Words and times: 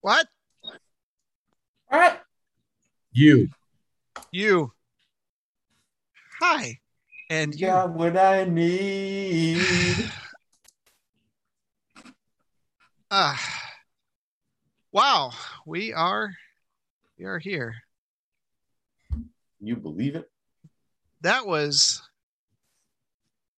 What? 0.00 0.26
All 1.90 2.00
right. 2.00 2.18
You. 3.12 3.48
You. 4.30 4.72
Hi. 6.40 6.78
And 7.30 7.54
you. 7.54 7.66
Got 7.66 7.90
what 7.92 8.16
I 8.16 8.44
need. 8.44 9.60
Ah. 13.14 13.38
wow. 14.90 15.32
We 15.66 15.92
are 15.92 16.32
we 17.18 17.26
are 17.26 17.38
here. 17.38 17.74
You 19.60 19.76
believe 19.76 20.16
it? 20.16 20.30
That 21.20 21.46
was 21.46 22.02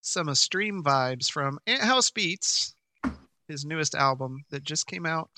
some 0.01 0.29
of 0.29 0.37
Stream 0.37 0.83
vibes 0.83 1.31
from 1.31 1.59
Ant 1.67 1.83
House 1.83 2.11
Beats, 2.11 2.74
his 3.49 3.65
newest 3.65 3.95
album 3.95 4.45
that 4.51 4.65
just 4.65 4.87
came 4.87 5.07
out 5.07 5.31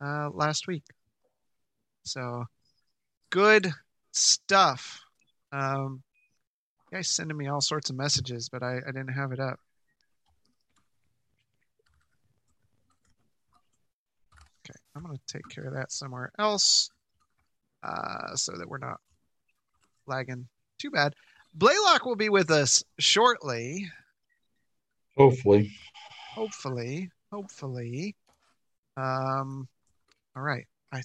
uh, 0.00 0.30
last 0.30 0.66
week. 0.66 0.84
So 2.04 2.44
good 3.30 3.72
stuff. 4.12 5.00
Um, 5.52 6.02
guys 6.90 7.08
sending 7.08 7.36
me 7.36 7.48
all 7.48 7.60
sorts 7.60 7.90
of 7.90 7.96
messages, 7.96 8.48
but 8.48 8.62
I, 8.62 8.76
I 8.76 8.92
didn't 8.92 9.08
have 9.08 9.32
it 9.32 9.40
up. 9.40 9.58
Okay, 14.64 14.78
I'm 14.94 15.02
gonna 15.02 15.18
take 15.26 15.48
care 15.48 15.64
of 15.64 15.74
that 15.74 15.92
somewhere 15.92 16.32
else, 16.38 16.90
uh, 17.82 18.34
so 18.34 18.52
that 18.56 18.68
we're 18.68 18.78
not 18.78 19.00
lagging 20.06 20.48
too 20.78 20.90
bad. 20.90 21.14
Blaylock 21.54 22.04
will 22.04 22.16
be 22.16 22.28
with 22.28 22.50
us 22.50 22.84
shortly. 22.98 23.90
Hopefully. 25.16 25.72
Hopefully. 26.38 27.10
Hopefully. 27.32 28.14
Um 28.96 29.68
all 30.36 30.42
right. 30.42 30.66
I 30.92 31.02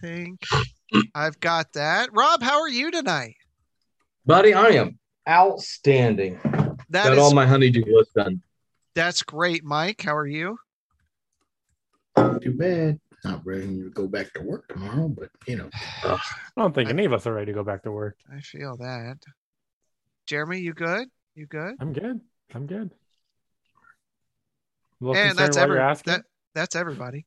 think 0.00 0.40
I've 1.14 1.38
got 1.40 1.74
that. 1.74 2.08
Rob, 2.12 2.42
how 2.42 2.60
are 2.60 2.68
you 2.70 2.90
tonight? 2.90 3.36
Buddy, 4.24 4.54
I 4.54 4.68
am 4.68 4.98
outstanding. 5.28 6.40
That 6.88 7.04
Got 7.04 7.12
is 7.12 7.18
all 7.18 7.34
my 7.34 7.46
honeydew 7.46 7.84
list 7.86 8.14
done. 8.14 8.40
that's 8.94 9.22
great, 9.22 9.62
Mike. 9.62 10.00
How 10.00 10.16
are 10.16 10.26
you? 10.26 10.56
Not 12.16 12.40
Too 12.40 12.54
bad. 12.54 12.98
Not 13.24 13.44
ready 13.44 13.66
to 13.66 13.90
go 13.90 14.08
back 14.08 14.32
to 14.32 14.42
work 14.42 14.68
tomorrow, 14.68 15.06
but 15.06 15.28
you 15.46 15.56
know, 15.56 15.68
I 16.02 16.18
don't 16.56 16.74
think 16.74 16.88
any 16.88 17.04
of 17.04 17.12
us 17.12 17.26
are 17.26 17.34
ready 17.34 17.52
to 17.52 17.56
go 17.56 17.62
back 17.62 17.82
to 17.82 17.92
work. 17.92 18.16
I 18.34 18.40
feel 18.40 18.78
that. 18.78 19.18
Jeremy, 20.26 20.60
you 20.60 20.72
good? 20.72 21.08
You 21.34 21.46
good? 21.46 21.74
I'm 21.78 21.92
good. 21.92 22.20
I'm 22.54 22.66
good. 22.66 22.90
A 25.02 25.10
And 25.12 25.38
that's 25.38 25.56
every 25.56 25.76
that 25.76 26.22
that's 26.54 26.76
everybody. 26.76 27.26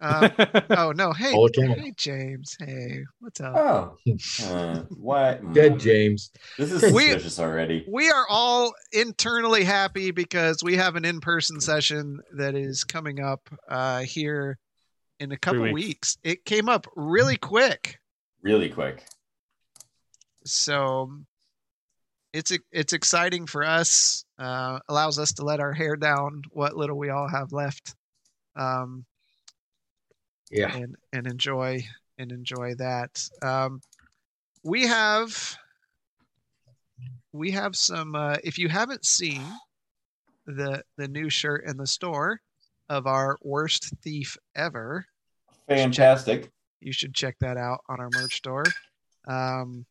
Um, 0.00 0.30
oh 0.70 0.92
no, 0.92 1.12
hey, 1.12 1.32
all 1.32 1.48
hey 1.56 1.92
James. 1.96 2.56
Hey, 2.60 3.02
what's 3.20 3.40
up? 3.40 3.56
Oh. 3.56 3.96
Uh, 4.44 4.80
what? 4.90 5.52
Dead 5.54 5.80
James. 5.80 6.30
This 6.58 6.70
is 6.70 6.92
We- 6.92 7.14
already. 7.42 7.84
we 7.88 8.10
are 8.10 8.26
all 8.28 8.74
internally 8.92 9.64
happy 9.64 10.10
because 10.10 10.62
we 10.62 10.76
have 10.76 10.96
an 10.96 11.04
in-person 11.06 11.60
session 11.60 12.20
that 12.36 12.54
is 12.54 12.84
coming 12.84 13.20
up 13.20 13.48
uh, 13.68 14.00
here 14.00 14.58
in 15.18 15.32
a 15.32 15.36
couple 15.38 15.62
weeks. 15.62 15.72
weeks. 15.74 16.18
It 16.24 16.44
came 16.44 16.68
up 16.68 16.86
really 16.94 17.38
quick, 17.38 17.98
Really 18.42 18.68
quick. 18.68 19.02
so 20.44 21.10
it's 22.32 22.52
it's 22.72 22.92
exciting 22.92 23.46
for 23.46 23.64
us. 23.64 24.24
Uh, 24.38 24.78
allows 24.88 25.18
us 25.18 25.32
to 25.34 25.44
let 25.44 25.60
our 25.60 25.72
hair 25.72 25.96
down, 25.96 26.42
what 26.50 26.76
little 26.76 26.98
we 26.98 27.10
all 27.10 27.28
have 27.28 27.52
left, 27.52 27.94
um, 28.54 29.04
Yeah. 30.50 30.74
and 30.76 30.96
and 31.12 31.26
enjoy 31.26 31.82
and 32.18 32.32
enjoy 32.32 32.74
that. 32.76 33.22
Um, 33.42 33.80
we 34.62 34.86
have 34.86 35.56
we 37.32 37.50
have 37.52 37.76
some. 37.76 38.14
Uh, 38.14 38.36
if 38.44 38.58
you 38.58 38.68
haven't 38.68 39.04
seen 39.04 39.42
the 40.46 40.82
the 40.96 41.08
new 41.08 41.28
shirt 41.30 41.64
in 41.66 41.76
the 41.76 41.86
store 41.86 42.40
of 42.88 43.06
our 43.06 43.38
worst 43.42 43.92
thief 44.02 44.36
ever, 44.54 45.06
Fantastic. 45.68 46.50
you 46.80 46.92
should 46.92 47.14
check 47.14 47.36
that 47.40 47.56
out 47.56 47.80
on 47.88 48.00
our 48.00 48.10
merch 48.14 48.36
store. 48.36 48.64
Um, 49.26 49.84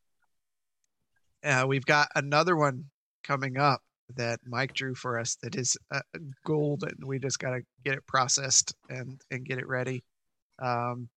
uh, 1.45 1.65
we've 1.67 1.85
got 1.85 2.09
another 2.15 2.55
one 2.55 2.85
coming 3.23 3.57
up 3.57 3.81
that 4.15 4.39
Mike 4.45 4.73
drew 4.73 4.95
for 4.95 5.19
us 5.19 5.35
that 5.41 5.55
is 5.55 5.77
uh, 5.91 6.01
golden. 6.45 6.95
We 7.05 7.19
just 7.19 7.39
got 7.39 7.51
to 7.51 7.61
get 7.83 7.95
it 7.95 8.05
processed 8.07 8.75
and 8.89 9.19
and 9.31 9.45
get 9.45 9.59
it 9.59 9.67
ready. 9.67 10.03
Um, 10.59 11.09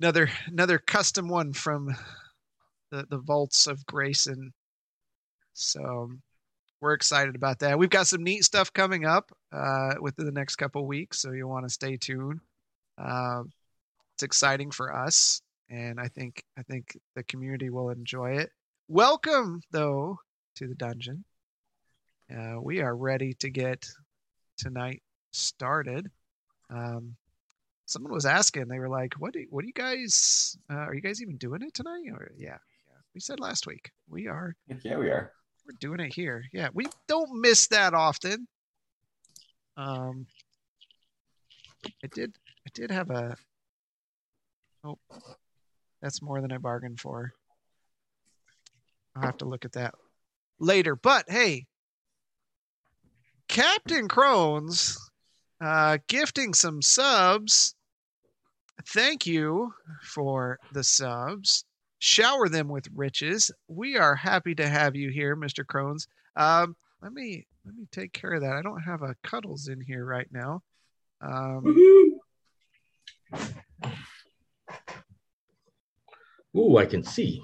another 0.00 0.28
another 0.46 0.78
custom 0.78 1.28
one 1.28 1.52
from 1.52 1.94
the 2.90 3.06
the 3.08 3.18
vaults 3.18 3.66
of 3.66 3.84
Grayson. 3.86 4.52
So 5.54 6.10
we're 6.80 6.94
excited 6.94 7.34
about 7.34 7.58
that. 7.60 7.78
We've 7.78 7.90
got 7.90 8.06
some 8.06 8.22
neat 8.22 8.44
stuff 8.44 8.72
coming 8.72 9.04
up 9.04 9.32
uh, 9.52 9.94
within 10.00 10.26
the 10.26 10.32
next 10.32 10.56
couple 10.56 10.86
weeks, 10.86 11.20
so 11.20 11.32
you'll 11.32 11.50
want 11.50 11.66
to 11.66 11.72
stay 11.72 11.96
tuned. 11.96 12.40
Um, 12.98 13.50
it's 14.14 14.22
exciting 14.22 14.70
for 14.70 14.94
us, 14.94 15.42
and 15.68 16.00
I 16.00 16.08
think 16.08 16.42
I 16.56 16.62
think 16.62 16.96
the 17.16 17.24
community 17.24 17.70
will 17.70 17.90
enjoy 17.90 18.36
it. 18.38 18.50
Welcome, 18.90 19.60
though, 19.70 20.18
to 20.54 20.66
the 20.66 20.74
dungeon. 20.74 21.22
Uh, 22.34 22.58
we 22.58 22.80
are 22.80 22.96
ready 22.96 23.34
to 23.34 23.50
get 23.50 23.86
tonight 24.56 25.02
started. 25.30 26.10
Um, 26.70 27.14
someone 27.84 28.14
was 28.14 28.24
asking; 28.24 28.68
they 28.68 28.78
were 28.78 28.88
like, 28.88 29.12
"What? 29.18 29.34
Do, 29.34 29.44
what 29.50 29.60
do 29.60 29.66
you 29.66 29.74
guys? 29.74 30.56
Uh, 30.70 30.76
are 30.76 30.94
you 30.94 31.02
guys 31.02 31.20
even 31.20 31.36
doing 31.36 31.60
it 31.60 31.74
tonight?" 31.74 32.06
Or 32.10 32.30
yeah, 32.38 32.56
yeah. 32.86 32.96
We 33.14 33.20
said 33.20 33.40
last 33.40 33.66
week 33.66 33.90
we 34.08 34.26
are. 34.26 34.56
Yeah, 34.82 34.96
we 34.96 35.10
are. 35.10 35.32
We're 35.66 35.76
doing 35.80 36.00
it 36.00 36.14
here. 36.14 36.44
Yeah, 36.54 36.68
we 36.72 36.86
don't 37.08 37.42
miss 37.42 37.66
that 37.68 37.92
often. 37.92 38.48
Um, 39.76 40.26
I 42.02 42.06
did. 42.10 42.38
I 42.66 42.70
did 42.72 42.90
have 42.90 43.10
a. 43.10 43.36
Oh, 44.82 44.98
that's 46.00 46.22
more 46.22 46.40
than 46.40 46.52
I 46.52 46.56
bargained 46.56 47.00
for. 47.00 47.34
I'll 49.18 49.26
have 49.26 49.38
to 49.38 49.44
look 49.44 49.64
at 49.64 49.72
that 49.72 49.94
later. 50.58 50.96
But 50.96 51.24
hey, 51.28 51.66
Captain 53.48 54.08
Crones, 54.08 54.98
uh, 55.60 55.98
gifting 56.06 56.54
some 56.54 56.82
subs. 56.82 57.74
Thank 58.86 59.26
you 59.26 59.72
for 60.02 60.58
the 60.72 60.84
subs 60.84 61.64
shower 61.98 62.48
them 62.48 62.68
with 62.68 62.88
riches. 62.94 63.50
We 63.66 63.96
are 63.96 64.14
happy 64.14 64.54
to 64.56 64.68
have 64.68 64.96
you 64.96 65.10
here, 65.10 65.36
Mr. 65.36 65.66
Crones. 65.66 66.06
Um, 66.36 66.76
let 67.02 67.12
me 67.12 67.46
let 67.64 67.74
me 67.74 67.86
take 67.90 68.12
care 68.12 68.32
of 68.32 68.42
that. 68.42 68.52
I 68.52 68.62
don't 68.62 68.80
have 68.80 69.02
a 69.02 69.16
cuddles 69.22 69.68
in 69.68 69.80
here 69.80 70.04
right 70.04 70.28
now. 70.30 70.62
Um, 71.20 71.76
Ooh, 76.56 76.78
I 76.78 76.86
can 76.86 77.02
see. 77.02 77.42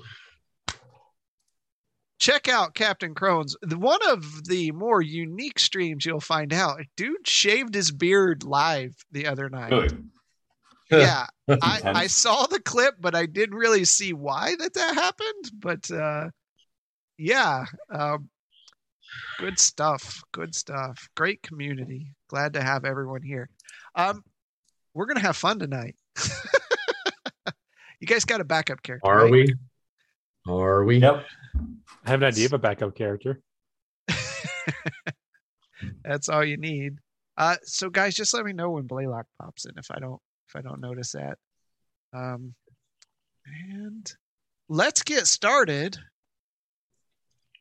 Check 2.24 2.48
out 2.48 2.74
Captain 2.74 3.14
Crones. 3.14 3.54
One 3.76 4.00
of 4.08 4.46
the 4.46 4.72
more 4.72 5.02
unique 5.02 5.58
streams 5.58 6.06
you'll 6.06 6.20
find 6.20 6.54
out. 6.54 6.80
Dude 6.96 7.28
shaved 7.28 7.74
his 7.74 7.90
beard 7.90 8.44
live 8.44 8.94
the 9.12 9.26
other 9.26 9.50
night. 9.50 9.70
Good. 9.70 10.10
Yeah, 10.90 11.26
I, 11.48 11.80
I 11.84 12.06
saw 12.06 12.46
the 12.46 12.60
clip, 12.60 12.94
but 12.98 13.14
I 13.14 13.26
didn't 13.26 13.56
really 13.56 13.84
see 13.84 14.14
why 14.14 14.54
that 14.58 14.72
that 14.72 14.94
happened. 14.94 15.50
But 15.60 15.90
uh, 15.90 16.30
yeah, 17.18 17.66
um, 17.90 18.30
good 19.38 19.58
stuff. 19.58 20.22
Good 20.32 20.54
stuff. 20.54 21.08
Great 21.14 21.42
community. 21.42 22.14
Glad 22.28 22.54
to 22.54 22.62
have 22.62 22.86
everyone 22.86 23.22
here. 23.22 23.50
Um, 23.94 24.24
we're 24.94 25.06
gonna 25.06 25.20
have 25.20 25.36
fun 25.36 25.58
tonight. 25.58 25.96
you 28.00 28.06
guys 28.06 28.24
got 28.24 28.40
a 28.40 28.44
backup 28.44 28.82
character? 28.82 29.06
Are 29.06 29.24
right? 29.24 29.30
we? 29.30 29.54
Are 30.46 30.84
we? 30.84 30.98
Yep. 30.98 31.24
I 32.04 32.10
have 32.10 32.20
an 32.22 32.28
idea 32.28 32.46
of 32.46 32.52
a 32.52 32.58
backup 32.58 32.94
character. 32.94 33.40
That's 36.04 36.28
all 36.28 36.44
you 36.44 36.58
need. 36.58 36.98
Uh, 37.36 37.56
so 37.62 37.88
guys, 37.90 38.14
just 38.14 38.34
let 38.34 38.44
me 38.44 38.52
know 38.52 38.70
when 38.70 38.86
Blaylock 38.86 39.26
pops 39.40 39.64
in 39.64 39.72
if 39.78 39.90
I 39.90 39.98
don't 39.98 40.20
if 40.48 40.56
I 40.56 40.60
don't 40.60 40.80
notice 40.80 41.12
that. 41.12 41.38
Um, 42.12 42.54
and 43.46 44.12
let's 44.68 45.02
get 45.02 45.26
started 45.26 45.96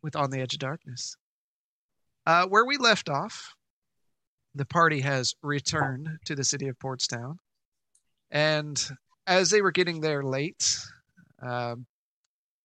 with 0.02 0.16
On 0.16 0.30
the 0.30 0.42
Edge 0.42 0.54
of 0.54 0.60
Darkness. 0.60 1.16
Uh, 2.26 2.46
where 2.48 2.66
we 2.66 2.78
left 2.78 3.10
off, 3.10 3.56
the 4.56 4.66
party 4.66 5.02
has 5.02 5.34
returned 5.42 6.08
to 6.26 6.36
the 6.36 6.44
city 6.44 6.68
of 6.68 6.78
Portstown, 6.80 7.38
and 8.30 8.90
as 9.26 9.50
they 9.50 9.62
were 9.62 9.72
getting 9.72 10.00
there 10.00 10.24
late, 10.24 10.78
um, 11.42 11.86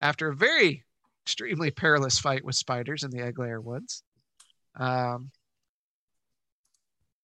after 0.00 0.28
a 0.28 0.36
very 0.36 0.84
extremely 1.28 1.70
perilous 1.70 2.18
fight 2.18 2.42
with 2.42 2.54
spiders 2.54 3.02
in 3.02 3.10
the 3.10 3.18
Eglair 3.18 3.62
Woods. 3.62 4.02
Um, 4.76 5.30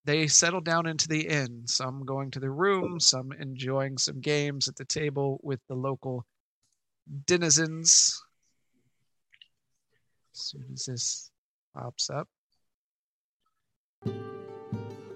they 0.04 0.26
settle 0.26 0.60
down 0.60 0.86
into 0.86 1.08
the 1.08 1.26
inn, 1.26 1.62
some 1.64 2.04
going 2.04 2.30
to 2.32 2.38
their 2.38 2.52
room, 2.52 3.00
some 3.00 3.32
enjoying 3.32 3.96
some 3.96 4.20
games 4.20 4.68
at 4.68 4.76
the 4.76 4.84
table 4.84 5.40
with 5.42 5.58
the 5.68 5.74
local 5.74 6.26
denizens. 7.24 8.22
As 10.34 10.40
soon 10.40 10.66
as 10.74 10.84
this 10.84 11.30
pops 11.74 12.10
up. 12.10 12.28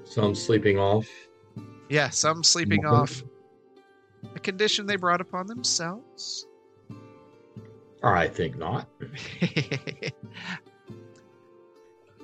Some 0.04 0.34
sleeping 0.34 0.78
off. 0.78 1.06
Yeah, 1.90 2.08
some 2.08 2.42
sleeping 2.42 2.86
off. 2.86 3.22
A 4.34 4.40
condition 4.40 4.86
they 4.86 4.96
brought 4.96 5.20
upon 5.20 5.46
themselves. 5.46 6.47
I 8.02 8.28
think 8.28 8.56
not. 8.58 8.88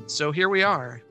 so 0.07 0.33
here 0.33 0.49
we 0.49 0.63
are. 0.63 1.03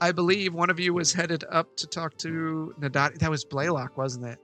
I 0.00 0.12
believe 0.12 0.54
one 0.54 0.70
of 0.70 0.80
you 0.80 0.94
was 0.94 1.12
headed 1.12 1.44
up 1.50 1.76
to 1.76 1.86
talk 1.86 2.16
to 2.18 2.74
Nadani. 2.80 3.18
That 3.18 3.30
was 3.30 3.44
Blaylock, 3.44 3.98
wasn't 3.98 4.26
it? 4.26 4.38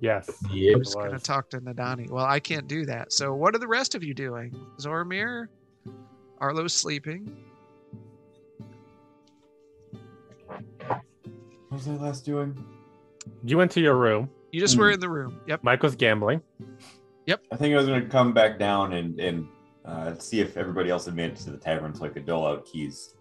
Yes. 0.00 0.30
I 0.50 0.54
Yep. 0.54 0.78
was 0.78 0.94
going 0.94 1.12
to 1.12 1.18
talk 1.18 1.50
to 1.50 1.60
Nadani. 1.60 2.10
Well, 2.10 2.24
I 2.24 2.40
can't 2.40 2.66
do 2.66 2.86
that. 2.86 3.12
So 3.12 3.34
what 3.34 3.54
are 3.54 3.58
the 3.58 3.68
rest 3.68 3.94
of 3.94 4.02
you 4.02 4.14
doing? 4.14 4.54
Zormir? 4.78 5.48
Arlo's 6.38 6.72
sleeping. 6.74 7.36
What 10.86 11.02
was 11.70 11.88
I 11.88 11.92
last 11.92 12.24
doing? 12.24 12.56
You 13.44 13.58
went 13.58 13.70
to 13.72 13.80
your 13.80 13.96
room. 13.96 14.30
You 14.54 14.60
just 14.60 14.76
were 14.76 14.92
in 14.92 15.00
the 15.00 15.08
room. 15.08 15.40
Yep. 15.48 15.64
Mike 15.64 15.82
was 15.82 15.96
gambling. 15.96 16.40
Yep. 17.26 17.42
I 17.50 17.56
think 17.56 17.74
I 17.74 17.76
was 17.76 17.86
gonna 17.86 18.06
come 18.06 18.32
back 18.32 18.56
down 18.56 18.92
and 18.92 19.18
and 19.18 19.48
uh, 19.84 20.14
see 20.14 20.38
if 20.38 20.56
everybody 20.56 20.90
else 20.90 21.06
had 21.06 21.16
made 21.16 21.32
it 21.32 21.36
to 21.38 21.50
the 21.50 21.56
tavern 21.56 21.92
so 21.92 22.04
I 22.04 22.08
could 22.08 22.24
dole 22.24 22.46
out 22.46 22.64
keys. 22.64 23.16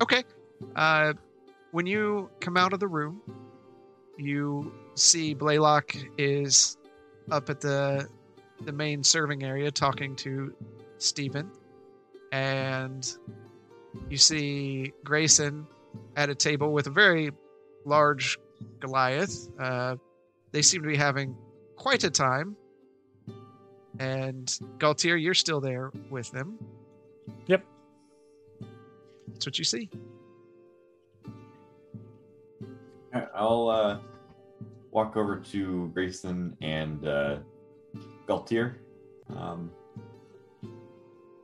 Okay. 0.00 0.22
Uh, 0.76 1.14
when 1.72 1.88
you 1.88 2.30
come 2.38 2.56
out 2.56 2.72
of 2.72 2.78
the 2.78 2.86
room, 2.86 3.20
you 4.16 4.72
see 4.94 5.34
Blaylock 5.34 5.92
is 6.18 6.76
up 7.32 7.50
at 7.50 7.60
the 7.60 8.06
the 8.60 8.72
main 8.72 9.02
serving 9.02 9.42
area 9.42 9.72
talking 9.72 10.14
to 10.14 10.54
Stephen, 10.98 11.50
and 12.30 13.12
you 14.08 14.18
see 14.18 14.92
Grayson 15.02 15.66
at 16.14 16.30
a 16.30 16.34
table 16.36 16.72
with 16.72 16.86
a 16.86 16.90
very 16.90 17.32
large 17.84 18.38
Goliath. 18.78 19.48
Uh, 19.58 19.96
they 20.54 20.62
seem 20.62 20.82
to 20.82 20.88
be 20.88 20.96
having 20.96 21.36
quite 21.74 22.04
a 22.04 22.10
time. 22.10 22.56
And 23.98 24.46
Galtier, 24.78 25.20
you're 25.20 25.34
still 25.34 25.60
there 25.60 25.90
with 26.10 26.30
them. 26.30 26.56
Yep. 27.48 27.64
That's 29.32 29.46
what 29.46 29.58
you 29.58 29.64
see. 29.64 29.90
I'll 33.34 33.68
uh, 33.68 33.98
walk 34.92 35.16
over 35.16 35.40
to 35.40 35.90
Grayson 35.92 36.56
and 36.62 37.04
uh, 37.04 37.38
Galtier. 38.28 38.76
Um, 39.36 39.72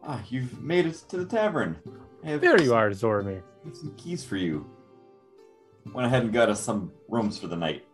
ah, 0.05 0.23
you've 0.29 0.63
made 0.63 0.87
it 0.87 1.03
to 1.09 1.17
the 1.17 1.25
tavern. 1.25 1.77
I 2.25 2.29
have 2.29 2.41
There 2.41 2.63
you 2.63 2.75
are, 2.75 2.91
Zormir. 2.91 3.43
I 3.65 3.69
have 3.69 3.77
some 3.77 3.93
keys 3.97 4.25
for 4.25 4.37
you. 4.37 4.71
Went 5.93 6.07
ahead 6.07 6.23
and 6.23 6.33
got 6.33 6.49
us 6.49 6.61
some 6.61 6.93
rooms 7.09 7.39
for 7.39 7.49
the 7.49 7.57
night. 7.57 7.85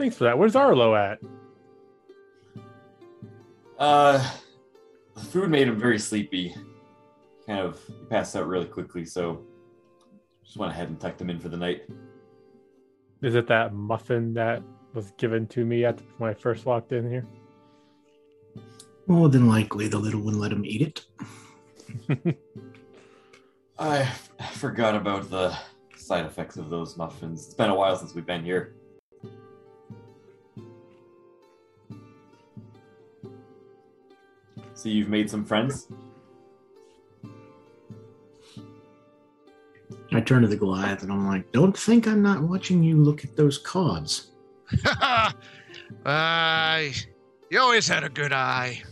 Thanks 0.00 0.16
for 0.16 0.24
that. 0.24 0.38
Where's 0.38 0.56
Arlo 0.56 0.94
at? 0.94 1.18
Uh, 3.78 4.30
the 5.14 5.20
food 5.20 5.50
made 5.50 5.68
him 5.68 5.78
very 5.78 5.98
sleepy. 5.98 6.54
Kind 7.46 7.60
of 7.60 7.78
he 7.86 8.06
passed 8.06 8.34
out 8.34 8.48
really 8.48 8.64
quickly, 8.64 9.04
so 9.04 9.44
just 10.42 10.56
went 10.56 10.72
ahead 10.72 10.88
and 10.88 10.98
tucked 10.98 11.20
him 11.20 11.28
in 11.28 11.38
for 11.38 11.50
the 11.50 11.56
night. 11.58 11.82
Is 13.20 13.34
it 13.34 13.46
that 13.48 13.74
muffin 13.74 14.32
that 14.32 14.62
was 14.94 15.10
given 15.18 15.46
to 15.48 15.66
me 15.66 15.84
at 15.84 16.00
when 16.16 16.30
I 16.30 16.34
first 16.34 16.64
walked 16.64 16.92
in 16.92 17.06
here? 17.06 17.26
More 19.06 19.28
than 19.28 19.50
likely, 19.50 19.86
the 19.86 19.98
little 19.98 20.22
one 20.22 20.38
let 20.38 20.50
him 20.50 20.64
eat 20.64 21.04
it. 22.08 22.38
I 23.78 24.10
forgot 24.54 24.94
about 24.94 25.28
the 25.28 25.54
side 25.94 26.24
effects 26.24 26.56
of 26.56 26.70
those 26.70 26.96
muffins. 26.96 27.44
It's 27.44 27.54
been 27.54 27.68
a 27.68 27.74
while 27.74 27.96
since 27.96 28.14
we've 28.14 28.24
been 28.24 28.42
here. 28.42 28.76
So 34.80 34.88
you've 34.88 35.10
made 35.10 35.28
some 35.28 35.44
friends? 35.44 35.88
I 40.10 40.22
turn 40.22 40.40
to 40.40 40.48
the 40.48 40.56
Goliath 40.56 41.02
and 41.02 41.12
I'm 41.12 41.26
like, 41.26 41.52
don't 41.52 41.76
think 41.76 42.08
I'm 42.08 42.22
not 42.22 42.42
watching 42.42 42.82
you 42.82 42.96
look 42.96 43.22
at 43.22 43.36
those 43.36 43.58
cards. 43.58 44.30
uh, 46.06 46.82
you 47.50 47.60
always 47.60 47.86
had 47.86 48.04
a 48.04 48.08
good 48.08 48.32
eye. 48.32 48.82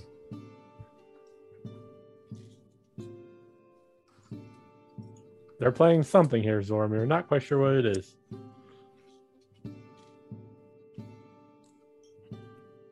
They're 5.59 5.73
playing 5.73 6.03
something 6.03 6.43
here, 6.43 6.61
Zormir. 6.61 7.09
Not 7.09 7.29
quite 7.29 7.43
sure 7.43 7.61
what 7.61 7.73
it 7.73 7.97
is. 7.97 8.15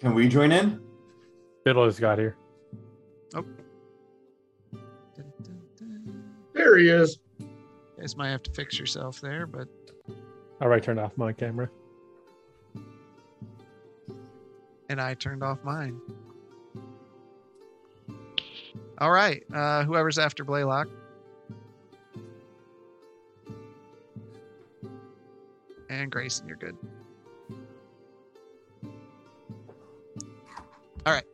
Can 0.01 0.15
we 0.15 0.29
join 0.29 0.51
in? 0.51 0.81
Fiddle 1.63 1.87
just 1.87 2.01
got 2.01 2.19
here. 2.19 2.39
There 6.57 6.79
he 6.79 6.89
is. 6.89 7.19
You 7.39 7.47
guys 8.01 8.17
might 8.17 8.31
have 8.31 8.43
to 8.45 8.51
fix 8.51 8.79
yourself 8.79 9.21
there, 9.21 9.47
but 9.47 9.69
All 10.09 10.15
right, 10.15 10.63
already 10.63 10.83
turned 10.83 10.99
off 10.99 11.17
my 11.17 11.33
camera. 11.33 11.69
and 14.89 15.01
I 15.01 15.15
turned 15.15 15.43
off 15.43 15.63
mine. 15.65 16.01
All 18.99 19.11
right, 19.11 19.43
uh, 19.53 19.85
whoever's 19.85 20.19
after 20.19 20.45
Blaylock. 20.45 20.89
And 25.91 26.11
Grayson, 26.11 26.49
you're 26.49 26.57
good. 26.57 26.77
All 31.05 31.13
right. 31.13 31.25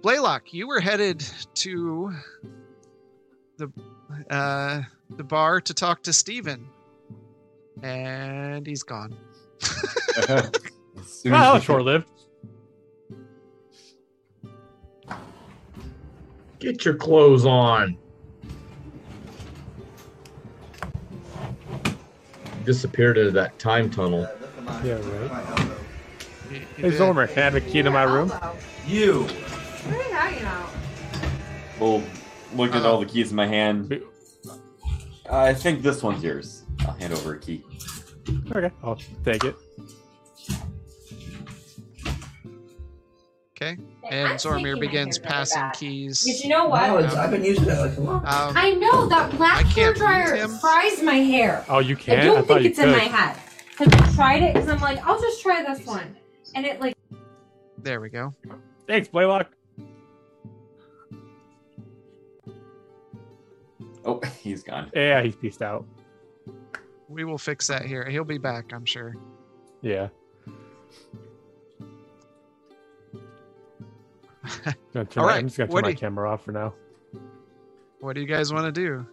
Blaylock, 0.00 0.54
you 0.54 0.66
were 0.66 0.80
headed 0.80 1.22
to 1.54 2.14
the 3.60 3.70
uh, 4.34 4.82
the 5.16 5.24
bar 5.24 5.60
to 5.60 5.74
talk 5.74 6.02
to 6.04 6.12
Steven. 6.12 6.66
And 7.82 8.66
he's 8.66 8.82
gone. 8.82 9.14
As 10.28 10.50
soon 11.06 11.32
Well, 11.32 11.54
as 11.56 11.62
we- 11.62 11.66
short 11.66 11.82
lived. 11.84 12.08
Get 16.58 16.84
your 16.84 16.94
clothes 16.94 17.46
on. 17.46 17.96
Disappeared 22.64 23.16
into 23.16 23.30
that 23.32 23.58
time 23.58 23.88
tunnel. 23.90 24.28
Yeah, 24.84 24.92
right. 24.94 25.68
He- 26.50 26.58
he 26.58 26.64
Hey, 26.82 26.90
did. 26.90 27.00
Zormir, 27.00 27.28
can 27.28 27.38
I 27.38 27.44
have 27.44 27.54
a 27.54 27.60
key 27.60 27.80
to 27.82 27.90
my 27.90 28.02
room? 28.02 28.30
You. 28.86 29.22
Where 29.22 29.98
are 29.98 30.02
you 30.08 30.12
hanging 30.14 30.44
out? 30.44 30.68
Well, 31.78 32.02
look 32.54 32.74
at 32.74 32.84
all 32.84 33.00
the 33.00 33.06
keys 33.06 33.30
in 33.30 33.36
my 33.36 33.46
hand. 33.46 34.02
I 35.30 35.54
think 35.54 35.82
this 35.82 36.02
one's 36.02 36.22
yours. 36.24 36.64
I'll 36.80 36.92
hand 36.94 37.12
over 37.12 37.34
a 37.34 37.38
key. 37.38 37.62
Okay, 38.54 38.70
I'll 38.82 38.98
take 39.24 39.44
it. 39.44 39.56
Okay. 43.56 43.76
I'm 44.06 44.12
And 44.12 44.38
taking 44.38 44.50
Zormir 44.64 44.74
my 44.74 44.80
begins 44.80 45.18
hair 45.18 45.26
passing 45.26 45.60
back. 45.60 45.78
keys. 45.78 46.24
Because 46.24 46.42
you 46.42 46.48
know 46.48 46.66
what? 46.68 46.86
No, 46.86 46.96
it's, 46.98 47.14
I've 47.14 47.30
been 47.30 47.44
using 47.44 47.64
it 47.68 47.78
like 47.78 47.96
a 47.96 48.00
long. 48.00 48.16
Um, 48.26 48.54
I 48.56 48.72
know 48.72 49.06
that 49.08 49.32
I 49.34 49.36
black 49.36 49.66
hair 49.66 49.92
can't 49.92 49.96
dryer 49.98 50.34
him. 50.36 50.50
fries 50.58 51.02
my 51.02 51.16
hair. 51.16 51.64
Oh, 51.68 51.78
you 51.78 51.94
I 51.96 51.98
can? 51.98 52.24
don't 52.26 52.38
I 52.38 52.40
thought 52.40 52.46
think 52.48 52.60
you 52.62 52.70
it's 52.70 52.78
could. 52.78 52.88
in 52.88 52.94
my 52.96 53.04
head. 53.04 53.36
Because 53.78 53.92
I 53.92 54.14
tried 54.14 54.42
it 54.42 54.54
because 54.54 54.68
I'm 54.68 54.80
like, 54.80 54.98
I'll 55.06 55.20
just 55.20 55.42
try 55.42 55.62
this 55.62 55.86
one. 55.86 56.16
And 56.54 56.64
it 56.66 56.80
like 56.80 56.94
there 57.82 58.00
we 58.00 58.08
go. 58.10 58.32
Thanks, 58.86 59.08
Blaylock. 59.08 59.50
Oh, 64.04 64.20
he's 64.42 64.62
gone. 64.62 64.90
Yeah, 64.94 65.22
he's 65.22 65.36
pieced 65.36 65.62
out. 65.62 65.84
We 67.08 67.24
will 67.24 67.38
fix 67.38 67.66
that 67.66 67.84
here. 67.84 68.08
He'll 68.08 68.24
be 68.24 68.38
back, 68.38 68.72
I'm 68.72 68.84
sure. 68.84 69.14
Yeah. 69.82 70.08
Gonna 74.94 75.08
All 75.16 75.22
my- 75.24 75.28
right, 75.28 75.38
I'm 75.38 75.46
just 75.46 75.56
gonna 75.58 75.68
turn 75.68 75.72
what 75.74 75.80
do 75.82 75.86
my 75.86 75.90
you- 75.90 75.96
camera 75.96 76.30
off 76.30 76.44
for 76.44 76.52
now. 76.52 76.74
What 78.00 78.14
do 78.14 78.20
you 78.22 78.26
guys 78.26 78.52
want 78.52 78.64
to 78.66 78.72
do? 78.72 79.06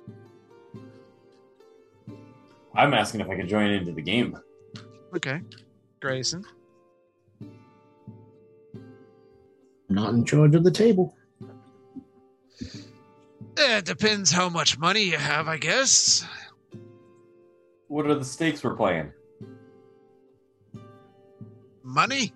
I'm 2.74 2.94
asking 2.94 3.20
if 3.22 3.30
I 3.30 3.36
can 3.36 3.48
join 3.48 3.70
into 3.72 3.92
the 3.92 4.02
game. 4.02 4.38
Okay. 5.16 5.42
Grayson. 6.00 6.46
Not 9.90 10.14
in 10.14 10.24
charge 10.24 10.56
of 10.56 10.64
the 10.64 10.72
table. 10.72 11.14
Yeah, 13.58 13.78
it 13.80 13.86
depends 13.86 14.32
how 14.32 14.50
much 14.50 14.78
money 14.78 15.02
you 15.04 15.18
have, 15.18 15.48
I 15.48 15.58
guess. 15.58 16.24
What 17.88 18.06
are 18.06 18.14
the 18.16 18.26
stakes 18.26 18.64
we're 18.64 18.76
playing? 18.76 19.12
Money? 21.84 22.34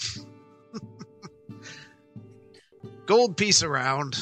Gold 3.06 3.36
piece 3.36 3.62
around. 3.62 4.16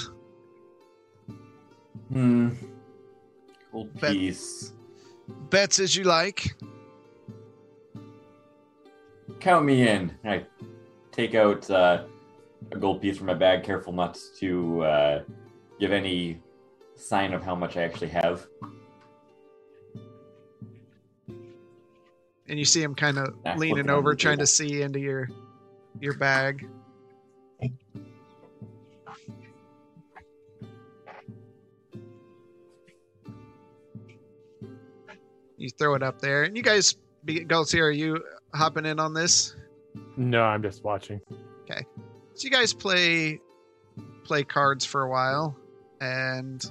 Hmm. 2.10 2.50
Gold 3.70 3.94
Bet- 4.00 4.12
piece. 4.12 4.72
Bets 5.50 5.78
as 5.78 5.94
you 5.94 6.02
like. 6.04 6.56
Count 9.38 9.64
me 9.64 9.86
in. 9.86 10.12
I 10.24 10.44
take 11.12 11.34
out 11.36 11.70
uh, 11.70 12.04
a 12.72 12.78
gold 12.78 13.00
piece 13.00 13.18
from 13.18 13.28
my 13.28 13.34
bag, 13.34 13.62
careful 13.62 13.92
not 13.92 14.18
to 14.38 14.82
uh, 14.82 15.22
give 15.80 15.92
any 15.92 16.38
sign 16.94 17.32
of 17.32 17.42
how 17.42 17.54
much 17.56 17.76
I 17.76 17.82
actually 17.82 18.10
have. 18.10 18.46
And 22.48 22.58
you 22.58 22.64
see 22.64 22.82
him 22.82 22.94
kind 22.94 23.18
of 23.18 23.34
leaning 23.56 23.88
over, 23.88 24.10
the 24.10 24.16
trying 24.16 24.38
to 24.38 24.46
see 24.46 24.82
into 24.82 25.00
your 25.00 25.28
your 26.00 26.14
bag. 26.14 26.68
You 35.56 35.68
throw 35.78 35.94
it 35.94 36.02
up 36.02 36.20
there, 36.22 36.44
and 36.44 36.56
you 36.56 36.62
guys, 36.62 36.96
be- 37.24 37.44
Galtier, 37.44 37.82
are 37.82 37.90
you 37.90 38.24
hopping 38.54 38.86
in 38.86 38.98
on 38.98 39.12
this? 39.12 39.54
No, 40.16 40.42
I'm 40.42 40.62
just 40.62 40.82
watching. 40.82 41.20
Okay, 41.62 41.84
so 42.34 42.44
you 42.44 42.50
guys 42.50 42.72
play 42.72 43.38
play 44.24 44.42
cards 44.42 44.84
for 44.86 45.02
a 45.02 45.10
while, 45.10 45.54
and 46.00 46.64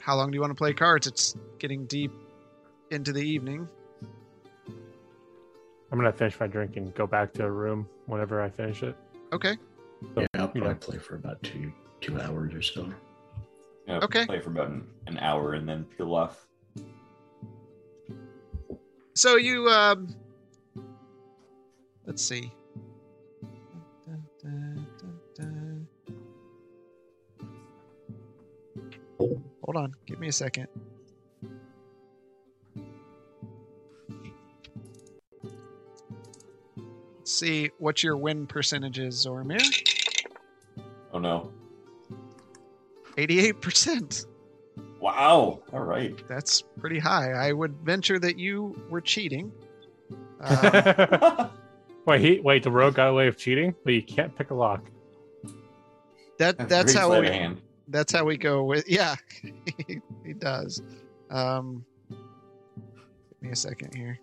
how 0.00 0.16
long 0.16 0.30
do 0.30 0.34
you 0.36 0.40
want 0.40 0.50
to 0.50 0.54
play 0.56 0.72
cards? 0.72 1.06
It's 1.06 1.34
getting 1.58 1.86
deep 1.86 2.12
into 2.90 3.12
the 3.12 3.22
evening. 3.22 3.68
I'm 5.90 5.98
gonna 5.98 6.12
finish 6.12 6.38
my 6.38 6.46
drink 6.46 6.76
and 6.76 6.94
go 6.94 7.06
back 7.06 7.32
to 7.34 7.44
a 7.44 7.50
room 7.50 7.88
whenever 8.06 8.42
I 8.42 8.50
finish 8.50 8.82
it. 8.82 8.94
Okay, 9.32 9.56
Yeah, 10.16 10.26
I'll 10.34 10.42
you 10.54 10.60
probably 10.60 10.60
know. 10.60 10.74
play 10.74 10.98
for 10.98 11.14
about 11.16 11.42
two 11.42 11.72
two 12.00 12.20
hours 12.20 12.54
or 12.54 12.62
so. 12.62 12.82
You 13.86 13.94
know, 13.94 14.00
Okay. 14.00 14.26
Play 14.26 14.40
for 14.40 14.50
about 14.50 14.68
an, 14.68 14.86
an 15.06 15.18
hour 15.18 15.54
and 15.54 15.66
then 15.68 15.84
peel 15.84 16.14
off. 16.14 16.46
so 19.14 19.36
you 19.36 19.68
um, 19.68 20.14
let's 22.06 22.22
see. 22.22 22.52
Hold 29.68 29.84
on, 29.84 29.94
give 30.06 30.18
me 30.18 30.28
a 30.28 30.32
second. 30.32 30.66
Let's 37.18 37.30
see 37.30 37.70
what 37.76 38.02
your 38.02 38.16
win 38.16 38.46
percentage 38.46 38.98
is, 38.98 39.26
Zormir. 39.26 39.60
Oh 41.12 41.18
no. 41.18 41.52
88%. 43.18 44.24
Wow. 45.02 45.60
All 45.70 45.80
right. 45.80 46.16
That's 46.28 46.62
pretty 46.80 46.98
high. 46.98 47.32
I 47.32 47.52
would 47.52 47.76
venture 47.84 48.18
that 48.20 48.38
you 48.38 48.74
were 48.88 49.02
cheating. 49.02 49.52
Um, 50.40 51.50
wait, 52.06 52.20
he, 52.22 52.40
wait, 52.40 52.62
the 52.62 52.70
rogue 52.70 52.94
got 52.94 53.08
away 53.08 53.26
with 53.26 53.36
cheating, 53.36 53.74
but 53.84 53.92
you 53.92 54.02
can't 54.02 54.34
pick 54.34 54.50
a 54.50 54.54
lock. 54.54 54.90
that 56.38 56.56
That's, 56.56 56.70
that's 56.70 56.94
how 56.94 57.08
sleight 57.08 57.20
we, 57.20 57.28
hand. 57.28 57.60
That's 57.88 58.12
how 58.12 58.24
we 58.24 58.36
go 58.36 58.64
with 58.64 58.88
yeah 58.88 59.16
he, 59.86 60.00
he 60.24 60.32
does. 60.34 60.82
Um 61.30 61.84
give 62.10 63.42
me 63.42 63.50
a 63.50 63.56
second 63.56 63.94
here. 63.94 64.18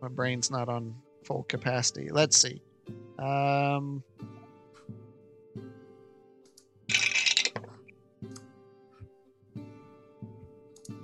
My 0.00 0.08
brain's 0.08 0.50
not 0.50 0.68
on 0.68 0.94
full 1.24 1.42
capacity. 1.44 2.08
Let's 2.10 2.36
see. 2.40 2.62
Um 3.18 4.02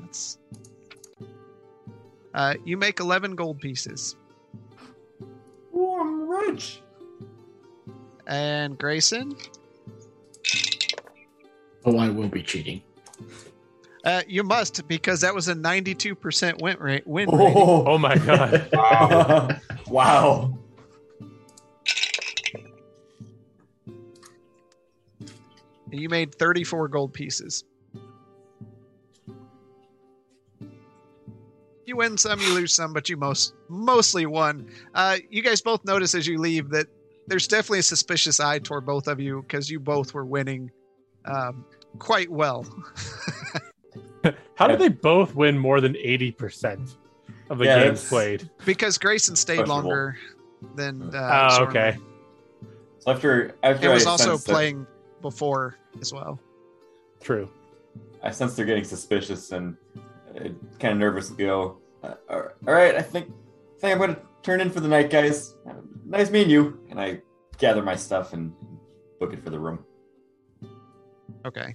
that's 0.01 0.39
uh 2.35 2.55
you 2.65 2.77
make 2.77 3.01
11 3.01 3.37
gold 3.37 3.61
pieces. 3.61 4.17
Ooh, 5.75 5.97
I'm 6.01 6.29
rich. 6.29 6.81
and 8.27 8.79
grayson 8.79 9.37
Oh, 11.87 11.99
I 11.99 12.09
will 12.09 12.29
be 12.29 12.43
cheating. 12.43 12.83
uh 14.05 14.23
you 14.27 14.43
must 14.43 14.87
because 14.89 15.21
that 15.21 15.35
was 15.35 15.49
a 15.49 15.55
92% 15.55 16.61
win 16.61 16.77
rate 16.79 17.07
win 17.07 17.31
rate 17.31 17.55
Oh 17.57 17.97
my 17.99 18.17
god. 18.19 18.69
Wow. 18.73 19.49
wow. 19.89 20.59
You 25.91 26.09
made 26.09 26.35
34 26.35 26.89
gold 26.89 27.13
pieces. 27.15 27.65
You 31.87 31.97
win 31.97 32.19
some, 32.19 32.41
you 32.41 32.53
lose 32.53 32.75
some, 32.75 32.93
but 32.93 33.09
you 33.09 33.17
most 33.17 33.55
mostly 33.69 34.27
won. 34.27 34.69
Uh, 34.95 35.19
you 35.31 35.41
guys 35.43 35.61
both 35.61 35.85
notice 35.85 36.15
as 36.17 36.27
you 36.27 36.39
leave 36.39 36.69
that 36.71 36.87
there's 37.29 37.47
definitely 37.47 37.79
a 37.79 37.85
suspicious 37.85 38.41
eye 38.41 38.59
toward 38.59 38.85
both 38.85 39.07
of 39.07 39.21
you 39.21 39.43
because 39.43 39.71
you 39.71 39.79
both 39.79 40.13
were 40.13 40.25
winning 40.27 40.71
um, 41.25 41.65
quite 41.99 42.31
well. 42.31 42.65
How 44.57 44.67
did 44.67 44.79
they 44.79 44.89
both 44.89 45.35
win 45.35 45.59
more 45.59 45.81
than 45.81 45.95
80% 45.95 46.95
of 47.51 47.59
the 47.59 47.65
Yeah, 47.67 47.79
games 47.85 48.03
that's- 48.03 48.09
played? 48.09 48.51
because 48.65 48.99
Grayson 48.99 49.37
stayed 49.37 49.57
Questionable. 49.59 49.83
longer 49.91 50.17
than. 50.75 51.15
Uh, 51.15 51.49
Oh, 51.61 51.65
okay. 51.65 51.97
So 53.01 53.13
after 53.13 53.55
after 53.63 53.87
It 53.89 53.93
was 53.93 54.07
I 54.07 54.11
also 54.11 54.31
sense 54.33 54.45
that- 54.45 54.53
playing 54.53 54.87
before 55.23 55.77
as 56.01 56.13
well. 56.13 56.41
True. 57.21 57.49
I 58.23 58.31
sense 58.31 58.55
they're 58.57 58.67
getting 58.67 58.85
suspicious 58.85 59.53
and 59.53 59.77
uh, 60.37 60.49
kind 60.81 60.93
of 60.93 60.99
nervous. 60.99 61.29
and 61.29 61.39
Go. 61.39 61.79
Uh, 62.03 62.15
all 62.31 62.43
right, 62.75 62.95
I 62.97 63.03
think 63.03 63.31
I 63.77 63.81
think 63.81 63.93
I'm 63.93 63.99
going 63.99 64.15
to 64.15 64.21
turn 64.43 64.61
in 64.61 64.71
for 64.71 64.81
the 64.81 64.89
night, 64.89 65.11
guys. 65.11 65.55
Uh, 65.69 65.75
nice 66.05 66.31
meeting 66.31 66.51
you. 66.51 66.81
And 66.91 66.99
I 67.01 67.21
gather 67.59 67.83
my 67.83 67.95
stuff 67.95 68.33
and 68.33 68.53
book 69.21 69.33
it 69.33 69.43
for 69.45 69.51
the 69.51 69.59
room. 69.59 69.85
Okay. 71.45 71.75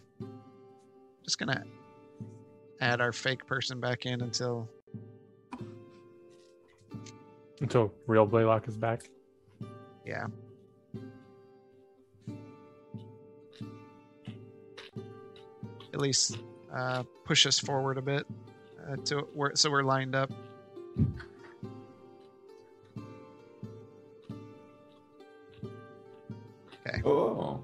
Just 1.31 1.39
gonna 1.39 1.63
add 2.81 2.99
our 2.99 3.13
fake 3.13 3.47
person 3.47 3.79
back 3.79 4.05
in 4.05 4.21
until 4.21 4.67
Until 7.61 7.93
real 8.05 8.25
Blaylock 8.25 8.67
is 8.67 8.75
back. 8.75 9.09
Yeah. 10.05 10.27
At 15.93 16.01
least 16.01 16.37
uh, 16.75 17.03
push 17.23 17.45
us 17.45 17.57
forward 17.57 17.97
a 17.97 18.01
bit 18.01 18.27
uh, 18.85 18.97
to 19.05 19.19
where 19.33 19.55
so 19.55 19.71
we're 19.71 19.83
lined 19.83 20.15
up. 20.15 20.33
Okay. 26.85 27.01
Oh. 27.05 27.63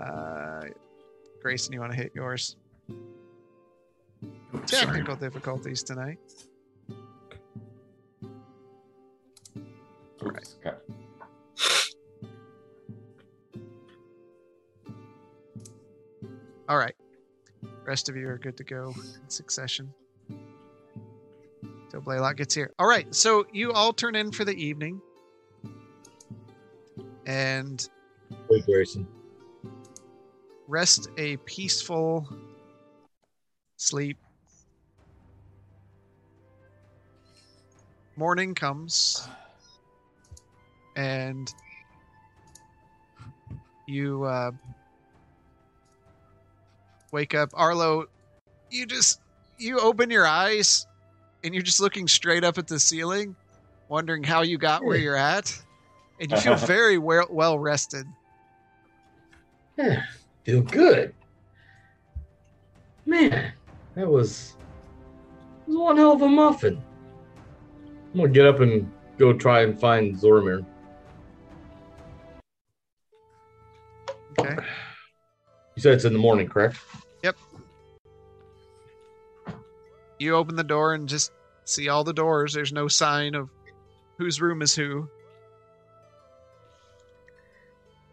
Uh, 0.00 0.62
Grayson, 1.42 1.72
you 1.72 1.80
want 1.80 1.92
to 1.92 1.98
hit 1.98 2.12
yours? 2.14 2.56
Oh, 2.90 4.62
sorry. 4.66 4.86
Technical 4.86 5.16
difficulties 5.16 5.82
tonight. 5.82 6.18
Oops. 10.22 10.56
Okay. 10.64 10.76
All 16.68 16.78
right. 16.78 16.94
Rest 17.84 18.08
of 18.08 18.16
you 18.16 18.28
are 18.28 18.38
good 18.38 18.56
to 18.56 18.64
go 18.64 18.94
in 18.96 19.28
succession. 19.28 19.92
Till 21.90 22.00
Blaylock 22.00 22.36
gets 22.36 22.54
here. 22.54 22.72
All 22.78 22.88
right. 22.88 23.12
So 23.14 23.44
you 23.52 23.72
all 23.72 23.92
turn 23.92 24.14
in 24.14 24.30
for 24.30 24.44
the 24.44 24.54
evening. 24.54 25.00
And 27.26 27.88
Grayson. 28.66 29.06
Rest 30.70 31.08
a 31.18 31.36
peaceful 31.38 32.26
sleep. 33.76 34.16
Morning 38.16 38.54
comes, 38.54 39.26
and 40.94 41.52
you 43.86 44.24
uh, 44.24 44.52
wake 47.12 47.34
up. 47.34 47.50
Arlo, 47.54 48.06
you 48.70 48.86
just 48.86 49.20
you 49.58 49.80
open 49.80 50.10
your 50.10 50.26
eyes, 50.26 50.86
and 51.42 51.52
you're 51.54 51.62
just 51.62 51.80
looking 51.80 52.06
straight 52.06 52.44
up 52.44 52.58
at 52.58 52.68
the 52.68 52.78
ceiling, 52.78 53.34
wondering 53.88 54.22
how 54.22 54.42
you 54.42 54.56
got 54.58 54.84
where 54.84 54.98
you're 54.98 55.16
at, 55.16 55.52
and 56.20 56.30
you 56.30 56.36
feel 56.36 56.56
very 56.56 56.98
well, 56.98 57.26
well 57.30 57.58
rested. 57.58 58.06
Feel 60.44 60.62
good. 60.62 61.14
Man, 63.06 63.52
that 63.94 64.08
was, 64.08 64.56
that 65.66 65.68
was 65.68 65.76
one 65.76 65.96
hell 65.96 66.12
of 66.12 66.22
a 66.22 66.28
muffin. 66.28 66.82
I'm 68.12 68.20
gonna 68.20 68.32
get 68.32 68.46
up 68.46 68.60
and 68.60 68.90
go 69.18 69.32
try 69.32 69.62
and 69.62 69.78
find 69.78 70.16
Zormir. 70.16 70.64
Okay. 74.38 74.56
You 75.76 75.82
said 75.82 75.94
it's 75.94 76.04
in 76.04 76.12
the 76.12 76.18
morning, 76.18 76.48
correct? 76.48 76.78
Yep. 77.22 77.36
You 80.18 80.34
open 80.34 80.56
the 80.56 80.64
door 80.64 80.94
and 80.94 81.08
just 81.08 81.32
see 81.64 81.88
all 81.88 82.04
the 82.04 82.12
doors. 82.12 82.52
There's 82.52 82.72
no 82.72 82.88
sign 82.88 83.34
of 83.34 83.48
whose 84.18 84.40
room 84.40 84.62
is 84.62 84.74
who. 84.74 85.08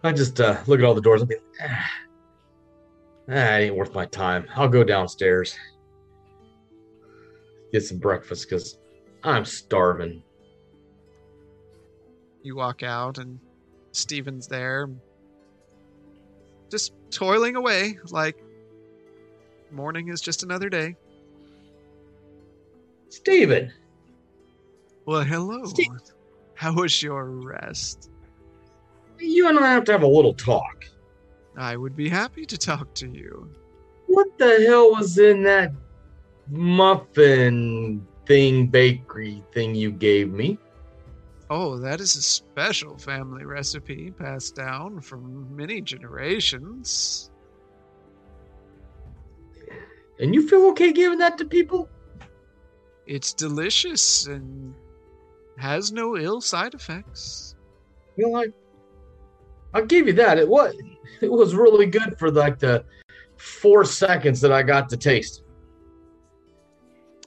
I 0.03 0.11
just 0.11 0.39
uh, 0.39 0.57
look 0.67 0.79
at 0.79 0.85
all 0.85 0.93
the 0.93 1.01
doors 1.01 1.21
and 1.21 1.29
be 1.29 1.35
like, 1.59 1.69
ah, 3.29 3.33
that 3.33 3.61
ain't 3.61 3.75
worth 3.75 3.93
my 3.93 4.05
time. 4.05 4.47
I'll 4.55 4.67
go 4.69 4.83
downstairs, 4.83 5.55
get 7.71 7.83
some 7.83 7.97
breakfast 7.99 8.47
because 8.49 8.77
I'm 9.23 9.45
starving. 9.45 10.23
You 12.43 12.55
walk 12.55 12.83
out, 12.83 13.17
and 13.17 13.39
Steven's 13.91 14.47
there, 14.47 14.89
just 16.71 16.93
toiling 17.11 17.55
away 17.55 17.97
like 18.09 18.37
morning 19.71 20.07
is 20.09 20.21
just 20.21 20.43
another 20.43 20.69
day. 20.69 20.95
Steven, 23.09 23.71
Well, 25.05 25.23
hello. 25.23 25.63
Steve- 25.65 25.89
How 26.55 26.73
was 26.73 27.01
your 27.01 27.25
rest? 27.25 28.09
you 29.19 29.47
and 29.47 29.57
I 29.59 29.71
have 29.71 29.83
to 29.85 29.91
have 29.93 30.03
a 30.03 30.07
little 30.07 30.33
talk. 30.33 30.85
I 31.57 31.75
would 31.75 31.95
be 31.95 32.07
happy 32.07 32.45
to 32.45 32.57
talk 32.57 32.93
to 32.95 33.09
you. 33.09 33.49
What 34.05 34.27
the 34.37 34.63
hell 34.67 34.91
was 34.91 35.17
in 35.17 35.43
that 35.43 35.71
muffin 36.49 38.05
thing, 38.25 38.67
bakery 38.67 39.43
thing 39.53 39.73
you 39.73 39.91
gave 39.91 40.31
me? 40.31 40.59
Oh, 41.49 41.77
that 41.77 41.99
is 41.99 42.15
a 42.15 42.21
special 42.21 42.97
family 42.97 43.45
recipe 43.45 44.11
passed 44.11 44.55
down 44.55 45.01
from 45.01 45.55
many 45.55 45.81
generations. 45.81 47.31
And 50.19 50.35
you 50.35 50.47
feel 50.47 50.65
okay 50.71 50.91
giving 50.91 51.19
that 51.19 51.37
to 51.37 51.45
people? 51.45 51.89
It's 53.05 53.33
delicious 53.33 54.27
and 54.27 54.73
has 55.57 55.91
no 55.91 56.17
ill 56.17 56.41
side 56.41 56.73
effects. 56.73 57.55
You 58.15 58.29
know, 58.29 58.39
I, 58.41 58.47
I'll 59.73 59.85
give 59.85 60.07
you 60.07 60.13
that. 60.13 60.37
It 60.37 60.47
was, 60.47 60.75
it 61.21 61.31
was 61.31 61.55
really 61.55 61.85
good 61.85 62.17
for 62.17 62.31
like 62.31 62.59
the 62.59 62.83
four 63.37 63.85
seconds 63.85 64.41
that 64.41 64.51
I 64.51 64.63
got 64.63 64.89
to 64.89 64.97
taste. 64.97 65.43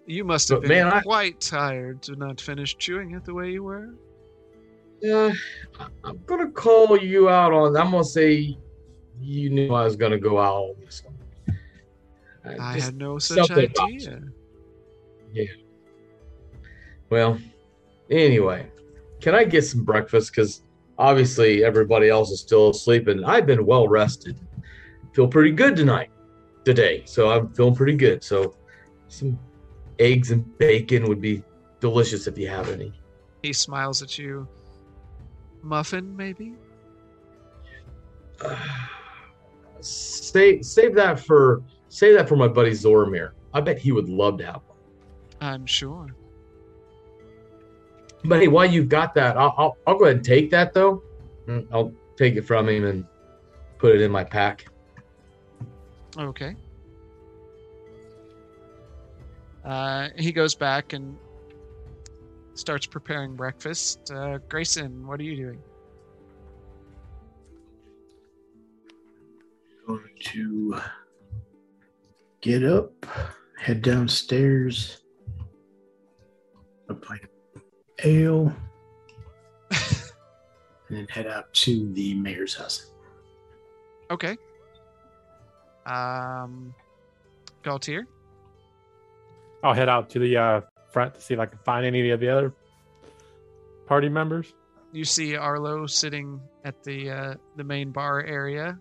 You 0.06 0.24
must 0.24 0.48
have 0.48 0.62
But, 0.62 0.68
been 0.68 0.84
man, 0.88 0.92
I- 0.94 1.00
quite 1.02 1.40
tired 1.40 2.02
to 2.02 2.16
not 2.16 2.40
finish 2.40 2.76
chewing 2.78 3.12
it 3.12 3.24
the 3.24 3.34
way 3.34 3.50
you 3.52 3.62
were. 3.62 3.90
Uh, 5.08 5.32
I'm 6.04 6.20
gonna 6.26 6.50
call 6.50 6.98
you 6.98 7.28
out 7.30 7.52
on. 7.52 7.74
I'm 7.76 7.90
gonna 7.92 8.04
say 8.04 8.58
you 9.20 9.48
knew 9.50 9.72
I 9.72 9.84
was 9.84 9.96
gonna 9.96 10.18
go 10.18 10.38
out 10.38 10.56
on 10.56 10.74
this 10.84 11.02
one. 11.04 11.56
Uh, 12.44 12.62
I 12.62 12.78
had 12.80 12.96
no 12.96 13.18
such 13.18 13.50
idea. 13.50 14.20
well, 17.08 17.38
anyway, 18.10 18.66
can 19.20 19.34
I 19.34 19.44
get 19.44 19.64
some 19.64 19.84
breakfast? 19.84 20.32
Because 20.34 20.62
obviously 21.00 21.64
everybody 21.64 22.10
else 22.10 22.30
is 22.30 22.40
still 22.40 22.70
asleep, 22.70 23.08
and 23.08 23.24
I've 23.24 23.46
been 23.46 23.64
well 23.64 23.88
rested. 23.88 24.38
Feel 25.14 25.26
pretty 25.26 25.50
good 25.50 25.74
tonight, 25.74 26.10
today. 26.64 27.02
So 27.06 27.30
I'm 27.30 27.48
feeling 27.54 27.74
pretty 27.74 27.96
good. 27.96 28.22
So 28.22 28.54
some 29.08 29.38
eggs 29.98 30.30
and 30.30 30.46
bacon 30.58 31.08
would 31.08 31.20
be 31.20 31.42
delicious 31.80 32.26
if 32.26 32.38
you 32.38 32.46
have 32.48 32.68
any. 32.68 32.92
He 33.42 33.52
smiles 33.52 34.02
at 34.02 34.18
you. 34.18 34.46
Muffin, 35.62 36.14
maybe? 36.16 36.54
Uh, 38.44 38.56
save 39.80 40.64
save 40.64 40.94
that 40.94 41.18
for 41.18 41.62
save 41.88 42.16
that 42.16 42.28
for 42.28 42.36
my 42.36 42.48
buddy 42.48 42.70
Zormir. 42.70 43.32
I 43.52 43.60
bet 43.60 43.78
he 43.78 43.92
would 43.92 44.08
love 44.08 44.38
to 44.38 44.46
have 44.46 44.62
one. 44.66 44.78
I'm 45.40 45.66
sure. 45.66 46.14
But 48.24 48.40
hey, 48.40 48.48
while 48.48 48.66
you've 48.66 48.88
got 48.88 49.14
that, 49.14 49.36
I'll, 49.36 49.54
I'll 49.56 49.76
I'll 49.86 49.98
go 49.98 50.04
ahead 50.04 50.16
and 50.16 50.24
take 50.24 50.50
that 50.50 50.74
though. 50.74 51.02
Mm, 51.46 51.66
I'll 51.72 51.92
take 52.16 52.36
it 52.36 52.42
from 52.42 52.68
him 52.68 52.84
and 52.84 53.06
put 53.78 53.94
it 53.94 54.02
in 54.02 54.10
my 54.10 54.24
pack. 54.24 54.66
Okay. 56.18 56.54
Uh, 59.64 60.08
he 60.16 60.32
goes 60.32 60.54
back 60.54 60.92
and 60.92 61.16
starts 62.54 62.86
preparing 62.86 63.36
breakfast. 63.36 64.10
Uh, 64.10 64.38
Grayson, 64.48 65.06
what 65.06 65.20
are 65.20 65.22
you 65.22 65.36
doing? 65.36 65.62
Going 69.86 70.10
to 70.24 70.80
get 72.40 72.64
up, 72.64 73.06
head 73.58 73.82
downstairs, 73.82 74.98
a 76.88 76.94
pint 76.94 77.24
of 77.24 77.29
ale, 78.04 78.54
and 79.70 79.78
then 80.88 81.06
head 81.08 81.26
out 81.26 81.52
to 81.54 81.92
the 81.92 82.14
mayor's 82.14 82.54
house. 82.54 82.90
Okay. 84.10 84.36
Um, 85.86 86.74
Galtier? 87.64 88.04
I'll 89.62 89.74
head 89.74 89.88
out 89.88 90.10
to 90.10 90.18
the 90.18 90.36
uh, 90.36 90.60
front 90.92 91.14
to 91.14 91.20
see 91.20 91.34
if 91.34 91.40
I 91.40 91.46
can 91.46 91.58
find 91.64 91.84
any 91.86 92.10
of 92.10 92.20
the 92.20 92.28
other 92.28 92.52
party 93.86 94.08
members. 94.08 94.54
you 94.92 95.04
see 95.04 95.36
Arlo 95.36 95.86
sitting 95.86 96.40
at 96.64 96.82
the 96.82 97.10
uh, 97.10 97.34
the 97.56 97.64
main 97.64 97.90
bar 97.90 98.22
area, 98.24 98.78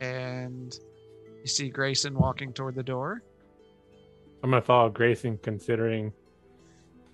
and 0.00 0.78
you 1.40 1.46
see 1.46 1.68
Grayson 1.68 2.14
walking 2.14 2.52
toward 2.52 2.74
the 2.74 2.82
door. 2.82 3.22
I'm 4.42 4.50
gonna 4.50 4.62
follow 4.62 4.88
Grayson, 4.90 5.38
considering. 5.42 6.12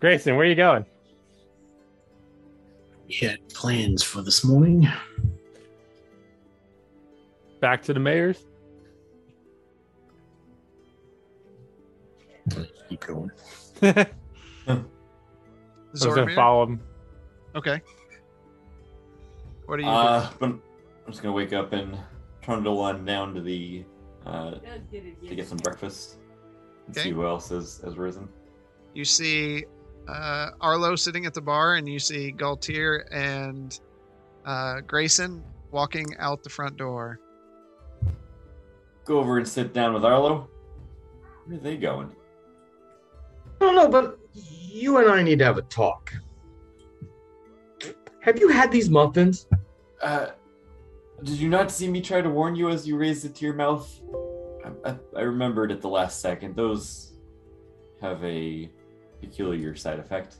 Grayson, 0.01 0.37
where 0.37 0.47
are 0.47 0.49
you 0.49 0.55
going? 0.55 0.87
We 3.11 3.27
had 3.27 3.49
plans 3.49 4.05
for 4.05 4.23
this 4.23 4.45
morning. 4.45 4.87
Back 7.61 7.83
to 7.83 7.93
the 7.93 7.99
mayor's? 7.99 8.47
Keep 12.89 13.01
going. 13.01 13.31
I 13.83 14.07
was 15.91 16.05
gonna 16.05 16.33
follow 16.37 16.67
him. 16.67 16.81
Okay. 17.57 17.83
What 19.67 19.81
are 19.81 19.83
you 19.83 19.89
Uh, 19.89 20.31
but 20.39 20.51
I'm 20.51 20.63
just 21.09 21.21
gonna 21.21 21.35
wake 21.35 21.53
up 21.53 21.73
and 21.73 21.99
trundle 22.43 22.79
on 22.79 23.05
down 23.05 23.35
to 23.35 23.41
the 23.41 23.85
uh, 24.25 24.53
to 24.53 25.35
get 25.35 25.49
some 25.49 25.59
breakfast 25.59 26.19
and 26.87 26.97
Okay. 26.97 27.09
see 27.09 27.11
who 27.11 27.27
else 27.27 27.49
has, 27.49 27.81
has 27.85 27.99
risen. 27.99 28.29
You 28.95 29.05
see 29.05 29.65
uh, 30.09 30.51
Arlo 30.61 30.97
sitting 30.97 31.27
at 31.27 31.35
the 31.35 31.41
bar, 31.41 31.77
and 31.77 31.89
you 31.89 31.99
see 31.99 32.33
Galtier 32.33 33.05
and 33.13 33.79
uh, 34.45 34.81
Grayson 34.81 35.43
walking 35.71 36.07
out 36.19 36.43
the 36.43 36.51
front 36.51 36.77
door. 36.77 37.21
Go 39.05 39.19
over 39.19 39.39
and 39.39 39.47
sit 39.47 39.73
down 39.73 39.95
with 39.95 40.05
Arlo. 40.05 40.49
Where 41.47 41.59
are 41.59 41.61
they 41.61 41.77
going? 41.77 42.11
I 43.61 43.65
don't 43.65 43.75
know, 43.75 43.89
but 43.89 44.19
you 44.33 44.99
and 44.99 45.11
I 45.11 45.23
need 45.23 45.39
to 45.41 45.45
have 45.45 45.59
a 45.59 45.63
talk. 45.63 46.13
Have 48.21 48.39
you 48.39 48.49
had 48.49 48.71
these 48.71 48.91
muffins? 48.91 49.47
Uh, 50.03 50.29
did 51.23 51.39
you 51.39 51.49
not 51.49 51.71
see 51.71 51.89
me 51.89 52.01
try 52.01 52.21
to 52.21 52.31
warn 52.31 52.55
you 52.55 52.69
as 52.69 52.87
you 52.87 52.97
raised 52.97 53.25
it 53.25 53.35
to 53.37 53.45
your 53.45 53.55
mouth? 53.55 54.01
I, 54.65 54.91
I, 54.91 54.97
I 55.17 55.21
remembered 55.23 55.73
at 55.73 55.81
the 55.81 55.89
last 55.89 56.21
second. 56.21 56.57
Those 56.57 57.13
have 58.01 58.23
a 58.25 58.71
peculiar 59.21 59.75
side 59.75 59.99
effect. 59.99 60.37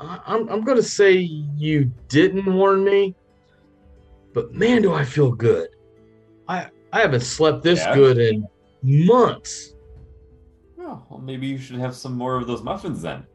I- 0.00 0.20
I'm 0.26 0.48
I'm 0.48 0.62
gonna 0.62 0.82
say 0.82 1.12
you 1.12 1.90
didn't 2.08 2.52
warn 2.52 2.84
me, 2.84 3.14
but 4.32 4.52
man, 4.54 4.82
do 4.82 4.92
I 4.94 5.04
feel 5.04 5.32
good. 5.32 5.68
I 6.46 6.68
I 6.92 7.00
haven't 7.00 7.20
slept 7.22 7.62
this 7.62 7.80
Yeah? 7.80 7.94
good 7.94 8.18
in 8.18 8.46
months. 8.82 9.74
Oh, 10.80 11.02
well, 11.10 11.18
maybe 11.20 11.46
you 11.46 11.58
should 11.58 11.76
have 11.80 11.94
some 11.94 12.14
more 12.14 12.36
of 12.36 12.46
those 12.46 12.62
muffins 12.62 13.02
then. 13.02 13.26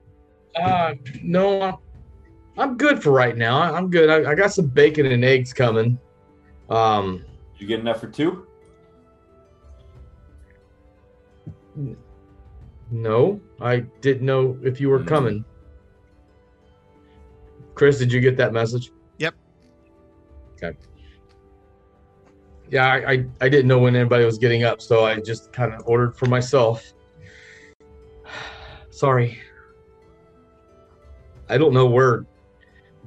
Uh, 0.59 0.93
no, 1.21 1.61
I'm, 1.61 1.75
I'm 2.57 2.77
good 2.77 3.03
for 3.03 3.11
right 3.11 3.35
now. 3.37 3.59
I'm 3.61 3.89
good. 3.89 4.09
I, 4.09 4.31
I 4.31 4.35
got 4.35 4.53
some 4.53 4.67
bacon 4.67 5.05
and 5.07 5.23
eggs 5.23 5.53
coming. 5.53 5.99
Um, 6.69 7.17
Did 7.53 7.61
you 7.61 7.67
get 7.67 7.79
enough 7.81 7.99
for 7.99 8.07
two? 8.07 8.47
No, 12.93 13.41
I 13.59 13.79
didn't 14.01 14.25
know 14.25 14.57
if 14.63 14.79
you 14.79 14.87
were 14.89 14.99
Hmm. 14.99 15.07
coming. 15.07 15.45
Chris, 17.73 17.97
did 17.97 18.13
you 18.13 18.21
get 18.21 18.37
that 18.37 18.53
message? 18.53 18.91
Yep. 19.17 19.33
Okay. 20.53 20.77
Yeah, 22.69 22.85
I, 22.85 23.11
I, 23.11 23.25
I 23.41 23.49
didn't 23.49 23.67
know 23.67 23.79
when 23.79 23.95
anybody 23.95 24.25
was 24.25 24.37
getting 24.37 24.63
up, 24.63 24.79
so 24.79 25.05
I 25.05 25.19
just 25.19 25.51
kind 25.51 25.73
of 25.73 25.81
ordered 25.87 26.15
for 26.15 26.27
myself. 26.27 26.83
Sorry. 28.91 29.39
I 31.49 31.57
don't 31.57 31.73
know 31.73 31.87
where 31.87 32.25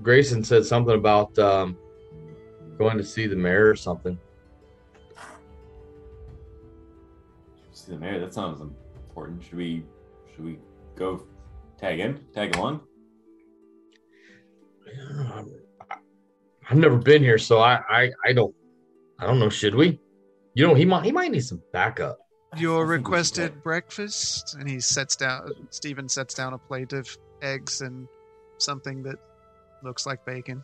Grayson 0.02 0.42
said 0.42 0.64
something 0.66 0.96
about 0.96 1.38
um, 1.38 1.78
going 2.76 2.98
to 2.98 3.04
see 3.04 3.28
the 3.28 3.36
mayor 3.36 3.70
or 3.70 3.76
something. 3.76 4.18
See 7.72 7.92
the 7.92 7.98
mayor. 7.98 8.18
That 8.18 8.34
sounds 8.34 8.60
important. 9.16 9.42
Should 9.42 9.56
we? 9.56 9.82
Should 10.34 10.44
we 10.44 10.58
go 10.94 11.26
tag 11.78 12.00
in? 12.00 12.20
Tag 12.34 12.54
along? 12.56 12.82
I've 16.68 16.76
never 16.76 16.96
been 16.96 17.22
here, 17.22 17.38
so 17.38 17.60
I, 17.60 17.80
I, 17.88 18.10
I 18.24 18.32
don't, 18.32 18.54
I 19.18 19.26
don't 19.26 19.38
know. 19.38 19.48
Should 19.48 19.74
we? 19.74 19.98
You 20.54 20.66
know, 20.66 20.74
he 20.74 20.84
might, 20.84 21.04
he 21.04 21.12
might 21.12 21.30
need 21.30 21.44
some 21.44 21.62
backup. 21.72 22.18
Your 22.56 22.84
I 22.84 22.96
think 22.96 23.08
we 23.08 23.14
should 23.16 23.38
requested 23.38 23.62
breakfast, 23.62 24.56
and 24.58 24.68
he 24.68 24.80
sets 24.80 25.16
down. 25.16 25.50
Stephen 25.70 26.08
sets 26.08 26.34
down 26.34 26.52
a 26.52 26.58
plate 26.58 26.92
of 26.92 27.08
eggs 27.40 27.80
and 27.80 28.06
something 28.58 29.02
that 29.04 29.16
looks 29.82 30.06
like 30.06 30.24
bacon. 30.26 30.62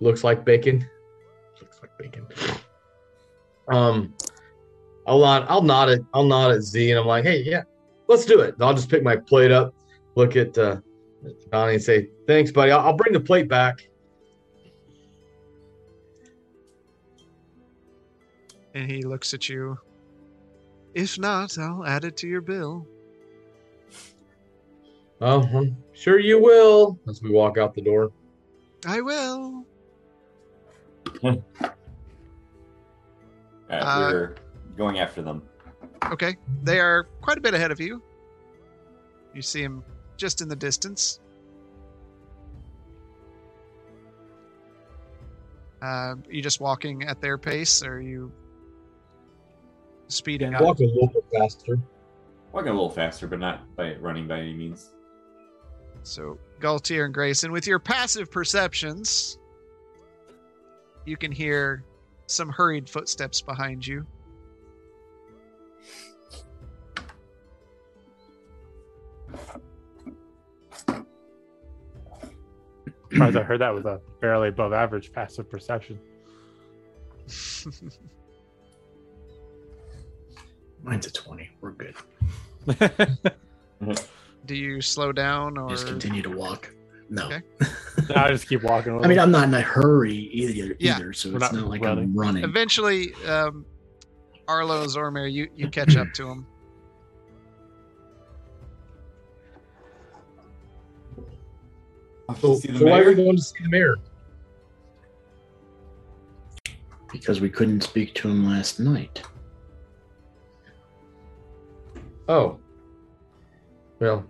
Looks 0.00 0.22
like 0.22 0.44
bacon. 0.44 0.88
Looks 1.60 1.80
like 1.80 1.98
bacon. 1.98 2.26
Um, 3.68 4.14
I'll 5.06 5.20
nod. 5.20 5.46
I'll 5.48 5.62
nod 5.62 5.88
it. 5.88 6.04
I'll 6.12 6.24
nod 6.24 6.52
at 6.52 6.62
Z, 6.62 6.90
and 6.90 6.98
I'm 6.98 7.06
like, 7.06 7.24
"Hey, 7.24 7.42
yeah, 7.42 7.62
let's 8.08 8.24
do 8.24 8.40
it." 8.40 8.54
And 8.54 8.62
I'll 8.62 8.74
just 8.74 8.90
pick 8.90 9.02
my 9.02 9.16
plate 9.16 9.52
up, 9.52 9.74
look 10.16 10.36
at 10.36 10.56
uh, 10.58 10.80
Donnie, 11.52 11.74
and 11.74 11.82
say, 11.82 12.08
"Thanks, 12.26 12.50
buddy. 12.50 12.72
I'll, 12.72 12.80
I'll 12.80 12.96
bring 12.96 13.12
the 13.12 13.20
plate 13.20 13.48
back." 13.48 13.88
And 18.74 18.90
he 18.90 19.02
looks 19.02 19.32
at 19.32 19.48
you. 19.48 19.78
If 20.94 21.18
not, 21.18 21.56
I'll 21.58 21.84
add 21.86 22.04
it 22.04 22.16
to 22.18 22.28
your 22.28 22.40
bill. 22.42 22.86
Oh, 25.20 25.42
I'm 25.42 25.76
sure 25.94 26.18
you 26.18 26.42
will. 26.42 26.98
As 27.08 27.22
we 27.22 27.30
walk 27.30 27.56
out 27.56 27.74
the 27.74 27.80
door. 27.80 28.10
I 28.86 29.00
will. 29.00 29.64
Uh, 33.68 33.74
Uh, 33.74 34.10
we're 34.12 34.34
going 34.76 34.98
after 34.98 35.22
them. 35.22 35.42
Okay. 36.12 36.36
They 36.62 36.80
are 36.80 37.04
quite 37.20 37.38
a 37.38 37.40
bit 37.40 37.54
ahead 37.54 37.70
of 37.70 37.80
you. 37.80 38.02
You 39.34 39.42
see 39.42 39.62
them 39.62 39.84
just 40.16 40.40
in 40.40 40.48
the 40.48 40.56
distance. 40.56 41.20
Uh, 45.82 46.14
you 46.28 46.42
just 46.42 46.60
walking 46.60 47.02
at 47.04 47.20
their 47.20 47.36
pace, 47.36 47.82
or 47.82 47.96
are 47.96 48.00
you 48.00 48.32
speeding 50.08 50.54
up? 50.54 50.62
Walk 50.62 50.80
a 50.80 50.84
little 50.84 51.08
bit 51.08 51.24
faster. 51.32 51.78
Walking 52.52 52.70
a 52.70 52.72
little 52.72 52.90
faster, 52.90 53.26
but 53.26 53.38
not 53.38 53.76
by 53.76 53.94
running 53.96 54.26
by 54.26 54.40
any 54.40 54.54
means. 54.54 54.92
So, 56.02 56.38
Galtier 56.60 57.04
and 57.04 57.12
Grayson, 57.12 57.52
with 57.52 57.66
your 57.66 57.78
passive 57.78 58.30
perceptions, 58.30 59.38
you 61.04 61.16
can 61.16 61.30
hear 61.30 61.84
some 62.26 62.48
hurried 62.48 62.88
footsteps 62.88 63.40
behind 63.42 63.86
you. 63.86 64.06
Surprised 73.10 73.36
I 73.36 73.42
heard 73.44 73.60
that 73.60 73.74
with 73.74 73.86
a 73.86 74.00
barely 74.20 74.48
above 74.48 74.72
average 74.72 75.12
passive 75.12 75.48
perception. 75.50 75.98
Mine's 80.82 81.06
a 81.06 81.12
20. 81.12 81.50
We're 81.60 81.72
good. 81.72 81.94
Do 84.46 84.54
you 84.54 84.80
slow 84.80 85.12
down 85.12 85.58
or 85.58 85.68
Just 85.68 85.86
continue 85.86 86.22
to 86.22 86.30
walk. 86.30 86.72
No. 87.08 87.26
Okay. 87.26 87.40
I 88.16 88.28
just 88.28 88.48
keep 88.48 88.62
walking. 88.62 89.02
I 89.04 89.08
mean. 89.08 89.18
I'm 89.18 89.30
not 89.30 89.44
in 89.48 89.54
a 89.54 89.60
hurry 89.60 90.14
either, 90.14 90.74
Yeah. 90.78 90.96
either 90.96 91.12
so 91.12 91.30
We're 91.30 91.36
it's 91.36 91.52
not 91.52 91.54
not 91.60 91.68
like 91.70 91.82
running. 91.82 92.04
I'm 92.04 92.16
running. 92.16 92.44
eventually 92.44 93.12
um, 93.26 93.64
Arlo 94.48 94.84
Zormir, 94.86 95.32
you, 95.32 95.48
you 95.54 95.68
catch 95.70 95.96
up 95.96 96.12
to 96.14 96.28
him. 96.28 96.46
So, 102.40 102.54
to 102.54 102.60
see 102.60 102.72
the 102.72 102.78
so 102.80 102.86
why 102.86 103.00
are 103.00 103.06
we 103.06 103.14
going 103.14 103.36
to 103.36 103.42
see 103.42 103.62
the 103.62 103.68
mayor? 103.68 103.96
Because 107.12 107.40
we 107.40 107.48
couldn't 107.48 107.82
speak 107.82 108.14
to 108.16 108.28
him 108.28 108.46
last 108.46 108.80
night. 108.80 109.22
Oh. 112.28 112.58
Well, 114.00 114.26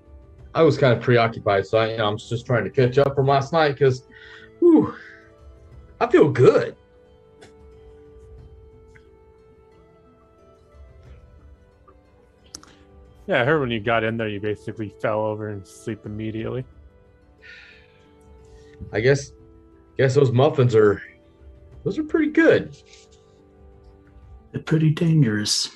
I 0.55 0.63
was 0.63 0.77
kind 0.77 0.93
of 0.93 1.03
preoccupied, 1.03 1.67
so 1.67 1.79
I, 1.79 1.93
you 1.93 1.97
know, 1.97 2.07
I'm 2.07 2.19
just 2.19 2.47
trying 2.47 2.65
to 2.65 2.71
catch 2.71 2.99
up 2.99 3.15
from 3.15 3.27
last 3.27 3.53
night 3.53 3.73
because, 3.73 4.05
whew, 4.61 4.95
I 6.01 6.07
feel 6.07 6.31
good. 6.31 6.77
yeah, 13.27 13.43
I 13.43 13.45
heard 13.45 13.61
when 13.61 13.71
you 13.71 13.81
got 13.81 14.05
in 14.05 14.17
there, 14.17 14.29
you 14.29 14.41
basically 14.41 14.89
fell 14.89 15.21
over 15.21 15.49
and 15.49 15.67
sleep 15.67 16.07
immediately. 16.07 16.65
I 18.93 19.01
guess, 19.01 19.33
guess 19.99 20.15
those 20.15 20.33
muffins 20.33 20.75
are, 20.75 21.03
those 21.85 21.99
are 21.99 22.05
pretty 22.05 22.31
good. 22.31 22.77
They're 24.53 24.63
pretty 24.63 24.91
dangerous. 24.91 25.71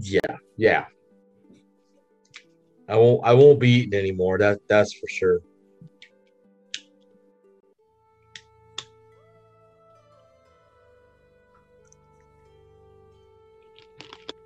Yeah, 0.00 0.36
yeah. 0.56 0.86
I 2.88 2.96
won't, 2.96 3.20
I 3.24 3.34
won't 3.34 3.60
be 3.60 3.70
eating 3.70 3.98
anymore. 3.98 4.38
That, 4.38 4.60
that's 4.68 4.94
for 4.94 5.08
sure. 5.08 5.40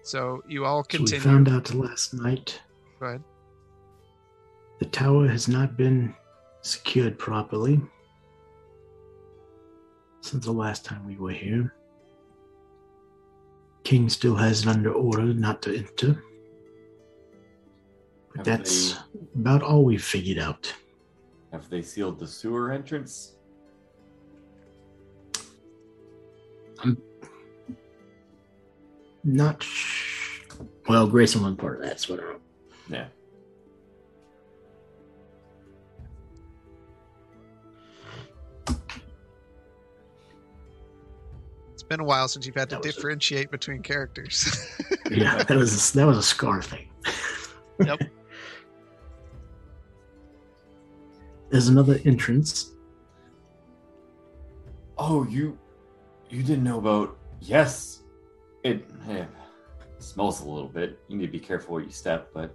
So 0.03 0.43
you 0.47 0.65
all 0.65 0.85
So 0.91 1.03
we 1.03 1.19
found 1.19 1.49
out 1.49 1.73
last 1.75 2.13
night 2.13 2.61
Go 3.01 3.07
ahead. 3.07 3.23
the 4.79 4.87
tower 4.87 5.27
has 5.29 5.49
not 5.49 5.77
been 5.77 6.15
secured 6.63 7.19
properly 7.19 7.81
since 10.21 10.45
the 10.45 10.53
last 10.53 10.85
time 10.85 11.05
we 11.07 11.17
were 11.17 11.31
here. 11.33 11.75
King 13.85 14.09
still 14.09 14.37
has 14.37 14.63
it 14.63 14.69
under 14.69 14.93
order 14.93 15.25
not 15.35 15.61
to 15.63 15.77
enter. 15.77 16.23
But 18.29 18.37
Have 18.37 18.45
that's 18.47 18.93
they- 18.93 18.99
about 19.41 19.63
all 19.63 19.85
we've 19.85 20.03
figured 20.05 20.39
out. 20.39 20.73
Have 21.51 21.69
they 21.69 21.83
sealed 21.83 22.19
the 22.19 22.27
sewer 22.27 22.73
entrance? 22.73 23.33
I'm 26.83 26.97
not 29.25 29.63
sh- 29.63 30.41
well, 30.89 31.07
Grayson 31.07 31.43
wasn't 31.43 31.61
part 31.61 31.77
of 31.77 31.83
that, 31.83 32.01
so 32.01 32.15
I 32.15 32.17
don't. 32.17 32.41
Yeah. 32.89 33.07
It's 41.83 41.89
been 41.89 41.99
a 41.99 42.05
while 42.05 42.29
since 42.29 42.47
you've 42.47 42.55
had 42.55 42.71
to 42.71 42.77
That 42.77 42.85
was- 42.85 42.95
differentiate 42.95 43.51
between 43.51 43.83
characters. 43.83 44.47
Yeah, 45.11 45.43
that 45.43 45.57
was 45.59 45.93
a, 45.95 45.97
that 45.99 46.07
was 46.07 46.17
a 46.17 46.23
scar 46.23 46.63
thing. 46.63 46.89
Yep. 47.85 48.01
There's 51.51 51.69
another 51.69 51.99
entrance. 52.05 52.71
Oh, 54.97 55.25
you 55.25 55.59
you 56.31 56.43
didn't 56.45 56.63
know 56.63 56.79
about 56.79 57.19
yes. 57.41 58.03
It 58.63 58.89
eh, 59.09 59.25
smells 59.99 60.41
a 60.43 60.49
little 60.49 60.69
bit. 60.69 61.01
You 61.09 61.17
need 61.19 61.27
to 61.27 61.33
be 61.33 61.41
careful 61.41 61.75
where 61.75 61.83
you 61.83 61.91
step, 61.91 62.31
but 62.33 62.55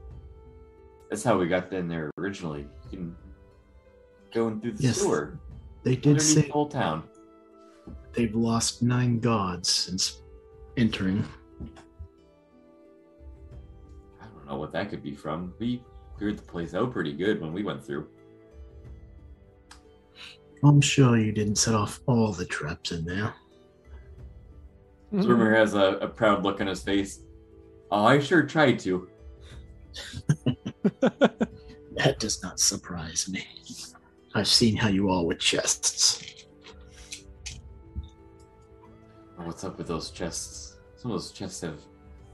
that's 1.09 1.23
how 1.23 1.37
we 1.37 1.47
got 1.47 1.73
in 1.73 1.89
there 1.89 2.09
originally. 2.17 2.65
You 2.91 2.97
can 2.97 3.15
go 4.33 4.47
in 4.47 4.61
through 4.61 4.73
the 4.73 4.83
Yes, 4.83 5.01
sewer 5.01 5.37
They 5.83 5.95
did 5.95 6.11
underneath 6.11 6.21
say 6.21 6.41
the 6.43 6.51
whole 6.53 6.69
town. 6.69 7.03
They've 8.13 8.35
lost 8.35 8.81
nine 8.81 9.19
gods 9.19 9.69
since 9.69 10.21
entering. 10.75 11.25
I 14.21 14.25
don't 14.25 14.47
know 14.47 14.57
what 14.57 14.71
that 14.73 14.89
could 14.89 15.03
be 15.03 15.15
from. 15.15 15.53
We 15.59 15.83
cleared 16.17 16.37
the 16.37 16.43
place 16.43 16.73
out 16.73 16.91
pretty 16.91 17.13
good 17.13 17.41
when 17.41 17.53
we 17.53 17.63
went 17.63 17.83
through. 17.83 18.07
I'm 20.63 20.81
sure 20.81 21.17
you 21.17 21.31
didn't 21.31 21.57
set 21.57 21.75
off 21.75 21.99
all 22.07 22.31
the 22.31 22.45
traps 22.45 22.91
in 22.91 23.05
there. 23.05 23.33
Hmm. 25.11 25.21
Zoomer 25.21 25.55
has 25.55 25.75
a, 25.75 25.97
a 26.01 26.07
proud 26.07 26.43
look 26.43 26.59
on 26.61 26.67
his 26.67 26.83
face. 26.83 27.21
Oh, 27.91 28.05
I 28.05 28.19
sure 28.19 28.43
tried 28.43 28.79
to. 28.79 29.07
That 31.97 32.19
does 32.19 32.43
not 32.43 32.59
surprise 32.59 33.27
me. 33.27 33.43
I've 34.35 34.47
seen 34.47 34.75
how 34.75 34.87
you 34.87 35.09
are 35.09 35.25
with 35.25 35.39
chests. 35.39 36.36
What's 39.37 39.63
up 39.63 39.77
with 39.77 39.87
those 39.87 40.09
chests? 40.11 40.77
Some 40.95 41.11
of 41.11 41.15
those 41.15 41.31
chests 41.31 41.61
have 41.61 41.79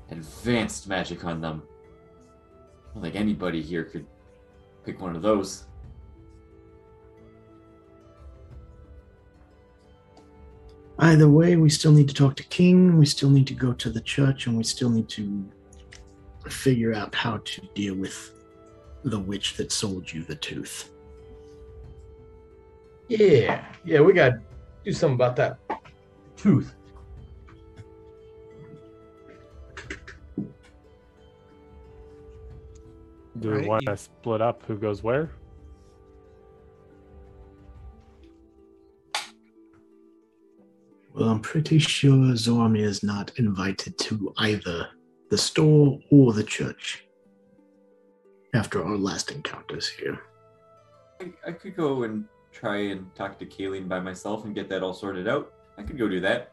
advanced 0.09 0.87
magic 0.87 1.25
on 1.25 1.41
them. 1.41 1.63
I 2.89 2.93
don't 2.93 3.03
think 3.03 3.15
anybody 3.15 3.61
here 3.61 3.83
could 3.83 4.05
pick 4.85 5.01
one 5.01 5.15
of 5.15 5.21
those. 5.21 5.65
Either 10.99 11.27
way, 11.27 11.55
we 11.55 11.69
still 11.69 11.91
need 11.91 12.07
to 12.07 12.13
talk 12.13 12.35
to 12.35 12.43
King, 12.43 12.97
we 12.97 13.05
still 13.05 13.29
need 13.29 13.47
to 13.47 13.53
go 13.53 13.73
to 13.73 13.89
the 13.89 13.99
church, 14.01 14.47
and 14.47 14.55
we 14.55 14.63
still 14.63 14.89
need 14.89 15.09
to 15.09 15.43
figure 16.47 16.93
out 16.93 17.13
how 17.13 17.37
to 17.37 17.61
deal 17.73 17.95
with 17.95 18.33
the 19.03 19.19
witch 19.19 19.57
that 19.57 19.71
sold 19.71 20.11
you 20.11 20.23
the 20.23 20.35
tooth. 20.35 20.91
Yeah, 23.09 23.65
yeah, 23.83 23.99
we 23.99 24.13
got 24.13 24.29
to 24.29 24.41
do 24.85 24.93
something 24.93 25.15
about 25.15 25.35
that 25.35 25.57
tooth. 26.37 26.73
Do 33.39 33.51
Right, 33.51 33.61
we 33.61 33.67
want 33.67 33.85
to 33.87 33.97
split 33.97 34.41
up 34.41 34.63
who 34.67 34.77
goes 34.77 35.01
where? 35.01 35.31
Well, 41.13 41.29
I'm 41.29 41.41
pretty 41.41 41.79
sure 41.79 42.33
Zormir 42.33 42.83
is 42.83 43.03
not 43.03 43.31
invited 43.37 43.97
to 43.99 44.33
either 44.37 44.89
the 45.29 45.37
store 45.37 45.99
or 46.11 46.33
the 46.33 46.43
church 46.43 47.05
after 48.53 48.83
our 48.83 48.97
last 48.97 49.31
encounters 49.31 49.87
here. 49.87 50.19
I, 51.21 51.33
I 51.47 51.51
could 51.51 51.75
go 51.75 52.03
and 52.03 52.25
try 52.51 52.77
and 52.77 53.13
talk 53.15 53.37
to 53.39 53.45
Kayleen 53.45 53.87
by 53.87 53.99
myself 53.99 54.45
and 54.45 54.53
get 54.53 54.69
that 54.69 54.83
all 54.83 54.93
sorted 54.93 55.27
out. 55.27 55.53
I 55.77 55.83
could 55.83 55.97
go 55.97 56.07
do 56.07 56.19
that. 56.21 56.51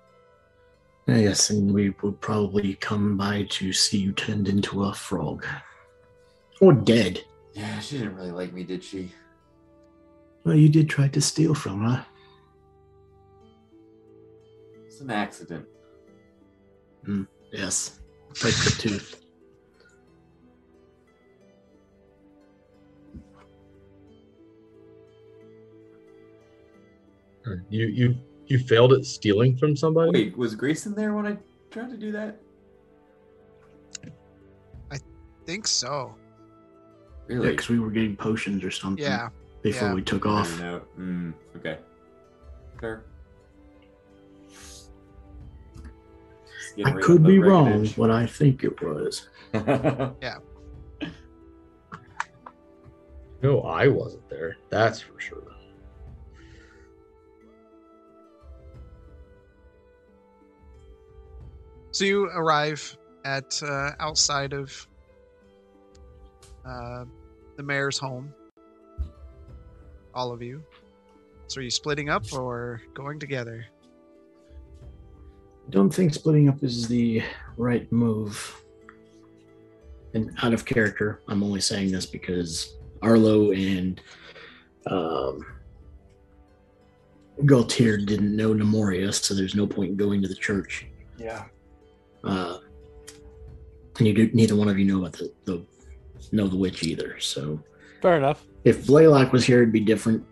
Yes, 1.06 1.50
and 1.50 1.72
we 1.72 1.90
would 2.02 2.20
probably 2.20 2.74
come 2.74 3.16
by 3.16 3.46
to 3.50 3.72
see 3.72 3.98
you 3.98 4.12
turned 4.12 4.48
into 4.48 4.84
a 4.84 4.94
frog. 4.94 5.44
Or 6.60 6.74
dead. 6.74 7.24
Yeah, 7.54 7.80
she 7.80 7.98
didn't 7.98 8.16
really 8.16 8.30
like 8.30 8.52
me, 8.52 8.64
did 8.64 8.84
she? 8.84 9.10
Well, 10.44 10.54
you 10.54 10.68
did 10.68 10.88
try 10.88 11.08
to 11.08 11.20
steal 11.20 11.54
from 11.54 11.84
her. 11.84 12.06
It's 14.86 15.00
an 15.00 15.10
accident. 15.10 15.66
Mm, 17.06 17.26
yes, 17.50 18.00
like 18.44 18.54
the 18.54 18.76
tooth. 18.78 19.24
Hmm, 27.44 27.54
you 27.70 27.86
you 27.86 28.16
you 28.46 28.58
failed 28.58 28.92
at 28.92 29.04
stealing 29.04 29.56
from 29.56 29.74
somebody. 29.76 30.10
Wait, 30.12 30.36
was 30.36 30.54
Grayson 30.54 30.94
there 30.94 31.14
when 31.14 31.26
I 31.26 31.38
tried 31.70 31.90
to 31.90 31.96
do 31.96 32.12
that? 32.12 32.40
I 34.90 34.98
think 35.46 35.66
so. 35.66 36.14
Yeah, 37.30 37.50
because 37.50 37.68
we 37.68 37.78
were 37.78 37.90
getting 37.90 38.16
potions 38.16 38.64
or 38.64 38.70
something 38.70 39.04
Yeah. 39.04 39.28
before 39.62 39.88
yeah. 39.88 39.94
we 39.94 40.02
took 40.02 40.26
off. 40.26 40.58
don't. 40.58 40.98
Mm, 40.98 41.34
okay. 41.56 41.78
Fair. 42.80 43.04
I 46.84 46.92
could 46.92 47.22
be 47.22 47.38
wrong, 47.38 47.66
wreckage. 47.66 47.96
but 47.96 48.10
I 48.10 48.26
think 48.26 48.64
it 48.64 48.80
was. 48.82 49.28
Yeah. 49.52 50.38
No, 53.42 53.62
I 53.62 53.88
wasn't 53.88 54.28
there. 54.28 54.58
That's 54.68 55.00
for 55.00 55.18
sure. 55.18 55.42
So 61.92 62.04
you 62.04 62.26
arrive 62.26 62.96
at 63.24 63.60
uh, 63.62 63.92
outside 63.98 64.52
of 64.52 64.86
uh, 66.64 67.04
the 67.60 67.66
mayor's 67.66 67.98
home. 67.98 68.32
All 70.14 70.32
of 70.32 70.40
you. 70.40 70.62
So 71.46 71.60
are 71.60 71.62
you 71.62 71.70
splitting 71.70 72.08
up 72.08 72.32
or 72.32 72.80
going 72.94 73.18
together? 73.18 73.66
don't 75.68 75.94
think 75.94 76.12
splitting 76.12 76.48
up 76.48 76.64
is 76.64 76.88
the 76.88 77.22
right 77.56 77.90
move. 77.92 78.62
And 80.14 80.36
out 80.42 80.52
of 80.52 80.64
character, 80.64 81.20
I'm 81.28 81.42
only 81.44 81.60
saying 81.60 81.92
this 81.92 82.06
because 82.06 82.74
Arlo 83.02 83.52
and 83.52 84.00
um, 84.86 85.46
Galtier 87.42 88.04
didn't 88.04 88.34
know 88.34 88.52
Nemoria, 88.52 89.14
so 89.14 89.34
there's 89.34 89.54
no 89.54 89.66
point 89.66 89.90
in 89.90 89.96
going 89.96 90.20
to 90.22 90.28
the 90.28 90.34
church. 90.34 90.86
Yeah. 91.18 91.44
Uh, 92.24 92.58
and 93.98 94.08
you 94.08 94.14
do, 94.14 94.30
neither 94.32 94.56
one 94.56 94.68
of 94.68 94.78
you 94.78 94.84
know 94.84 94.98
about 94.98 95.12
the, 95.12 95.32
the 95.44 95.64
know 96.32 96.46
the 96.48 96.56
witch 96.56 96.82
either. 96.82 97.18
So 97.20 97.62
Fair 98.02 98.16
enough. 98.16 98.44
if 98.64 98.86
Blaylock 98.86 99.32
was 99.32 99.44
here, 99.44 99.58
it'd 99.62 99.72
be 99.72 99.80
different. 99.80 100.24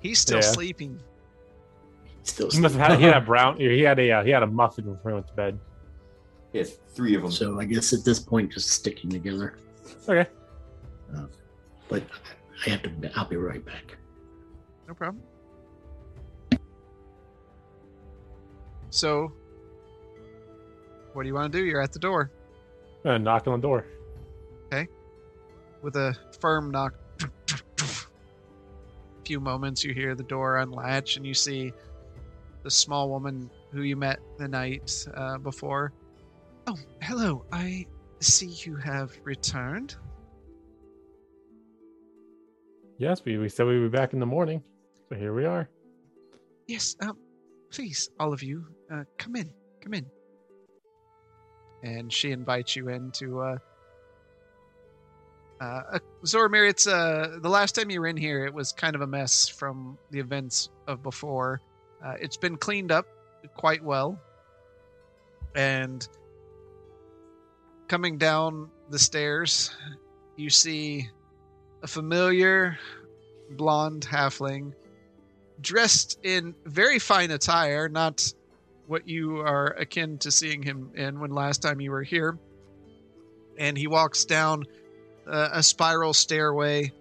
He's 0.00 0.18
still 0.18 0.38
Yeah. 0.38 0.42
sleeping. 0.52 1.00
Still, 2.22 2.50
He 2.50 2.60
must 2.60 2.74
have 2.76 2.90
had 2.90 2.98
he 2.98 3.04
had 3.06 3.16
a 3.16 3.20
brown 3.22 3.56
he 3.58 3.80
had 3.80 3.98
a 3.98 4.10
uh, 4.12 4.22
he 4.24 4.30
had 4.30 4.42
a 4.42 4.46
muffin 4.46 4.84
before 4.84 5.10
he 5.10 5.14
went 5.14 5.28
to 5.28 5.34
bed. 5.34 5.58
He 6.52 6.58
has 6.58 6.78
three 6.94 7.14
of 7.14 7.22
them. 7.22 7.30
so 7.30 7.58
I 7.60 7.64
guess 7.64 7.92
at 7.92 8.04
this 8.04 8.18
point, 8.18 8.52
just 8.52 8.68
sticking 8.70 9.08
together. 9.10 9.56
Okay. 10.08 10.28
But 11.88 12.02
I 12.66 12.70
have 12.70 12.82
to. 12.82 12.90
I'll 13.16 13.24
be 13.28 13.36
right 13.36 13.64
back. 13.64 13.96
No 14.86 14.94
problem. 14.94 15.22
So, 18.90 19.32
what 21.12 21.22
do 21.22 21.28
you 21.28 21.34
want 21.34 21.52
to 21.52 21.58
do? 21.58 21.64
You're 21.64 21.80
at 21.82 21.92
the 21.92 21.98
door 21.98 22.30
And 23.04 23.24
knock 23.24 23.46
on 23.46 23.60
the 23.60 23.66
door. 23.66 23.86
With 25.82 25.96
a 25.96 26.16
firm 26.40 26.70
knock. 26.70 26.94
A 27.20 27.24
few 29.24 29.40
moments, 29.40 29.84
you 29.84 29.94
hear 29.94 30.14
the 30.14 30.22
door 30.24 30.58
unlatch, 30.58 31.16
and 31.16 31.26
you 31.26 31.34
see 31.34 31.72
the 32.62 32.70
small 32.70 33.08
woman 33.08 33.50
who 33.72 33.82
you 33.82 33.96
met 33.96 34.18
the 34.38 34.48
night 34.48 35.06
uh, 35.14 35.38
before. 35.38 35.92
Oh, 36.66 36.76
hello. 37.02 37.44
I 37.52 37.86
see 38.20 38.46
you 38.46 38.76
have 38.76 39.12
returned. 39.24 39.96
Yes, 42.98 43.24
we, 43.24 43.38
we 43.38 43.48
said 43.48 43.66
we'd 43.66 43.78
be 43.78 43.88
back 43.88 44.12
in 44.12 44.18
the 44.18 44.26
morning. 44.26 44.62
So 45.08 45.14
here 45.14 45.32
we 45.32 45.44
are. 45.44 45.68
Yes, 46.66 46.96
um, 47.00 47.16
please, 47.70 48.10
all 48.18 48.32
of 48.32 48.42
you, 48.42 48.66
uh, 48.92 49.04
come 49.16 49.36
in, 49.36 49.50
come 49.80 49.94
in. 49.94 50.06
And 51.82 52.12
she 52.12 52.32
invites 52.32 52.74
you 52.74 52.88
in 52.88 53.12
to 53.12 53.40
uh, 53.40 53.58
uh 55.60 55.98
Zormir, 56.24 56.68
it's, 56.68 56.86
uh, 56.86 57.38
the 57.40 57.48
last 57.48 57.74
time 57.74 57.90
you 57.90 58.00
were 58.00 58.06
in 58.06 58.16
here, 58.16 58.44
it 58.44 58.54
was 58.54 58.72
kind 58.72 58.94
of 58.94 59.00
a 59.00 59.06
mess 59.06 59.48
from 59.48 59.98
the 60.10 60.18
events 60.18 60.70
of 60.86 61.02
before. 61.02 61.60
Uh, 62.04 62.14
it's 62.20 62.36
been 62.36 62.56
cleaned 62.56 62.92
up 62.92 63.06
quite 63.56 63.82
well. 63.82 64.20
And 65.54 66.06
coming 67.88 68.18
down 68.18 68.70
the 68.90 68.98
stairs, 68.98 69.74
you 70.36 70.50
see 70.50 71.08
a 71.82 71.86
familiar 71.86 72.78
blonde 73.50 74.06
halfling 74.08 74.72
dressed 75.60 76.18
in 76.22 76.54
very 76.64 76.98
fine 76.98 77.30
attire, 77.30 77.88
not 77.88 78.32
what 78.86 79.08
you 79.08 79.38
are 79.38 79.68
akin 79.78 80.18
to 80.18 80.30
seeing 80.30 80.62
him 80.62 80.90
in 80.94 81.20
when 81.20 81.30
last 81.30 81.62
time 81.62 81.80
you 81.80 81.90
were 81.90 82.02
here. 82.02 82.38
And 83.58 83.76
he 83.76 83.86
walks 83.86 84.24
down 84.24 84.64
uh, 85.28 85.50
a 85.52 85.62
spiral 85.62 86.14
stairway, 86.14 86.92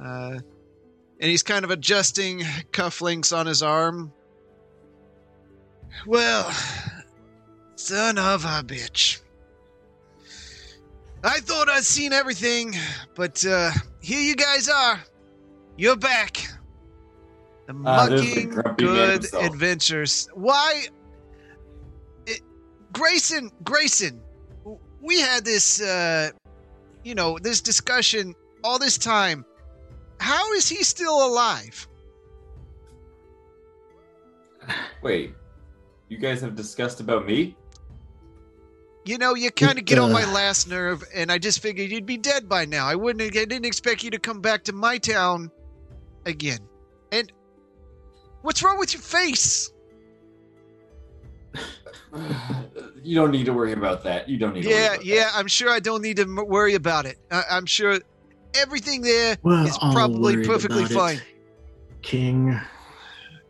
uh, 0.00 0.38
and 1.20 1.30
he's 1.30 1.42
kind 1.42 1.64
of 1.64 1.70
adjusting 1.70 2.40
cufflinks 2.72 3.36
on 3.36 3.46
his 3.46 3.62
arm. 3.62 4.12
Well, 6.06 6.50
son 7.76 8.18
of 8.18 8.44
a 8.44 8.62
bitch. 8.64 9.20
I 11.22 11.40
thought 11.40 11.68
I'd 11.68 11.84
seen 11.84 12.12
everything, 12.12 12.74
but 13.14 13.44
uh, 13.44 13.70
here 14.00 14.20
you 14.20 14.34
guys 14.34 14.68
are. 14.68 15.00
You're 15.76 15.96
back. 15.96 16.38
The 17.66 17.74
Ah, 17.84 18.06
the 18.06 18.16
mucking 18.16 18.50
good 18.78 19.26
adventures. 19.34 20.28
Why? 20.34 20.86
It, 22.26 22.40
Grayson, 22.92 23.50
Grayson, 23.62 24.20
we 25.02 25.20
had 25.20 25.44
this, 25.44 25.80
uh, 25.80 26.30
you 27.04 27.14
know, 27.14 27.38
this 27.38 27.60
discussion 27.60 28.34
all 28.62 28.78
this 28.78 28.98
time. 28.98 29.44
How 30.18 30.52
is 30.52 30.68
he 30.68 30.82
still 30.82 31.26
alive? 31.26 31.88
Wait, 35.02 35.34
you 36.08 36.18
guys 36.18 36.40
have 36.42 36.54
discussed 36.54 37.00
about 37.00 37.26
me? 37.26 37.56
You 39.06 39.16
know, 39.16 39.34
you 39.34 39.50
kind 39.50 39.78
of 39.78 39.86
get 39.86 39.98
on 39.98 40.12
my 40.12 40.24
uh, 40.24 40.32
last 40.32 40.68
nerve, 40.68 41.02
and 41.14 41.32
I 41.32 41.38
just 41.38 41.60
figured 41.60 41.90
you'd 41.90 42.04
be 42.04 42.18
dead 42.18 42.48
by 42.48 42.66
now. 42.66 42.86
I 42.86 42.94
wouldn't. 42.94 43.22
I 43.34 43.44
didn't 43.44 43.64
expect 43.64 44.02
you 44.02 44.10
to 44.10 44.18
come 44.18 44.40
back 44.40 44.64
to 44.64 44.74
my 44.74 44.98
town 44.98 45.50
again. 46.26 46.60
And 47.10 47.32
what's 48.42 48.62
wrong 48.62 48.78
with 48.78 48.92
your 48.92 49.02
face? 49.02 49.72
you 53.02 53.14
don't 53.14 53.30
need 53.30 53.46
to 53.46 53.52
worry 53.52 53.72
about 53.72 54.02
that. 54.04 54.28
You 54.28 54.36
don't 54.38 54.54
need 54.54 54.62
to 54.62 54.68
worry 54.68 54.78
Yeah, 54.78 54.92
about 54.94 55.04
yeah. 55.04 55.24
that. 55.24 55.32
I'm 55.36 55.46
sure 55.46 55.70
I 55.70 55.80
don't 55.80 56.02
need 56.02 56.16
to 56.16 56.22
m- 56.22 56.46
worry 56.46 56.74
about 56.74 57.06
it. 57.06 57.18
I- 57.30 57.44
I'm 57.50 57.66
sure 57.66 57.98
everything 58.54 59.02
there 59.02 59.36
Well, 59.42 59.66
is 59.66 59.76
probably 59.78 60.44
perfectly 60.44 60.80
about 60.80 60.90
it. 60.90 60.94
fine. 60.94 61.20
King. 62.02 62.58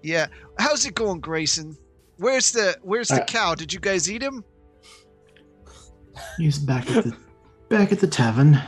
Yeah. 0.03 0.27
How's 0.59 0.85
it 0.87 0.95
going, 0.95 1.21
Grayson? 1.21 1.77
Where's 2.19 2.53
the 2.53 2.77
Where's 2.83 3.09
the 3.09 3.23
Uh, 3.23 3.27
cow? 3.27 3.55
Did 3.55 3.73
you 3.73 3.81
guys 3.81 4.11
eat 4.11 4.23
him? 4.23 4.45
He's 6.37 6.59
back 6.59 6.91
at 6.91 7.05
the 7.05 7.17
back 7.69 7.93
at 7.93 8.01
the 8.01 8.07
tavern. 8.07 8.61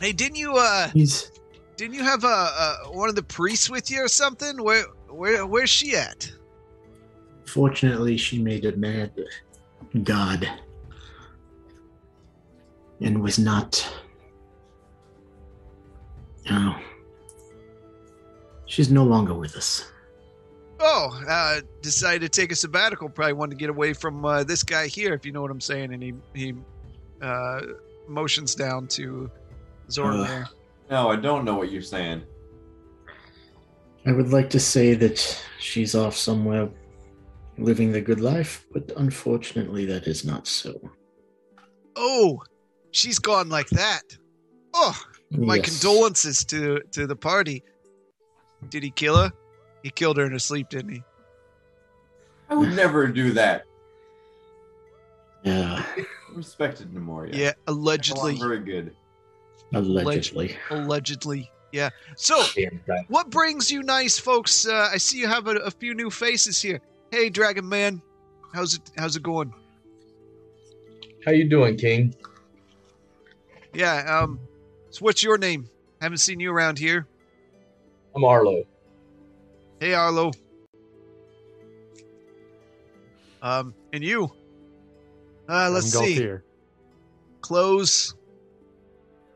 Hey, 0.00 0.12
didn't 0.12 0.36
you 0.36 0.56
uh 0.56 0.88
He's 0.90 1.30
didn't 1.76 1.94
you 1.94 2.02
have 2.04 2.24
uh, 2.24 2.28
uh 2.56 2.76
one 2.90 3.08
of 3.08 3.14
the 3.14 3.22
priests 3.22 3.68
with 3.70 3.90
you 3.90 4.02
or 4.04 4.08
something? 4.08 4.62
Where 4.62 4.84
where 5.08 5.46
where's 5.46 5.70
she 5.70 5.96
at? 5.96 6.30
Fortunately 7.54 8.16
she 8.16 8.42
made 8.42 8.64
a 8.64 8.76
mad 8.76 9.12
god 10.02 10.50
and 13.00 13.22
was 13.22 13.38
not 13.38 13.88
no 16.50 16.74
she's 18.66 18.90
no 18.90 19.04
longer 19.04 19.34
with 19.34 19.54
us 19.56 19.88
Oh, 20.86 21.18
uh, 21.28 21.60
decided 21.80 22.30
to 22.30 22.40
take 22.40 22.50
a 22.52 22.56
sabbatical. 22.56 23.08
Probably 23.08 23.32
wanted 23.32 23.52
to 23.52 23.56
get 23.56 23.70
away 23.70 23.94
from 23.94 24.22
uh, 24.24 24.42
this 24.44 24.62
guy 24.62 24.86
here, 24.86 25.14
if 25.14 25.24
you 25.24 25.32
know 25.32 25.40
what 25.40 25.50
I'm 25.50 25.60
saying. 25.60 25.94
And 25.94 26.02
he 26.02 26.12
he 26.34 26.52
uh, 27.22 27.60
motions 28.06 28.54
down 28.56 28.88
to 28.88 29.30
Zormir. 29.88 30.46
No, 30.90 31.08
I 31.08 31.16
don't 31.16 31.44
know 31.46 31.54
what 31.54 31.70
you're 31.70 31.80
saying. 31.80 32.22
i 34.04 34.12
would 34.12 34.30
like 34.30 34.50
to 34.50 34.60
say 34.60 34.94
that 34.94 35.16
she's 35.58 35.94
off 35.94 36.16
somewhere 36.16 36.68
living 37.58 37.92
the 37.92 38.00
good 38.00 38.20
life 38.20 38.66
but 38.72 38.90
unfortunately 38.96 39.84
that 39.84 40.06
is 40.06 40.24
not 40.24 40.46
so 40.46 40.90
oh, 41.96 42.42
she's 42.90 43.20
gone 43.20 43.48
like 43.48 43.68
that. 43.68 44.02
Oh, 44.74 45.00
my 45.30 45.56
Yes. 45.56 45.66
condolences 45.80 46.44
to 46.46 46.80
to 46.90 47.06
the 47.06 47.14
party. 47.14 47.62
Did 48.68 48.82
he 48.82 48.90
kill 48.90 49.16
her? 49.16 49.32
He 49.84 49.90
killed 49.90 50.16
her 50.16 50.24
in 50.24 50.32
her 50.32 50.38
sleep, 50.40 50.68
didn't 50.70 50.90
he? 50.90 51.02
I 52.50 52.54
would 52.56 52.72
never 52.74 53.06
do 53.06 53.30
that. 53.32 53.64
yeah 55.44 55.84
Respected 56.32 56.92
Nemoria. 56.92 57.34
Yeah, 57.36 57.52
Allegedly. 57.68 58.32
allegedly. 58.32 58.48
Very 58.48 58.64
good. 58.64 58.96
allegedly 59.72 60.56
Allegedly. 60.70 61.50
Yeah. 61.70 61.90
So, 62.16 62.42
what 63.08 63.30
brings 63.30 63.70
you 63.70 63.82
nice 63.82 64.18
folks? 64.18 64.66
Uh, 64.66 64.88
I 64.92 64.96
see 64.96 65.18
you 65.18 65.28
have 65.28 65.46
a, 65.46 65.56
a 65.56 65.70
few 65.70 65.94
new 65.94 66.10
faces 66.10 66.60
here. 66.60 66.80
Hey, 67.14 67.30
Dragon 67.30 67.68
Man, 67.68 68.02
how's 68.52 68.74
it? 68.74 68.90
How's 68.98 69.14
it 69.14 69.22
going? 69.22 69.54
How 71.24 71.30
you 71.30 71.48
doing, 71.48 71.76
King? 71.76 72.12
Yeah. 73.72 74.18
Um. 74.18 74.40
So, 74.90 75.04
what's 75.04 75.22
your 75.22 75.38
name? 75.38 75.70
Haven't 76.00 76.18
seen 76.18 76.40
you 76.40 76.50
around 76.50 76.76
here. 76.76 77.06
I'm 78.16 78.24
Arlo. 78.24 78.64
Hey, 79.78 79.94
Arlo. 79.94 80.32
Um. 83.42 83.74
And 83.92 84.02
you? 84.02 84.32
Uh. 85.48 85.70
Let's 85.70 85.94
I'm 85.94 86.04
see. 86.04 86.18
Galtier. 86.18 86.42
Clothes. 87.42 88.16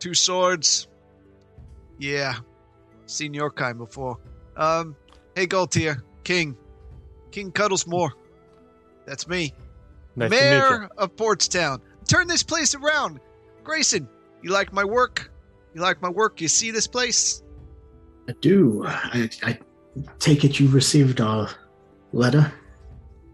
Two 0.00 0.14
swords. 0.14 0.88
Yeah. 2.00 2.34
Seen 3.06 3.32
your 3.32 3.52
kind 3.52 3.78
before. 3.78 4.18
Um. 4.56 4.96
Hey, 5.36 5.46
Galtier. 5.46 6.02
King. 6.24 6.56
King 7.30 7.52
Cuddlesmore. 7.52 8.10
That's 9.06 9.28
me. 9.28 9.54
Nice 10.16 10.30
to 10.30 10.36
meet 10.36 10.42
you. 10.42 10.50
Mayor 10.50 10.88
of 10.98 11.16
Portstown. 11.16 11.80
Turn 12.06 12.26
this 12.26 12.42
place 12.42 12.74
around. 12.74 13.20
Grayson, 13.64 14.08
you 14.42 14.50
like 14.50 14.72
my 14.72 14.84
work? 14.84 15.30
You 15.74 15.80
like 15.80 16.00
my 16.02 16.08
work? 16.08 16.40
You 16.40 16.48
see 16.48 16.70
this 16.70 16.86
place? 16.86 17.42
i 18.28 18.32
do 18.42 18.84
I, 18.86 19.30
I 19.42 19.58
take 20.18 20.44
it 20.44 20.60
you 20.60 20.68
received 20.68 21.18
our 21.20 21.48
letter 22.12 22.52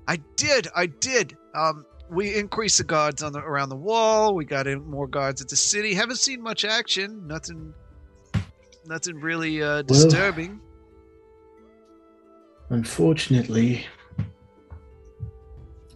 I 0.07 0.17
did. 0.37 0.69
I 0.75 0.87
did. 0.87 1.37
Um, 1.55 1.87
we 2.11 2.37
increased 2.37 2.79
the 2.79 2.85
guards 2.85 3.23
on 3.23 3.33
the 3.33 3.39
around 3.39 3.71
the 3.71 3.77
wall. 3.77 4.35
We 4.35 4.45
got 4.45 4.67
in 4.67 4.85
more 4.85 5.07
guards 5.07 5.41
at 5.41 5.49
the 5.49 5.57
city. 5.57 5.95
Haven't 5.95 6.19
seen 6.19 6.43
much 6.43 6.65
action. 6.65 7.27
Nothing. 7.27 7.73
Nothing 8.87 9.17
really 9.17 9.63
uh, 9.63 9.83
disturbing. 9.83 10.61
Unfortunately, 12.71 13.87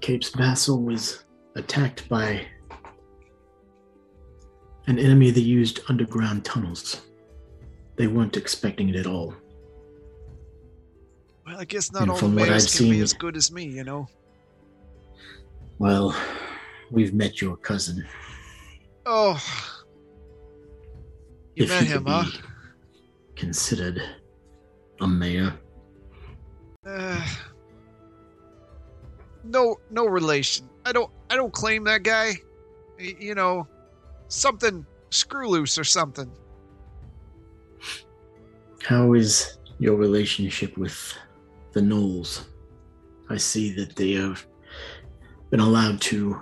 Cape's 0.01 0.31
Vassal 0.31 0.83
was 0.83 1.25
attacked 1.57 2.09
by 2.09 2.47
an 4.87 4.99
enemy 4.99 5.31
that 5.31 5.41
used 5.41 5.81
underground 5.89 6.45
tunnels. 6.45 7.03
They 7.97 8.07
weren't 8.07 8.37
expecting 8.37 8.89
it 8.89 8.97
at 8.97 9.07
all. 9.07 9.35
well, 11.47 11.59
I 11.59 11.64
guess 11.64 11.93
not 11.93 12.03
And 12.03 12.11
all 12.11 12.16
the 12.16 12.21
from 12.21 12.37
what 12.37 12.49
mayors 12.49 12.77
can 12.77 12.91
be 12.91 13.01
as 13.01 13.12
good 13.12 13.37
as 13.37 13.51
me. 13.51 13.64
You 13.64 13.85
know. 13.85 14.07
Well, 15.79 16.16
we've 16.91 17.14
met 17.14 17.41
your 17.41 17.57
cousin. 17.57 18.07
Oh. 19.05 19.43
You 21.55 21.64
if 21.64 21.71
met 21.71 21.85
him, 21.85 22.07
huh? 22.07 22.25
considered 23.35 24.03
a 25.01 25.07
mayor. 25.07 25.59
Uh, 26.89 27.20
no, 29.45 29.76
no 29.91 30.07
relation. 30.07 30.68
I 30.84 30.93
don't. 30.93 31.11
I 31.30 31.36
don't 31.36 31.53
claim 31.53 31.84
that 31.84 32.03
guy. 32.03 32.32
Y- 32.99 33.16
You 33.18 33.34
know, 33.34 33.66
something 34.28 34.86
screw 35.11 35.49
loose 35.49 35.78
or 35.78 35.84
something. 35.84 36.30
How 38.82 39.12
is 39.14 39.59
your 39.78 39.97
relationship 39.97 40.76
with 40.78 41.14
the 41.72 41.80
Gnolls? 41.80 42.45
I 43.28 43.36
see 43.36 43.72
that 43.74 43.95
they 43.97 44.12
have 44.12 44.47
been 45.51 45.61
allowed 45.61 46.01
to 46.03 46.41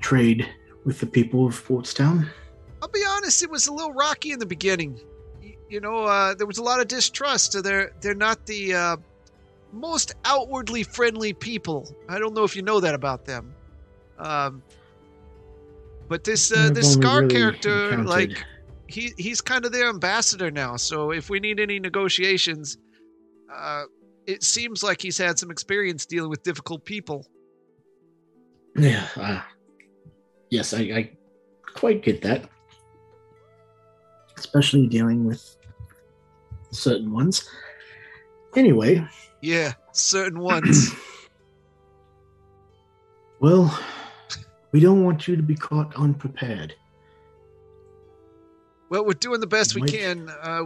trade 0.00 0.48
with 0.84 1.00
the 1.00 1.06
people 1.06 1.46
of 1.46 1.66
Portstown. 1.66 2.26
I'll 2.80 2.88
be 2.88 3.04
honest. 3.06 3.42
It 3.42 3.50
was 3.50 3.66
a 3.66 3.72
little 3.72 3.92
rocky 3.92 4.32
in 4.32 4.38
the 4.38 4.46
beginning. 4.46 4.98
You 5.68 5.80
know, 5.80 6.04
uh, 6.04 6.34
there 6.34 6.46
was 6.46 6.58
a 6.58 6.62
lot 6.62 6.80
of 6.80 6.88
distrust. 6.88 7.62
They're 7.62 7.92
they're 8.00 8.14
not 8.14 8.46
the 8.46 8.74
uh, 8.74 8.96
most 9.72 10.12
outwardly 10.24 10.82
friendly 10.82 11.32
people. 11.32 11.88
I 12.08 12.18
don't 12.18 12.34
know 12.34 12.44
if 12.44 12.56
you 12.56 12.62
know 12.62 12.80
that 12.80 12.94
about 12.94 13.24
them. 13.24 13.54
Um, 14.18 14.62
but 16.08 16.24
this 16.24 16.52
uh, 16.52 16.70
this 16.70 16.92
Scar 16.92 17.22
really 17.22 17.34
character, 17.34 17.84
encountered- 17.90 18.06
like 18.06 18.44
he 18.86 19.12
he's 19.16 19.40
kind 19.40 19.64
of 19.64 19.72
their 19.72 19.88
ambassador 19.88 20.50
now. 20.50 20.76
So 20.76 21.12
if 21.12 21.30
we 21.30 21.38
need 21.40 21.60
any 21.60 21.78
negotiations, 21.78 22.78
uh, 23.54 23.84
it 24.26 24.42
seems 24.42 24.82
like 24.82 25.00
he's 25.00 25.16
had 25.16 25.38
some 25.38 25.50
experience 25.50 26.06
dealing 26.06 26.30
with 26.30 26.42
difficult 26.42 26.84
people. 26.84 27.26
Yeah, 28.76 29.06
uh, 29.16 29.40
yes, 30.50 30.74
I, 30.74 30.80
I 30.80 31.10
quite 31.74 32.02
get 32.02 32.22
that. 32.22 32.48
Especially 34.36 34.86
dealing 34.86 35.24
with 35.24 35.56
certain 36.72 37.12
ones. 37.12 37.48
Anyway, 38.56 39.06
Yeah, 39.42 39.72
certain 39.92 40.40
ones. 40.40 40.94
well, 43.40 43.78
we 44.72 44.80
don't 44.80 45.04
want 45.04 45.26
you 45.26 45.36
to 45.36 45.42
be 45.42 45.54
caught 45.54 45.94
unprepared. 45.96 46.74
well, 48.90 49.04
we're 49.04 49.12
doing 49.14 49.40
the 49.40 49.46
best 49.46 49.74
we 49.74 49.82
Mike? 49.82 49.90
can. 49.90 50.28
Uh, 50.42 50.64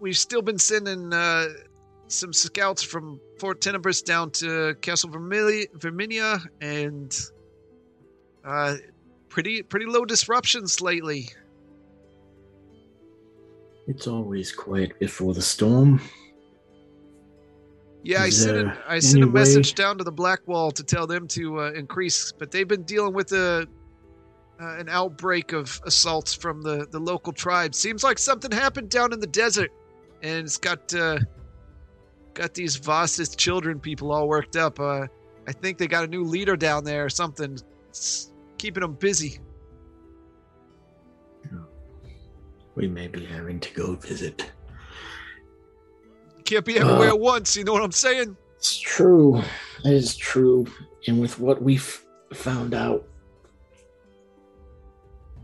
we've 0.00 0.16
still 0.16 0.42
been 0.42 0.58
sending 0.58 1.12
uh, 1.12 1.46
some 2.08 2.32
scouts 2.32 2.82
from 2.82 3.20
Fort 3.38 3.60
Tenebris 3.60 4.04
down 4.04 4.30
to 4.32 4.74
Castle 4.80 5.10
Vermili- 5.10 5.70
Verminia, 5.76 6.40
and 6.60 7.16
uh, 8.44 8.76
pretty 9.28 9.62
pretty 9.62 9.86
low 9.86 10.04
disruptions 10.04 10.80
lately. 10.80 11.28
It's 13.86 14.06
always 14.06 14.52
quiet 14.52 14.98
before 15.00 15.34
the 15.34 15.42
storm. 15.42 16.00
Yeah, 18.02 18.22
I 18.22 18.30
sent 18.30 18.56
a, 18.56 18.78
I 18.88 18.98
sent 18.98 19.22
a 19.22 19.26
message 19.26 19.74
down 19.74 19.98
to 19.98 20.04
the 20.04 20.12
Black 20.12 20.46
Wall 20.48 20.70
to 20.70 20.82
tell 20.82 21.06
them 21.06 21.28
to 21.28 21.60
uh, 21.60 21.72
increase, 21.72 22.32
but 22.32 22.50
they've 22.50 22.66
been 22.66 22.84
dealing 22.84 23.12
with 23.12 23.32
a 23.32 23.66
uh, 24.60 24.76
an 24.78 24.88
outbreak 24.88 25.52
of 25.52 25.80
assaults 25.84 26.32
from 26.32 26.62
the 26.62 26.86
the 26.90 26.98
local 26.98 27.32
tribes. 27.32 27.78
Seems 27.78 28.02
like 28.02 28.18
something 28.18 28.50
happened 28.50 28.88
down 28.88 29.12
in 29.12 29.20
the 29.20 29.26
desert, 29.26 29.70
and 30.22 30.46
it's 30.46 30.56
got 30.56 30.94
uh, 30.94 31.18
got 32.32 32.54
these 32.54 32.76
Voss's 32.76 33.36
children 33.36 33.78
people 33.78 34.12
all 34.12 34.28
worked 34.28 34.56
up. 34.56 34.80
Uh, 34.80 35.06
I 35.46 35.52
think 35.52 35.76
they 35.76 35.86
got 35.86 36.04
a 36.04 36.06
new 36.06 36.24
leader 36.24 36.56
down 36.56 36.84
there 36.84 37.04
or 37.04 37.10
something. 37.10 37.58
It's 37.88 38.32
keeping 38.56 38.80
them 38.80 38.94
busy. 38.94 39.40
We 42.76 42.88
may 42.88 43.08
be 43.08 43.26
having 43.26 43.60
to 43.60 43.74
go 43.74 43.94
visit. 43.94 44.50
Can't 46.50 46.64
be 46.64 46.78
everywhere 46.80 47.10
Uh. 47.10 47.14
at 47.14 47.20
once. 47.20 47.56
You 47.56 47.62
know 47.62 47.72
what 47.72 47.84
I'm 47.84 47.92
saying? 47.92 48.36
It's 48.56 48.76
true. 48.76 49.38
It 49.84 49.92
is 49.92 50.16
true. 50.16 50.66
And 51.06 51.20
with 51.20 51.38
what 51.38 51.62
we've 51.62 52.04
found 52.34 52.74
out, 52.74 53.06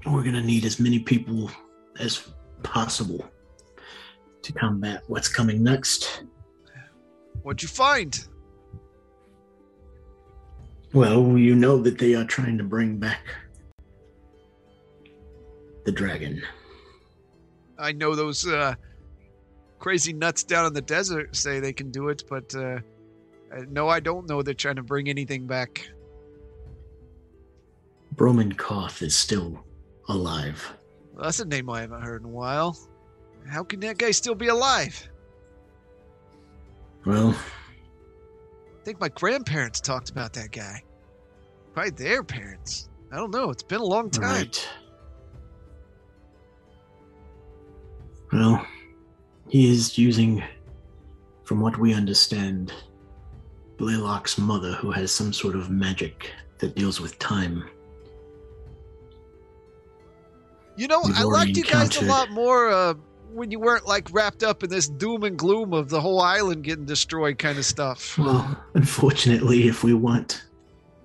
we're 0.05 0.25
going 0.25 0.35
to 0.35 0.43
need 0.43 0.65
as 0.65 0.81
many 0.81 0.99
people 0.99 1.49
as 2.01 2.27
possible 2.65 3.25
to 4.43 4.53
combat 4.53 5.05
what's 5.07 5.29
coming 5.29 5.63
next. 5.63 6.25
What'd 7.43 7.63
you 7.63 7.69
find? 7.69 8.27
Well, 10.93 11.39
you 11.39 11.55
know 11.55 11.79
that 11.83 11.99
they 11.99 12.17
are 12.17 12.25
trying 12.25 12.59
to 12.59 12.65
bring 12.65 12.99
back 12.99 13.21
the 15.85 15.93
dragon. 15.93 16.43
I 17.79 17.93
know 17.93 18.17
those 18.17 18.45
uh, 18.45 18.75
crazy 19.79 20.13
nuts 20.13 20.45
down 20.45 20.67
in 20.67 20.73
the 20.73 20.83
desert 20.83 21.37
say 21.37 21.61
they 21.61 21.73
can 21.73 21.91
do 21.91 22.09
it, 22.09 22.25
but 22.29 22.55
uh, 22.55 22.79
uh, 23.53 23.63
no, 23.69 23.89
I 23.89 24.01
don't 24.01 24.29
know 24.29 24.43
they're 24.43 24.55
trying 24.55 24.77
to 24.77 24.83
bring 24.83 25.09
anything 25.09 25.47
back. 25.47 25.89
Broman 28.15 28.57
Koth 28.57 29.03
is 29.03 29.15
still 29.15 29.65
alive. 30.09 30.73
Well, 31.15 31.25
that's 31.25 31.41
a 31.41 31.45
name 31.45 31.69
I 31.71 31.83
haven't 31.83 32.03
heard 32.03 32.23
in 32.23 32.29
a 32.29 32.33
while. 32.33 32.77
How 33.49 33.63
can 33.63 33.81
that 33.81 33.99
guy 33.99 34.11
still 34.11 34.35
be 34.35 34.49
alive? 34.49 35.09
Well, 37.05 37.31
I 37.31 38.85
think 38.85 39.01
my 39.01 39.09
grandparents 39.11 39.81
talked 39.81 40.11
about 40.11 40.33
that 40.33 40.51
guy. 40.51 40.83
Probably 41.73 41.91
their 41.91 42.25
parents. 42.25 42.89
I 43.13 43.17
don't 43.17 43.33
know. 43.33 43.51
It's 43.51 43.63
been 43.63 43.81
a 43.81 43.85
long 43.85 44.11
time. 44.11 44.25
right. 44.25 44.69
Well, 48.33 48.67
he 49.49 49.71
is 49.71 49.97
using, 49.97 50.43
from 51.45 51.61
what 51.61 51.79
we 51.79 51.95
understand, 51.95 52.73
Blaylock's 53.77 54.39
mother, 54.39 54.73
who 54.73 54.91
has 54.91 55.13
some 55.13 55.33
sort 55.33 55.55
of 55.55 55.71
magic 55.71 56.33
that 56.59 56.75
deals 56.75 57.01
with 57.01 57.19
time. 57.19 57.69
You 60.77 60.89
know, 60.89 61.03
I 61.15 61.23
liked 61.23 61.57
you 61.57 61.65
guys 61.65 61.97
a 61.97 62.05
lot 62.05 62.31
more 62.31 62.71
uh, 62.71 62.95
when 63.33 63.51
you 63.51 63.59
weren't 63.59 63.87
like 63.87 64.09
wrapped 64.13 64.43
up 64.43 64.63
in 64.63 64.71
this 64.71 64.89
doom 64.89 65.25
and 65.25 65.39
gloom 65.39 65.73
of 65.73 65.89
the 65.89 66.01
whole 66.01 66.21
island 66.21 66.65
getting 66.65 66.85
destroyed 66.85 67.39
kind 67.39 67.59
of 67.59 67.65
stuff. 67.65 68.19
Well, 68.19 68.63
unfortunately, 68.75 69.69
if 69.69 69.85
we 69.85 69.95
want, 69.95 70.45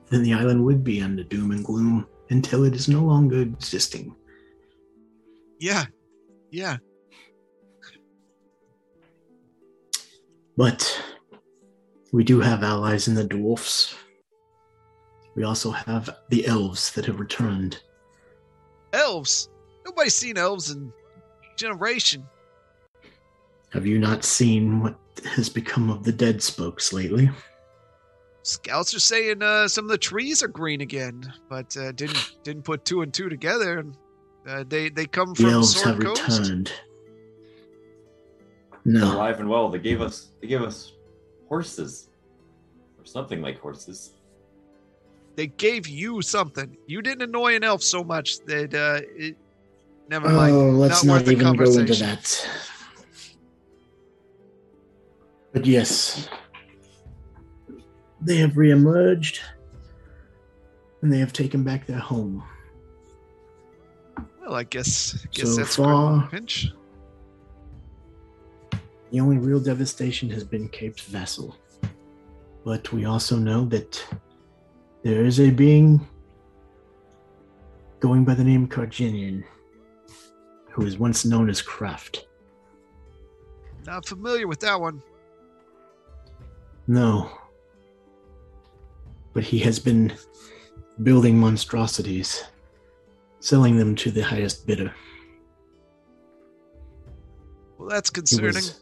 then 0.10 0.24
the 0.24 0.34
island 0.34 0.66
would 0.66 0.84
be 0.84 1.02
under 1.02 1.24
doom 1.24 1.52
and 1.52 1.64
gloom 1.64 2.08
until 2.30 2.64
it 2.66 2.74
is 2.74 2.88
no 2.88 3.02
longer 3.02 3.42
existing. 3.42 4.16
Yeah, 5.60 5.86
yeah. 6.50 6.78
But 10.62 11.04
we 12.12 12.24
do 12.24 12.40
have 12.40 12.62
allies 12.62 13.08
in 13.08 13.16
the 13.16 13.24
dwarfs. 13.24 13.96
We 15.34 15.44
also 15.44 15.72
have 15.72 16.08
the 16.30 16.46
elves 16.46 16.92
that 16.92 17.04
have 17.08 17.20
returned. 17.20 17.82
Elves. 18.94 19.50
Nobody's 19.88 20.16
seen 20.16 20.38
elves 20.38 20.70
in 20.70 20.94
generation. 21.58 22.28
Have 23.72 23.88
you 23.88 23.98
not 23.98 24.24
seen 24.24 24.82
what 24.82 25.00
has 25.26 25.50
become 25.50 25.90
of 25.90 26.04
the 26.04 26.12
dead 26.12 26.44
spokes 26.44 26.94
lately? 26.94 27.32
Scouts 28.44 28.94
are 28.94 29.00
saying 29.00 29.42
uh, 29.42 29.68
some 29.68 29.86
of 29.86 29.90
the 29.90 29.98
trees 29.98 30.44
are 30.44 30.48
green 30.48 30.82
again, 30.82 31.24
but 31.50 31.76
uh, 31.76 31.92
didn't 31.94 32.36
didn't 32.44 32.66
put 32.66 32.86
two 32.86 33.02
and 33.02 33.12
two 33.12 33.30
together. 33.30 33.80
And 33.80 33.98
uh, 34.48 34.64
they 34.68 34.90
they 34.90 35.08
come 35.08 35.34
from 35.34 35.46
The 35.46 35.52
elves 35.54 35.82
Sword 35.82 35.88
have 36.04 36.16
Coast. 36.16 36.40
returned. 36.40 36.72
They're 38.86 39.02
No, 39.02 39.14
alive 39.16 39.40
and 39.40 39.50
well. 39.50 39.70
They 39.70 39.80
gave 39.80 40.02
us 40.02 40.30
they 40.42 40.48
gave 40.48 40.62
us 40.62 40.94
horses. 41.48 42.10
Or 43.00 43.06
something 43.06 43.42
like 43.42 43.60
horses. 43.60 44.14
They 45.36 45.48
gave 45.48 45.88
you 45.88 46.22
something. 46.22 46.78
You 46.88 47.02
didn't 47.02 47.24
annoy 47.24 47.56
an 47.56 47.64
elf 47.64 47.82
so 47.82 48.04
much 48.04 48.40
that 48.46 48.74
uh, 48.74 49.02
it. 49.16 49.38
Never 50.10 50.30
mind. 50.30 50.54
oh, 50.56 50.70
let's 50.72 51.04
Not 51.04 51.26
not, 51.26 51.32
even 51.32 51.56
go 51.56 51.64
into 51.64 51.94
that. 51.96 52.48
But 55.54 55.66
yes, 55.66 56.30
they 58.22 58.38
have 58.38 58.52
reemerged, 58.52 59.40
and 61.02 61.12
they 61.12 61.20
have 61.20 61.34
taken 61.34 61.64
back 61.64 61.86
their 61.88 62.00
home. 62.00 62.44
Well, 64.42 64.54
I 64.56 64.64
guess 64.64 65.26
guess 65.34 65.50
So 65.50 65.56
that's 65.56 65.76
far- 65.76 66.26
a 66.26 66.28
pinch. 66.30 66.72
The 69.12 69.20
only 69.20 69.38
real 69.38 69.60
devastation 69.60 70.30
has 70.30 70.44
been 70.44 70.70
Cape's 70.70 71.04
vessel. 71.04 71.56
But 72.64 72.92
we 72.94 73.06
also 73.06 73.36
know 73.38 73.66
that 73.66 74.04
there 75.04 75.26
is 75.26 75.40
a 75.40 75.50
being 75.50 76.08
going 78.00 78.24
by 78.24 78.34
the 78.36 78.44
name 78.44 78.68
Carginian 78.68 79.44
who 80.70 80.84
was 80.86 80.98
once 80.98 81.26
known 81.26 81.50
as 81.50 81.62
Kraft. 81.62 82.28
Not 83.86 84.06
familiar 84.06 84.48
with 84.48 84.60
that 84.62 84.80
one. 84.80 85.02
No. 86.88 87.32
But 89.34 89.44
he 89.44 89.60
has 89.60 89.80
been 89.80 90.14
building 91.04 91.38
monstrosities, 91.38 92.44
selling 93.40 93.76
them 93.78 93.96
to 93.96 94.12
the 94.12 94.22
highest 94.22 94.68
bidder. 94.68 94.94
Well, 97.78 97.90
that's 97.90 98.10
He 98.10 98.14
concerning. 98.14 98.54
was- 98.56 98.81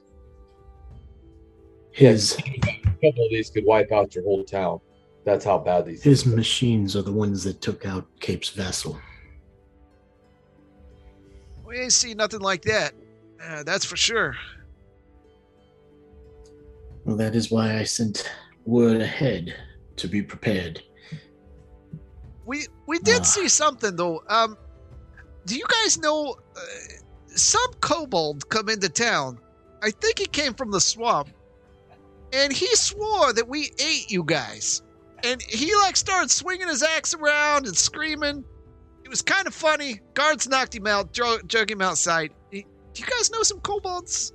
his 1.99 2.37
A 2.37 2.41
couple 2.41 3.25
of 3.25 3.29
these 3.29 3.49
could 3.49 3.65
wipe 3.65 3.91
out 3.91 4.15
your 4.15 4.23
whole 4.23 4.43
town. 4.45 4.79
That's 5.25 5.43
how 5.43 5.57
bad 5.59 5.85
these. 5.85 6.01
his 6.01 6.25
machines 6.25 6.95
are 6.95 7.01
the 7.01 7.11
ones 7.11 7.43
that 7.43 7.61
took 7.61 7.85
out 7.85 8.07
Cape's 8.21 8.49
vessel. 8.49 8.97
We 11.65 11.77
ain't 11.77 11.93
seen 11.93 12.17
nothing 12.17 12.39
like 12.39 12.61
that. 12.63 12.93
Uh, 13.45 13.63
that's 13.63 13.85
for 13.85 13.97
sure. 13.97 14.35
Well, 17.05 17.17
that 17.17 17.35
is 17.35 17.51
why 17.51 17.77
I 17.77 17.83
sent 17.83 18.29
word 18.65 19.01
ahead 19.01 19.53
to 19.97 20.07
be 20.07 20.21
prepared. 20.21 20.81
We 22.45 22.65
we 22.87 22.97
did 22.99 23.21
Ah. 23.21 23.23
see 23.23 23.47
something 23.49 23.95
though. 23.95 24.23
Um, 24.29 24.57
do 25.45 25.55
you 25.57 25.65
guys 25.67 25.97
know 25.99 26.35
uh, 26.55 26.59
some 27.27 27.71
kobold 27.81 28.47
come 28.49 28.69
into 28.69 28.89
town? 28.89 29.37
I 29.81 29.91
think 29.91 30.19
he 30.19 30.25
came 30.25 30.53
from 30.53 30.71
the 30.71 30.81
swamp, 30.81 31.29
and 32.33 32.51
he 32.53 32.73
swore 32.75 33.33
that 33.33 33.47
we 33.47 33.71
ate 33.79 34.09
you 34.09 34.23
guys. 34.23 34.81
And 35.23 35.41
he 35.41 35.75
like 35.75 35.97
started 35.97 36.31
swinging 36.31 36.67
his 36.67 36.83
axe 36.83 37.13
around 37.13 37.67
and 37.67 37.75
screaming. 37.75 38.43
It 39.03 39.09
was 39.09 39.21
kind 39.21 39.47
of 39.47 39.53
funny. 39.53 40.01
Guards 40.13 40.47
knocked 40.47 40.75
him 40.75 40.87
out, 40.87 41.13
drug, 41.13 41.47
drug 41.47 41.69
him 41.71 41.81
outside. 41.81 42.31
He- 42.51 42.65
do 42.93 43.03
you 43.03 43.09
guys 43.09 43.31
know 43.31 43.43
some 43.43 43.59
kobolds? 43.61 44.33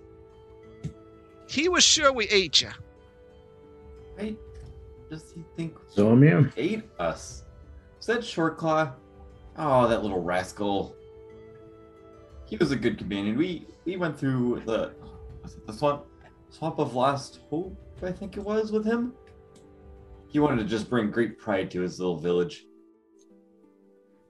He 1.48 1.68
was 1.68 1.84
sure 1.84 2.12
we 2.12 2.26
ate 2.28 2.60
you. 2.62 2.70
Why 4.16 4.34
does 5.10 5.32
he 5.34 5.44
think 5.56 5.76
Zormir? 5.94 6.52
he 6.54 6.60
ate 6.74 6.82
us? 6.98 7.44
Is 8.00 8.06
that 8.06 8.20
Shortclaw? 8.20 8.92
Oh, 9.56 9.88
that 9.88 10.02
little 10.02 10.20
rascal. 10.22 10.96
He 12.46 12.56
was 12.56 12.70
a 12.72 12.76
good 12.76 12.98
companion. 12.98 13.36
We 13.36 13.66
we 13.84 13.96
went 13.96 14.18
through 14.18 14.62
the 14.66 14.92
was 15.42 15.54
it 15.54 15.66
the 15.66 15.72
swamp 15.72 16.04
swamp 16.50 16.78
of 16.78 16.94
lost 16.94 17.40
hope, 17.50 17.76
I 18.06 18.12
think 18.12 18.36
it 18.36 18.42
was, 18.42 18.72
with 18.72 18.84
him. 18.84 19.14
He 20.28 20.38
wanted 20.38 20.62
to 20.62 20.68
just 20.68 20.90
bring 20.90 21.10
great 21.10 21.38
pride 21.38 21.70
to 21.72 21.80
his 21.80 21.98
little 22.00 22.18
village. 22.18 22.64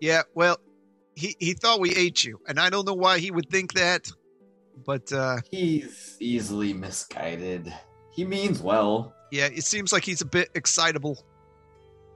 Yeah, 0.00 0.22
well, 0.34 0.58
he 1.14 1.34
he 1.38 1.54
thought 1.54 1.80
we 1.80 1.94
ate 1.94 2.24
you, 2.24 2.40
and 2.46 2.58
I 2.60 2.68
don't 2.70 2.86
know 2.86 2.94
why 2.94 3.18
he 3.18 3.30
would 3.30 3.48
think 3.48 3.72
that, 3.74 4.08
but 4.84 5.10
uh, 5.12 5.38
He's 5.50 6.16
easily 6.20 6.72
misguided. 6.72 7.72
He 8.12 8.24
means 8.24 8.60
well. 8.60 9.14
yeah, 9.32 9.46
it 9.46 9.64
seems 9.64 9.92
like 9.92 10.04
he's 10.04 10.20
a 10.20 10.26
bit 10.26 10.50
excitable. 10.54 11.24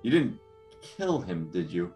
You 0.03 0.11
didn't 0.11 0.39
kill 0.83 1.21
him, 1.21 1.51
did 1.51 1.73
you? 1.73 1.93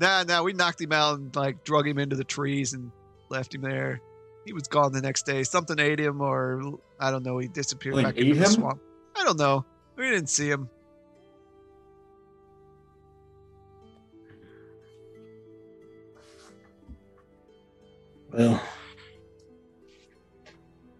Nah, 0.00 0.24
nah, 0.24 0.42
we 0.42 0.52
knocked 0.54 0.80
him 0.80 0.92
out 0.92 1.18
and 1.18 1.34
like 1.36 1.62
drug 1.64 1.86
him 1.86 1.98
into 1.98 2.16
the 2.16 2.24
trees 2.24 2.72
and 2.72 2.90
left 3.28 3.54
him 3.54 3.60
there. 3.60 4.00
He 4.46 4.52
was 4.52 4.64
gone 4.64 4.92
the 4.92 5.00
next 5.00 5.24
day. 5.24 5.42
Something 5.42 5.78
ate 5.78 6.00
him, 6.00 6.20
or 6.20 6.78
I 6.98 7.10
don't 7.10 7.24
know. 7.24 7.38
He 7.38 7.48
disappeared 7.48 7.96
Like, 7.96 8.06
back 8.06 8.16
into 8.16 8.34
the 8.34 8.46
swamp. 8.46 8.80
I 9.16 9.24
don't 9.24 9.38
know. 9.38 9.64
We 9.96 10.10
didn't 10.10 10.28
see 10.28 10.48
him. 10.48 10.68
Well, 18.32 18.60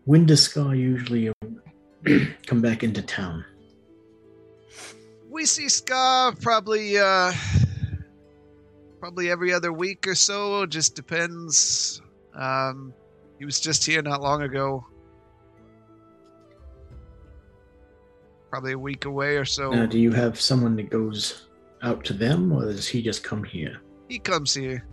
when 0.05 0.27
does 0.27 0.43
Scar 0.45 0.75
usually 0.75 1.33
come 2.47 2.61
back 2.63 2.85
into 2.85 3.03
town? 3.03 3.45
we 5.35 5.45
see 5.45 5.69
Scar 5.69 6.33
probably 6.33 6.97
uh 6.97 7.33
probably 9.01 9.31
every 9.31 9.53
other 9.53 9.73
week 9.73 10.07
or 10.07 10.15
so. 10.15 10.65
Just 10.65 10.95
depends. 10.95 12.01
Um, 12.35 12.95
he 13.39 13.45
was 13.45 13.61
just 13.61 13.85
here 13.85 14.01
not 14.01 14.23
long 14.23 14.43
ago. 14.43 14.87
Probably 18.55 18.71
a 18.75 18.79
week 18.79 19.05
away 19.05 19.37
or 19.37 19.45
so. 19.45 19.73
Now, 19.73 19.85
do 19.85 19.99
you 19.99 20.13
have 20.13 20.41
someone 20.41 20.77
that 20.77 20.89
goes 20.89 21.49
out 21.83 22.05
to 22.05 22.13
them, 22.13 22.53
or 22.53 22.65
does 22.67 22.87
he 22.87 23.03
just 23.03 23.25
come 23.25 23.43
here? 23.43 23.81
he 24.09 24.21
comes 24.21 24.55
here. 24.55 24.87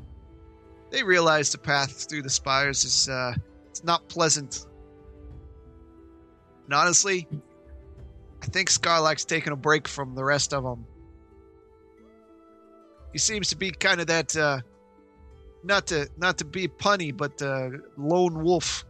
They 0.90 1.04
realize 1.04 1.52
the 1.52 1.60
path 1.60 2.10
through 2.10 2.24
the 2.24 2.30
spires 2.32 2.84
is 2.84 3.08
uh 3.08 3.36
it's 3.70 3.84
not 3.84 4.10
pleasant. 4.10 4.66
And 6.66 6.74
honestly, 6.74 7.28
I 8.42 8.48
think 8.48 8.72
Scar 8.72 9.00
likes 9.00 9.26
taking 9.26 9.54
a 9.54 9.56
break 9.56 9.88
from 9.88 10.16
the 10.16 10.24
rest 10.24 10.56
of 10.56 10.64
them. 10.64 10.84
He 13.12 13.20
seems 13.20 13.50
to 13.50 13.56
be 13.56 13.70
kind 13.70 14.02
of 14.02 14.08
that 14.08 14.36
uh 14.36 14.62
not 15.64 15.86
to 15.88 16.10
not 16.18 16.40
to 16.40 16.46
be 16.46 16.68
punny, 16.68 17.16
but 17.16 17.40
uh 17.44 17.70
lone 17.96 18.44
wolf. 18.44 18.86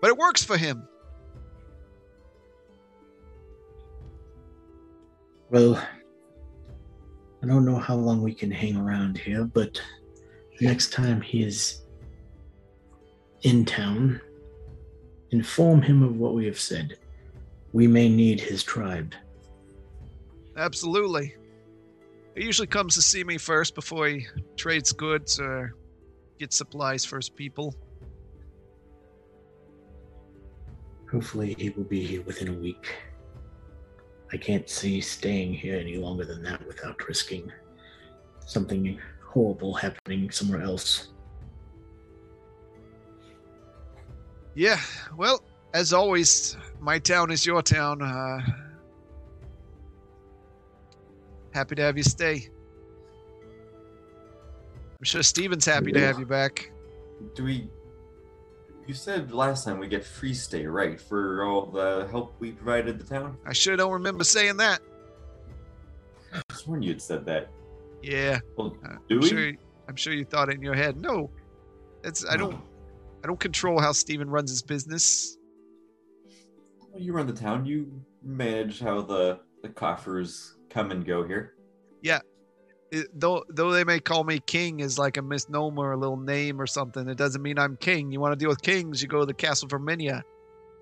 But 0.00 0.10
it 0.10 0.16
works 0.16 0.44
for 0.44 0.56
him. 0.56 0.87
Well, 5.50 5.76
I 7.42 7.46
don't 7.46 7.64
know 7.64 7.78
how 7.78 7.94
long 7.94 8.22
we 8.22 8.34
can 8.34 8.50
hang 8.50 8.76
around 8.76 9.16
here, 9.16 9.44
but 9.44 9.80
the 10.58 10.66
next 10.66 10.92
time 10.92 11.20
he 11.20 11.42
is 11.42 11.82
in 13.42 13.64
town, 13.64 14.20
inform 15.30 15.80
him 15.80 16.02
of 16.02 16.16
what 16.16 16.34
we 16.34 16.44
have 16.46 16.58
said. 16.60 16.98
We 17.72 17.86
may 17.86 18.08
need 18.08 18.40
his 18.40 18.62
tribe. 18.62 19.14
Absolutely. 20.56 21.34
He 22.36 22.44
usually 22.44 22.66
comes 22.66 22.94
to 22.96 23.02
see 23.02 23.24
me 23.24 23.38
first 23.38 23.74
before 23.74 24.08
he 24.08 24.26
trades 24.56 24.92
goods 24.92 25.40
or 25.40 25.74
gets 26.38 26.56
supplies 26.56 27.04
for 27.04 27.16
his 27.16 27.28
people. 27.28 27.74
Hopefully, 31.10 31.56
he 31.58 31.70
will 31.70 31.84
be 31.84 32.04
here 32.04 32.22
within 32.22 32.48
a 32.48 32.52
week. 32.52 32.94
I 34.32 34.36
can't 34.36 34.68
see 34.68 35.00
staying 35.00 35.54
here 35.54 35.78
any 35.78 35.96
longer 35.96 36.24
than 36.24 36.42
that 36.42 36.66
without 36.66 37.06
risking 37.08 37.50
something 38.46 38.98
horrible 39.24 39.74
happening 39.74 40.30
somewhere 40.30 40.62
else. 40.62 41.08
Yeah, 44.54 44.80
well, 45.16 45.42
as 45.74 45.92
always, 45.92 46.56
my 46.80 46.98
town 46.98 47.30
is 47.30 47.46
your 47.46 47.62
town. 47.62 48.02
Uh, 48.02 48.40
happy 51.52 51.74
to 51.76 51.82
have 51.82 51.96
you 51.96 52.02
stay. 52.02 52.48
I'm 54.98 55.04
sure 55.04 55.22
Steven's 55.22 55.64
happy 55.64 55.92
to 55.92 56.00
have 56.00 56.18
you 56.18 56.26
back. 56.26 56.72
Do 57.34 57.44
we? 57.44 57.70
You 58.88 58.94
said 58.94 59.32
last 59.32 59.66
time 59.66 59.78
we 59.78 59.86
get 59.86 60.02
free 60.02 60.32
stay, 60.32 60.66
right? 60.66 60.98
For 60.98 61.44
all 61.44 61.66
the 61.66 62.08
help 62.10 62.34
we 62.40 62.52
provided 62.52 62.98
the 62.98 63.04
town. 63.04 63.36
I 63.44 63.52
sure 63.52 63.76
don't 63.76 63.92
remember 63.92 64.24
saying 64.24 64.56
that. 64.56 64.80
I 66.32 66.40
sworn 66.54 66.80
you'd 66.82 67.02
said 67.02 67.26
that. 67.26 67.50
Yeah, 68.02 68.40
Well, 68.56 68.74
uh, 68.86 68.94
do 69.06 69.16
I'm 69.16 69.20
we? 69.20 69.28
sure. 69.28 69.52
I'm 69.88 69.96
sure 69.96 70.14
you 70.14 70.24
thought 70.24 70.48
it 70.48 70.54
in 70.54 70.62
your 70.62 70.74
head. 70.74 70.96
No, 70.96 71.30
it's 72.02 72.24
I 72.26 72.38
don't. 72.38 72.54
I 73.22 73.26
don't 73.26 73.38
control 73.38 73.78
how 73.78 73.92
Steven 73.92 74.30
runs 74.30 74.50
his 74.50 74.62
business. 74.62 75.36
Well, 76.90 77.02
you 77.02 77.12
run 77.12 77.26
the 77.26 77.32
town. 77.34 77.66
You 77.66 77.92
manage 78.22 78.80
how 78.80 79.02
the 79.02 79.40
the 79.62 79.68
coffers 79.68 80.56
come 80.70 80.92
and 80.92 81.04
go 81.04 81.26
here. 81.26 81.54
It, 82.90 83.08
though 83.18 83.44
though 83.48 83.70
they 83.70 83.84
may 83.84 84.00
call 84.00 84.24
me 84.24 84.40
king 84.40 84.80
is 84.80 84.98
like 84.98 85.16
a 85.16 85.22
misnomer, 85.22 85.92
a 85.92 85.96
little 85.96 86.16
name 86.16 86.60
or 86.60 86.66
something. 86.66 87.08
It 87.08 87.16
doesn't 87.16 87.42
mean 87.42 87.58
I'm 87.58 87.76
king. 87.76 88.10
You 88.10 88.20
want 88.20 88.32
to 88.32 88.36
deal 88.36 88.48
with 88.48 88.62
kings, 88.62 89.02
you 89.02 89.08
go 89.08 89.20
to 89.20 89.26
the 89.26 89.34
castle 89.34 89.66
of 89.66 89.72
Verminia. 89.72 90.22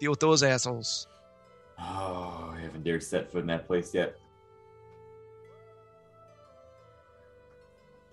Deal 0.01 0.11
with 0.11 0.21
those 0.21 0.43
assholes. 0.43 1.09
Oh, 1.79 2.53
I 2.55 2.61
haven't 2.61 2.85
dared 2.85 3.03
set 3.03 3.31
foot 3.31 3.41
in 3.41 3.47
that 3.49 3.67
place 3.67 3.95
yet. 3.95 4.17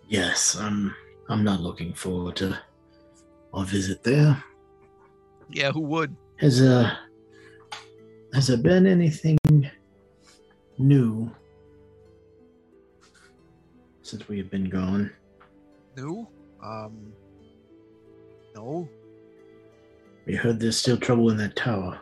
Yes, 0.08 0.56
I'm. 0.56 0.96
I'm 1.30 1.44
not 1.44 1.62
looking 1.62 1.94
forward 1.94 2.36
to 2.38 2.60
our 3.54 3.64
visit 3.64 4.04
there. 4.04 4.44
Yeah, 5.50 5.72
who 5.72 5.80
would? 5.82 6.16
Has 6.38 6.62
uh, 6.62 6.94
has 8.34 8.48
there 8.48 8.58
been 8.58 8.86
anything 8.86 9.38
new 10.78 11.32
since 14.04 14.28
we 14.28 14.38
have 14.38 14.52
been 14.52 14.70
gone? 14.70 15.12
New? 15.98 16.28
Um, 16.62 17.14
no. 18.56 18.88
We 20.26 20.36
heard 20.36 20.60
there's 20.60 20.78
still 20.78 20.98
trouble 20.98 21.30
in 21.32 21.38
that 21.38 21.56
tower. 21.56 22.00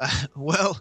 Uh, 0.00 0.10
well, 0.36 0.80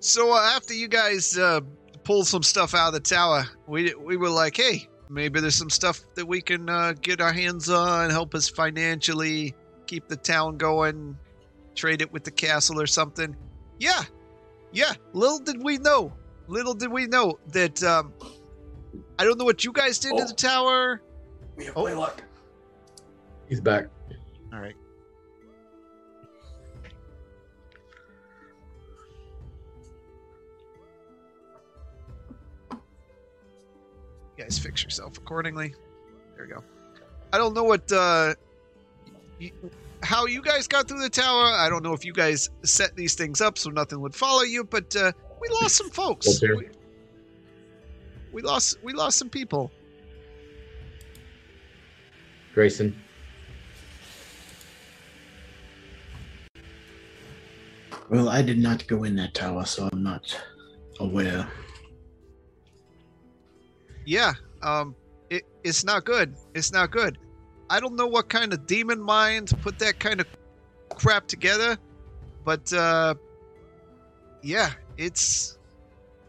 so 0.00 0.32
uh, 0.32 0.40
after 0.54 0.74
you 0.74 0.88
guys 0.88 1.38
uh, 1.38 1.60
pulled 2.02 2.26
some 2.26 2.42
stuff 2.42 2.74
out 2.74 2.88
of 2.88 2.94
the 2.94 3.00
tower, 3.00 3.44
we 3.66 3.94
we 3.94 4.16
were 4.16 4.28
like, 4.28 4.56
hey, 4.56 4.88
maybe 5.08 5.40
there's 5.40 5.54
some 5.54 5.70
stuff 5.70 6.02
that 6.14 6.26
we 6.26 6.40
can 6.40 6.68
uh, 6.68 6.94
get 7.00 7.20
our 7.20 7.32
hands 7.32 7.68
on, 7.70 8.10
help 8.10 8.34
us 8.34 8.48
financially, 8.48 9.54
keep 9.86 10.08
the 10.08 10.16
town 10.16 10.56
going, 10.56 11.16
trade 11.74 12.02
it 12.02 12.12
with 12.12 12.24
the 12.24 12.30
castle 12.30 12.80
or 12.80 12.86
something. 12.86 13.34
Yeah, 13.78 14.02
yeah. 14.72 14.92
Little 15.12 15.38
did 15.38 15.62
we 15.62 15.78
know, 15.78 16.12
little 16.48 16.74
did 16.74 16.90
we 16.90 17.06
know 17.06 17.38
that. 17.52 17.82
Um, 17.82 18.12
I 19.18 19.24
don't 19.24 19.38
know 19.38 19.44
what 19.44 19.64
you 19.64 19.72
guys 19.72 19.98
did 19.98 20.16
to 20.16 20.24
Oh. 20.24 20.26
the 20.26 20.34
tower. 20.34 21.00
We 21.56 21.64
have 21.66 21.76
Oh. 21.76 21.82
luck. 21.84 22.22
He's 23.48 23.60
back. 23.60 23.86
All 24.52 24.60
right. 24.60 24.74
You 34.36 34.44
guys 34.44 34.58
fix 34.58 34.82
yourself 34.82 35.16
accordingly. 35.18 35.74
There 36.36 36.46
we 36.46 36.52
go. 36.52 36.62
I 37.32 37.38
don't 37.38 37.54
know 37.54 37.64
what 37.64 37.90
uh 37.92 38.34
you, 39.38 39.50
how 40.02 40.26
you 40.26 40.42
guys 40.42 40.66
got 40.68 40.88
through 40.88 41.00
the 41.00 41.10
tower. 41.10 41.44
I 41.44 41.68
don't 41.68 41.82
know 41.82 41.92
if 41.92 42.04
you 42.04 42.12
guys 42.12 42.50
set 42.62 42.96
these 42.96 43.14
things 43.14 43.40
up 43.40 43.58
so 43.58 43.70
nothing 43.70 44.00
would 44.00 44.14
follow 44.14 44.42
you, 44.42 44.64
but 44.64 44.94
uh 44.96 45.12
we 45.40 45.48
lost 45.48 45.76
some 45.76 45.90
folks. 45.90 46.26
Voltaire. 46.26 46.56
We, 46.56 46.68
we 48.34 48.42
lost 48.42 48.78
we 48.82 48.92
lost 48.92 49.16
some 49.16 49.30
people. 49.30 49.70
Grayson. 52.52 52.94
Well, 58.10 58.28
I 58.28 58.42
did 58.42 58.58
not 58.58 58.86
go 58.86 59.04
in 59.04 59.16
that 59.16 59.34
tower, 59.34 59.64
so 59.64 59.88
I'm 59.90 60.02
not 60.02 60.38
aware. 61.00 61.48
Yeah, 64.04 64.34
um, 64.62 64.94
it, 65.30 65.44
it's 65.62 65.84
not 65.84 66.04
good. 66.04 66.34
It's 66.54 66.70
not 66.70 66.90
good. 66.90 67.18
I 67.70 67.80
don't 67.80 67.96
know 67.96 68.06
what 68.06 68.28
kind 68.28 68.52
of 68.52 68.66
demon 68.66 69.00
mind 69.00 69.52
put 69.62 69.78
that 69.78 69.98
kind 69.98 70.20
of 70.20 70.26
crap 70.90 71.26
together, 71.26 71.78
but 72.44 72.70
uh, 72.72 73.14
yeah, 74.42 74.70
it's 74.98 75.56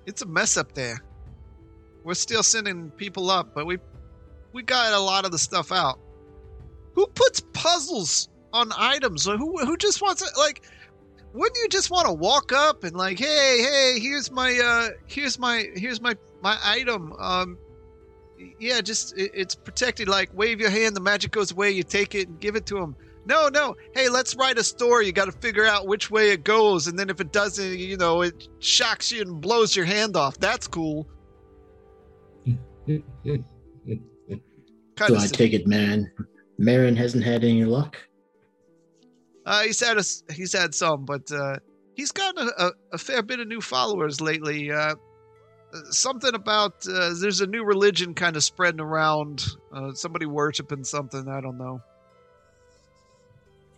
it's 0.06 0.22
a 0.22 0.26
mess 0.26 0.56
up 0.56 0.74
there. 0.74 1.04
We're 2.06 2.14
still 2.14 2.44
sending 2.44 2.92
people 2.92 3.32
up, 3.32 3.56
but 3.56 3.66
we 3.66 3.80
we 4.54 4.62
got 4.62 4.94
a 4.94 5.00
lot 5.00 5.26
of 5.26 5.32
the 5.32 5.40
stuff 5.40 5.72
out. 5.72 6.00
Who 6.94 7.08
puts 7.08 7.42
puzzles 7.52 8.30
on 8.54 8.72
items? 8.78 9.26
Who 9.26 9.58
who 9.58 9.76
just 9.76 10.04
wants 10.04 10.22
it? 10.22 10.30
Like, 10.38 10.62
wouldn't 11.34 11.58
you 11.58 11.68
just 11.68 11.90
want 11.90 12.06
to 12.06 12.14
walk 12.14 12.54
up 12.54 12.84
and 12.84 12.96
like, 12.96 13.18
hey, 13.18 13.58
hey, 13.60 14.00
here's 14.00 14.30
my 14.30 14.56
uh, 14.64 14.90
here's 15.08 15.40
my 15.40 15.68
here's 15.76 16.00
my 16.00 16.16
my 16.44 16.58
item. 16.64 17.12
Um, 17.14 17.58
yeah, 18.60 18.82
just 18.82 19.18
it, 19.18 19.32
it's 19.34 19.56
protected. 19.56 20.08
Like, 20.08 20.30
wave 20.32 20.60
your 20.60 20.70
hand, 20.70 20.96
the 20.96 21.02
magic 21.02 21.32
goes 21.32 21.52
away. 21.52 21.72
You 21.72 21.82
take 21.82 22.14
it 22.14 22.28
and 22.28 22.40
give 22.40 22.56
it 22.56 22.68
to 22.68 22.78
him. 22.78 22.96
No, 23.26 23.50
no. 23.50 23.76
Hey, 23.96 24.10
let's 24.10 24.36
write 24.36 24.60
a 24.60 24.64
story. 24.64 25.08
You 25.08 25.12
got 25.12 25.26
to 25.26 25.32
figure 25.32 25.66
out 25.66 25.88
which 25.88 26.12
way 26.12 26.30
it 26.30 26.44
goes, 26.44 26.86
and 26.86 27.00
then 27.00 27.10
if 27.10 27.20
it 27.20 27.32
doesn't, 27.32 27.80
you 27.80 27.98
know, 27.98 28.22
it 28.22 28.48
shocks 28.60 29.12
you 29.12 29.24
and 29.24 29.42
blows 29.42 29.76
your 29.76 29.86
hand 29.86 30.16
off. 30.16 30.38
That's 30.38 30.68
cool. 30.68 31.08
Kind 32.88 33.04
So 35.10 35.16
of. 35.16 35.22
I 35.22 35.28
take 35.28 35.54
it, 35.54 35.68
man. 35.68 36.12
Marin 36.58 36.96
hasn't 36.96 37.24
had 37.24 37.44
any 37.44 37.66
luck. 37.66 37.98
Uh, 39.46 39.62
he's 39.64 39.80
had 39.80 39.98
a, 39.98 40.00
s- 40.00 40.24
he's 40.32 40.54
had 40.54 40.74
some, 40.74 41.06
but 41.06 41.30
uh, 41.32 41.58
he's 41.96 42.12
gotten 42.12 42.48
a, 42.58 42.66
a, 42.66 42.72
a 42.94 42.98
fair 42.98 43.22
bit 43.22 43.40
of 43.40 43.48
new 43.48 43.62
followers 43.62 44.22
lately. 44.22 44.72
Uh, 44.72 44.96
uh, 45.74 45.82
something 45.92 46.34
about 46.34 46.74
uh, 46.88 47.14
there's 47.20 47.42
a 47.42 47.48
new 47.48 47.64
religion 47.64 48.14
kind 48.14 48.36
of 48.38 48.44
spreading 48.44 48.80
around. 48.80 49.46
Uh, 49.74 49.92
somebody 49.94 50.26
worshiping 50.26 50.84
something. 50.84 51.28
I 51.28 51.42
don't 51.42 51.58
know. 51.58 51.82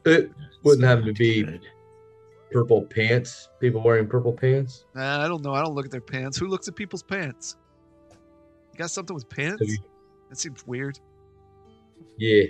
It 0.06 0.32
wouldn't 0.64 0.86
happen 0.88 1.06
to 1.06 1.14
be 1.14 1.44
Good. 1.44 1.62
purple 2.52 2.84
pants. 2.84 3.50
People 3.60 3.82
wearing 3.82 4.08
purple 4.08 4.32
pants. 4.32 4.86
Nah, 4.96 5.26
I 5.26 5.28
don't 5.28 5.44
know. 5.44 5.54
I 5.54 5.62
don't 5.62 5.74
look 5.74 5.86
at 5.86 5.92
their 5.92 6.00
pants. 6.00 6.38
Who 6.38 6.48
looks 6.48 6.68
at 6.70 6.76
people's 6.76 7.04
pants? 7.04 7.58
You 8.78 8.84
got 8.84 8.92
something 8.92 9.16
with 9.16 9.28
pants? 9.28 9.60
Have 9.60 9.86
That 10.30 10.38
seems 10.38 10.68
weird. 10.68 11.00
Yeah. 12.20 12.44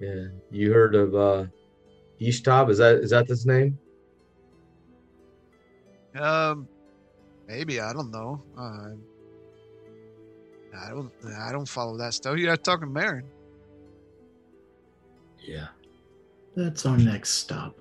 Yeah. 0.00 0.24
You 0.50 0.72
heard 0.72 0.96
of 0.96 1.14
uh 1.14 1.46
Ishtab? 2.20 2.68
Is 2.68 2.78
that 2.78 2.96
is 2.96 3.10
that 3.10 3.28
his 3.28 3.46
name? 3.46 3.78
Um, 6.18 6.66
maybe 7.46 7.80
I 7.80 7.92
don't 7.92 8.10
know. 8.10 8.42
Uh, 8.58 8.90
I 10.76 10.90
don't. 10.90 11.12
I 11.38 11.52
don't 11.52 11.68
follow 11.68 11.96
that 11.98 12.14
stuff. 12.14 12.36
You 12.36 12.46
got 12.46 12.64
talking 12.64 12.92
Marin. 12.92 13.24
Yeah. 15.40 15.68
That's 16.56 16.84
our 16.86 16.98
next 16.98 17.30
stop. 17.30 17.76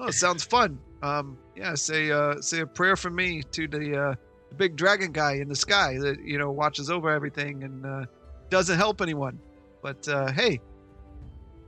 Oh, 0.00 0.08
it 0.08 0.14
sounds 0.14 0.42
fun. 0.42 0.80
Um, 1.00 1.38
yeah. 1.54 1.74
Say, 1.74 2.10
uh, 2.10 2.40
say 2.40 2.60
a 2.60 2.66
prayer 2.66 2.96
for 2.96 3.10
me 3.10 3.44
to 3.52 3.68
the 3.68 3.96
uh, 3.96 4.14
the 4.14 4.18
big 4.54 4.76
dragon 4.76 5.12
guy 5.12 5.34
in 5.34 5.48
the 5.48 5.56
sky 5.56 5.98
that 5.98 6.20
you 6.24 6.38
know 6.38 6.50
watches 6.50 6.90
over 6.90 7.10
everything 7.10 7.62
and 7.64 7.84
uh, 7.84 8.04
doesn't 8.50 8.76
help 8.76 9.00
anyone. 9.00 9.38
But 9.82 10.06
uh, 10.08 10.32
hey, 10.32 10.60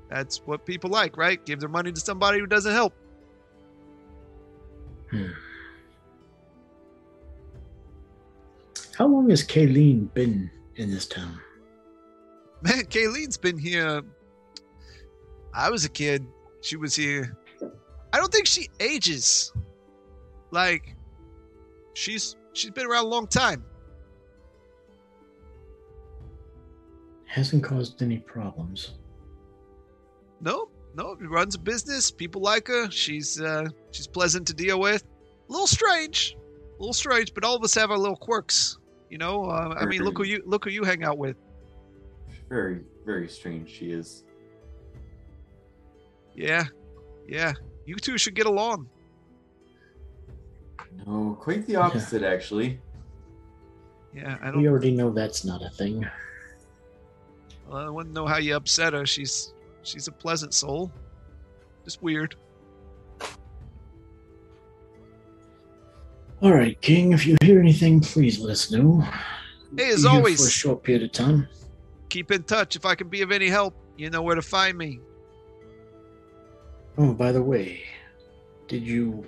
that's 0.09 0.39
what 0.39 0.65
people 0.65 0.91
like, 0.91 1.17
right? 1.17 1.45
Give 1.45 1.61
their 1.61 1.69
money 1.69 1.93
to 1.93 2.01
somebody 2.01 2.39
who 2.39 2.47
doesn't 2.47 2.73
help. 2.73 2.95
Hmm. 5.11 5.27
How 8.97 9.07
long 9.07 9.29
has 9.29 9.45
Kayleen 9.45 10.13
been 10.15 10.51
in 10.77 10.91
this 10.91 11.07
town? 11.07 11.39
Man, 12.63 12.85
Kayleen's 12.85 13.37
been 13.37 13.59
here. 13.59 14.03
I 15.53 15.71
was 15.71 15.85
a 15.85 15.91
kid. 15.91 16.27
She 16.63 16.77
was 16.77 16.97
here. 16.97 17.37
I 18.13 18.19
don't 18.19 18.33
think 18.33 18.47
she 18.47 18.69
ages. 18.81 19.53
Like, 20.51 20.95
she's 21.93 22.36
she's 22.57 22.71
been 22.71 22.87
around 22.87 23.05
a 23.05 23.09
long 23.09 23.27
time. 23.27 23.65
Hasn't 27.27 27.63
caused 27.63 28.03
any 28.03 28.19
problems. 28.19 28.93
No, 30.41 30.69
no, 30.95 31.17
she 31.19 31.27
runs 31.27 31.55
a 31.55 31.59
business. 31.59 32.11
People 32.11 32.41
like 32.41 32.69
her. 32.69 32.91
She's 32.91 33.41
uh, 33.41 33.69
she's 33.91 34.07
pleasant 34.07 34.47
to 34.47 34.55
deal 34.55 34.81
with. 34.81 35.05
A 35.49 35.53
little 35.53 35.67
strange, 35.67 36.37
a 36.79 36.83
little 36.83 36.95
strange, 36.95 37.35
but 37.35 37.45
all 37.45 37.55
of 37.57 37.63
us 37.63 37.75
have 37.75 37.91
our 37.91 37.99
little 37.99 38.17
quirks. 38.17 38.79
You 39.11 39.19
know, 39.19 39.45
uh, 39.45 39.75
I 39.79 39.87
mean, 39.87 40.03
look 40.03 40.17
who 40.17 40.25
you 40.25 40.43
look 40.47 40.65
who 40.65 40.71
you 40.71 40.85
hang 40.85 41.05
out 41.05 41.19
with. 41.19 41.37
Very, 42.49 42.81
very 43.05 43.29
strange 43.29 43.71
she 43.71 43.91
is. 43.91 44.25
Yeah, 46.35 46.65
yeah. 47.29 47.53
You 47.87 47.97
two 47.97 48.19
should 48.19 48.35
get 48.35 48.47
along. 48.47 48.89
No, 51.05 51.37
quite 51.41 51.67
the 51.67 51.77
opposite, 51.77 52.23
actually. 52.23 52.81
Yeah, 54.15 54.39
I 54.41 54.47
don't. 54.47 54.63
We 54.63 54.69
already 54.69 54.93
know 54.93 55.11
that's 55.11 55.45
not 55.45 55.63
a 55.63 55.69
thing. 55.69 56.07
I 57.71 57.91
wouldn't 57.91 58.15
know 58.15 58.27
how 58.27 58.39
you 58.39 58.57
upset 58.57 58.93
her. 58.93 59.05
She's 59.05 59.53
she's 59.83 60.09
a 60.09 60.13
pleasant 60.13 60.55
soul. 60.55 60.91
Just 61.85 62.03
weird. 62.03 62.35
All 66.41 66.53
right, 66.53 66.81
King. 66.81 67.13
If 67.13 67.27
you 67.27 67.37
hear 67.43 67.61
anything, 67.61 68.01
please 68.01 68.39
let 68.39 68.53
us 68.53 68.71
know. 68.71 69.05
Hey, 69.77 69.91
as 69.91 70.03
Be 70.03 70.09
here 70.09 70.11
always. 70.11 70.41
for 70.41 70.47
a 70.47 70.51
short 70.51 70.83
period 70.83 71.03
of 71.03 71.13
time. 71.13 71.49
Keep 72.09 72.31
in 72.31 72.43
touch. 72.45 72.77
If 72.77 72.85
I 72.87 72.95
can 72.95 73.09
be 73.09 73.23
of 73.23 73.33
any 73.33 73.49
help, 73.49 73.75
you 73.97 74.11
know 74.11 74.23
where 74.23 74.35
to 74.35 74.43
find 74.43 74.79
me. 74.79 75.01
Oh, 76.99 77.13
by 77.13 77.33
the 77.33 77.43
way, 77.43 77.83
did 78.69 78.83
you 78.83 79.27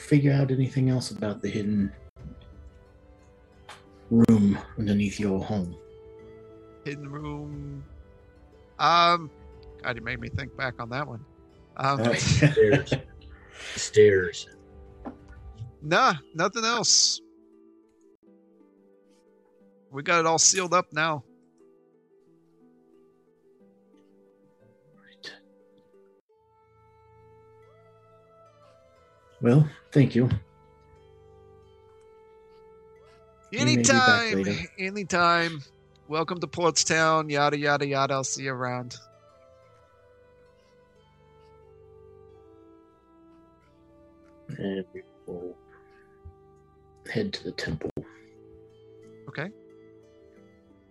figure 0.00 0.32
out 0.32 0.50
anything 0.50 0.88
else 0.90 1.10
about 1.10 1.42
the 1.42 1.48
hidden 1.48 1.92
room 4.10 4.58
underneath 4.78 5.20
your 5.20 5.42
home? 5.44 5.76
Hidden 6.84 7.08
room. 7.10 7.84
Um, 8.78 9.30
God, 9.82 9.96
you 9.96 10.02
made 10.02 10.20
me 10.20 10.28
think 10.28 10.56
back 10.56 10.74
on 10.80 10.88
that 10.90 11.06
one. 11.06 11.24
Um, 11.76 12.00
Uh, 12.00 12.14
Stairs. 12.14 12.94
Stairs. 13.76 14.48
nah, 15.82 16.14
nothing 16.34 16.64
else. 16.64 17.20
We 19.92 20.02
got 20.02 20.20
it 20.20 20.26
all 20.26 20.38
sealed 20.38 20.72
up 20.72 20.86
now. 20.92 21.24
Well, 29.40 29.68
thank 29.92 30.14
you. 30.14 30.28
We 33.52 33.64
may 33.64 33.76
be 33.76 33.82
back 33.82 34.32
Anytime, 34.32 34.66
anytime. 34.78 35.62
Welcome 36.06 36.38
to 36.40 36.46
Portstown. 36.46 37.30
Yada 37.30 37.58
yada 37.58 37.86
yada. 37.86 38.14
I'll 38.14 38.24
see 38.24 38.44
you 38.44 38.52
around. 38.52 38.96
And 44.58 44.84
we 44.92 45.02
will 45.26 45.56
head 47.10 47.32
to 47.34 47.44
the 47.44 47.52
temple. 47.52 47.90
Okay. 49.28 49.50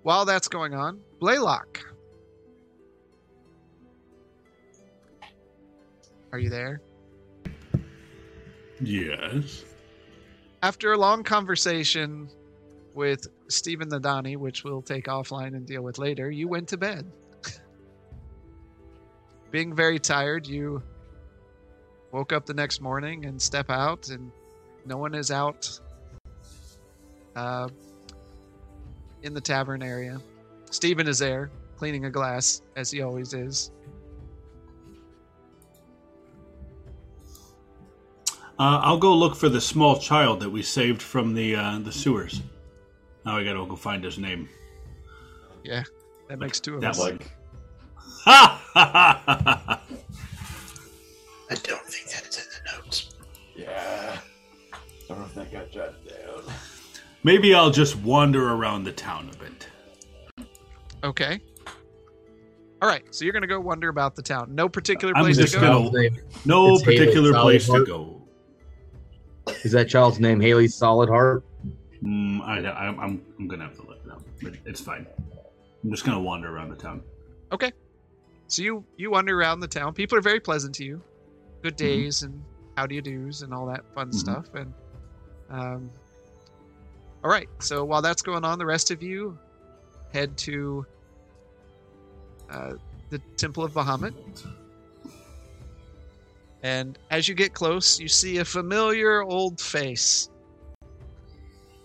While 0.04 0.26
that's 0.26 0.48
going 0.48 0.74
on, 0.74 1.00
Blaylock. 1.20 1.80
Are 6.32 6.40
you 6.40 6.50
there? 6.50 6.82
Yes. 8.82 9.64
After 10.62 10.94
a 10.94 10.98
long 10.98 11.24
conversation 11.24 12.30
with 12.94 13.28
Stephen 13.48 13.90
the 13.90 14.00
Donnie, 14.00 14.36
which 14.36 14.64
we'll 14.64 14.82
take 14.82 15.06
offline 15.06 15.56
and 15.56 15.66
deal 15.66 15.82
with 15.82 15.98
later, 15.98 16.30
you 16.30 16.48
went 16.48 16.68
to 16.70 16.78
bed. 16.78 17.10
Being 19.52 19.76
very 19.76 20.00
tired, 20.00 20.48
you 20.48 20.84
woke 22.12 22.34
up 22.34 22.46
the 22.46 22.54
next 22.54 22.82
morning 22.82 23.26
and 23.26 23.42
step 23.42 23.70
out, 23.70 24.10
and 24.10 24.32
no 24.86 24.98
one 24.98 25.14
is 25.14 25.32
out 25.32 25.80
uh, 27.36 27.70
in 29.24 29.34
the 29.34 29.42
tavern 29.42 29.84
area. 29.84 30.20
Stephen 30.72 31.08
is 31.08 31.20
there, 31.20 31.52
cleaning 31.78 32.06
a 32.06 32.10
glass, 32.10 32.62
as 32.76 32.92
he 32.92 33.02
always 33.02 33.34
is. 33.34 33.72
Uh, 38.60 38.82
I'll 38.84 38.98
go 38.98 39.16
look 39.16 39.36
for 39.36 39.48
the 39.48 39.62
small 39.62 39.98
child 39.98 40.42
that 40.42 40.50
we 40.50 40.62
saved 40.62 41.02
from 41.02 41.34
the 41.34 41.56
uh, 41.56 41.80
the 41.80 41.92
sewers. 41.92 42.42
Now 43.26 43.38
I 43.38 43.44
gotta 43.44 43.66
go 43.66 43.76
find 43.76 44.04
his 44.04 44.18
name. 44.18 44.50
Yeah, 45.64 45.84
that 46.28 46.40
makes 46.40 46.60
two 46.60 46.76
of 46.76 46.82
That 46.82 46.92
us. 46.92 47.00
like, 47.00 47.32
Ha 47.96 48.62
ha 48.74 48.82
ha 48.86 49.24
ha 49.26 49.64
ha! 49.66 49.82
I 51.50 51.56
don't 51.56 51.86
think 51.86 52.10
that's 52.12 52.38
in 52.38 52.44
the 52.52 52.84
notes. 52.84 53.10
yeah. 53.56 54.18
I 54.74 54.78
Don't 55.08 55.20
know 55.20 55.26
if 55.26 55.34
that 55.36 55.52
got 55.52 55.72
jotted 55.72 55.96
down. 56.08 56.44
Maybe 57.24 57.54
I'll 57.56 57.72
just 57.72 57.96
wander 57.98 58.50
around 58.54 58.84
the 58.84 58.92
town 58.92 59.32
a 59.34 59.38
bit. 59.38 60.48
Okay. 61.04 61.40
All 62.82 62.88
right, 62.88 63.04
so 63.14 63.24
you're 63.26 63.34
gonna 63.34 63.48
go 63.48 63.60
wonder 63.60 63.90
about 63.90 64.16
the 64.16 64.22
town. 64.22 64.54
No 64.54 64.68
particular 64.70 65.14
I'm 65.16 65.24
place 65.24 65.38
just 65.38 65.54
to 65.54 65.60
gonna- 65.62 65.90
go. 65.92 66.10
No 66.46 66.76
It's 66.76 66.84
Haley 66.84 66.98
particular 67.00 67.34
place 67.34 67.66
to 67.66 67.72
Solidheart. 67.72 67.88
go. 67.88 68.19
Is 69.64 69.72
that 69.74 69.90
child's 69.90 70.20
name 70.20 70.40
Haley 70.40 70.68
Solid 70.68 71.10
Heart? 71.10 71.44
Mm, 72.04 72.42
I, 72.42 72.60
I, 72.64 72.88
I'm, 72.88 73.22
I'm 73.38 73.48
gonna 73.48 73.64
have 73.66 73.76
to 73.76 73.84
look 73.88 74.00
it 74.06 74.12
up, 74.12 74.22
but 74.42 74.54
it's 74.66 74.80
fine. 74.82 75.06
I'm 75.84 75.92
just 75.92 76.06
gonna 76.06 76.20
wander 76.22 76.54
around 76.56 76.70
the 76.70 76.76
town. 76.76 77.02
Okay. 77.52 77.72
So 78.48 78.62
you 78.62 78.84
you 78.98 79.12
wander 79.12 79.38
around 79.40 79.60
the 79.60 79.68
town. 79.68 79.94
People 79.94 80.18
are 80.18 80.22
very 80.22 80.40
pleasant 80.40 80.74
to 80.76 80.84
you. 80.86 81.02
Good 81.62 81.76
Mm-hmm. 81.78 81.86
days 81.86 82.24
and 82.24 82.42
how 82.78 82.86
do 82.88 82.96
you 82.96 83.02
do's 83.02 83.42
and 83.42 83.54
all 83.54 83.66
that 83.68 83.84
fun 83.94 84.10
Mhm. 84.10 84.16
stuff. 84.16 84.46
And 84.54 84.74
um, 85.50 85.90
all 87.24 87.30
right. 87.30 87.50
So 87.60 87.84
while 87.84 88.02
that's 88.02 88.22
going 88.22 88.46
on, 88.46 88.58
the 88.60 88.66
rest 88.66 88.92
of 88.92 89.04
you 89.04 89.38
head 90.14 90.38
to 90.38 90.86
uh, 92.50 92.74
the 93.10 93.20
Temple 93.38 93.64
of 93.64 93.74
Bahamut. 93.74 94.14
And 96.64 96.98
as 97.10 97.28
you 97.28 97.36
get 97.36 97.54
close, 97.54 98.00
you 98.00 98.08
see 98.08 98.38
a 98.38 98.46
familiar 98.46 99.24
old 99.24 99.62
face. 99.62 100.30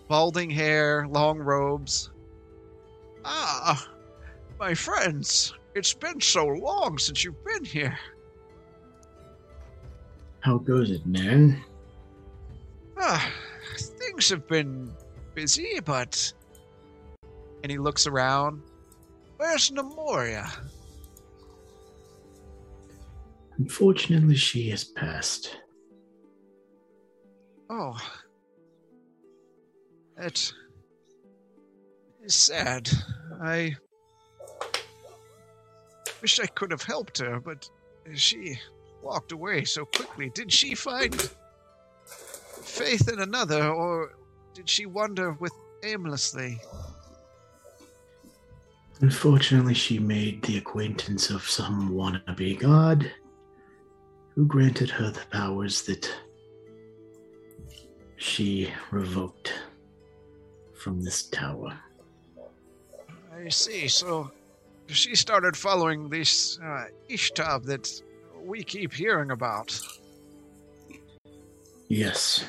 Balding 0.07 0.49
hair, 0.49 1.07
long 1.07 1.39
robes. 1.39 2.11
Ah, 3.23 3.87
my 4.59 4.73
friends, 4.73 5.53
it's 5.73 5.93
been 5.93 6.19
so 6.21 6.45
long 6.45 6.97
since 6.97 7.23
you've 7.23 7.43
been 7.43 7.65
here. 7.65 7.97
How 10.41 10.57
goes 10.57 10.91
it, 10.91 11.05
man? 11.05 11.63
Ah, 12.97 13.31
things 13.77 14.29
have 14.29 14.47
been 14.47 14.91
busy, 15.33 15.79
but. 15.83 16.33
And 17.63 17.71
he 17.71 17.79
looks 17.79 18.05
around. 18.05 18.61
Where's 19.37 19.71
Nemoria? 19.71 20.47
Unfortunately, 23.57 24.35
she 24.35 24.69
has 24.69 24.83
passed. 24.83 25.57
Oh. 27.69 27.97
That 30.17 30.51
is 32.23 32.35
sad. 32.35 32.89
I 33.41 33.75
wish 36.21 36.39
I 36.39 36.47
could 36.47 36.71
have 36.71 36.83
helped 36.83 37.17
her, 37.19 37.39
but 37.39 37.69
she 38.13 38.59
walked 39.01 39.31
away 39.31 39.63
so 39.63 39.85
quickly. 39.85 40.31
Did 40.33 40.51
she 40.51 40.75
find 40.75 41.13
faith 42.05 43.11
in 43.11 43.19
another, 43.19 43.69
or 43.69 44.15
did 44.53 44.69
she 44.69 44.85
wander 44.85 45.33
with 45.33 45.53
aimlessly? 45.83 46.59
Unfortunately, 49.01 49.73
she 49.73 49.99
made 49.99 50.41
the 50.43 50.57
acquaintance 50.57 51.29
of 51.29 51.47
some 51.47 51.91
wannabe 51.91 52.59
god 52.59 53.11
who 54.35 54.45
granted 54.45 54.89
her 54.89 55.09
the 55.09 55.25
powers 55.31 55.81
that 55.83 56.11
she 58.17 58.69
revoked 58.91 59.53
from 60.73 61.01
this 61.01 61.23
tower. 61.23 61.77
I 63.33 63.49
see. 63.49 63.87
So 63.87 64.31
she 64.87 65.15
started 65.15 65.55
following 65.55 66.09
this 66.09 66.59
uh, 66.63 66.85
Ishtab 67.09 67.65
that 67.65 67.89
we 68.43 68.63
keep 68.63 68.93
hearing 68.93 69.31
about. 69.31 69.79
Yes, 71.87 72.43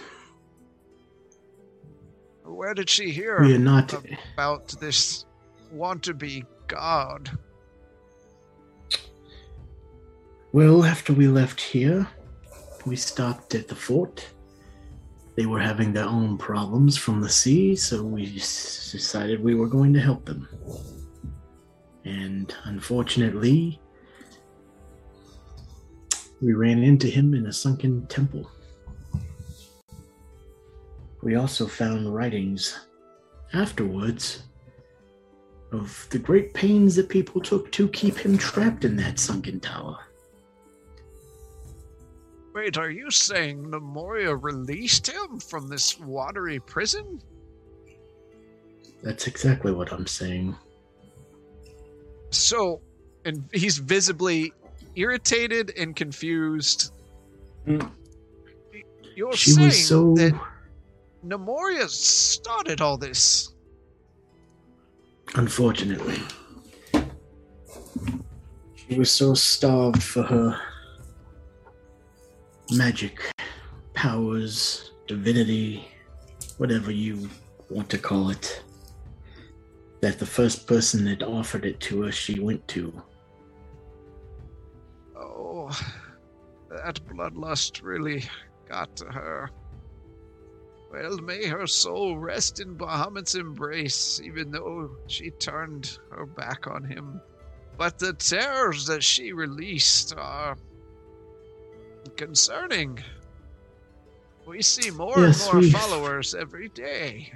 Where 2.43 2.73
did 2.73 2.89
she 2.89 3.11
hear 3.11 3.43
we 3.43 3.55
are 3.55 3.59
not. 3.59 3.93
about 4.33 4.69
this 4.81 5.27
want 5.71 6.03
to 6.05 6.15
be 6.15 6.45
god? 6.69 7.31
Well, 10.57 10.87
after 10.87 11.13
we 11.13 11.29
left 11.29 11.61
here, 11.61 12.09
we 12.87 12.97
stopped 12.97 13.55
at 13.55 13.69
the 13.69 13.75
fort. 13.75 14.27
They 15.35 15.45
were 15.45 15.61
having 15.61 15.93
their 15.93 16.07
own 16.07 16.39
problems 16.39 16.97
from 16.97 17.21
the 17.21 17.29
sea, 17.29 17.77
so 17.77 18.03
we 18.03 18.25
decided 18.25 19.45
we 19.45 19.55
were 19.55 19.69
going 19.69 19.93
to 19.93 20.01
help 20.01 20.25
them. 20.25 20.49
And 22.07 22.55
unfortunately, 22.65 23.79
we 26.41 26.55
ran 26.55 26.83
into 26.83 27.07
him 27.07 27.35
in 27.35 27.45
a 27.45 27.53
sunken 27.53 28.07
temple. 28.07 28.51
We 31.23 31.37
also 31.37 31.67
found 31.67 32.15
writings 32.15 32.81
afterwards 33.53 34.45
of 35.71 36.07
the 36.09 36.19
great 36.19 36.55
pains 36.55 36.97
that 36.97 37.11
people 37.11 37.43
took 37.43 37.71
to 37.73 37.89
keep 37.89 38.17
him 38.17 38.39
trapped 38.39 38.87
in 38.87 38.97
that 38.97 39.19
sunken 39.19 39.61
tower. 39.61 39.99
Wait, 42.57 42.79
are 42.79 42.91
you 42.91 43.11
saying 43.11 43.65
Nemoria 43.65 44.35
released 44.43 45.07
him 45.07 45.39
from 45.39 45.69
this 45.69 46.01
watery 46.01 46.59
prison? 46.59 47.21
That's 49.03 49.27
exactly 49.27 49.73
what 49.73 49.93
I'm 49.93 50.07
saying. 50.07 50.57
So, 52.31 52.81
and 53.27 53.47
he's 53.53 53.77
visibly 53.77 54.55
irritated 54.95 55.75
and 55.77 55.95
confused. 55.95 56.95
Mm. 57.67 57.91
You're 59.15 59.35
She 59.35 59.51
saying 59.51 59.67
was 59.67 59.87
so. 59.87 60.15
that 60.15 60.33
Nemoria 61.27 61.91
started 61.91 62.81
all 62.81 62.97
this. 62.97 63.53
Unfortunately. 65.35 66.23
She 68.89 68.99
was 68.99 69.11
so 69.11 69.35
starved 69.35 70.03
for 70.03 70.23
her 70.23 70.59
magic 72.71 73.21
powers, 73.95 74.93
divinity, 75.07 75.89
whatever 76.59 76.91
you 76.91 77.29
want 77.71 77.89
to 77.91 77.99
call 77.99 78.31
it, 78.31 78.63
that 80.01 80.19
the 80.19 80.27
first 80.27 80.67
person 80.67 81.05
that 81.05 81.23
offered 81.23 81.65
it 81.65 81.81
to 81.81 82.03
her, 82.03 82.13
she 82.13 82.41
went 82.41 82.67
to. 82.69 82.93
Oh, 85.17 85.71
that 86.71 87.01
bloodlust 87.07 87.83
really 87.83 88.25
got 88.69 88.95
to 88.97 89.07
her. 89.07 89.51
Well, 90.93 91.19
may 91.19 91.47
her 91.47 91.67
soul 91.67 92.17
rest 92.17 92.61
in 92.61 92.77
Bahamut's 92.77 93.35
embrace, 93.35 94.21
even 94.25 94.51
though 94.51 94.97
she 95.07 95.31
turned 95.31 95.99
her 96.11 96.27
back 96.27 96.67
on 96.67 96.85
him. 96.85 97.21
But 97.77 97.99
the 97.99 98.13
terrors 98.15 98.87
that 98.87 99.03
she 99.03 99.33
released 99.33 100.15
are 100.17 100.57
concerning. 102.17 102.99
We 104.47 104.63
see 104.63 104.91
more 104.91 105.19
Yes, 105.19 105.45
and 105.47 105.53
more 105.55 105.61
we- 105.63 105.71
followers 105.73 106.35
every 106.35 106.69
day. 106.69 107.33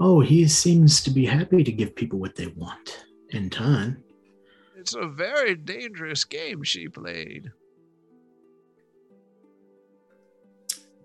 Oh, 0.00 0.20
he 0.20 0.48
seems 0.48 1.02
to 1.02 1.10
be 1.10 1.26
happy 1.26 1.62
to 1.62 1.70
give 1.70 1.94
people 1.94 2.18
what 2.18 2.34
they 2.34 2.46
want 2.48 3.04
in 3.30 3.50
turn. 3.50 4.02
It's 4.76 4.94
a 4.94 5.06
very 5.06 5.54
dangerous 5.54 6.24
game 6.24 6.62
she 6.62 6.88
played. 6.88 7.52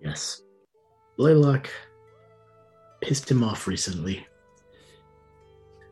Yes. 0.01 0.41
Blaylock 1.18 1.70
pissed 3.01 3.30
him 3.30 3.43
off 3.43 3.68
recently. 3.68 4.26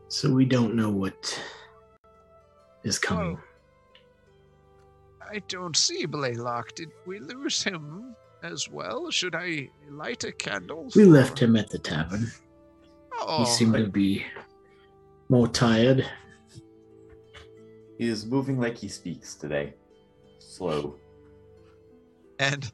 So 0.08 0.32
we 0.32 0.44
don't 0.44 0.74
know 0.74 0.90
what 0.90 1.38
is 2.84 2.98
coming. 2.98 3.38
Oh, 3.38 3.44
I 5.34 5.40
don't 5.48 5.76
see 5.76 6.06
Blaylock. 6.06 6.76
Did 6.76 6.90
we 7.06 7.18
lose 7.18 7.60
him 7.60 8.14
as 8.44 8.68
well? 8.70 9.10
Should 9.10 9.34
I 9.34 9.68
light 9.90 10.22
a 10.22 10.30
candle? 10.30 10.88
We 10.94 11.04
left 11.04 11.40
him 11.40 11.56
at 11.56 11.68
the 11.70 11.78
tavern. 11.78 12.30
Oh, 13.18 13.40
he 13.40 13.46
seemed 13.50 13.74
to 13.74 13.88
be 13.88 14.24
more 15.28 15.48
tired. 15.48 16.06
He 17.98 18.08
is 18.08 18.26
moving 18.26 18.60
like 18.60 18.76
he 18.78 18.88
speaks 18.88 19.34
today. 19.34 19.74
Slow. 20.38 20.94
and 22.38 22.70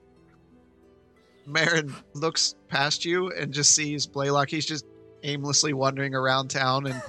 Marin 1.46 1.94
looks 2.14 2.56
past 2.68 3.04
you 3.04 3.30
and 3.32 3.52
just 3.54 3.74
sees 3.74 4.06
Blaylock. 4.06 4.50
He's 4.50 4.66
just 4.66 4.84
aimlessly 5.22 5.72
wandering 5.72 6.14
around 6.14 6.48
town, 6.48 6.86
and 6.86 7.02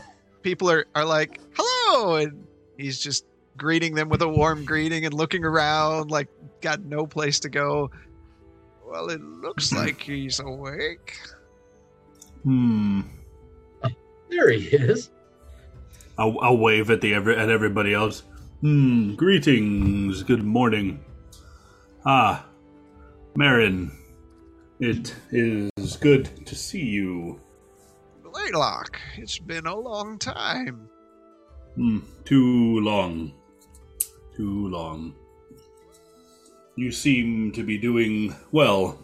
people 0.44 0.70
are, 0.72 0.86
are 0.96 1.06
like, 1.06 1.42
hello! 1.54 2.16
And 2.16 2.48
he's 2.78 3.00
just 3.00 3.26
greeting 3.62 3.94
them 3.94 4.10
with 4.10 4.24
a 4.24 4.28
warm 4.28 4.66
greeting 4.66 5.06
and 5.06 5.14
looking 5.14 5.46
around, 5.46 6.10
like, 6.10 6.28
got 6.62 6.84
no 6.84 7.06
place 7.06 7.40
to 7.42 7.50
go. 7.50 7.92
Well, 8.84 9.10
it 9.10 9.22
looks 9.22 9.72
like 9.72 10.02
he's 10.02 10.40
awake. 10.40 11.20
Hmm. 12.42 13.02
There 14.30 14.50
he 14.50 14.66
is. 14.66 15.12
I'll, 16.18 16.40
I'll 16.42 16.58
wave 16.58 16.90
at 16.90 17.02
the 17.02 17.14
every, 17.14 17.38
at 17.38 17.50
everybody 17.50 17.94
else. 17.94 18.24
Hmm. 18.62 19.14
Greetings. 19.14 20.24
Good 20.24 20.44
morning. 20.44 21.06
Ah, 22.04 22.44
Marin. 23.36 23.92
It 24.80 25.16
is 25.30 25.96
good 25.98 26.48
to 26.48 26.56
see 26.56 26.84
you. 26.84 27.40
Blaylock, 28.24 29.00
it's 29.18 29.38
been 29.38 29.68
a 29.68 29.76
long 29.76 30.18
time. 30.18 30.90
Hmm. 31.76 32.00
Too 32.26 32.80
long. 32.80 33.34
Too 34.42 34.70
long. 34.70 35.14
You 36.76 36.92
seem 36.92 37.52
to 37.52 37.62
be 37.62 37.78
doing 37.78 38.34
well. 38.52 38.98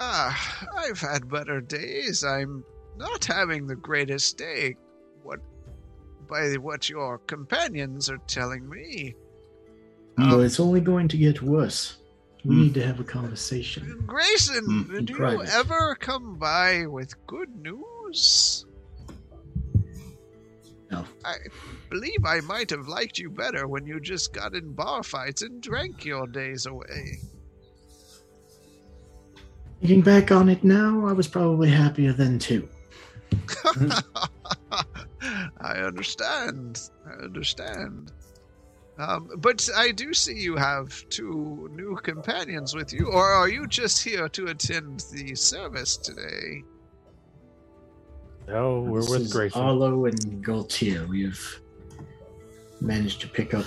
Ah, 0.00 0.66
I've 0.76 0.98
had 0.98 1.30
better 1.30 1.60
days. 1.60 2.24
I'm 2.24 2.64
not 2.96 3.24
having 3.24 3.68
the 3.68 3.76
greatest 3.76 4.38
day. 4.38 4.74
What 5.22 5.38
by 6.28 6.54
what 6.54 6.88
your 6.88 7.18
companions 7.18 8.10
are 8.10 8.18
telling 8.26 8.68
me. 8.68 9.14
But 10.16 10.32
Um, 10.32 10.44
it's 10.44 10.58
only 10.58 10.80
going 10.80 11.06
to 11.06 11.16
get 11.16 11.42
worse. 11.42 11.98
We 12.44 12.56
Hmm. 12.56 12.60
need 12.62 12.74
to 12.74 12.84
have 12.84 12.98
a 12.98 13.04
conversation. 13.04 14.02
Grayson, 14.04 14.64
Hmm, 14.64 14.92
did 14.92 15.10
you 15.10 15.16
private. 15.16 15.48
ever 15.50 15.94
come 16.00 16.38
by 16.40 16.86
with 16.86 17.14
good 17.28 17.54
news? 17.62 18.66
No. 20.90 21.04
I 21.24 21.34
believe 21.90 22.24
I 22.24 22.40
might 22.40 22.70
have 22.70 22.86
liked 22.86 23.18
you 23.18 23.30
better 23.30 23.66
when 23.66 23.86
you 23.86 24.00
just 24.00 24.32
got 24.32 24.54
in 24.54 24.72
bar 24.72 25.02
fights 25.02 25.42
and 25.42 25.60
drank 25.60 26.04
your 26.04 26.26
days 26.26 26.66
away. 26.66 27.18
Thinking 29.80 30.02
back 30.02 30.30
on 30.30 30.48
it 30.48 30.64
now, 30.64 31.06
I 31.06 31.12
was 31.12 31.28
probably 31.28 31.70
happier 31.70 32.12
then 32.12 32.38
too. 32.38 32.68
I 35.60 35.78
understand. 35.78 36.80
I 37.06 37.24
understand. 37.24 38.12
Um, 38.98 39.30
but 39.38 39.68
I 39.76 39.90
do 39.92 40.14
see 40.14 40.34
you 40.34 40.56
have 40.56 41.06
two 41.10 41.68
new 41.72 41.96
companions 41.96 42.74
with 42.74 42.92
you, 42.92 43.06
or 43.06 43.24
are 43.24 43.48
you 43.48 43.66
just 43.66 44.02
here 44.02 44.28
to 44.30 44.46
attend 44.46 45.04
the 45.12 45.34
service 45.34 45.98
today? 45.98 46.62
No, 48.48 48.80
we're 48.80 49.00
This 49.00 49.10
with 49.10 49.20
is 49.22 49.32
Grayson. 49.32 49.60
Arlo 49.60 50.06
and 50.06 50.44
Gaultier. 50.44 51.06
We 51.08 51.24
have 51.24 51.40
managed 52.80 53.20
to 53.22 53.28
pick 53.28 53.54
up 53.54 53.64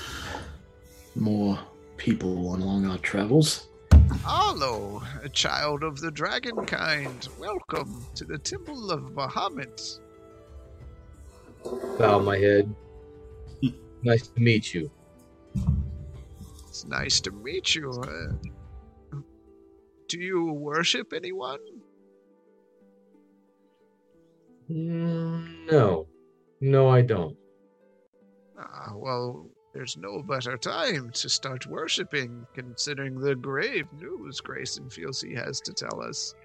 more 1.16 1.60
people 1.98 2.56
along 2.56 2.86
our 2.86 2.98
travels. 3.00 3.68
Arlo, 4.26 5.04
a 5.22 5.30
child 5.30 5.84
of 5.84 6.00
the 6.00 6.10
dragon 6.12 6.66
kind, 6.66 7.28
welcome 7.38 8.06
to 8.16 8.24
the 8.24 8.38
Temple 8.38 8.90
of 8.92 9.12
Bahamut. 9.12 10.00
Bow 11.98 12.20
my 12.20 12.38
head. 12.38 12.74
nice 14.04 14.28
to 14.28 14.40
meet 14.40 14.74
you. 14.74 14.90
It's 16.70 16.86
nice 16.86 17.20
to 17.22 17.32
meet 17.32 17.76
you. 17.76 17.92
Uh, 17.92 19.18
do 20.08 20.20
you 20.20 20.54
worship 20.54 21.12
anyone? 21.14 21.60
No. 24.70 26.08
No, 26.62 26.90
I 26.90 27.02
don't. 27.02 27.36
Ah, 28.58 28.92
well, 28.94 29.50
there's 29.74 29.98
no 29.98 30.22
better 30.22 30.58
time 30.58 31.12
to 31.12 31.30
start 31.30 31.66
worshiping, 31.66 32.46
considering 32.54 33.20
the 33.20 33.36
grave 33.36 33.88
news 33.94 34.40
Grayson 34.42 34.90
feels 34.90 35.22
he 35.22 35.34
has 35.34 35.60
to 35.62 35.74
tell 35.74 36.02
us. 36.02 36.36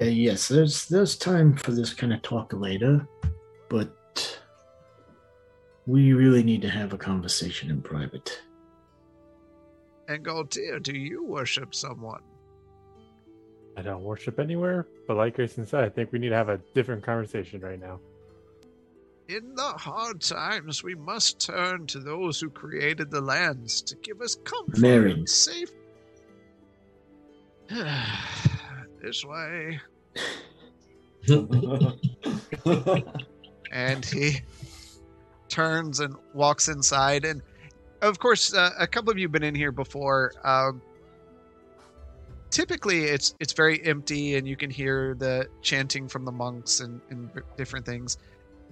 Uh, 0.00 0.04
yes, 0.04 0.48
there's 0.48 0.86
there's 0.86 1.16
time 1.16 1.56
for 1.56 1.72
this 1.72 1.94
kind 1.94 2.12
of 2.12 2.22
talk 2.22 2.52
later, 2.52 3.06
but 3.68 4.40
we 5.86 6.12
really 6.12 6.42
need 6.42 6.62
to 6.62 6.68
have 6.68 6.92
a 6.92 6.98
conversation 6.98 7.70
in 7.70 7.80
private. 7.80 8.42
And 10.08 10.24
Galtier, 10.24 10.82
do 10.82 10.94
you 10.94 11.24
worship 11.24 11.74
someone? 11.74 12.22
I 13.78 13.82
don't 13.82 14.02
worship 14.02 14.40
anywhere, 14.40 14.88
but 15.06 15.16
like 15.16 15.36
Grayson 15.36 15.64
said, 15.64 15.84
I 15.84 15.88
think 15.88 16.10
we 16.10 16.18
need 16.18 16.30
to 16.30 16.34
have 16.34 16.48
a 16.48 16.58
different 16.74 17.04
conversation 17.04 17.60
right 17.60 17.80
now. 17.80 18.00
In 19.28 19.54
the 19.54 19.62
hard 19.62 20.20
times, 20.20 20.82
we 20.82 20.96
must 20.96 21.38
turn 21.38 21.86
to 21.86 22.00
those 22.00 22.40
who 22.40 22.50
created 22.50 23.08
the 23.08 23.20
lands 23.20 23.80
to 23.82 23.94
give 23.96 24.20
us 24.20 24.34
comfort 24.34 24.78
Marin. 24.78 25.18
and 25.18 25.28
safe. 25.28 25.70
this 29.00 29.24
way. 29.24 29.78
and 33.70 34.04
he 34.06 34.40
turns 35.48 36.00
and 36.00 36.16
walks 36.34 36.66
inside 36.68 37.24
and 37.24 37.42
of 38.00 38.18
course 38.18 38.54
uh, 38.54 38.70
a 38.78 38.86
couple 38.86 39.10
of 39.10 39.18
you 39.18 39.24
have 39.26 39.32
been 39.32 39.42
in 39.42 39.54
here 39.54 39.72
before 39.72 40.32
um, 40.44 40.80
typically 42.50 43.04
it's 43.04 43.34
it's 43.40 43.52
very 43.52 43.84
empty 43.84 44.36
and 44.36 44.46
you 44.46 44.56
can 44.56 44.70
hear 44.70 45.14
the 45.14 45.48
chanting 45.62 46.08
from 46.08 46.24
the 46.24 46.32
monks 46.32 46.80
and, 46.80 47.00
and 47.10 47.30
different 47.56 47.86
things. 47.86 48.18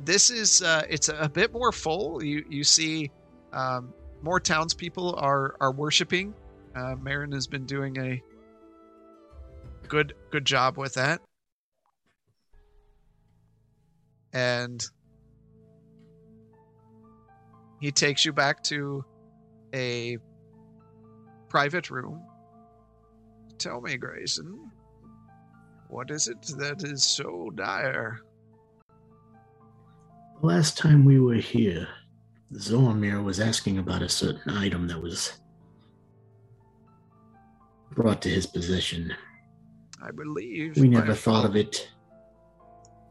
This 0.04 0.30
is 0.30 0.62
uh, 0.62 0.82
it's 0.88 1.08
a 1.08 1.28
bit 1.28 1.52
more 1.52 1.72
full. 1.72 2.22
You 2.22 2.44
you 2.48 2.64
see 2.64 3.10
um, 3.52 3.92
more 4.22 4.40
townspeople 4.40 5.14
are 5.16 5.56
are 5.60 5.72
worshiping. 5.72 6.34
Uh, 6.74 6.96
Marin 7.00 7.32
has 7.32 7.46
been 7.46 7.64
doing 7.64 7.96
a 7.98 8.22
good 9.88 10.14
good 10.30 10.44
job 10.44 10.76
with 10.76 10.94
that. 10.94 11.20
And 14.32 14.84
he 17.80 17.90
takes 17.90 18.24
you 18.24 18.32
back 18.32 18.62
to 18.64 19.04
a 19.74 20.18
private 21.48 21.90
room. 21.90 22.20
Tell 23.58 23.80
me, 23.80 23.96
Grayson, 23.96 24.70
what 25.88 26.10
is 26.10 26.28
it 26.28 26.40
that 26.58 26.82
is 26.84 27.04
so 27.04 27.50
dire? 27.54 28.20
The 30.40 30.46
last 30.46 30.76
time 30.76 31.04
we 31.04 31.18
were 31.18 31.34
here, 31.34 31.88
Zormir 32.52 33.24
was 33.24 33.40
asking 33.40 33.78
about 33.78 34.02
a 34.02 34.08
certain 34.08 34.56
item 34.56 34.86
that 34.88 35.00
was 35.00 35.40
brought 37.92 38.20
to 38.22 38.28
his 38.28 38.46
possession. 38.46 39.14
I 40.02 40.10
believe 40.10 40.76
We 40.76 40.88
never 40.88 41.14
thought 41.14 41.46
of 41.46 41.56
it. 41.56 41.88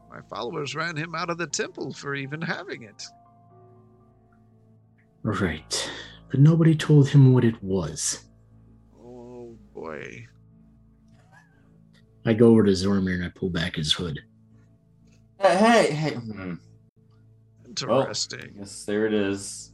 My 0.08 0.20
followers 0.30 0.74
ran 0.74 0.96
him 0.96 1.14
out 1.14 1.28
of 1.28 1.38
the 1.38 1.48
temple 1.48 1.92
for 1.92 2.14
even 2.14 2.40
having 2.40 2.82
it. 2.82 3.02
Right. 5.22 5.90
But 6.30 6.40
nobody 6.40 6.74
told 6.76 7.08
him 7.08 7.32
what 7.32 7.44
it 7.44 7.60
was. 7.62 8.24
Oh 8.96 9.58
boy. 9.74 10.26
I 12.26 12.34
go 12.34 12.48
over 12.48 12.64
to 12.64 12.72
Zormir 12.72 13.14
and 13.14 13.24
I 13.24 13.28
pull 13.28 13.48
back 13.50 13.76
his 13.76 13.92
hood. 13.92 14.18
hey, 15.40 15.92
hey. 15.92 16.14
hmm. 16.14 16.54
Well, 17.86 18.00
Interesting. 18.00 18.54
Yes, 18.58 18.84
there 18.84 19.06
it 19.06 19.12
is. 19.14 19.72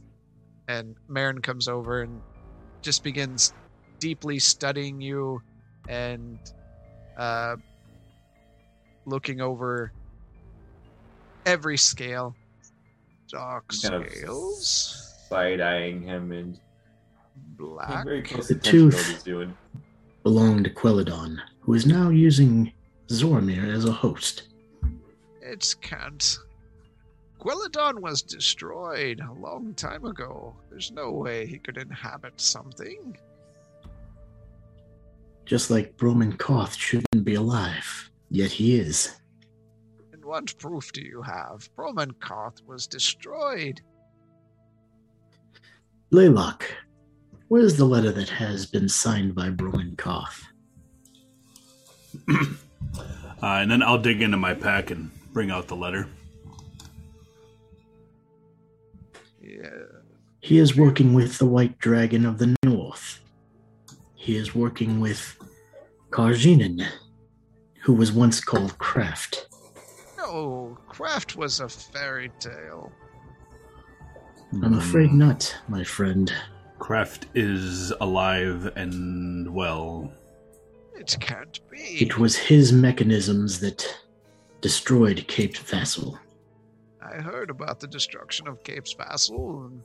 and 0.67 0.95
Marin 1.07 1.39
comes 1.41 1.67
over 1.67 2.01
and 2.01 2.21
just 2.81 3.03
begins 3.03 3.53
deeply 3.99 4.39
studying 4.39 4.99
you 5.01 5.41
and 5.87 6.37
uh, 7.17 7.55
looking 9.05 9.39
over 9.41 9.91
every 11.45 11.77
scale. 11.77 12.35
Dark 13.29 13.69
Kind 13.69 14.05
scales, 14.11 15.25
Side 15.29 15.59
eyeing 15.61 16.01
him 16.03 16.31
and 16.33 16.59
black. 17.57 18.03
very 18.05 18.21
close 18.21 18.47
The 18.49 18.55
attention 18.55 18.79
to 18.79 18.85
what 18.85 18.93
tooth. 18.95 19.07
he's 19.13 19.23
doing. 19.23 19.57
Belonged 20.23 20.63
to 20.63 20.69
Quelladon, 20.69 21.37
who 21.59 21.73
is 21.73 21.85
now 21.85 22.09
using 22.09 22.71
Zormir 23.07 23.73
as 23.73 23.85
a 23.85 23.91
host. 23.91 24.47
It 25.41 25.75
can't. 25.81 26.39
Quelladon 27.39 27.99
was 27.99 28.21
destroyed 28.21 29.19
a 29.19 29.33
long 29.33 29.73
time 29.73 30.05
ago. 30.05 30.55
There's 30.69 30.91
no 30.91 31.11
way 31.11 31.45
he 31.45 31.59
could 31.59 31.75
inhabit 31.75 32.39
something. 32.39 33.17
Just 35.45 35.69
like 35.69 35.97
Broman 35.97 36.37
Koth 36.37 36.73
shouldn't 36.73 37.25
be 37.25 37.35
alive, 37.35 38.09
yet 38.29 38.49
he 38.49 38.79
is. 38.79 39.13
And 40.13 40.23
what 40.23 40.57
proof 40.57 40.93
do 40.93 41.01
you 41.01 41.21
have? 41.21 41.69
Broman 41.75 42.13
Koth 42.21 42.61
was 42.65 42.87
destroyed. 42.87 43.81
Blaylock, 46.09 46.63
where's 47.53 47.77
the 47.77 47.85
letter 47.85 48.11
that 48.11 48.29
has 48.29 48.65
been 48.65 48.89
signed 48.89 49.35
by 49.35 49.47
Broman 49.47 49.95
Koth? 49.95 50.47
Uh, 53.41 53.59
and 53.59 53.69
then 53.69 53.83
I'll 53.83 53.97
dig 53.97 54.21
into 54.21 54.37
my 54.37 54.53
pack 54.53 54.89
and 54.89 55.11
bring 55.33 55.51
out 55.51 55.67
the 55.67 55.75
letter. 55.75 56.07
Yeah. 59.41 59.67
He 60.39 60.59
is 60.59 60.77
working 60.77 61.13
with 61.13 61.39
the 61.39 61.45
White 61.45 61.77
Dragon 61.77 62.25
of 62.25 62.37
the 62.37 62.55
North. 62.63 63.19
He 64.15 64.37
is 64.37 64.55
working 64.55 65.01
with 65.01 65.37
Karjinen, 66.09 66.87
who 67.81 67.91
was 67.91 68.13
once 68.13 68.39
called 68.39 68.77
Kraft. 68.77 69.47
No, 70.17 70.77
Kraft 70.87 71.35
was 71.35 71.59
a 71.59 71.67
fairy 71.67 72.31
tale. 72.39 72.93
I'm 74.53 74.75
afraid 74.75 75.11
not, 75.11 75.53
my 75.67 75.83
friend. 75.83 76.31
Kraft 76.79 77.27
is 77.33 77.91
alive 78.01 78.71
and 78.75 79.53
well. 79.53 80.11
It 80.95 81.15
can't 81.19 81.59
be. 81.69 82.01
It 82.01 82.17
was 82.17 82.35
his 82.35 82.71
mechanisms 82.73 83.59
that 83.61 83.87
destroyed 84.61 85.25
Cape 85.27 85.57
Vassal. 85.57 86.19
I 87.01 87.15
heard 87.21 87.49
about 87.49 87.79
the 87.79 87.87
destruction 87.87 88.47
of 88.47 88.63
Cape 88.63 88.85
Vassal, 88.97 89.65
and 89.65 89.83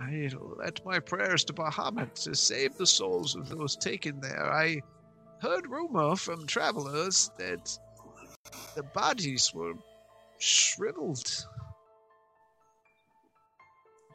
I 0.00 0.30
led 0.58 0.80
my 0.84 0.98
prayers 0.98 1.44
to 1.44 1.52
Bahamut 1.52 2.14
to 2.24 2.34
save 2.34 2.76
the 2.76 2.86
souls 2.86 3.34
of 3.34 3.48
those 3.48 3.76
taken 3.76 4.20
there. 4.20 4.52
I 4.52 4.80
heard 5.40 5.68
rumor 5.68 6.16
from 6.16 6.46
travelers 6.46 7.30
that 7.38 7.76
the 8.74 8.82
bodies 8.82 9.52
were 9.54 9.74
shriveled. 10.38 11.46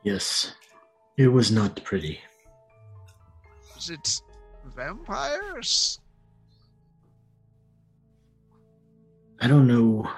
Yes, 0.04 0.54
it 1.20 1.28
was 1.28 1.52
not 1.52 1.84
pretty. 1.84 2.18
Was 3.76 3.90
it 3.90 4.22
vampires? 4.74 6.00
I 9.42 9.48
don't 9.50 9.68
know. 9.68 10.10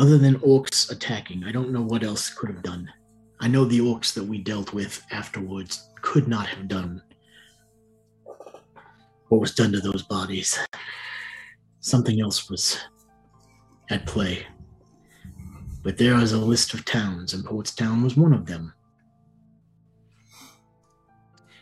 Other 0.00 0.16
than 0.16 0.36
orcs 0.36 0.90
attacking, 0.90 1.44
I 1.44 1.52
don't 1.52 1.72
know 1.72 1.82
what 1.82 2.02
else 2.02 2.30
could 2.30 2.48
have 2.48 2.62
done. 2.62 2.90
I 3.40 3.48
know 3.48 3.66
the 3.66 3.80
orcs 3.80 4.14
that 4.14 4.24
we 4.24 4.38
dealt 4.38 4.72
with 4.72 5.04
afterwards 5.10 5.90
could 6.00 6.26
not 6.26 6.46
have 6.46 6.68
done 6.68 7.02
what 9.28 9.42
was 9.42 9.54
done 9.54 9.72
to 9.72 9.80
those 9.80 10.04
bodies. 10.04 10.58
Something 11.80 12.18
else 12.22 12.48
was 12.48 12.78
at 13.90 14.06
play. 14.06 14.46
But 15.84 15.98
there 15.98 16.18
is 16.18 16.32
a 16.32 16.38
list 16.38 16.72
of 16.74 16.84
towns, 16.86 17.34
and 17.34 17.44
Portstown 17.44 18.02
was 18.02 18.16
one 18.16 18.32
of 18.32 18.46
them. 18.46 18.72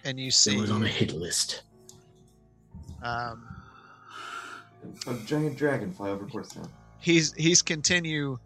And 0.05 0.19
you 0.19 0.31
see, 0.31 0.57
It 0.57 0.61
was 0.61 0.71
on 0.71 0.83
a 0.85 0.89
hit 0.89 1.13
list. 1.13 1.63
um, 3.03 3.47
A 5.07 5.15
giant 5.27 5.57
dragon 5.59 5.93
fly 5.93 6.11
over 6.11 6.25
Portsmouth. 6.25 6.69
he's 7.01 7.33
he's 7.35 7.63
continue 7.63 8.39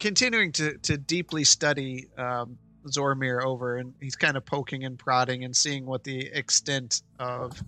continuing 0.00 0.50
to 0.52 0.76
to 0.78 0.96
deeply 0.96 1.44
study 1.44 2.08
um, 2.18 2.58
Zormir 2.88 3.44
over, 3.44 3.76
and 3.78 3.94
he's 4.00 4.16
kind 4.16 4.36
of 4.36 4.44
poking 4.46 4.84
and 4.84 4.98
prodding 4.98 5.44
and 5.44 5.54
seeing 5.54 5.84
what 5.86 6.04
the 6.04 6.26
extent 6.32 7.02
of 7.18 7.62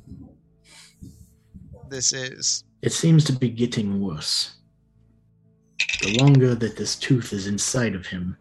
this 1.88 2.12
is. 2.12 2.64
It 2.82 2.92
seems 2.92 3.24
to 3.24 3.32
be 3.32 3.48
getting 3.50 4.00
worse. 4.00 4.56
The 6.04 6.18
longer 6.22 6.54
that 6.54 6.76
this 6.76 6.96
tooth 6.96 7.32
is 7.32 7.46
inside 7.46 7.94
of 7.94 8.06
him, 8.06 8.36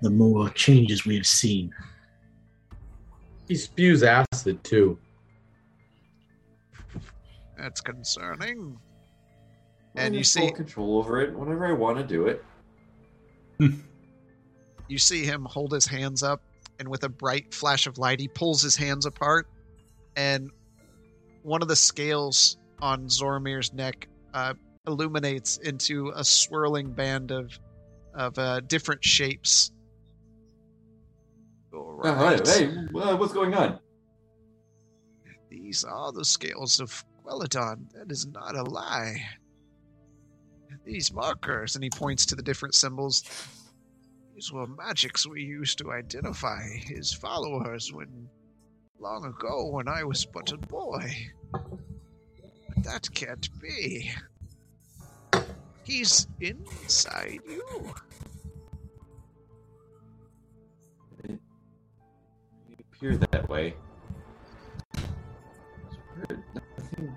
the 0.00 0.10
more 0.10 0.50
changes 0.50 1.06
we 1.06 1.14
have 1.14 1.26
seen. 1.26 1.72
He 3.46 3.54
spews 3.54 4.02
acid 4.02 4.64
too. 4.64 4.98
That's 7.56 7.80
concerning. 7.80 8.76
I 9.96 10.00
And 10.00 10.16
you 10.16 10.24
see, 10.24 10.50
control 10.50 10.98
over 10.98 11.20
it 11.20 11.32
whenever 11.32 11.64
I 11.64 11.72
want 11.72 11.98
to 11.98 12.04
do 12.04 12.26
it. 12.26 12.44
you 14.88 14.98
see 14.98 15.24
him 15.24 15.44
hold 15.44 15.70
his 15.70 15.86
hands 15.86 16.24
up, 16.24 16.42
and 16.80 16.88
with 16.88 17.04
a 17.04 17.08
bright 17.08 17.54
flash 17.54 17.86
of 17.86 17.98
light, 17.98 18.18
he 18.18 18.26
pulls 18.26 18.60
his 18.60 18.74
hands 18.74 19.06
apart, 19.06 19.46
and 20.16 20.50
one 21.44 21.62
of 21.62 21.68
the 21.68 21.76
scales 21.76 22.56
on 22.80 23.06
Zormir's 23.06 23.72
neck 23.72 24.08
uh, 24.34 24.54
illuminates 24.86 25.58
into 25.58 26.12
a 26.14 26.24
swirling 26.24 26.92
band 26.92 27.30
of 27.30 27.58
of 28.14 28.38
uh, 28.38 28.60
different 28.60 29.02
shapes. 29.02 29.72
All 31.72 32.00
Uh, 32.04 32.14
right. 32.14 32.46
hey, 32.46 32.66
hey, 32.66 33.00
uh, 33.00 33.16
what's 33.16 33.32
going 33.32 33.54
on? 33.54 33.78
These 35.48 35.84
are 35.84 36.12
the 36.12 36.24
scales 36.24 36.78
of 36.78 37.04
Quelladon. 37.24 37.90
That 37.94 38.10
is 38.12 38.26
not 38.26 38.54
a 38.54 38.62
lie. 38.64 39.22
These 40.84 41.12
markers, 41.12 41.74
and 41.74 41.82
he 41.84 41.88
points 41.90 42.26
to 42.26 42.34
the 42.34 42.42
different 42.42 42.74
symbols. 42.74 43.22
These 44.34 44.52
were 44.52 44.66
magics 44.66 45.26
we 45.26 45.42
used 45.42 45.78
to 45.78 45.92
identify 45.92 46.60
his 46.68 47.14
followers 47.14 47.92
when 47.92 48.28
long 48.98 49.24
ago 49.24 49.68
when 49.70 49.88
I 49.88 50.04
was 50.04 50.26
but 50.26 50.52
a 50.52 50.58
boy. 50.58 51.14
But 51.52 52.84
that 52.84 53.08
can't 53.14 53.48
be. 53.60 54.10
He's 55.84 56.26
inside 56.40 57.40
you. 57.46 57.94
It 61.24 61.40
appear 62.80 63.16
that 63.16 63.48
way. 63.48 63.74
Nothing 66.28 67.16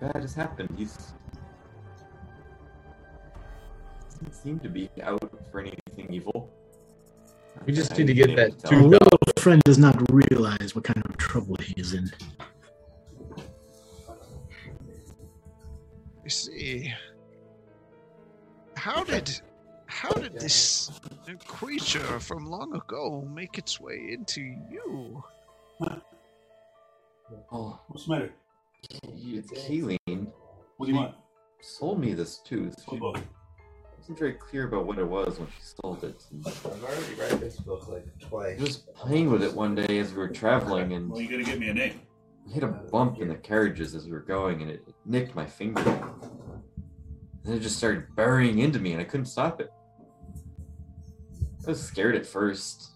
bad 0.00 0.16
has 0.16 0.34
happened. 0.34 0.74
He's 0.76 1.14
doesn't 4.20 4.34
seem 4.34 4.58
to 4.60 4.68
be 4.68 4.90
out 5.02 5.30
for 5.50 5.60
anything 5.60 6.12
evil. 6.12 6.50
We 7.66 7.72
just 7.72 7.96
need 7.96 8.06
to 8.06 8.14
get 8.14 8.36
that 8.36 8.58
to 8.60 8.74
Our 8.74 8.82
little 8.82 9.18
friend 9.38 9.62
does 9.64 9.78
not 9.78 9.96
realize 10.10 10.74
what 10.74 10.84
kind 10.84 11.02
of 11.04 11.16
trouble 11.16 11.56
he 11.56 11.74
is 11.76 11.94
in. 11.94 12.10
I 16.24 16.28
see. 16.28 16.92
How 18.80 19.04
did 19.04 19.38
how 19.84 20.08
did 20.12 20.40
this 20.40 20.90
creature 21.46 22.18
from 22.18 22.46
long 22.46 22.74
ago 22.74 23.28
make 23.30 23.58
its 23.58 23.78
way 23.78 24.08
into 24.16 24.40
you? 24.40 25.22
Oh, 27.52 27.78
What's 27.88 28.06
the 28.06 28.10
matter? 28.12 28.30
you- 29.14 29.42
Kayleen 29.42 30.26
What 30.78 30.86
do 30.86 30.92
you 30.92 30.98
want? 30.98 31.14
sold 31.60 32.00
me 32.00 32.12
this 32.14 32.38
tooth. 32.38 32.74
She 32.80 32.86
Football. 32.90 33.16
wasn't 33.98 34.18
very 34.18 34.32
clear 34.32 34.66
about 34.66 34.84
what 34.86 34.98
it 34.98 35.04
was 35.06 35.38
when 35.38 35.46
she 35.48 35.62
sold 35.62 36.02
it. 36.02 36.24
I've 36.44 36.64
already 36.82 37.14
read 37.14 37.38
this 37.40 37.56
book 37.60 37.86
like 37.88 38.04
I 38.20 38.24
twice. 38.28 38.58
was 38.60 38.76
playing 38.78 39.30
with 39.30 39.42
it 39.44 39.54
one 39.54 39.74
day 39.76 39.98
as 39.98 40.10
we 40.12 40.18
were 40.18 40.28
traveling, 40.28 40.92
and 40.94 41.08
Well, 41.10 41.20
you 41.20 41.28
gotta 41.28 41.44
give 41.44 41.60
me 41.60 41.68
a 41.68 41.74
name. 41.74 42.00
we 42.46 42.52
hit 42.52 42.64
a 42.64 42.68
bump 42.68 43.20
in 43.20 43.28
the 43.28 43.36
carriages 43.36 43.94
as 43.94 44.06
we 44.06 44.12
were 44.12 44.20
going, 44.36 44.62
and 44.62 44.70
it 44.70 44.82
nicked 45.04 45.34
my 45.36 45.46
finger. 45.46 45.84
Then 47.44 47.54
it 47.54 47.60
just 47.60 47.76
started 47.76 48.14
burying 48.14 48.58
into 48.58 48.78
me, 48.78 48.92
and 48.92 49.00
I 49.00 49.04
couldn't 49.04 49.26
stop 49.26 49.60
it. 49.60 49.70
I 51.66 51.70
was 51.70 51.82
scared 51.82 52.16
at 52.16 52.26
first. 52.26 52.90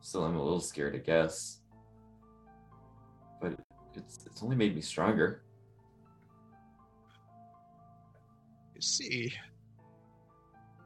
Still, 0.00 0.24
I'm 0.24 0.36
a 0.36 0.42
little 0.42 0.60
scared, 0.60 0.94
I 0.94 0.98
guess. 0.98 1.58
But 3.40 3.54
it's 3.94 4.24
it's 4.26 4.42
only 4.42 4.56
made 4.56 4.74
me 4.74 4.80
stronger. 4.80 5.42
You 8.74 8.80
see. 8.80 9.32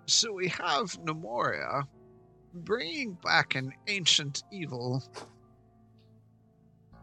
So 0.07 0.33
we 0.33 0.49
have 0.49 0.93
Nemoria 1.05 1.85
bringing 2.55 3.15
back 3.15 3.55
an 3.55 3.73
ancient 3.89 4.45
evil 4.53 5.03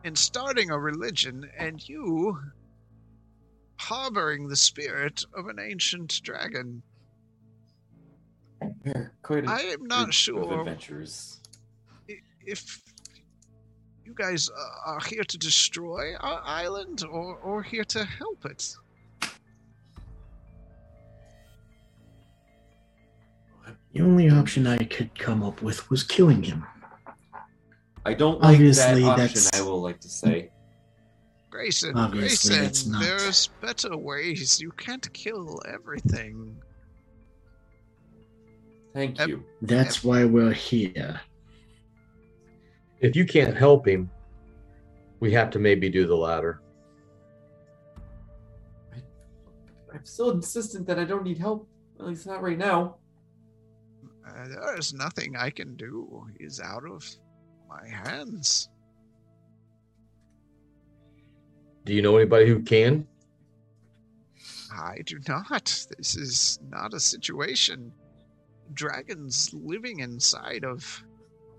and 0.05 0.17
starting 0.17 0.71
a 0.71 0.79
religion, 0.79 1.49
and 1.57 1.87
you 1.87 2.37
harboring 3.83 4.47
the 4.47 4.55
spirit 4.55 5.25
of 5.35 5.47
an 5.47 5.59
ancient 5.59 6.21
dragon. 6.23 6.81
We're 8.85 9.11
quite 9.23 9.45
a 9.45 9.51
I 9.51 9.59
am 9.75 9.85
not 9.85 9.97
group 10.05 10.07
of 10.09 10.13
sure 10.15 10.59
adventurers. 10.61 11.41
if 12.45 12.81
you 14.05 14.13
guys 14.15 14.49
are 14.85 14.99
here 15.01 15.23
to 15.25 15.37
destroy 15.37 16.15
our 16.21 16.41
island 16.45 17.03
or, 17.09 17.35
or 17.37 17.61
here 17.61 17.83
to 17.85 18.05
help 18.05 18.45
it. 18.45 18.73
The 23.93 24.01
only 24.01 24.29
option 24.29 24.65
I 24.65 24.77
could 24.77 25.17
come 25.19 25.43
up 25.43 25.61
with 25.61 25.89
was 25.89 26.03
killing 26.03 26.41
him. 26.43 26.65
I 28.05 28.13
don't 28.13 28.41
like 28.41 28.55
Obviously, 28.55 29.01
that 29.01 29.09
option. 29.09 29.17
that's- 29.17 29.51
I 29.53 29.61
will 29.61 29.81
like 29.81 29.99
to 30.01 30.09
say. 30.09 30.49
Grayson, 31.53 31.95
Obviously, 31.95 32.55
Grayson, 32.55 32.63
that's 32.63 32.85
not- 32.87 33.03
there's 33.03 33.47
better 33.61 33.95
ways. 33.95 34.59
You 34.59 34.71
can't 34.71 35.13
kill 35.13 35.61
everything. 35.67 36.59
Thank 38.91 39.19
Yep. 39.19 39.27
you. 39.29 39.45
That's 39.61 40.03
why 40.03 40.25
we're 40.25 40.51
here. 40.53 41.21
If 43.01 43.15
you 43.15 43.23
can't 43.25 43.55
help 43.55 43.87
him, 43.87 44.09
we 45.19 45.31
have 45.33 45.51
to 45.51 45.59
maybe 45.59 45.89
do 45.91 46.07
the 46.07 46.15
latter. 46.17 46.59
I'm 49.93 50.05
still 50.05 50.31
insistent 50.31 50.87
that 50.87 50.97
I 50.97 51.03
don't 51.05 51.23
need 51.23 51.37
help. 51.37 51.69
At 51.99 52.07
least 52.07 52.25
not 52.25 52.41
right 52.41 52.57
now. 52.57 52.97
Uh, 54.27 54.47
there 54.47 54.75
is 54.75 54.91
nothing 54.91 55.35
I 55.35 55.51
can 55.51 55.75
do. 55.75 56.25
He's 56.39 56.59
out 56.59 56.83
of 56.83 57.05
my 57.69 57.87
hands. 57.87 58.69
Do 61.85 61.93
you 61.93 62.01
know 62.01 62.15
anybody 62.15 62.47
who 62.47 62.61
can? 62.61 63.05
I 64.73 64.99
do 65.05 65.19
not. 65.27 65.85
This 65.97 66.15
is 66.15 66.59
not 66.69 66.93
a 66.93 66.99
situation. 66.99 67.91
Dragons 68.73 69.53
living 69.53 69.99
inside 69.99 70.63
of. 70.63 71.03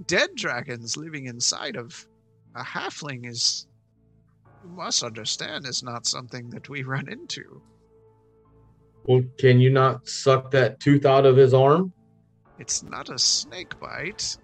Dead 0.06 0.30
dragons 0.34 0.96
living 0.96 1.26
inside 1.26 1.76
of 1.76 2.06
a 2.56 2.62
halfling 2.62 3.28
is. 3.28 3.66
You 4.64 4.70
must 4.70 5.02
understand, 5.02 5.66
is 5.66 5.82
not 5.82 6.06
something 6.06 6.48
that 6.50 6.70
we 6.70 6.82
run 6.82 7.08
into. 7.08 7.60
Well, 9.04 9.22
can 9.38 9.60
you 9.60 9.68
not 9.68 10.08
suck 10.08 10.50
that 10.52 10.80
tooth 10.80 11.04
out 11.04 11.26
of 11.26 11.36
his 11.36 11.52
arm? 11.52 11.92
It's 12.58 12.82
not 12.82 13.10
a 13.10 13.18
snake 13.18 13.78
bite. 13.78 14.38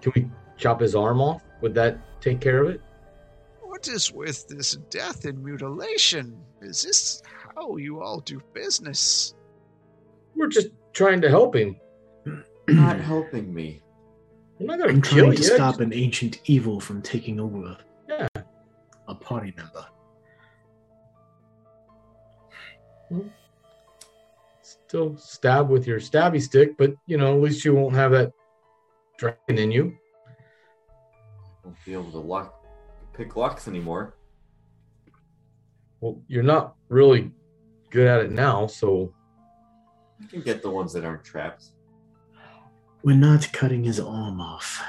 Can 0.00 0.12
we 0.16 0.30
chop 0.56 0.80
his 0.80 0.94
arm 0.94 1.20
off? 1.20 1.42
Would 1.60 1.74
that 1.74 1.98
take 2.20 2.40
care 2.40 2.62
of 2.64 2.70
it? 2.70 2.80
What 3.62 3.86
is 3.88 4.12
with 4.12 4.46
this 4.48 4.76
death 4.90 5.24
and 5.24 5.42
mutilation? 5.42 6.36
Is 6.60 6.82
this 6.82 7.22
how 7.56 7.76
you 7.76 8.02
all 8.02 8.20
do 8.20 8.40
business? 8.52 9.34
We're 10.34 10.48
just 10.48 10.68
trying 10.92 11.20
to 11.22 11.28
help 11.28 11.54
him. 11.56 11.76
Not 12.68 13.00
helping 13.00 13.52
me. 13.52 13.82
I'm 14.58 14.66
not 14.66 14.78
gonna 14.78 14.92
I'm 14.92 15.02
kill 15.02 15.18
trying 15.24 15.30
you. 15.32 15.36
to 15.38 15.42
stop 15.42 15.80
an 15.80 15.92
ancient 15.94 16.40
evil 16.44 16.80
from 16.80 17.00
taking 17.02 17.40
over 17.40 17.76
Yeah. 18.08 18.28
a 19.08 19.14
party 19.14 19.52
member. 19.56 19.86
Hmm. 23.08 23.28
Still 24.62 25.16
stab 25.16 25.68
with 25.70 25.86
your 25.86 25.98
stabby 25.98 26.40
stick, 26.40 26.76
but 26.76 26.92
you 27.06 27.16
know, 27.16 27.34
at 27.34 27.40
least 27.40 27.64
you 27.64 27.74
won't 27.74 27.94
have 27.94 28.12
that 28.12 28.32
dragon 29.18 29.58
in 29.58 29.70
you. 29.70 29.96
Won't 31.70 31.84
be 31.84 31.92
able 31.92 32.10
to 32.10 32.18
lock, 32.18 32.64
pick 33.12 33.36
locks 33.36 33.68
anymore. 33.68 34.16
Well, 36.00 36.20
you're 36.26 36.42
not 36.42 36.74
really 36.88 37.30
good 37.90 38.08
at 38.08 38.24
it 38.24 38.32
now, 38.32 38.66
so 38.66 39.14
I 40.20 40.26
can 40.26 40.40
get 40.40 40.62
the 40.62 40.70
ones 40.70 40.92
that 40.94 41.04
aren't 41.04 41.22
trapped. 41.22 41.66
We're 43.04 43.14
not 43.14 43.52
cutting 43.52 43.84
his 43.84 44.00
arm 44.00 44.40
off. 44.40 44.82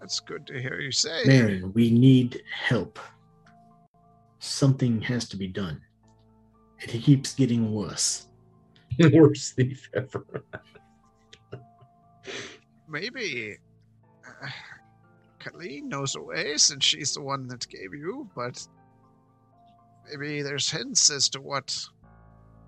That's 0.00 0.18
good 0.18 0.44
to 0.48 0.60
hear 0.60 0.80
you 0.80 0.90
say. 0.90 1.22
Marin, 1.24 1.72
we 1.72 1.92
need 1.92 2.42
help. 2.52 2.98
Something 4.40 5.00
has 5.02 5.28
to 5.28 5.36
be 5.36 5.46
done. 5.46 5.80
It 6.80 6.88
keeps 7.00 7.32
getting 7.32 7.72
worse. 7.72 8.26
Worst 9.12 9.54
thief 9.54 9.88
ever. 9.94 10.44
Maybe 12.88 13.58
Kayleen 15.40 15.84
knows 15.84 16.16
a 16.16 16.20
way 16.20 16.56
since 16.56 16.84
she's 16.84 17.14
the 17.14 17.20
one 17.20 17.46
that 17.48 17.68
gave 17.68 17.94
you, 17.94 18.28
but 18.34 18.66
maybe 20.10 20.42
there's 20.42 20.70
hints 20.70 21.10
as 21.10 21.28
to 21.30 21.40
what 21.40 21.78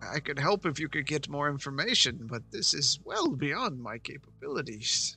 I 0.03 0.21
could 0.21 0.39
help 0.39 0.67
if 0.67 0.79
you 0.79 0.89
could 0.89 1.07
get 1.07 1.29
more 1.29 1.51
information, 1.51 2.21
but 2.23 2.43
this 2.51 2.75
is 2.75 3.01
well 3.05 3.31
beyond 3.31 3.81
my 3.81 3.99
capabilities. 3.99 5.17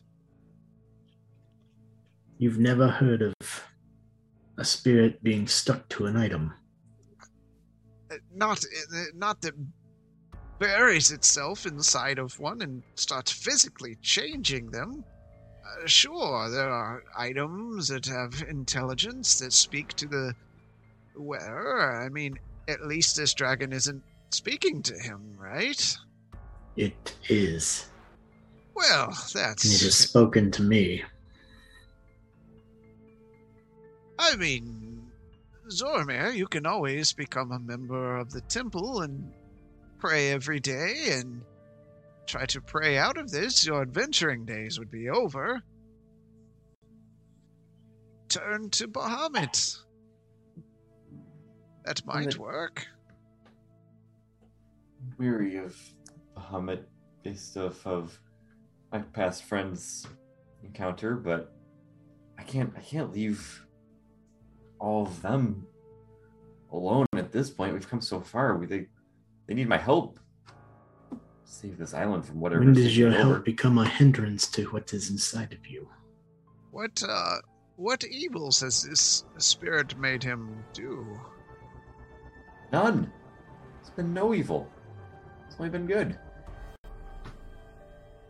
You've 2.37 2.59
never 2.59 2.87
heard 2.87 3.21
of 3.21 3.63
a 4.57 4.65
spirit 4.65 5.23
being 5.23 5.47
stuck 5.47 5.87
to 5.89 6.05
an 6.07 6.17
item. 6.17 6.53
Uh, 8.11 8.15
Not, 8.35 8.63
uh, 8.63 9.03
not 9.15 9.41
that 9.41 9.53
buries 10.59 11.11
itself 11.11 11.65
inside 11.65 12.19
of 12.19 12.39
one 12.39 12.61
and 12.61 12.83
starts 12.95 13.31
physically 13.31 13.95
changing 14.01 14.69
them. 14.71 15.03
Uh, 15.81 15.87
sure, 15.87 16.49
there 16.49 16.69
are 16.69 17.03
items 17.17 17.87
that 17.87 18.05
have 18.05 18.43
intelligence 18.47 19.39
that 19.39 19.53
speak 19.53 19.93
to 19.93 20.07
the 20.07 20.35
wearer. 21.15 22.01
I 22.03 22.09
mean, 22.09 22.37
at 22.67 22.85
least 22.85 23.15
this 23.15 23.33
dragon 23.33 23.73
isn't 23.73 24.03
speaking 24.31 24.81
to 24.83 24.93
him, 24.97 25.35
right? 25.37 25.97
It 26.75 27.15
is. 27.29 27.87
Well, 28.75 29.05
And 29.09 29.13
it 29.15 29.33
that's. 29.33 29.81
has 29.83 29.95
spoken 29.95 30.51
to 30.51 30.63
me. 30.63 31.03
I 34.17 34.35
mean, 34.35 35.11
Zormir, 35.69 36.33
you 36.35 36.47
can 36.47 36.65
always 36.65 37.13
become 37.13 37.51
a 37.51 37.59
member 37.59 38.17
of 38.17 38.31
the 38.31 38.41
temple 38.41 39.01
and 39.01 39.31
pray 39.99 40.31
every 40.31 40.59
day 40.59 41.09
and 41.11 41.41
try 42.25 42.45
to 42.47 42.61
pray 42.61 42.97
out 42.97 43.17
of 43.17 43.31
this. 43.31 43.65
Your 43.65 43.81
adventuring 43.81 44.45
days 44.45 44.79
would 44.79 44.91
be 44.91 45.09
over. 45.09 45.61
Turn 48.29 48.69
to 48.71 48.87
Bahamut. 48.87 49.79
That 51.85 52.05
might 52.05 52.27
it- 52.29 52.37
work. 52.37 52.87
weary 55.17 55.57
of 55.57 55.77
Bahamut 56.35 56.83
based 57.23 57.55
off 57.57 57.85
of 57.85 58.19
my 58.91 58.99
past 58.99 59.43
friends' 59.43 60.07
encounter, 60.63 61.15
but 61.15 61.53
I 62.37 62.43
can't 62.43 62.73
I 62.75 62.81
can't 62.81 63.11
leave 63.13 63.65
all 64.79 65.03
of 65.03 65.21
them 65.21 65.67
alone 66.71 67.05
at 67.15 67.31
this 67.31 67.49
point. 67.49 67.73
We've 67.73 67.87
come 67.89 68.01
so 68.01 68.19
far. 68.21 68.57
We 68.57 68.65
they 68.65 68.87
they 69.47 69.53
need 69.53 69.67
my 69.67 69.77
help. 69.77 70.19
Save 71.53 71.77
this 71.77 71.93
island 71.93 72.25
from 72.25 72.39
whatever. 72.39 72.63
when 72.63 72.73
does 72.73 72.97
your 72.97 73.11
help 73.11 73.45
become 73.45 73.77
a 73.77 73.87
hindrance 73.87 74.47
to 74.47 74.63
what 74.71 74.91
is 74.91 75.11
inside 75.11 75.53
of 75.53 75.67
you? 75.67 75.87
What 76.71 77.03
uh 77.07 77.37
what 77.75 78.03
evils 78.05 78.61
has 78.61 78.81
this 78.81 79.23
spirit 79.37 79.95
made 79.95 80.23
him 80.23 80.63
do? 80.73 81.05
None. 82.71 83.11
It's 83.79 83.91
been 83.91 84.15
no 84.15 84.33
evil. 84.33 84.67
It's 85.45 85.55
only 85.59 85.69
been 85.69 85.85
good. 85.85 86.17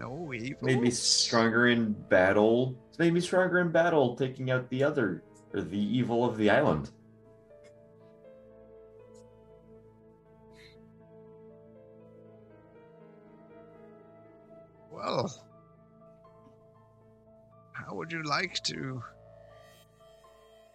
No 0.02 0.34
evils. 0.34 0.62
made 0.62 0.82
me 0.82 0.92
stronger 0.92 1.70
in 1.70 1.94
battle. 1.94 2.76
It's 2.90 3.00
made 3.00 3.14
me 3.14 3.22
stronger 3.22 3.60
in 3.60 3.70
battle, 3.72 4.18
taking 4.18 4.52
out 4.52 4.70
the 4.70 4.84
other 4.84 5.24
or 5.54 5.62
the 5.62 5.80
evil 5.80 6.26
of 6.26 6.36
the 6.36 6.50
island. 6.50 6.92
Well, 15.04 15.30
how 17.74 17.94
would 17.96 18.12
you 18.14 18.24
like 18.24 18.64
to 18.64 19.04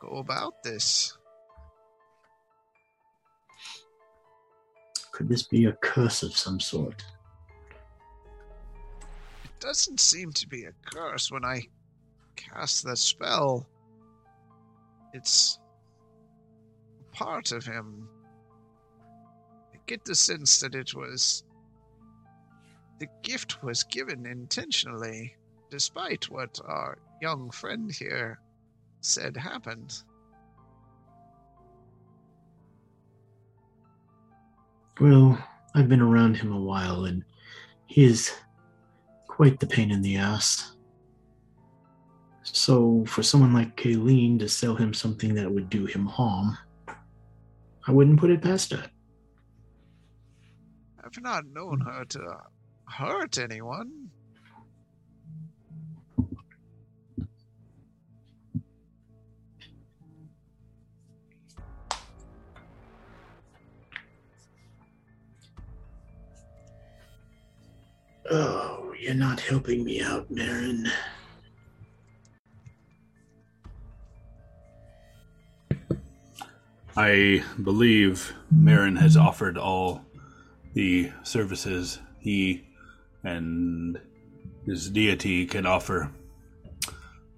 go 0.02 0.18
about 0.18 0.62
this? 0.62 1.16
Could 5.12 5.30
this 5.30 5.44
be 5.44 5.64
a 5.64 5.72
curse 5.72 6.22
of 6.22 6.36
some 6.36 6.60
sort? 6.60 7.02
It 9.44 9.60
doesn't 9.60 9.98
seem 9.98 10.32
to 10.32 10.46
be 10.46 10.64
a 10.64 10.72
curse 10.84 11.30
when 11.30 11.46
I 11.46 11.62
cast 12.36 12.84
the 12.84 12.96
spell. 12.96 13.66
It's 15.14 15.58
part 17.12 17.50
of 17.52 17.64
him. 17.64 18.06
I 19.72 19.78
get 19.86 20.04
the 20.04 20.14
sense 20.14 20.60
that 20.60 20.74
it 20.74 20.94
was. 20.94 21.44
The 22.98 23.08
gift 23.22 23.62
was 23.62 23.84
given 23.84 24.26
intentionally, 24.26 25.36
despite 25.70 26.28
what 26.30 26.58
our 26.64 26.98
young 27.22 27.50
friend 27.50 27.92
here 27.92 28.40
said 29.00 29.36
happened. 29.36 30.02
Well, 35.00 35.38
I've 35.76 35.88
been 35.88 36.00
around 36.00 36.36
him 36.36 36.52
a 36.52 36.60
while, 36.60 37.04
and 37.04 37.24
he 37.86 38.02
is 38.04 38.32
quite 39.28 39.60
the 39.60 39.66
pain 39.68 39.92
in 39.92 40.02
the 40.02 40.16
ass. 40.16 40.72
So, 42.42 43.04
for 43.06 43.22
someone 43.22 43.52
like 43.52 43.76
Kayleen 43.76 44.40
to 44.40 44.48
sell 44.48 44.74
him 44.74 44.92
something 44.92 45.34
that 45.34 45.52
would 45.52 45.70
do 45.70 45.86
him 45.86 46.04
harm, 46.04 46.58
I 47.86 47.92
wouldn't 47.92 48.18
put 48.18 48.30
it 48.30 48.42
past 48.42 48.72
her. 48.72 48.90
I've 51.04 51.22
not 51.22 51.46
known 51.46 51.80
her 51.80 52.04
to 52.04 52.40
hurt 52.90 53.38
anyone. 53.38 54.10
Oh, 68.30 68.92
you're 68.98 69.14
not 69.14 69.40
helping 69.40 69.84
me 69.84 70.02
out, 70.02 70.30
Marin. 70.30 70.90
I 76.96 77.44
believe 77.62 78.34
Marin 78.50 78.96
has 78.96 79.16
offered 79.16 79.56
all 79.56 80.04
the 80.74 81.10
services 81.22 82.00
he 82.18 82.67
and 83.28 84.00
his 84.66 84.90
deity 84.90 85.46
can 85.46 85.66
offer. 85.66 86.10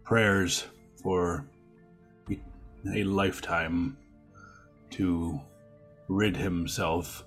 Prayers 0.04 0.66
for 1.02 1.44
a 2.94 3.04
lifetime 3.04 3.96
to 4.90 5.40
rid 6.08 6.36
himself 6.36 7.24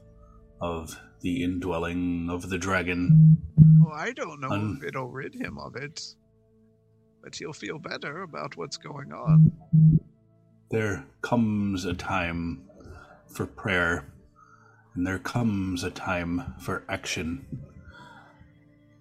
of 0.62 1.00
the 1.22 1.44
indwelling 1.44 2.30
of 2.30 2.50
the 2.50 2.58
dragon. 2.58 3.38
Well, 3.82 3.94
I 3.94 4.12
don't 4.12 4.42
know 4.42 4.50
Un- 4.50 4.78
if 4.78 4.88
it'll 4.88 5.10
rid 5.10 5.34
him 5.34 5.58
of 5.58 5.76
it, 5.76 6.02
but 7.22 7.36
he'll 7.36 7.54
feel 7.54 7.80
better 7.80 8.24
about 8.24 8.58
what's 8.58 8.78
going 8.78 9.14
on. 9.14 9.52
There 10.70 11.06
comes 11.22 11.86
a 11.86 11.94
time 11.94 12.64
for 13.28 13.46
prayer, 13.46 14.06
and 14.96 15.06
there 15.06 15.20
comes 15.20 15.84
a 15.84 15.92
time 15.92 16.56
for 16.60 16.84
action. 16.90 17.46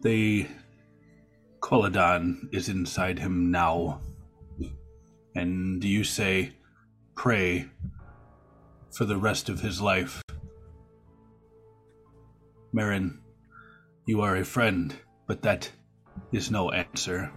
The 0.02 0.48
Quelladon 1.60 2.48
is 2.52 2.68
inside 2.68 3.20
him 3.20 3.52
now. 3.52 4.00
And 5.36 5.82
you 5.82 6.02
say, 6.02 6.52
pray 7.14 7.66
for 8.90 9.04
the 9.04 9.16
rest 9.16 9.48
of 9.48 9.60
his 9.60 9.80
life. 9.80 10.20
Marin, 12.72 13.20
you 14.04 14.22
are 14.22 14.36
a 14.36 14.44
friend, 14.44 14.94
but 15.28 15.42
that 15.42 15.70
is 16.32 16.50
no 16.50 16.72
answer. 16.72 17.30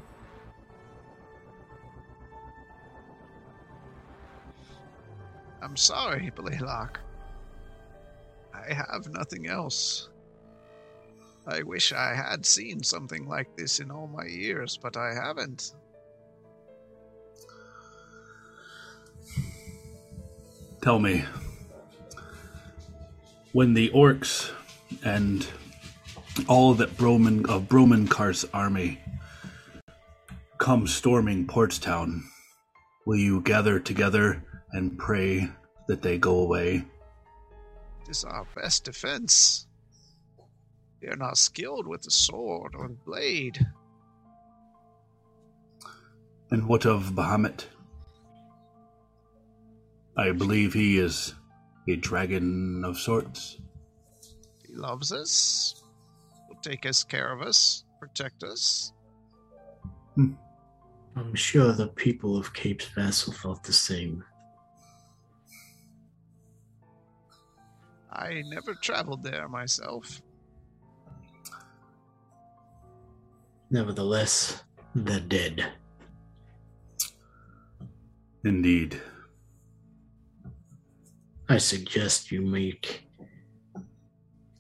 I'm 5.61 5.77
sorry, 5.77 6.31
Blaylock. 6.35 6.99
I 8.53 8.73
have 8.73 9.07
nothing 9.11 9.45
else. 9.47 10.09
I 11.47 11.63
wish 11.63 11.93
I 11.93 12.13
had 12.15 12.45
seen 12.45 12.83
something 12.83 13.27
like 13.27 13.55
this 13.55 13.79
in 13.79 13.91
all 13.91 14.07
my 14.07 14.25
years, 14.25 14.77
but 14.81 14.97
I 14.97 15.13
haven't. 15.13 15.73
Tell 20.81 20.99
me, 20.99 21.25
when 23.53 23.73
the 23.73 23.89
orcs 23.89 24.51
and 25.03 25.47
all 26.47 26.73
that 26.75 26.97
Broman 26.97 27.47
of 27.47 27.63
Bromankar's 27.63 28.45
army 28.53 28.99
come 30.57 30.87
storming 30.87 31.47
Portstown, 31.47 32.21
will 33.05 33.17
you 33.17 33.41
gather 33.41 33.79
together 33.79 34.43
and 34.71 34.97
pray 34.97 35.49
that 35.87 36.01
they 36.01 36.17
go 36.17 36.39
away. 36.39 36.83
It 38.03 38.09
is 38.09 38.23
our 38.23 38.45
best 38.55 38.83
defense. 38.83 39.64
We 41.01 41.07
are 41.09 41.15
not 41.15 41.37
skilled 41.37 41.87
with 41.87 42.01
the 42.03 42.11
sword 42.11 42.73
or 42.75 42.87
the 42.87 42.93
blade. 42.93 43.65
And 46.51 46.67
what 46.67 46.85
of 46.85 47.11
Bahamut? 47.13 47.65
I 50.17 50.31
believe 50.31 50.73
he 50.73 50.97
is 50.97 51.33
a 51.87 51.95
dragon 51.97 52.83
of 52.85 52.97
sorts. 52.97 53.57
He 54.65 54.73
loves 54.73 55.11
us, 55.11 55.83
will 56.47 56.55
take 56.61 56.85
us 56.85 57.03
care 57.03 57.31
of 57.31 57.41
us, 57.41 57.83
protect 57.99 58.43
us. 58.43 58.93
Hmm. 60.15 60.33
I'm 61.17 61.35
sure 61.35 61.71
the 61.71 61.87
people 61.87 62.37
of 62.37 62.53
Cape's 62.53 62.85
Vassal 62.87 63.33
felt 63.33 63.63
the 63.63 63.73
same. 63.73 64.23
I 68.11 68.43
never 68.47 68.73
traveled 68.75 69.23
there 69.23 69.47
myself. 69.47 70.21
Nevertheless, 73.75 74.63
they're 74.95 75.19
dead. 75.19 75.73
Indeed. 78.45 79.01
I 81.49 81.57
suggest 81.57 82.31
you 82.31 82.41
make 82.41 83.03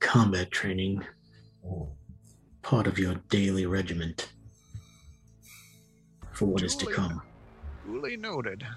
combat 0.01 0.51
training 0.51 1.05
part 2.61 2.87
of 2.87 2.99
your 2.99 3.15
daily 3.29 3.65
regiment 3.65 4.33
for 6.33 6.47
what 6.47 6.61
is 6.61 6.75
to 6.75 6.85
come. 6.85 7.21
Duly 7.85 8.17
noted. 8.17 8.67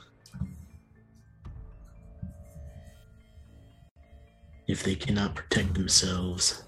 If 4.68 4.84
they 4.84 4.94
cannot 4.94 5.34
protect 5.34 5.74
themselves, 5.74 6.62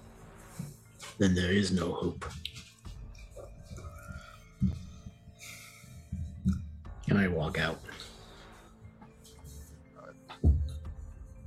then 1.19 1.33
there 1.33 1.53
is 1.53 1.71
no 1.71 1.93
hope. 1.93 2.25
And 7.11 7.19
I 7.19 7.27
walk 7.27 7.59
out. 7.59 7.77
Maybe 10.41 10.55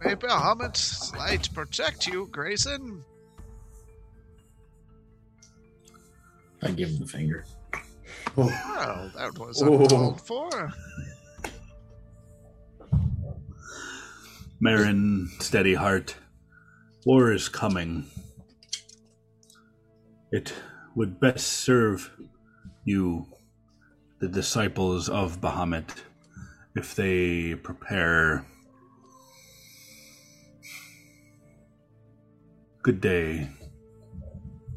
May 0.05 0.15
Bahamut's 0.15 1.11
light 1.17 1.49
protect 1.55 2.07
you, 2.07 2.29
Grayson. 2.31 3.03
I 6.63 6.71
give 6.73 6.91
him 6.91 6.99
the 6.99 7.07
finger. 7.07 7.47
Oh. 8.37 8.45
Well, 8.45 9.11
that 9.17 9.39
was 9.39 9.63
Oh. 9.63 9.81
uncalled 9.81 10.21
for. 10.21 10.71
Marin, 14.61 15.31
steady 15.41 15.75
heart. 15.77 16.15
War 17.07 17.33
is 17.33 17.49
coming. 17.49 18.05
It 20.31 20.53
would 20.95 21.19
best 21.19 21.47
serve 21.47 22.11
you, 22.85 23.29
the 24.25 24.31
disciples 24.31 25.11
of 25.11 25.39
Bahamut, 25.39 25.91
if 26.75 26.95
they 26.95 27.55
prepare. 27.57 28.43
Good 32.83 33.03
day. 33.03 33.51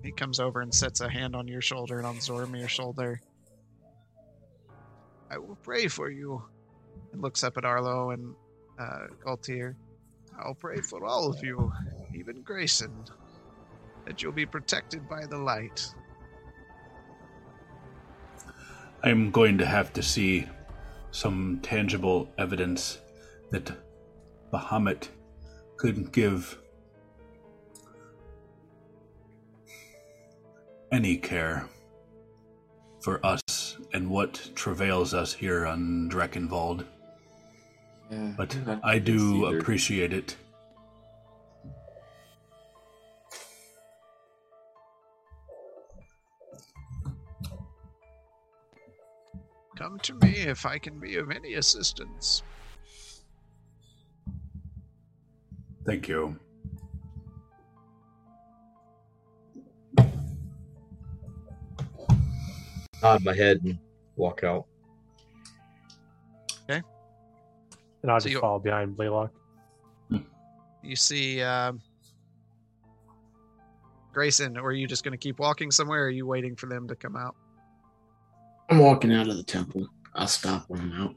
He 0.04 0.12
comes 0.12 0.42
over 0.42 0.60
and 0.60 0.74
sets 0.74 1.00
a 1.00 1.10
hand 1.10 1.34
on 1.34 1.48
your 1.48 1.62
shoulder 1.62 1.98
and 1.98 2.06
on 2.06 2.18
Zormir's 2.18 2.72
shoulder. 2.72 3.22
I 5.32 5.38
will 5.38 5.58
pray 5.64 5.88
for 5.88 6.12
you. 6.12 6.44
And 7.14 7.22
looks 7.22 7.42
up 7.42 7.58
at 7.58 7.64
Arlo 7.64 8.12
and 8.12 8.36
uh, 8.78 9.08
Galtier. 9.26 9.76
I'll 10.38 10.56
pray 10.56 10.82
for 10.82 11.06
all 11.06 11.30
of 11.30 11.42
you, 11.42 11.72
even 12.14 12.42
Grayson, 12.42 12.92
that 14.06 14.22
you'll 14.22 14.34
be 14.34 14.46
protected 14.46 15.08
by 15.08 15.26
the 15.26 15.38
light. 15.38 15.88
I'm 19.04 19.32
going 19.32 19.58
to 19.60 19.66
have 19.66 19.94
to 19.94 20.04
see 20.04 20.48
some 21.12 21.60
tangible 21.62 22.30
evidence 22.38 23.00
that 23.52 23.72
Bahamut 24.52 25.08
could 25.78 26.12
give 26.12 26.58
any 30.92 31.18
care 31.18 31.68
for 33.02 33.24
us 33.26 33.78
and 33.94 34.10
what 34.10 34.50
travails 34.56 35.14
us 35.14 35.34
here 35.34 35.66
on 35.66 36.10
Dreckenwald. 36.10 36.86
Yeah, 38.12 38.34
But 38.38 38.58
I 38.84 39.00
do 39.00 39.46
either. 39.48 39.60
appreciate 39.60 40.14
it. 40.14 40.36
Come 49.78 50.00
to 50.00 50.14
me 50.16 50.30
if 50.38 50.66
I 50.66 50.80
can 50.80 51.00
be 51.00 51.18
of 51.18 51.30
any 51.30 51.54
assistance. 51.54 52.42
Thank 55.86 56.08
you. 56.08 56.36
Nod 63.02 63.24
my 63.24 63.36
head 63.36 63.62
and 63.64 63.78
walk 64.16 64.44
out. 64.44 64.66
Okay. 66.70 66.82
And 68.02 68.12
I'll 68.12 68.20
So 68.20 68.26
just 68.26 68.34
you- 68.34 68.40
follow 68.42 68.60
behind 68.60 68.98
Blaylock. 68.98 69.32
You 70.84 70.96
see 70.96 71.42
um, 71.42 71.82
Grayson, 74.14 74.58
or 74.58 74.70
are 74.70 74.72
you 74.74 74.88
just 74.88 75.04
going 75.04 75.12
to 75.12 75.18
keep 75.18 75.38
walking 75.40 75.70
somewhere? 75.70 76.04
Or 76.04 76.08
are 76.08 76.10
you 76.10 76.26
waiting 76.26 76.56
for 76.56 76.68
them 76.68 76.88
to 76.88 76.96
come 76.96 77.16
out? 77.18 77.36
I'm 78.70 78.80
walking 78.80 79.14
out 79.14 79.28
of 79.28 79.38
the 79.38 79.44
temple. 79.44 79.88
I'll 80.16 80.28
stop 80.28 80.66
when 80.68 80.82
I'm 80.82 80.94
out. 80.94 81.16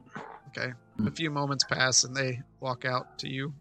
Okay. 0.48 0.72
Hmm. 0.98 1.06
A 1.06 1.10
few 1.10 1.30
moments 1.30 1.64
pass 1.64 2.04
and 2.04 2.14
they 2.14 2.40
walk 2.60 2.84
out 2.84 3.18
to 3.18 3.28
you. 3.28 3.52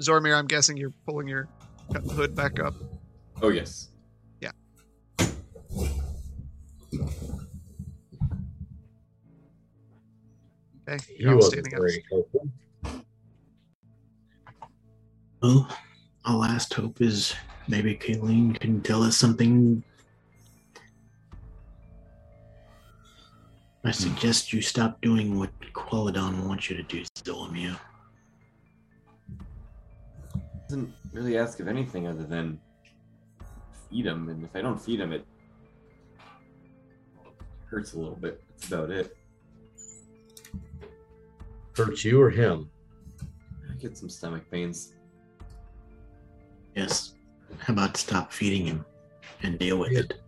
Zormir, 0.00 0.36
I'm 0.36 0.46
guessing 0.46 0.76
you're 0.76 0.92
pulling 1.06 1.28
your 1.28 1.48
hood 2.12 2.34
back 2.34 2.60
up. 2.60 2.74
Oh 3.40 3.48
yes. 3.48 3.88
Yeah. 4.40 4.50
Okay. 10.88 11.04
He 11.16 11.22
You're 11.22 11.30
all 11.32 11.36
wasn't 11.36 11.66
standing 11.66 11.74
up. 11.74 11.80
very 11.80 12.04
helpful. 12.10 12.48
Well, 15.42 15.68
our 16.24 16.36
last 16.36 16.72
hope 16.74 17.00
is 17.00 17.34
maybe 17.68 17.96
Kayleen 17.96 18.58
can 18.58 18.80
tell 18.82 19.02
us 19.02 19.16
something. 19.16 19.82
I 23.86 23.92
suggest 23.92 24.52
you 24.52 24.60
stop 24.60 25.00
doing 25.00 25.38
what 25.38 25.50
Quelladon 25.72 26.44
wants 26.44 26.68
you 26.68 26.76
to 26.76 26.82
do, 26.82 27.04
Zolomir. 27.18 27.78
Doesn't 30.68 30.92
really 31.12 31.38
ask 31.38 31.60
of 31.60 31.68
anything 31.68 32.08
other 32.08 32.24
than 32.24 32.58
feed 33.88 34.06
him, 34.06 34.28
and 34.28 34.42
if 34.42 34.50
I 34.56 34.60
don't 34.60 34.82
feed 34.82 34.98
him, 34.98 35.12
it 35.12 35.24
hurts 37.66 37.92
a 37.92 37.98
little 37.98 38.16
bit. 38.16 38.42
That's 38.48 38.66
about 38.66 38.90
it. 38.90 39.16
Hurt 41.76 42.02
you 42.02 42.20
or 42.20 42.30
him? 42.30 42.68
I 43.70 43.74
get 43.74 43.96
some 43.96 44.08
stomach 44.08 44.50
pains. 44.50 44.94
Yes. 46.74 47.14
How 47.58 47.72
about 47.72 47.96
stop 47.96 48.32
feeding 48.32 48.66
him 48.66 48.84
and 49.44 49.60
deal 49.60 49.78
with 49.78 49.92
it? 49.92 50.25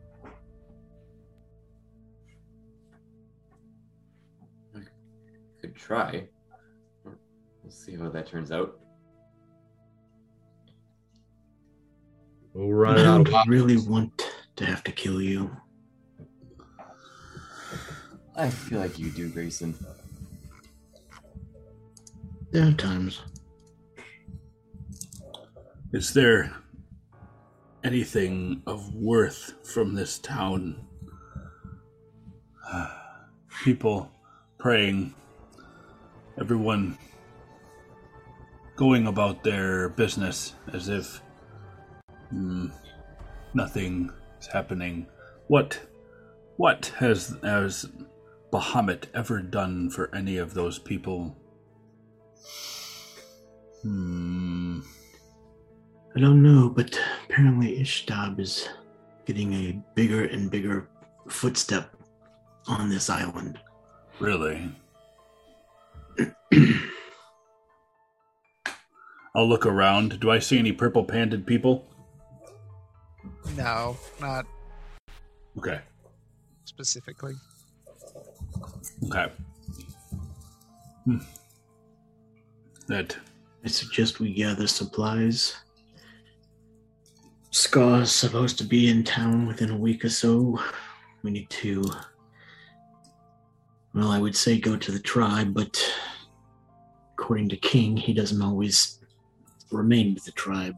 Try. 5.78 6.28
We'll 7.04 7.70
see 7.70 7.96
how 7.96 8.08
that 8.10 8.26
turns 8.26 8.50
out. 8.50 8.78
We're 12.52 12.86
I 12.86 12.90
running 12.90 13.06
out 13.06 13.20
of 13.20 13.26
don't 13.26 13.48
really 13.48 13.76
want 13.76 14.30
to 14.56 14.66
have 14.66 14.82
to 14.84 14.92
kill 14.92 15.22
you. 15.22 15.50
I 18.34 18.50
feel 18.50 18.80
like 18.80 18.98
you 18.98 19.10
do, 19.10 19.28
Grayson. 19.28 19.74
There 22.50 22.66
are 22.66 22.72
times. 22.72 23.20
Is 25.92 26.12
there 26.12 26.54
anything 27.84 28.62
of 28.66 28.94
worth 28.94 29.54
from 29.64 29.94
this 29.94 30.18
town? 30.18 30.84
People 33.64 34.10
praying, 34.58 35.14
everyone 36.40 36.96
going 38.76 39.06
about 39.06 39.42
their 39.42 39.88
business 39.90 40.54
as 40.72 40.88
if 40.88 41.20
mm, 42.32 42.72
nothing 43.54 44.10
is 44.40 44.46
happening. 44.46 45.06
What, 45.48 45.80
what 46.56 46.92
has 46.98 47.36
has 47.42 47.86
Bahamut 48.52 49.04
ever 49.14 49.40
done 49.40 49.90
for 49.90 50.14
any 50.14 50.36
of 50.38 50.54
those 50.54 50.78
people 50.78 51.36
Hmm. 53.82 54.80
I 56.16 56.20
don't 56.20 56.42
know, 56.42 56.68
but 56.68 56.98
apparently 57.24 57.78
Ishtab 57.78 58.40
is 58.40 58.68
getting 59.24 59.52
a 59.54 59.82
bigger 59.94 60.24
and 60.24 60.50
bigger 60.50 60.88
footstep 61.28 61.94
on 62.66 62.88
this 62.88 63.08
island. 63.08 63.58
Really? 64.18 64.68
I'll 69.34 69.48
look 69.48 69.66
around. 69.66 70.20
Do 70.20 70.30
I 70.30 70.38
see 70.38 70.58
any 70.58 70.72
purple 70.72 71.04
panted 71.04 71.46
people? 71.46 71.84
No, 73.56 73.96
not 74.20 74.46
Okay. 75.56 75.80
specifically. 76.64 77.34
Okay. 79.06 79.32
Hmm. 81.04 81.18
That 82.88 83.16
I 83.64 83.68
suggest 83.68 84.20
we 84.20 84.32
gather 84.32 84.66
supplies. 84.66 85.56
Scar's 87.50 88.10
supposed 88.12 88.58
to 88.58 88.64
be 88.64 88.88
in 88.88 89.04
town 89.04 89.46
within 89.46 89.70
a 89.70 89.76
week 89.76 90.04
or 90.04 90.10
so. 90.10 90.60
We 91.22 91.30
need 91.30 91.50
to. 91.50 91.84
Well, 93.98 94.12
I 94.12 94.20
would 94.20 94.36
say 94.36 94.60
go 94.60 94.76
to 94.76 94.92
the 94.92 95.00
tribe, 95.00 95.52
but 95.52 95.84
according 97.14 97.48
to 97.48 97.56
King, 97.56 97.96
he 97.96 98.14
doesn't 98.14 98.40
always 98.40 99.00
remain 99.72 100.14
with 100.14 100.24
the 100.24 100.30
tribe. 100.30 100.76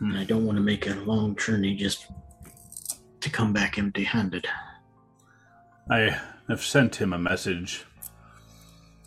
And 0.00 0.14
I 0.18 0.24
don't 0.24 0.44
want 0.44 0.58
to 0.58 0.62
make 0.62 0.86
a 0.86 0.94
long 1.06 1.34
journey 1.36 1.74
just 1.74 2.08
to 3.20 3.30
come 3.30 3.54
back 3.54 3.78
empty 3.78 4.04
handed. 4.04 4.46
I 5.90 6.20
have 6.50 6.62
sent 6.62 6.96
him 6.96 7.14
a 7.14 7.18
message. 7.18 7.86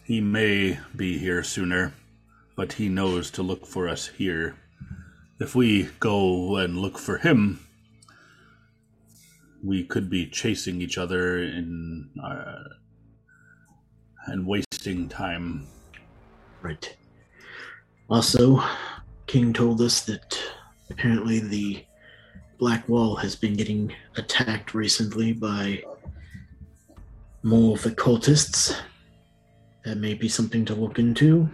He 0.04 0.20
may 0.20 0.80
be 0.96 1.20
here 1.20 1.44
sooner, 1.44 1.94
but 2.56 2.74
he 2.74 2.90
knows 2.90 3.30
to 3.32 3.44
look 3.44 3.68
for 3.68 3.88
us 3.88 4.08
here. 4.08 4.56
If 5.40 5.54
we 5.54 5.90
go 6.00 6.56
and 6.56 6.80
look 6.80 6.98
for 6.98 7.20
him, 7.20 7.60
we 9.64 9.84
could 9.84 10.10
be 10.10 10.28
chasing 10.28 10.82
each 10.82 10.98
other 10.98 11.44
in 11.44 12.10
uh, 12.24 12.64
and 14.28 14.46
wasting 14.46 15.08
time. 15.10 15.68
Right. 16.62 16.96
Also, 18.10 18.64
King 19.28 19.54
told 19.54 19.82
us 19.82 20.02
that 20.02 20.40
apparently 20.90 21.40
the 21.40 21.86
Black 22.58 22.88
Wall 22.88 23.16
has 23.16 23.36
been 23.36 23.56
getting 23.56 23.94
attacked 24.18 24.74
recently 24.74 25.34
by 25.34 25.84
more 27.44 27.76
of 27.76 27.84
the 27.84 27.92
cultists. 27.92 28.76
That 29.84 29.98
may 29.98 30.14
be 30.14 30.30
something 30.30 30.64
to 30.66 30.76
look 30.76 31.00
into. 31.00 31.50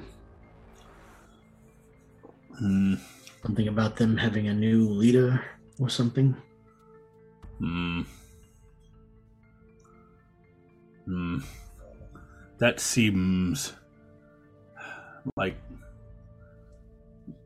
Hmm. 2.57 2.95
Something 3.41 3.69
about 3.69 3.95
them 3.95 4.17
having 4.17 4.47
a 4.47 4.53
new 4.53 4.89
leader 4.89 5.45
or 5.79 5.89
something. 5.89 6.35
Hmm. 7.59 8.01
Hmm. 11.05 11.39
That 12.59 12.79
seems 12.79 13.73
like 15.35 15.57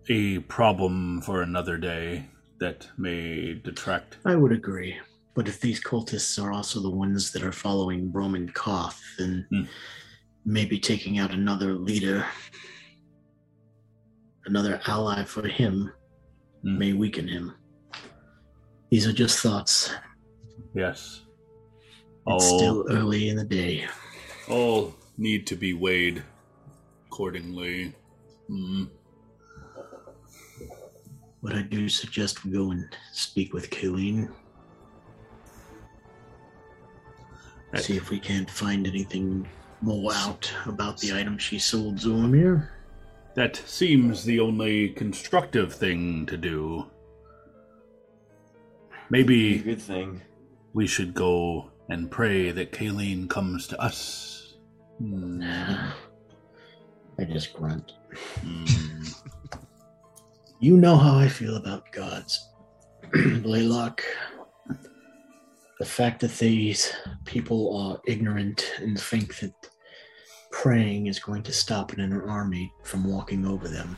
a 0.10 0.40
problem 0.40 1.22
for 1.22 1.42
another 1.42 1.78
day 1.78 2.28
that 2.60 2.88
may 2.98 3.54
detract. 3.54 4.18
I 4.26 4.36
would 4.36 4.52
agree. 4.52 4.98
But 5.34 5.48
if 5.48 5.62
these 5.62 5.82
cultists 5.84 6.42
are 6.42 6.52
also 6.52 6.82
the 6.82 6.90
ones 6.90 7.32
that 7.32 7.44
are 7.44 7.52
following 7.54 8.12
Broman 8.12 8.54
Koth, 8.54 9.02
then 9.18 9.46
Hmm. 9.50 9.64
maybe 10.46 10.80
taking 10.80 11.20
out 11.20 11.32
another 11.32 11.74
leader, 11.74 12.26
another 14.46 14.82
ally 14.88 15.24
for 15.24 15.48
him, 15.48 15.92
Hmm. 16.64 16.78
may 16.78 16.94
weaken 16.94 17.28
him. 17.28 17.54
These 18.92 19.08
are 19.08 19.14
just 19.14 19.40
thoughts. 19.40 19.94
Yes. 20.76 21.22
It's 22.28 22.28
All, 22.28 22.40
still 22.60 22.86
early 22.90 23.30
in 23.30 23.38
the 23.38 23.46
day. 23.46 23.86
all 24.50 24.94
need 25.18 25.48
to 25.48 25.56
be 25.56 25.74
weighed 25.74 26.22
accordingly. 27.08 27.96
Hmm. 28.48 28.86
But 31.42 31.56
I 31.56 31.62
do 31.64 31.88
suggest 31.90 32.44
we 32.46 32.52
go 32.52 32.72
and 32.72 32.86
speak 33.14 33.54
with 33.54 33.70
Kayleen. 33.70 34.30
Right. 37.74 37.82
See 37.82 37.96
if 37.96 38.10
we 38.10 38.20
can't 38.20 38.50
find 38.50 38.86
anything 38.86 39.48
more 39.82 40.12
out 40.14 40.52
about 40.66 41.00
the 41.00 41.14
item 41.18 41.38
she 41.38 41.58
sold 41.58 41.96
Zormir. 41.96 42.68
That 43.36 43.56
seems 43.56 44.26
the 44.26 44.42
only 44.42 44.90
constructive 44.90 45.74
thing 45.74 46.26
to 46.26 46.36
do. 46.36 46.86
Be 49.12 49.20
a 49.20 49.24
Maybe 49.24 49.58
good 49.60 49.82
thing. 49.82 50.22
we 50.74 50.88
should 50.88 51.14
go 51.14 51.70
and 51.90 52.10
pray 52.10 52.52
that 52.52 52.72
Kayleen 52.72 53.30
comes 53.30 53.68
to 53.68 53.82
us. 53.82 54.56
Hmm. 55.00 55.44
I 57.20 57.24
just 57.26 57.54
grunt. 57.54 57.92
Hmm. 58.40 59.04
You 60.62 60.78
know 60.78 60.96
how 60.96 61.18
I 61.18 61.28
feel 61.28 61.58
about 61.58 61.92
gods, 61.92 62.48
Blaylock. 63.12 64.02
The 65.80 65.86
fact 65.86 66.22
that 66.22 66.38
these 66.38 66.94
people 67.26 67.76
are 67.76 68.00
ignorant 68.06 68.72
and 68.78 68.98
think 68.98 69.40
that 69.40 69.54
praying 70.52 71.08
is 71.08 71.20
going 71.20 71.44
to 71.44 71.52
stop 71.52 71.92
an 71.92 72.14
army 72.14 72.72
from 72.84 73.04
walking 73.04 73.46
over 73.46 73.68
them. 73.68 73.98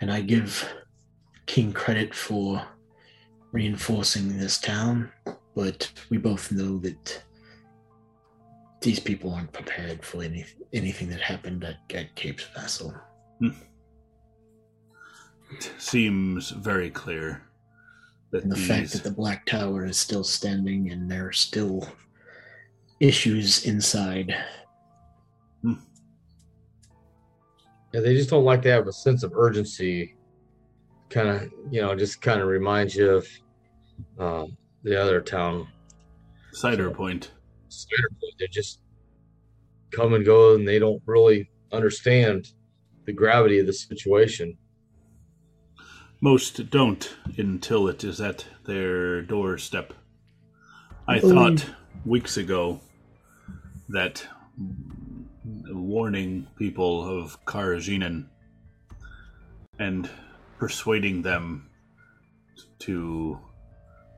and 0.00 0.12
I 0.12 0.20
give 0.20 0.68
King 1.46 1.72
credit 1.72 2.14
for 2.14 2.62
reinforcing 3.52 4.36
this 4.38 4.58
town, 4.58 5.10
but 5.54 5.90
we 6.10 6.18
both 6.18 6.52
know 6.52 6.78
that 6.78 7.22
these 8.80 9.00
people 9.00 9.34
aren't 9.34 9.52
prepared 9.52 10.04
for 10.04 10.22
any, 10.22 10.44
anything 10.72 11.08
that 11.10 11.20
happened 11.20 11.64
at, 11.64 11.76
at 11.94 12.14
Cape's 12.14 12.46
Vassal. 12.54 12.94
Hmm. 13.40 13.48
It 15.52 15.72
seems 15.78 16.50
very 16.50 16.90
clear 16.90 17.42
that 18.30 18.44
And 18.44 18.52
the 18.52 18.56
these. 18.56 18.68
fact 18.68 18.92
that 18.92 19.02
the 19.02 19.10
Black 19.10 19.44
Tower 19.46 19.84
is 19.84 19.98
still 19.98 20.24
standing 20.24 20.90
and 20.92 21.10
there 21.10 21.26
are 21.26 21.32
still 21.32 21.86
issues 23.00 23.66
inside. 23.66 24.34
Hmm. 25.62 25.74
Yeah, 27.92 28.00
they 28.00 28.14
just 28.14 28.30
don't 28.30 28.44
like 28.44 28.62
to 28.62 28.70
have 28.70 28.86
a 28.86 28.92
sense 28.92 29.22
of 29.24 29.32
urgency. 29.34 30.14
Kind 31.10 31.28
of, 31.28 31.52
you 31.70 31.82
know, 31.82 31.94
just 31.96 32.22
kind 32.22 32.40
of 32.40 32.48
reminds 32.48 32.94
you 32.94 33.10
of 33.10 33.28
uh, 34.18 34.46
the 34.84 35.00
other 35.00 35.20
town. 35.20 35.66
Cider 36.52 36.90
Point. 36.90 37.32
Spiderwood. 37.68 38.38
They 38.38 38.46
just 38.48 38.80
come 39.90 40.14
and 40.14 40.24
go, 40.24 40.54
and 40.54 40.66
they 40.66 40.78
don't 40.78 41.02
really 41.06 41.50
understand 41.72 42.52
the 43.06 43.12
gravity 43.12 43.58
of 43.58 43.66
the 43.66 43.72
situation. 43.72 44.56
Most 46.20 46.70
don't 46.70 47.16
until 47.38 47.88
it 47.88 48.04
is 48.04 48.20
at 48.20 48.46
their 48.66 49.22
doorstep. 49.22 49.94
I 51.08 51.18
Believe- 51.18 51.60
thought 51.62 51.74
weeks 52.04 52.36
ago 52.36 52.80
that 53.88 54.26
warning 55.66 56.46
people 56.56 57.18
of 57.18 57.42
Karjinen 57.46 58.26
and 59.78 60.08
persuading 60.60 61.22
them 61.22 61.70
to 62.78 63.40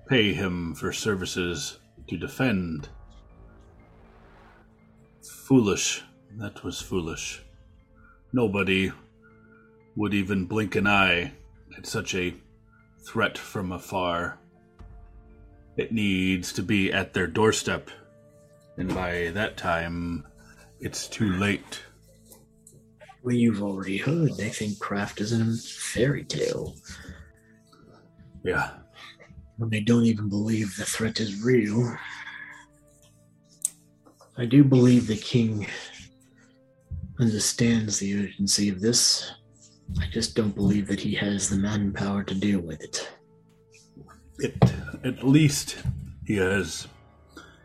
pay 0.08 0.32
him 0.34 0.74
for 0.74 0.92
services 0.92 1.78
to 2.08 2.16
defend. 2.18 2.88
Foolish. 5.46 6.02
That 6.38 6.64
was 6.64 6.80
foolish. 6.80 7.42
Nobody 8.32 8.90
would 9.94 10.14
even 10.14 10.46
blink 10.46 10.74
an 10.74 10.86
eye 10.86 11.32
at 11.78 11.86
such 11.86 12.14
a 12.14 12.34
threat 13.06 13.38
from 13.38 13.70
afar. 13.70 14.38
It 15.76 15.92
needs 15.92 16.52
to 16.54 16.62
be 16.62 16.92
at 16.92 17.14
their 17.14 17.26
doorstep, 17.26 17.88
and 18.76 18.92
by 18.92 19.30
that 19.34 19.56
time, 19.56 20.26
it's 20.80 21.06
too 21.06 21.36
late. 21.36 21.82
Well, 23.22 23.34
you've 23.36 23.62
already 23.62 23.98
heard 23.98 24.36
they 24.36 24.48
think 24.48 24.78
Kraft 24.80 25.20
is 25.20 25.32
a 25.32 25.56
fairy 25.68 26.24
tale. 26.24 26.74
Yeah, 28.44 28.70
When 29.56 29.70
they 29.70 29.80
don't 29.80 30.04
even 30.04 30.28
believe 30.28 30.76
the 30.76 30.84
threat 30.84 31.20
is 31.20 31.42
real. 31.42 31.96
I 34.36 34.46
do 34.46 34.64
believe 34.64 35.06
the 35.06 35.16
king 35.16 35.68
understands 37.20 37.98
the 37.98 38.24
urgency 38.24 38.68
of 38.68 38.80
this. 38.80 39.30
I 40.00 40.06
just 40.10 40.34
don't 40.34 40.54
believe 40.56 40.88
that 40.88 40.98
he 40.98 41.14
has 41.14 41.48
the 41.48 41.56
manpower 41.56 42.24
to 42.24 42.34
deal 42.34 42.60
with 42.60 42.82
it. 42.82 43.08
it 44.38 44.56
at 45.04 45.22
least 45.22 45.76
he 46.24 46.36
has 46.36 46.88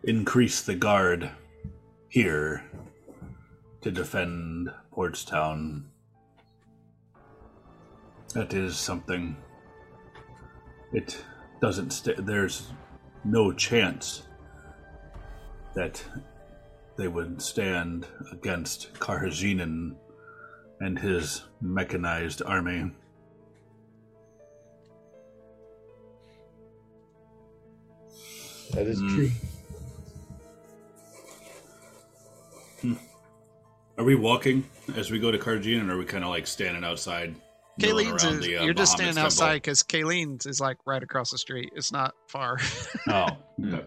increased 0.04 0.68
the 0.68 0.76
guard 0.76 1.32
here. 2.10 2.64
to 3.82 3.92
defend 3.92 4.70
Portstown. 4.98 5.84
That 8.34 8.54
is 8.56 8.76
something. 8.76 9.38
It 10.92 11.24
doesn't 11.62 11.92
st- 11.92 12.26
there's 12.26 12.72
no 13.24 13.54
chance 13.54 14.24
that 15.76 16.04
they 16.98 17.08
would 17.08 17.40
stand 17.40 18.08
against 18.32 18.94
Karhazinin 18.96 19.96
and 20.80 20.98
his 20.98 21.44
mechanized 21.62 22.42
army. 22.42 22.92
That 28.74 28.88
is 28.88 29.00
Mm. 29.02 29.16
true. 29.16 29.32
Are 33.98 34.04
we 34.04 34.16
walking 34.16 34.64
as 34.96 35.10
we 35.10 35.20
go 35.20 35.32
to 35.32 35.38
Karjin, 35.40 35.88
or 35.90 35.94
are 35.94 35.98
we 35.98 36.06
kind 36.06 36.24
of 36.24 36.30
like 36.30 36.46
standing 36.46 36.84
outside? 36.84 37.36
Kayleen's 37.80 38.24
is, 38.24 38.40
the, 38.42 38.58
uh, 38.58 38.64
you're 38.64 38.74
just 38.74 38.92
standing 38.94 39.16
temple? 39.16 39.26
outside 39.28 39.56
because 39.56 39.84
Kayleen's 39.84 40.46
is 40.46 40.60
like 40.60 40.78
right 40.86 41.02
across 41.02 41.32
the 41.32 41.38
street. 41.38 41.72
It's 41.76 41.92
not 41.92 42.14
far. 42.28 42.58
Oh. 43.10 43.28
okay. 43.64 43.86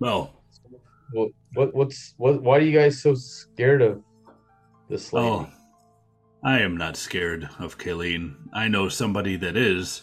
Well, 0.00 0.32
What, 1.12 1.30
what 1.54 1.74
what's 1.74 2.14
what 2.16 2.42
why 2.42 2.58
are 2.58 2.60
you 2.62 2.76
guys 2.76 3.02
so 3.02 3.14
scared 3.14 3.82
of 3.82 4.02
this 4.88 5.12
lady? 5.12 5.26
oh, 5.28 5.48
I 6.42 6.60
am 6.60 6.76
not 6.76 6.96
scared 6.96 7.48
of 7.58 7.76
Kayleen. 7.78 8.34
I 8.52 8.68
know 8.68 8.88
somebody 8.88 9.36
that 9.36 9.56
is, 9.56 10.02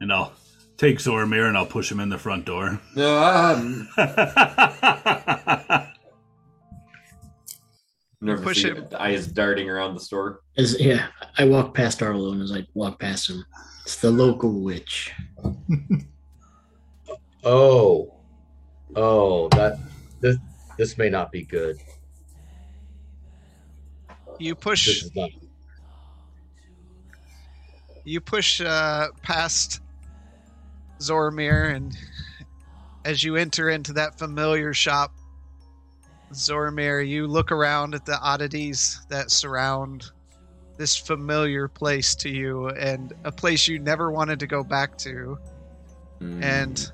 and 0.00 0.12
I'll 0.12 0.32
take 0.78 0.98
Zormir 0.98 1.46
and 1.48 1.58
I'll 1.58 1.66
push 1.66 1.92
him 1.92 2.00
in 2.00 2.08
the 2.08 2.16
front 2.16 2.46
door. 2.46 2.80
Um, 2.96 3.86
oh, 3.98 5.86
never 8.20 8.42
Push 8.42 8.62
see 8.62 8.70
it. 8.70 8.94
eyes 8.94 9.26
darting 9.26 9.68
around 9.68 9.92
the 9.94 10.00
store. 10.00 10.40
As 10.56 10.80
yeah, 10.80 11.08
I 11.36 11.44
walk 11.44 11.74
past 11.74 12.02
Arlo 12.02 12.32
and 12.32 12.40
as 12.40 12.52
I 12.52 12.64
walk 12.74 13.00
past 13.00 13.28
him, 13.28 13.44
it's 13.82 13.96
the 13.96 14.10
local 14.10 14.52
witch. 14.52 15.12
oh, 17.44 18.14
oh, 18.96 19.48
that 19.50 19.78
this 20.20 20.38
this 20.78 20.96
may 20.96 21.10
not 21.10 21.30
be 21.32 21.42
good. 21.42 21.76
you 24.38 24.54
This 24.54 24.62
push 24.62 24.88
is 24.88 25.10
not. 25.16 25.30
you 28.04 28.20
push 28.20 28.60
uh, 28.60 29.08
past 29.22 29.80
Zormir, 31.00 31.74
and 31.74 31.96
as 33.04 33.22
you 33.22 33.36
enter 33.36 33.70
into 33.70 33.92
that 33.94 34.18
familiar 34.18 34.74
shop, 34.74 35.12
Zormir, 36.32 37.06
you 37.06 37.26
look 37.26 37.52
around 37.52 37.94
at 37.94 38.04
the 38.04 38.18
oddities 38.20 39.00
that 39.08 39.30
surround 39.30 40.10
this 40.76 40.96
familiar 40.96 41.68
place 41.68 42.14
to 42.16 42.28
you, 42.28 42.68
and 42.68 43.12
a 43.24 43.32
place 43.32 43.66
you 43.66 43.78
never 43.78 44.10
wanted 44.10 44.40
to 44.40 44.46
go 44.46 44.62
back 44.62 44.96
to. 44.98 45.38
Mm. 46.20 46.42
And 46.42 46.92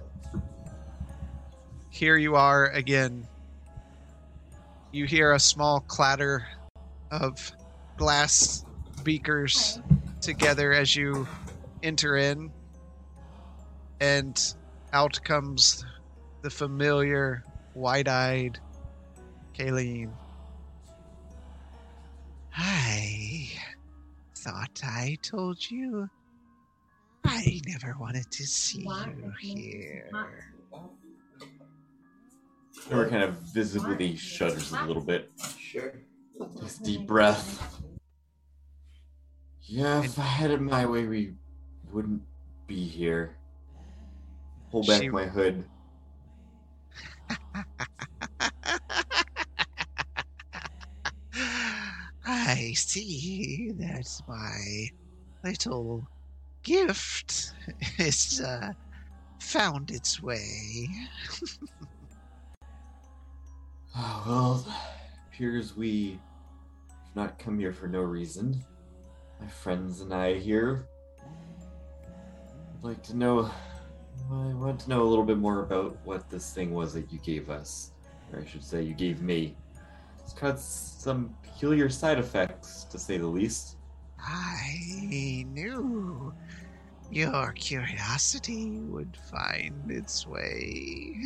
here 1.90 2.16
you 2.16 2.36
are 2.36 2.68
again. 2.68 3.26
You 4.90 5.06
hear 5.06 5.32
a 5.32 5.40
small 5.40 5.80
clatter 5.80 6.46
of 7.10 7.52
glass 7.96 8.64
beakers 9.02 9.80
together 10.20 10.72
as 10.72 10.96
you 10.96 11.26
enter 11.82 12.16
in, 12.16 12.50
and 14.00 14.54
out 14.92 15.22
comes 15.24 15.84
the 16.42 16.50
familiar 16.50 17.42
wide 17.74 18.08
eyed 18.08 18.58
Kayleen. 19.56 20.10
I 22.56 23.50
thought 24.36 24.80
I 24.84 25.16
told 25.22 25.70
you 25.70 26.08
I 27.24 27.60
never 27.66 27.96
wanted 27.98 28.30
to 28.30 28.44
see 28.44 28.82
you 28.82 29.32
here. 29.40 30.10
Nora 32.90 33.08
kind 33.08 33.22
of 33.22 33.34
visibly 33.54 34.16
shudders 34.16 34.72
a 34.72 34.84
little 34.84 35.02
bit. 35.02 35.30
Sure. 35.58 35.94
Takes 36.60 36.78
deep 36.78 37.06
breath. 37.06 37.80
Yeah, 39.62 40.02
if 40.04 40.18
I 40.18 40.22
had 40.22 40.50
it 40.50 40.60
my 40.60 40.84
way, 40.84 41.06
we 41.06 41.34
wouldn't 41.90 42.22
be 42.66 42.84
here. 42.84 43.36
Pull 44.74 44.82
back 44.82 45.02
She- 45.02 45.08
my 45.08 45.26
hood. 45.26 45.64
I 52.26 52.72
see 52.74 53.70
that 53.78 54.08
my 54.26 54.88
little 55.44 56.08
gift 56.64 57.52
has 57.98 58.42
uh, 58.44 58.72
found 59.38 59.92
its 59.92 60.20
way. 60.20 60.88
Oh, 63.94 64.24
well, 64.26 64.66
appears 65.28 65.76
we 65.76 66.18
have 66.88 67.14
not 67.14 67.38
come 67.38 67.60
here 67.60 67.72
for 67.72 67.86
no 67.86 68.00
reason. 68.00 68.60
My 69.40 69.46
friends 69.46 70.00
and 70.00 70.12
I 70.12 70.34
here 70.34 70.88
would 72.72 72.82
like 72.82 73.04
to 73.04 73.16
know. 73.16 73.48
I 74.30 74.54
want 74.54 74.80
to 74.80 74.88
know 74.88 75.02
a 75.02 75.08
little 75.08 75.24
bit 75.24 75.38
more 75.38 75.62
about 75.62 75.98
what 76.04 76.28
this 76.30 76.52
thing 76.52 76.72
was 76.72 76.94
that 76.94 77.12
you 77.12 77.18
gave 77.18 77.50
us, 77.50 77.92
or 78.32 78.40
I 78.40 78.44
should 78.46 78.64
say, 78.64 78.82
you 78.82 78.94
gave 78.94 79.22
me. 79.22 79.54
It's 80.22 80.32
got 80.32 80.58
some 80.58 81.34
peculiar 81.42 81.88
side 81.88 82.18
effects, 82.18 82.84
to 82.90 82.98
say 82.98 83.18
the 83.18 83.26
least. 83.26 83.76
I 84.18 85.44
knew 85.46 86.32
your 87.10 87.52
curiosity 87.52 88.80
would 88.80 89.16
find 89.30 89.90
its 89.90 90.26
way. 90.26 91.16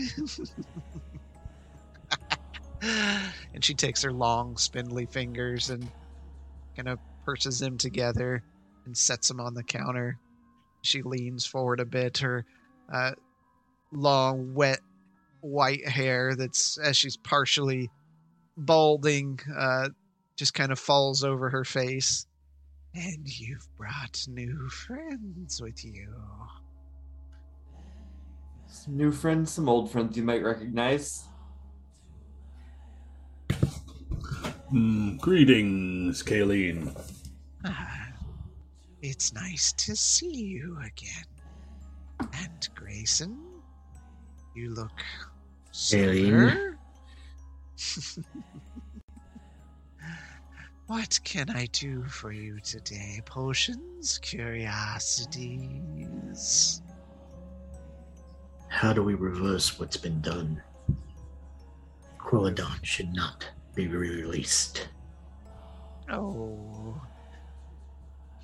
and 2.82 3.64
she 3.64 3.74
takes 3.74 4.02
her 4.02 4.12
long, 4.12 4.56
spindly 4.56 5.06
fingers 5.06 5.70
and 5.70 5.88
kind 6.76 6.88
of 6.88 6.98
purses 7.24 7.58
them 7.58 7.78
together 7.78 8.42
and 8.84 8.96
sets 8.96 9.28
them 9.28 9.40
on 9.40 9.54
the 9.54 9.62
counter. 9.62 10.18
She 10.82 11.02
leans 11.02 11.46
forward 11.46 11.80
a 11.80 11.84
bit, 11.84 12.18
her 12.18 12.44
uh, 12.92 13.12
long, 13.92 14.54
wet, 14.54 14.80
white 15.40 15.86
hair 15.86 16.34
that's 16.34 16.78
as 16.78 16.96
she's 16.96 17.16
partially 17.16 17.90
balding, 18.56 19.38
uh, 19.56 19.88
just 20.36 20.54
kind 20.54 20.72
of 20.72 20.78
falls 20.78 21.24
over 21.24 21.48
her 21.50 21.64
face. 21.64 22.26
And 22.94 23.28
you've 23.38 23.68
brought 23.76 24.24
new 24.28 24.68
friends 24.68 25.60
with 25.60 25.84
you. 25.84 26.12
Some 28.66 28.96
new 28.96 29.12
friends, 29.12 29.52
some 29.52 29.68
old 29.68 29.90
friends 29.90 30.16
you 30.16 30.22
might 30.22 30.42
recognize. 30.42 31.24
Mm, 34.72 35.18
greetings, 35.20 36.22
Kayleen. 36.22 36.94
Ah, 37.64 38.08
it's 39.00 39.32
nice 39.32 39.72
to 39.72 39.96
see 39.96 40.34
you 40.34 40.76
again. 40.84 41.37
And 42.20 42.68
Grayson, 42.74 43.38
you 44.54 44.74
look 44.74 45.02
sober. 45.70 46.78
what 50.86 51.20
can 51.24 51.50
I 51.50 51.66
do 51.66 52.04
for 52.04 52.32
you 52.32 52.58
today? 52.60 53.20
Potions, 53.24 54.18
curiosities. 54.22 56.82
How 58.68 58.92
do 58.92 59.02
we 59.02 59.14
reverse 59.14 59.78
what's 59.78 59.96
been 59.96 60.20
done? 60.20 60.62
Quelladon 62.18 62.84
should 62.84 63.12
not 63.14 63.46
be 63.74 63.88
released. 63.88 64.88
Oh, 66.10 67.00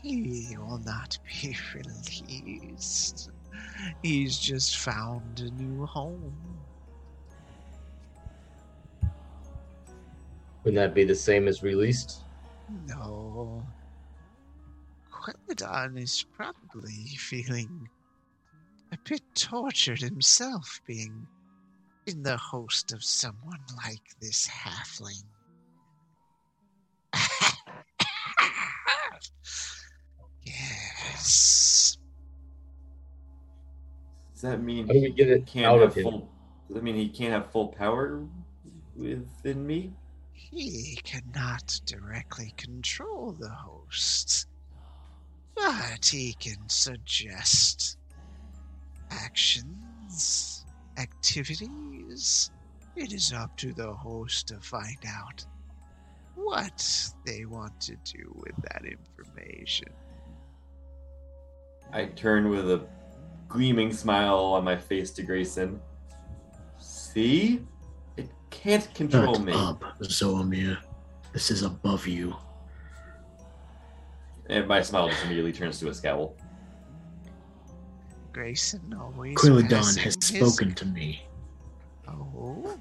he 0.02 0.56
will 0.58 0.78
not 0.78 1.18
be 1.24 1.56
released. 1.74 3.30
He's 4.02 4.38
just 4.38 4.78
found 4.78 5.40
a 5.40 5.50
new 5.50 5.86
home. 5.86 6.36
Wouldn't 10.62 10.80
that 10.80 10.94
be 10.94 11.04
the 11.04 11.14
same 11.14 11.46
as 11.46 11.62
released? 11.62 12.22
No. 12.86 13.66
Quelladon 15.10 15.98
is 15.98 16.24
probably 16.32 17.06
feeling 17.18 17.88
a 18.92 18.98
bit 19.08 19.22
tortured 19.34 20.00
himself 20.00 20.80
being 20.86 21.26
in 22.06 22.22
the 22.22 22.36
host 22.36 22.92
of 22.92 23.02
someone 23.02 23.60
like 23.76 24.02
this 24.20 24.46
halfling. 24.48 25.24
yes. 30.44 31.63
Does 34.44 34.52
that 34.52 34.62
mean 34.62 34.86
How 34.86 34.92
do 34.92 35.00
we 35.00 35.10
get 35.10 35.28
he 35.28 35.32
it 35.32 35.46
can't 35.46 35.64
out 35.64 35.80
have 35.80 35.88
of 35.88 35.94
him? 35.94 36.02
full? 36.02 36.28
Does 36.68 36.74
that 36.74 36.82
mean 36.82 36.96
he 36.96 37.08
can't 37.08 37.32
have 37.32 37.50
full 37.50 37.68
power 37.68 38.26
within 38.94 39.66
me. 39.66 39.90
He 40.34 40.98
cannot 41.02 41.80
directly 41.86 42.52
control 42.58 43.32
the 43.32 43.48
host, 43.48 44.46
but 45.56 46.04
he 46.04 46.34
can 46.34 46.68
suggest 46.68 47.96
actions, 49.10 50.66
activities. 50.98 52.50
It 52.96 53.14
is 53.14 53.32
up 53.32 53.56
to 53.56 53.72
the 53.72 53.94
host 53.94 54.48
to 54.48 54.60
find 54.60 54.98
out 55.08 55.46
what 56.34 56.86
they 57.24 57.46
want 57.46 57.80
to 57.80 57.96
do 58.04 58.30
with 58.34 58.56
that 58.56 58.82
information. 58.84 59.88
I 61.94 62.04
turn 62.04 62.50
with 62.50 62.70
a 62.70 62.86
gleaming 63.54 63.92
smile 63.92 64.36
on 64.56 64.64
my 64.64 64.76
face 64.76 65.12
to 65.12 65.22
Grayson. 65.22 65.80
See? 66.80 67.64
It 68.16 68.28
can't 68.50 68.92
control 68.94 69.34
Shut 69.36 69.44
me. 69.44 69.52
up, 69.52 69.80
Zormir. 70.02 70.78
This 71.32 71.52
is 71.52 71.62
above 71.62 72.04
you. 72.08 72.34
And 74.50 74.66
my 74.66 74.82
smile 74.82 75.08
just 75.08 75.24
immediately 75.24 75.52
turns 75.52 75.78
to 75.80 75.88
a 75.88 75.94
scowl. 75.94 76.36
Grayson 78.32 78.92
always 79.00 79.36
Quelladon 79.36 79.70
passing 79.70 80.02
has 80.02 80.16
his- 80.28 80.40
spoken 80.40 80.74
to 80.74 80.84
me. 80.86 81.22
Oh, 82.08 82.76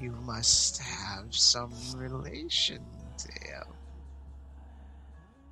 you 0.00 0.12
must 0.24 0.78
have 0.78 1.26
some 1.34 1.74
relation 1.94 2.82
to 3.18 3.28
him. 3.32 3.64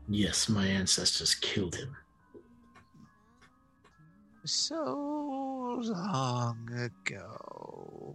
Yes, 0.08 0.48
my 0.48 0.66
ancestors 0.66 1.34
killed 1.34 1.74
him. 1.76 1.94
So 4.46 5.80
long 5.80 6.68
ago. 6.74 8.14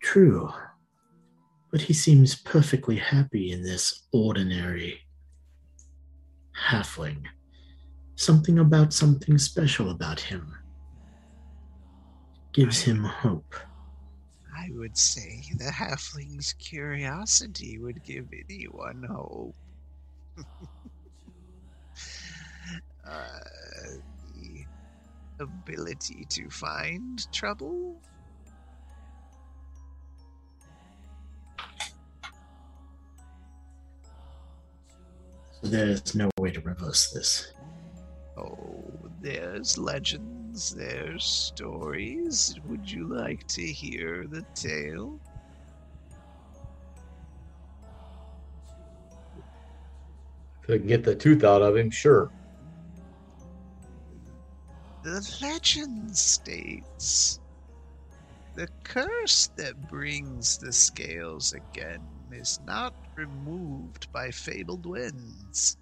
True. 0.00 0.52
But 1.72 1.80
he 1.80 1.92
seems 1.92 2.36
perfectly 2.36 2.96
happy 2.96 3.50
in 3.50 3.62
this 3.62 4.06
ordinary 4.12 5.00
halfling. 6.56 7.24
Something 8.14 8.58
about 8.60 8.92
something 8.92 9.36
special 9.38 9.90
about 9.90 10.20
him 10.20 10.54
gives 12.52 12.82
him 12.82 13.02
hope. 13.02 13.56
I 14.56 14.68
would 14.74 14.96
say 14.96 15.42
the 15.56 15.72
halfling's 15.72 16.52
curiosity 16.52 17.78
would 17.78 18.04
give 18.04 18.28
anyone 18.32 19.04
hope. 19.08 19.56
uh, 23.08 23.40
ability 25.42 26.26
to 26.30 26.48
find 26.50 27.30
trouble? 27.32 28.00
So 35.60 35.68
there's 35.68 36.14
no 36.14 36.30
way 36.38 36.50
to 36.50 36.60
reverse 36.60 37.10
this. 37.12 37.52
Oh, 38.36 38.82
there's 39.20 39.78
legends, 39.78 40.74
there's 40.74 41.24
stories. 41.24 42.58
Would 42.66 42.90
you 42.90 43.06
like 43.06 43.46
to 43.48 43.62
hear 43.62 44.26
the 44.28 44.44
tale? 44.54 45.20
If 50.64 50.70
I 50.70 50.78
can 50.78 50.86
get 50.86 51.04
the 51.04 51.14
tooth 51.14 51.44
out 51.44 51.62
of 51.62 51.76
him, 51.76 51.90
sure. 51.90 52.30
The 55.02 55.36
legend 55.42 56.16
states 56.16 57.40
the 58.54 58.68
curse 58.84 59.48
that 59.56 59.88
brings 59.88 60.58
the 60.58 60.72
scales 60.72 61.54
again 61.54 62.06
is 62.30 62.60
not 62.66 62.94
removed 63.16 64.12
by 64.12 64.30
fabled 64.30 64.84
winds. 64.84 65.76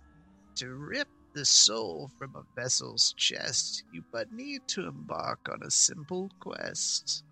To 0.57 0.69
rip 0.75 1.09
the 1.35 1.45
soul 1.45 2.11
from 2.17 2.37
a 2.37 2.45
vessel's 2.55 3.13
chest, 3.17 3.83
you 3.93 4.05
but 4.13 4.33
need 4.33 4.63
to 4.69 4.87
embark 4.87 5.49
on 5.51 5.65
a 5.65 5.71
simple 5.71 6.31
quest. 6.41 7.25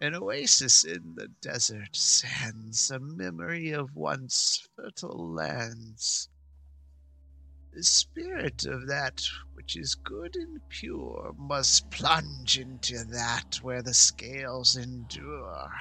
An 0.00 0.14
oasis 0.14 0.84
in 0.84 1.14
the 1.16 1.28
desert 1.40 1.96
sands, 1.96 2.90
a 2.90 3.00
memory 3.00 3.70
of 3.70 3.96
once 3.96 4.68
fertile 4.76 5.32
lands. 5.32 6.28
The 7.76 7.82
spirit 7.82 8.64
of 8.66 8.86
that 8.86 9.20
which 9.54 9.74
is 9.74 9.96
good 9.96 10.36
and 10.36 10.62
pure 10.68 11.32
must 11.36 11.90
plunge 11.90 12.56
into 12.56 13.02
that 13.04 13.56
where 13.62 13.82
the 13.82 13.94
scales 13.94 14.76
endure. 14.76 15.72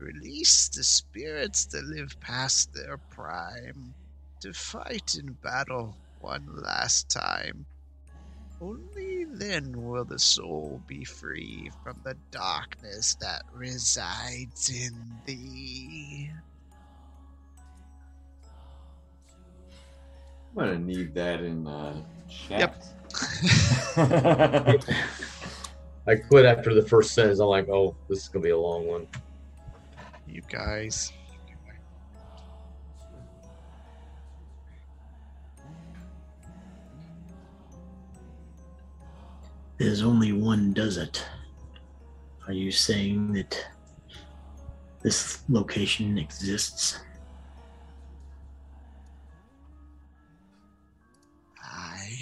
Release 0.00 0.68
the 0.68 0.82
spirits 0.82 1.64
that 1.66 1.84
live 1.84 2.18
past 2.20 2.72
their 2.72 2.98
prime 2.98 3.94
to 4.40 4.52
fight 4.52 5.14
in 5.14 5.34
battle 5.34 6.00
one 6.18 6.46
last 6.46 7.08
time. 7.08 7.68
Only 8.60 9.26
then 9.32 9.80
will 9.80 10.04
the 10.06 10.18
soul 10.18 10.82
be 10.88 11.04
free 11.04 11.70
from 11.84 12.00
the 12.02 12.20
darkness 12.32 13.14
that 13.20 13.42
resides 13.52 14.68
in 14.68 15.22
thee. 15.24 16.32
I'm 20.58 20.66
gonna 20.66 20.78
need 20.80 21.14
that 21.14 21.40
in 21.40 21.66
uh, 21.68 22.02
chat. 22.28 22.60
Yep. 22.60 22.82
I 26.06 26.16
quit 26.16 26.44
after 26.46 26.74
the 26.74 26.82
first 26.82 27.14
sentence. 27.14 27.38
I'm 27.38 27.46
like, 27.46 27.68
oh, 27.68 27.94
this 28.08 28.22
is 28.22 28.28
gonna 28.28 28.42
be 28.42 28.50
a 28.50 28.58
long 28.58 28.86
one. 28.86 29.06
you 30.26 30.42
guys. 30.48 31.12
There's 39.76 40.02
only 40.02 40.32
one 40.32 40.72
does 40.72 40.96
it. 40.96 41.24
Are 42.48 42.52
you 42.52 42.72
saying 42.72 43.32
that 43.34 43.64
this 45.02 45.44
location 45.48 46.18
exists? 46.18 46.98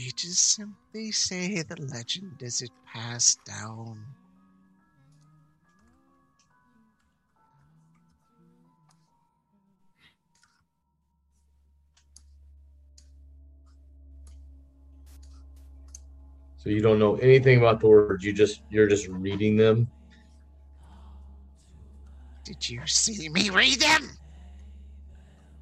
I 0.07 0.11
just 0.15 0.55
simply 0.55 1.11
say 1.11 1.62
the 1.62 1.74
legend 1.93 2.41
as 2.45 2.62
it 2.62 2.70
passed 2.95 3.45
down. 3.45 4.05
So 16.59 16.70
you 16.70 16.81
don't 16.81 17.01
know 17.01 17.16
anything 17.16 17.59
about 17.59 17.81
the 17.81 17.89
words. 17.89 18.24
You 18.24 18.33
just 18.33 18.62
you're 18.70 18.87
just 18.87 19.09
reading 19.09 19.57
them. 19.57 19.89
Did 22.45 22.69
you 22.69 22.87
see 22.87 23.28
me 23.28 23.51
read 23.51 23.81
them? 23.81 24.09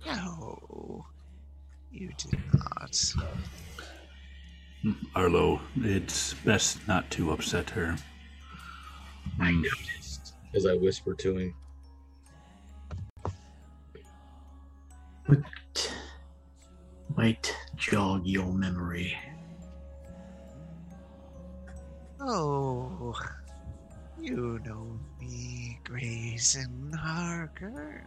No, 0.04 1.06
you 1.90 2.10
did 2.18 2.40
not. 2.52 3.63
Hmm, 4.84 4.92
Arlo, 5.16 5.60
it's 5.76 6.34
best 6.44 6.86
not 6.86 7.10
to 7.12 7.32
upset 7.32 7.70
her. 7.70 7.96
I 9.40 9.50
Hmm, 9.50 9.62
noticed 9.62 10.34
as 10.54 10.66
I 10.66 10.74
whisper 10.74 11.14
to 11.14 11.38
him. 11.38 11.54
What 15.24 15.94
might 17.16 17.56
jog 17.76 18.26
your 18.26 18.52
memory? 18.52 19.16
Oh, 22.20 23.14
you 24.20 24.60
know 24.66 25.00
me, 25.18 25.80
Grayson 25.84 26.92
Harker. 26.92 28.04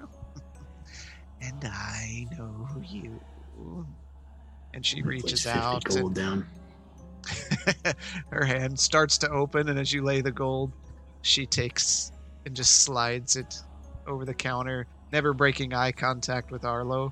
and 1.41 1.63
I 1.65 2.27
know 2.37 2.67
you. 2.83 3.19
And 4.75 4.85
she 4.85 5.01
reaches 5.01 5.47
out 5.47 5.83
gold 5.85 6.05
and 6.05 6.15
down. 6.15 6.47
her 8.31 8.45
hand 8.45 8.79
starts 8.79 9.17
to 9.17 9.29
open 9.29 9.69
and 9.69 9.79
as 9.79 9.91
you 9.93 10.03
lay 10.03 10.21
the 10.21 10.31
gold 10.31 10.71
she 11.21 11.45
takes 11.45 12.11
and 12.45 12.55
just 12.55 12.83
slides 12.83 13.35
it 13.35 13.55
over 14.07 14.25
the 14.25 14.33
counter 14.33 14.87
never 15.11 15.33
breaking 15.33 15.73
eye 15.73 15.91
contact 15.91 16.51
with 16.51 16.63
arlo. 16.65 17.11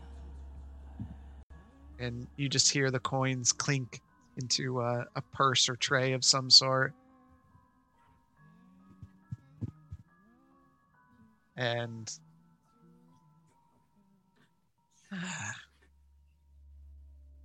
And 1.99 2.27
you 2.36 2.49
just 2.49 2.72
hear 2.73 2.91
the 2.91 2.99
coins 2.99 3.52
clink 3.52 4.02
into 4.38 4.82
uh, 4.82 5.06
a 5.15 5.22
purse 5.34 5.69
or 5.69 5.76
tray 5.77 6.11
of 6.14 6.26
some 6.26 6.49
sort. 6.49 6.94
And 11.56 12.11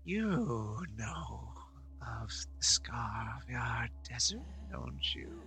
you 0.04 0.84
know 0.98 1.59
of 2.02 2.31
the 2.59 2.64
Scarvyard 2.64 3.90
Desert, 4.09 4.40
don't 4.70 5.14
you? 5.14 5.43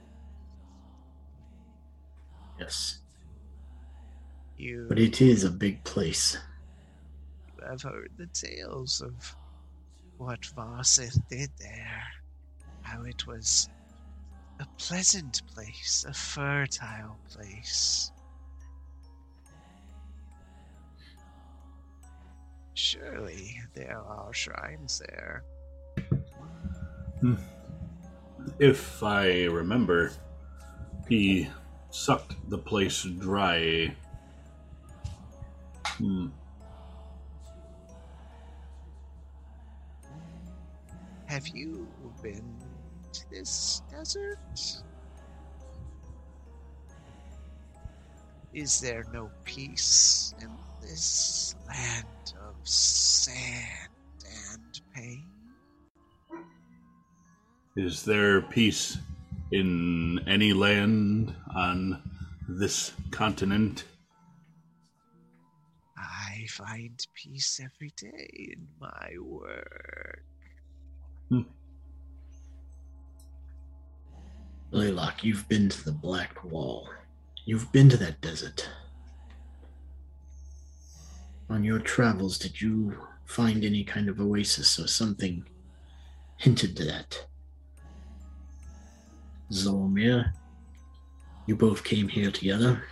Yes, 2.59 2.99
You 4.57 4.85
but 4.89 4.99
it 4.99 5.21
is 5.21 5.43
a 5.43 5.51
big 5.51 5.83
place. 5.83 6.37
You 7.57 7.65
have 7.67 7.81
heard 7.81 8.11
the 8.17 8.27
tales 8.27 9.01
of 9.01 9.35
what 10.17 10.41
Varsith 10.41 11.17
did 11.29 11.49
there. 11.59 12.03
How 12.81 13.03
it 13.03 13.25
was 13.27 13.69
a 14.59 14.67
pleasant 14.77 15.41
place, 15.53 16.05
a 16.07 16.13
fertile 16.13 17.19
place. 17.29 18.11
Surely 22.75 23.59
there 23.73 23.99
are 23.99 24.33
shrines 24.33 24.99
there. 25.07 25.43
If 28.59 29.01
I 29.01 29.45
remember, 29.45 30.11
he 31.07 31.47
sucked 31.89 32.35
the 32.49 32.57
place 32.57 33.03
dry. 33.03 33.95
Hmm. 35.85 36.27
Have 41.27 41.47
you 41.47 41.87
been 42.21 42.57
to 43.11 43.29
this 43.31 43.81
desert? 43.89 44.37
Is 48.53 48.79
there 48.79 49.03
no 49.11 49.31
peace 49.45 50.35
in 50.41 50.51
this 50.81 51.55
land 51.67 52.33
of 52.47 52.55
sand 52.67 53.89
and 54.25 54.81
pain? 54.93 55.32
Is 57.75 58.03
there 58.03 58.39
peace 58.39 58.99
in 59.51 60.19
any 60.27 60.53
land 60.53 61.35
on 61.55 62.03
this 62.47 62.93
continent? 63.09 63.85
I 65.97 66.45
find 66.49 66.99
peace 67.15 67.59
every 67.59 67.91
day 67.97 68.53
in 68.53 68.67
my 68.79 69.13
work. 69.19 70.23
Hmm. 71.29 71.41
Blaylock, 74.69 75.23
you've 75.23 75.49
been 75.49 75.69
to 75.69 75.83
the 75.83 75.91
Black 75.91 76.43
Wall. 76.43 76.87
You've 77.45 77.71
been 77.71 77.89
to 77.89 77.97
that 77.97 78.21
desert. 78.21 78.69
On 81.49 81.63
your 81.63 81.79
travels, 81.79 82.37
did 82.37 82.61
you 82.61 82.95
find 83.25 83.63
any 83.63 83.83
kind 83.83 84.09
of 84.09 84.21
oasis 84.21 84.79
or 84.79 84.87
something 84.87 85.43
hinted 86.37 86.77
to 86.77 86.85
that? 86.85 87.25
Zormir, 89.53 90.33
you 91.45 91.55
both 91.55 91.83
came 91.83 92.07
here 92.07 92.31
together. 92.31 92.83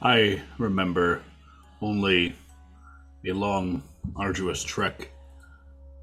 I 0.00 0.42
remember 0.58 1.22
only 1.80 2.34
a 3.24 3.32
long, 3.32 3.82
arduous 4.16 4.64
trek 4.64 5.10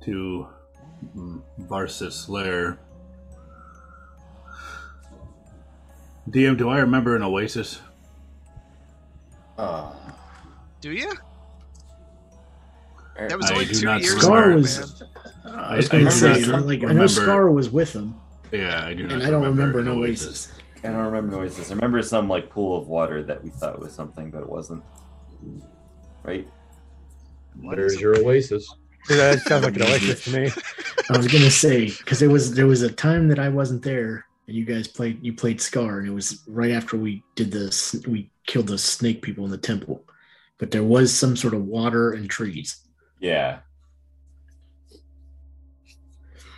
to 0.05 0.47
mm, 1.15 1.41
Varsis 1.61 2.29
Lair. 2.29 2.79
DM, 6.29 6.57
do 6.57 6.69
I 6.69 6.79
remember 6.79 7.15
an 7.15 7.23
oasis? 7.23 7.81
Uh, 9.57 9.91
Do 10.79 10.91
you? 10.91 11.11
That 13.17 13.37
was 13.37 13.51
I 13.51 13.53
only 13.55 13.65
two 13.65 13.85
not 13.85 14.01
years 14.01 14.21
Scar 14.21 14.51
ago, 14.51 14.55
was. 14.57 15.01
man. 15.01 15.09
I 15.53 15.75
was 15.75 15.89
I 15.89 15.91
going 15.91 16.03
do 16.05 16.09
to 16.11 16.15
say, 16.15 16.41
not 16.47 16.65
like, 16.65 16.83
I 16.85 16.93
know. 16.93 17.07
Scar 17.07 17.51
was 17.51 17.69
with 17.69 17.91
him, 17.93 18.15
Yeah, 18.51 18.85
I 18.85 18.93
do 18.93 19.03
not. 19.03 19.13
and 19.13 19.23
I 19.23 19.29
don't 19.29 19.43
remember 19.43 19.79
an 19.79 19.87
an 19.87 19.97
oasis. 19.97 20.51
I 20.83 20.87
don't 20.87 20.97
remember 20.97 21.31
the 21.31 21.37
oasis. 21.41 21.71
I 21.71 21.75
remember 21.75 22.01
some 22.01 22.29
like 22.29 22.49
pool 22.49 22.77
of 22.81 22.87
water 22.87 23.21
that 23.23 23.43
we 23.43 23.49
thought 23.49 23.79
was 23.79 23.93
something, 23.93 24.31
but 24.31 24.41
it 24.41 24.49
wasn't. 24.49 24.83
Right? 26.23 26.47
What 27.61 27.77
There's 27.77 27.99
your 27.99 28.17
oasis. 28.17 28.73
Yeah, 29.09 29.17
that 29.17 29.39
sounds 29.41 29.65
like 29.65 29.75
an 29.75 29.81
oasis 29.83 30.23
to 30.25 30.39
me. 30.39 30.51
I 31.09 31.17
was 31.17 31.27
gonna 31.27 31.51
say 31.51 31.87
because 31.87 32.19
there 32.19 32.29
was 32.29 32.53
there 32.53 32.67
was 32.67 32.81
a 32.81 32.91
time 32.91 33.27
that 33.29 33.39
I 33.39 33.49
wasn't 33.49 33.83
there, 33.83 34.25
and 34.47 34.55
you 34.55 34.65
guys 34.65 34.87
played 34.87 35.23
you 35.23 35.33
played 35.33 35.59
Scar, 35.61 35.99
and 35.99 36.07
it 36.07 36.11
was 36.13 36.43
right 36.47 36.71
after 36.71 36.97
we 36.97 37.23
did 37.35 37.51
this. 37.51 37.95
We 38.07 38.31
killed 38.47 38.67
the 38.67 38.77
snake 38.77 39.21
people 39.21 39.45
in 39.45 39.51
the 39.51 39.57
temple, 39.57 40.03
but 40.57 40.71
there 40.71 40.83
was 40.83 41.13
some 41.13 41.35
sort 41.35 41.53
of 41.53 41.65
water 41.65 42.11
and 42.13 42.29
trees. 42.29 42.85
Yeah. 43.19 43.59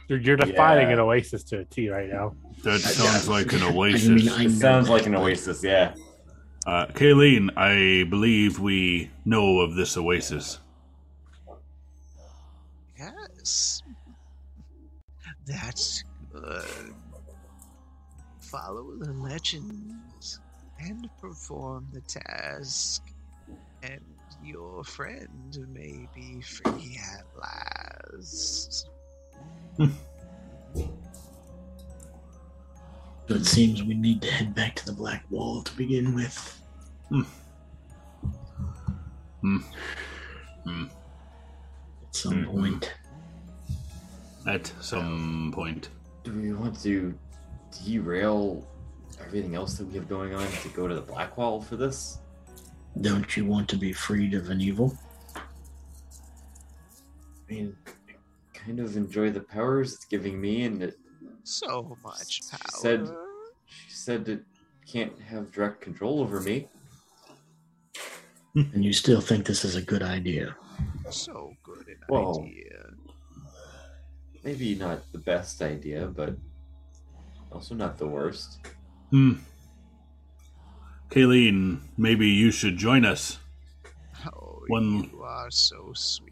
You're, 0.07 0.19
you're 0.19 0.37
defining 0.37 0.87
Yeah. 0.87 0.93
an 0.93 0.99
oasis 0.99 1.43
to 1.45 1.59
a 1.59 1.65
T 1.65 1.89
right 1.89 2.09
now. 2.09 2.35
That 2.63 2.79
sounds 2.79 3.27
like 3.29 3.53
an 3.53 3.63
I 3.63 3.73
oasis. 3.73 4.07
mean, 4.09 4.29
I 4.29 4.45
It 4.45 4.51
sounds 4.51 4.89
like 4.89 5.05
an 5.05 5.15
oasis, 5.15 5.63
yeah. 5.63 5.93
Uh, 6.65 6.85
Kayleen, 6.87 7.49
I 7.57 8.07
believe 8.09 8.59
we 8.59 9.09
know 9.25 9.59
of 9.61 9.75
this 9.75 9.97
oasis. 9.97 10.59
Yes. 12.97 13.81
That's 15.47 16.03
good. 16.31 16.93
Follow 18.41 18.95
the 18.99 19.11
legends 19.13 20.39
and 20.79 21.09
perform 21.19 21.87
the 21.93 22.01
task, 22.01 23.03
and 23.81 24.01
your 24.43 24.83
friend 24.83 25.57
may 25.73 26.07
be 26.13 26.41
free 26.41 26.99
at 27.15 27.23
last. 27.39 28.89
So 33.27 33.35
it 33.37 33.45
seems 33.45 33.81
we 33.83 33.93
need 33.93 34.21
to 34.23 34.31
head 34.31 34.53
back 34.53 34.75
to 34.77 34.85
the 34.85 34.91
Black 34.91 35.23
Wall 35.29 35.61
to 35.63 35.77
begin 35.77 36.13
with. 36.13 36.61
Hmm. 37.09 37.21
Hmm. 39.41 39.57
Hmm. 40.65 40.83
At 42.03 42.15
some 42.15 42.33
Mhm. 42.45 42.51
point. 42.51 42.93
At 44.45 44.73
some 44.81 45.51
point. 45.55 45.89
Do 46.23 46.33
we 46.33 46.53
want 46.53 46.79
to 46.81 47.17
derail 47.85 48.67
everything 49.19 49.55
else 49.55 49.77
that 49.77 49.87
we 49.87 49.93
have 49.95 50.09
going 50.09 50.33
on 50.33 50.45
to 50.51 50.69
go 50.69 50.87
to 50.87 50.95
the 50.95 51.01
Black 51.01 51.37
Wall 51.37 51.61
for 51.61 51.77
this? 51.77 52.17
Don't 52.99 53.37
you 53.37 53.45
want 53.45 53.69
to 53.69 53.77
be 53.77 53.93
freed 53.93 54.33
of 54.33 54.49
an 54.49 54.59
evil? 54.59 54.97
I 55.35 55.41
mean, 57.47 57.77
I 57.87 57.91
kind 58.63 58.79
of 58.79 58.95
enjoy 58.95 59.31
the 59.31 59.41
powers 59.41 59.93
it's 59.93 60.05
giving 60.05 60.39
me, 60.39 60.63
and 60.63 60.81
it, 60.83 60.95
So 61.43 61.97
much 62.03 62.29
She 62.29 62.41
said- 62.81 63.09
she 63.65 63.95
said 63.95 64.27
it 64.29 64.43
can't 64.85 65.17
have 65.21 65.51
direct 65.51 65.81
control 65.81 66.19
over 66.19 66.39
me. 66.41 66.67
And 68.73 68.83
you 68.83 68.91
still 68.93 69.21
think 69.21 69.45
this 69.45 69.63
is 69.63 69.75
a 69.77 69.81
good 69.81 70.03
idea? 70.03 70.55
So 71.09 71.53
good 71.63 71.87
an 71.87 71.97
Whoa. 72.09 72.43
idea. 72.43 72.83
Maybe 74.43 74.75
not 74.75 74.99
the 75.13 75.19
best 75.19 75.61
idea, 75.61 76.07
but 76.07 76.35
also 77.51 77.75
not 77.75 77.97
the 77.97 78.07
worst. 78.07 78.59
Hmm. 79.11 79.33
Kayleen, 81.09 81.79
maybe 81.97 82.27
you 82.27 82.51
should 82.51 82.77
join 82.77 83.05
us. 83.05 83.39
Oh, 84.27 84.63
One- 84.67 85.03
you 85.11 85.21
are 85.23 85.51
so 85.51 85.91
sweet. 85.93 86.30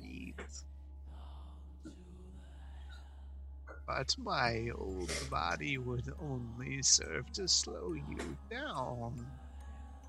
But 3.90 4.16
my 4.20 4.70
old 4.78 5.12
body 5.32 5.80
would 5.80 6.14
only 6.22 6.84
serve 6.84 7.32
to 7.34 7.48
slow 7.48 7.94
you 7.94 8.38
down. 8.48 9.26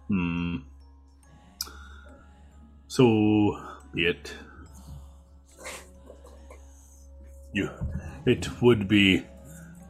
Hmm. 0.09 0.57
So 2.89 3.59
be 3.95 4.05
it. 4.07 4.35
You, 7.55 7.71
it 8.27 8.61
would 8.61 8.87
be 8.87 9.25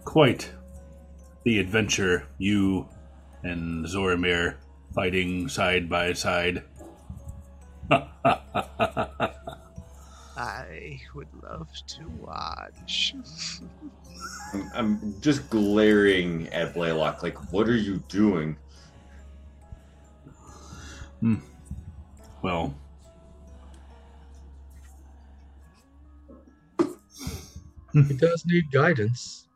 quite 0.04 0.48
the 1.42 1.58
adventure. 1.58 2.28
You 2.38 2.86
and 3.42 3.84
Zormir 3.86 4.54
fighting 4.94 5.48
side 5.48 5.88
by 5.90 6.12
side. 6.12 6.62
I 11.00 11.16
would 11.16 11.28
love 11.42 11.68
to 11.86 12.08
watch. 12.20 13.14
I'm, 14.52 14.70
I'm 14.74 15.20
just 15.20 15.48
glaring 15.50 16.48
at 16.48 16.74
Blaylock, 16.74 17.22
like, 17.22 17.52
what 17.52 17.68
are 17.68 17.76
you 17.76 18.02
doing? 18.08 18.56
Hmm. 21.20 21.36
well, 22.42 22.74
hmm. 27.92 28.02
He 28.02 28.14
does 28.14 28.46
need 28.46 28.70
guidance. 28.70 29.48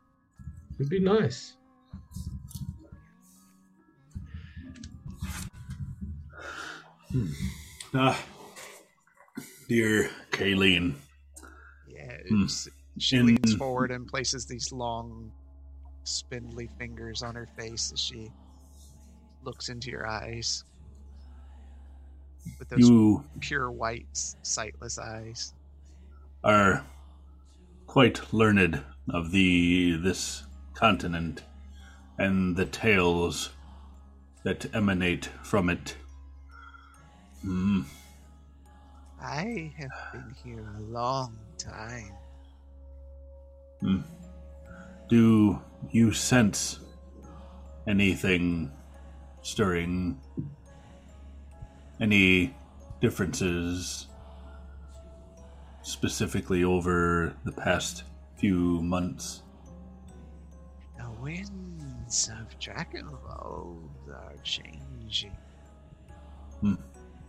It'd 0.75 0.89
be 0.89 0.99
nice. 0.99 1.53
Hmm. 7.11 7.27
ah, 7.95 8.23
dear 9.67 10.09
Kayleen. 10.31 10.95
Yes. 12.29 12.67
She 12.97 13.17
In- 13.17 13.25
leans 13.27 13.55
forward 13.55 13.91
and 13.91 14.07
places 14.07 14.45
these 14.45 14.71
long, 14.71 15.31
spindly 16.03 16.69
fingers 16.77 17.23
on 17.23 17.35
her 17.35 17.47
face 17.57 17.91
as 17.91 17.99
she 17.99 18.31
looks 19.43 19.69
into 19.69 19.89
your 19.91 20.07
eyes 20.07 20.63
with 22.59 22.69
those 22.69 22.79
You 22.79 23.23
pure 23.39 23.71
white, 23.71 24.07
sightless 24.43 24.97
eyes. 24.97 25.53
are 26.43 26.85
quite 27.87 28.33
learned 28.33 28.83
of 29.09 29.31
the 29.31 29.97
this 29.97 30.43
continent 30.73 31.43
and 32.17 32.55
the 32.55 32.65
tales 32.65 33.49
that 34.43 34.73
emanate 34.75 35.25
from 35.43 35.69
it. 35.69 35.95
Hmm. 37.41 37.81
I 39.19 39.73
have 39.77 39.91
been 40.13 40.35
here 40.43 40.75
a 40.77 40.81
long 40.81 41.35
time. 41.57 42.13
Hmm. 43.79 44.01
Do 45.09 45.61
you 45.91 46.11
sense 46.11 46.79
anything 47.87 48.71
stirring? 49.41 50.19
Any 52.01 52.55
differences 52.99 54.07
specifically 55.83 56.63
over 56.63 57.33
the 57.45 57.51
past 57.51 58.03
few 58.37 58.81
months? 58.81 59.43
The 60.97 61.09
winds 61.21 62.29
of 62.39 62.57
Dragonwald 62.59 63.89
are 64.09 64.35
changing. 64.43 65.37
Hmm. 66.61 66.75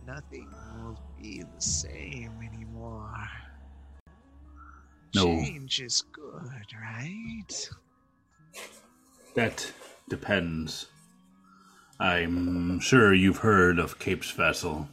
Nothing 0.05 0.49
will 0.75 0.99
be 1.21 1.43
the 1.43 1.61
same 1.61 2.31
anymore. 2.41 3.29
No. 5.15 5.23
Change 5.23 5.81
is 5.81 6.03
good, 6.11 6.51
right? 6.81 7.69
That 9.35 9.71
depends. 10.09 10.87
I'm 11.99 12.79
sure 12.79 13.13
you've 13.13 13.37
heard 13.37 13.79
of 13.79 13.99
Cape's 13.99 14.31
Vessel. 14.31 14.87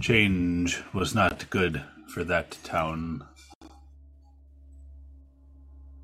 Change 0.00 0.82
was 0.92 1.14
not 1.14 1.48
good 1.50 1.82
for 2.08 2.24
that 2.24 2.56
town. 2.62 3.24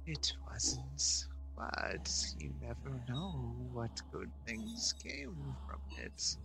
It 0.07 0.33
wasn't, 0.51 1.27
but 1.57 2.11
you 2.39 2.53
never 2.61 3.01
know 3.09 3.55
what 3.73 4.01
good 4.11 4.31
things 4.47 4.95
came 5.03 5.37
from 5.67 5.81
it. 5.99 6.37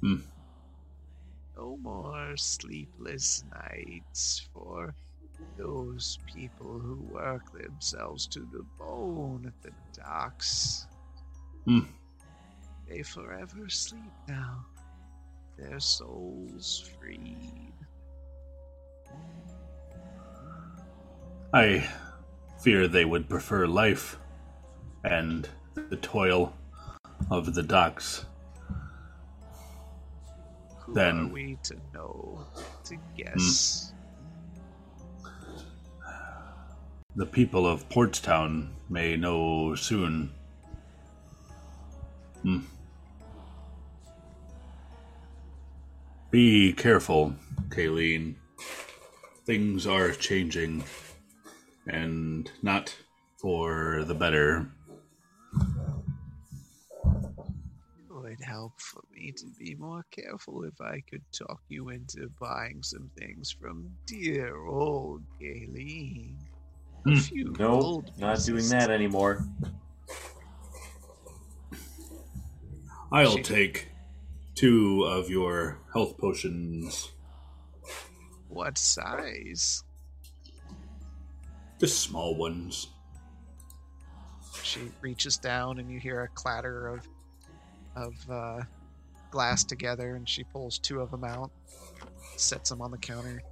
Hmm. 0.00 0.16
No 1.56 1.78
more 1.78 2.36
sleepless 2.36 3.44
nights 3.50 4.48
for 4.52 4.94
those 5.56 6.18
people 6.26 6.78
who 6.78 6.96
work 7.10 7.52
themselves 7.52 8.26
to 8.28 8.40
the 8.40 8.64
bone 8.78 9.44
at 9.46 9.62
the 9.62 9.72
docks. 9.98 10.86
Hmm. 11.64 11.80
They 12.88 13.02
forever 13.02 13.68
sleep 13.68 14.12
now, 14.28 14.66
their 15.58 15.80
souls 15.80 16.88
freed. 16.98 17.72
I 21.52 21.88
fear 22.60 22.86
they 22.86 23.04
would 23.04 23.28
prefer 23.28 23.66
life 23.66 24.18
and 25.04 25.48
the 25.88 25.96
toil 25.96 26.52
of 27.30 27.54
the 27.54 27.62
docks. 27.62 28.26
Who 30.86 30.94
Then- 30.94 31.18
are 31.30 31.32
we 31.32 31.58
to 31.64 31.76
know, 31.92 32.46
to 32.84 32.96
guess? 33.16 33.92
The 37.16 37.26
people 37.26 37.66
of 37.66 37.88
Portstown 37.88 38.68
may 38.88 39.16
know 39.16 39.74
soon. 39.74 40.30
Hmm. 42.42 42.60
Be 46.30 46.72
careful, 46.72 47.34
Kayleen. 47.70 48.36
Things 49.46 49.86
are 49.86 50.12
changing, 50.12 50.84
and 51.86 52.50
not 52.62 52.94
for 53.38 54.04
the 54.04 54.14
better. 54.14 54.70
It 58.26 58.40
would 58.40 58.44
help 58.44 58.80
for 58.80 59.02
me 59.12 59.30
to 59.36 59.46
be 59.56 59.76
more 59.76 60.04
careful 60.10 60.64
if 60.64 60.80
I 60.80 61.00
could 61.08 61.22
talk 61.30 61.60
you 61.68 61.90
into 61.90 62.28
buying 62.40 62.82
some 62.82 63.08
things 63.16 63.52
from 63.52 63.88
dear 64.04 64.56
old 64.66 65.22
Galen. 65.38 66.36
A 67.06 67.10
Hmm. 67.10 67.42
No, 67.42 67.52
gold 67.52 68.10
not 68.18 68.42
doing 68.44 68.68
that 68.70 68.90
anymore. 68.90 69.46
I'll 73.12 73.38
take 73.38 73.90
two 74.56 75.04
of 75.04 75.30
your 75.30 75.78
health 75.92 76.18
potions. 76.18 77.12
What 78.48 78.76
size? 78.76 79.84
Just 81.78 82.00
small 82.00 82.34
ones. 82.34 82.88
She 84.64 84.80
reaches 85.00 85.36
down, 85.36 85.78
and 85.78 85.88
you 85.88 86.00
hear 86.00 86.22
a 86.22 86.28
clatter 86.28 86.88
of 86.88 87.06
of 87.96 88.14
uh, 88.30 88.60
glass 89.30 89.64
together, 89.64 90.14
and 90.14 90.28
she 90.28 90.44
pulls 90.44 90.78
two 90.78 91.00
of 91.00 91.10
them 91.10 91.24
out, 91.24 91.50
sets 92.36 92.70
them 92.70 92.80
on 92.82 92.90
the 92.90 92.98
counter. 92.98 93.42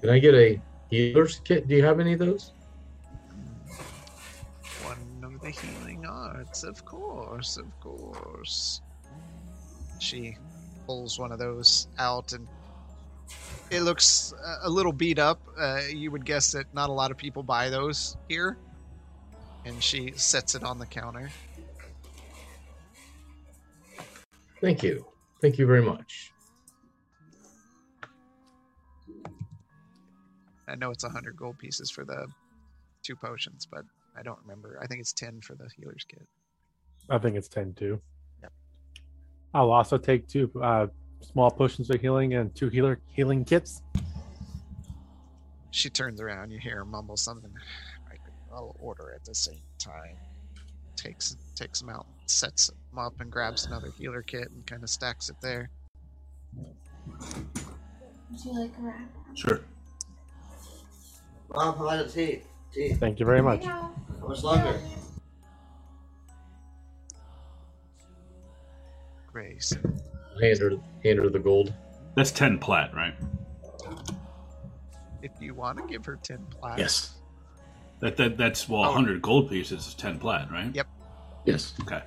Can 0.00 0.10
I 0.10 0.18
get 0.18 0.34
a 0.34 0.60
healer's 0.90 1.40
kit? 1.44 1.68
Do 1.68 1.74
you 1.76 1.84
have 1.84 2.00
any 2.00 2.12
of 2.12 2.18
those? 2.18 2.52
One 4.82 5.22
of 5.22 5.40
the 5.40 5.50
healing 5.50 6.04
arts, 6.06 6.64
of 6.64 6.84
course, 6.84 7.56
of 7.56 7.80
course. 7.80 8.80
She 10.00 10.36
pulls 10.86 11.18
one 11.18 11.30
of 11.30 11.38
those 11.38 11.88
out, 11.98 12.32
and 12.32 12.48
it 13.70 13.82
looks 13.82 14.34
uh, 14.44 14.56
a 14.64 14.68
little 14.68 14.92
beat 14.92 15.18
up. 15.18 15.40
Uh, 15.58 15.82
you 15.88 16.10
would 16.10 16.24
guess 16.24 16.52
that 16.52 16.66
not 16.74 16.90
a 16.90 16.92
lot 16.92 17.10
of 17.10 17.16
people 17.16 17.42
buy 17.42 17.70
those 17.70 18.16
here. 18.28 18.58
And 19.64 19.82
she 19.82 20.12
sets 20.16 20.54
it 20.54 20.64
on 20.64 20.78
the 20.78 20.86
counter. 20.86 21.30
Thank 24.60 24.82
you. 24.82 25.06
Thank 25.40 25.58
you 25.58 25.66
very 25.66 25.82
much. 25.82 26.32
I 30.68 30.74
know 30.76 30.90
it's 30.90 31.04
a 31.04 31.08
hundred 31.08 31.36
gold 31.36 31.58
pieces 31.58 31.90
for 31.90 32.04
the 32.04 32.26
two 33.02 33.16
potions, 33.16 33.66
but 33.70 33.84
I 34.16 34.22
don't 34.22 34.38
remember. 34.42 34.78
I 34.80 34.86
think 34.86 35.00
it's 35.00 35.12
ten 35.12 35.40
for 35.40 35.54
the 35.54 35.68
healer's 35.76 36.04
kit. 36.08 36.26
I 37.10 37.18
think 37.18 37.36
it's 37.36 37.48
10 37.48 37.74
too. 37.74 38.00
Yep. 38.42 38.52
I'll 39.54 39.70
also 39.70 39.98
take 39.98 40.28
two 40.28 40.50
uh, 40.62 40.86
small 41.20 41.50
potions 41.50 41.90
of 41.90 42.00
healing 42.00 42.34
and 42.34 42.54
two 42.54 42.68
healer 42.68 43.00
healing 43.08 43.44
kits. 43.44 43.82
She 45.70 45.90
turns 45.90 46.20
around. 46.20 46.50
You 46.50 46.58
hear 46.58 46.76
her 46.76 46.84
mumble 46.84 47.16
something. 47.16 47.50
I 48.52 48.56
could, 48.56 48.64
I'll 48.64 48.76
order 48.80 49.12
at 49.14 49.24
the 49.24 49.34
same 49.34 49.62
time. 49.78 50.16
Takes 50.96 51.36
takes 51.54 51.80
them 51.80 51.88
out, 51.88 52.06
sets 52.26 52.68
them 52.68 52.98
up, 52.98 53.20
and 53.20 53.30
grabs 53.30 53.66
another 53.66 53.90
healer 53.98 54.22
kit 54.22 54.50
and 54.50 54.66
kind 54.66 54.82
of 54.82 54.90
stacks 54.90 55.28
it 55.28 55.36
there. 55.40 55.70
Would 58.30 58.44
you 58.44 58.58
like 58.58 58.70
a 58.78 58.82
wrap? 58.82 59.10
Sure. 59.34 59.60
Mom, 61.54 61.76
how 61.76 61.86
about 61.86 62.06
a 62.06 62.08
tea? 62.08 62.42
Tea. 62.72 62.94
Thank 62.94 63.20
you 63.20 63.26
very 63.26 63.42
much. 63.42 63.64
How 63.64 63.90
much 64.26 64.42
longer? 64.42 64.78
Grace. 69.30 69.74
Hand 70.40 70.58
her, 70.58 70.70
hand 71.04 71.18
her 71.18 71.28
the 71.28 71.38
gold. 71.38 71.72
That's 72.16 72.30
10 72.30 72.58
plat, 72.58 72.94
right? 72.94 73.14
If 75.22 75.32
you 75.40 75.54
want 75.54 75.78
to 75.78 75.86
give 75.86 76.04
her 76.04 76.18
ten 76.22 76.44
plat, 76.50 76.78
Yes. 76.78 77.14
That, 78.02 78.16
that 78.16 78.36
That's, 78.36 78.68
well, 78.68 78.80
Oh. 78.82 78.86
100 78.86 79.22
gold 79.22 79.48
pieces 79.48 79.86
is 79.86 79.94
10 79.94 80.18
plat, 80.18 80.50
right? 80.50 80.74
Yep. 80.74 80.88
Yes. 81.44 81.72
Okay. 81.82 82.02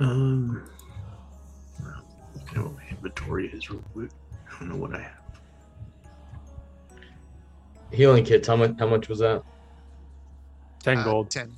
Um. 0.00 0.68
well, 1.80 2.02
at 2.50 2.58
what 2.58 2.74
my 2.74 2.82
inventory 2.90 3.48
is 3.48 3.70
real 3.70 3.82
quick. 3.94 4.10
I 4.46 4.58
don't 4.58 4.68
know 4.68 4.76
what 4.76 4.94
I 4.94 5.00
have. 5.00 5.12
Healing 7.92 8.24
kits. 8.24 8.46
How 8.48 8.56
much? 8.56 8.74
How 8.78 8.86
much 8.88 9.08
was 9.08 9.20
that? 9.20 9.42
10 10.82 10.98
uh, 10.98 11.04
gold. 11.04 11.30
Ten. 11.30 11.52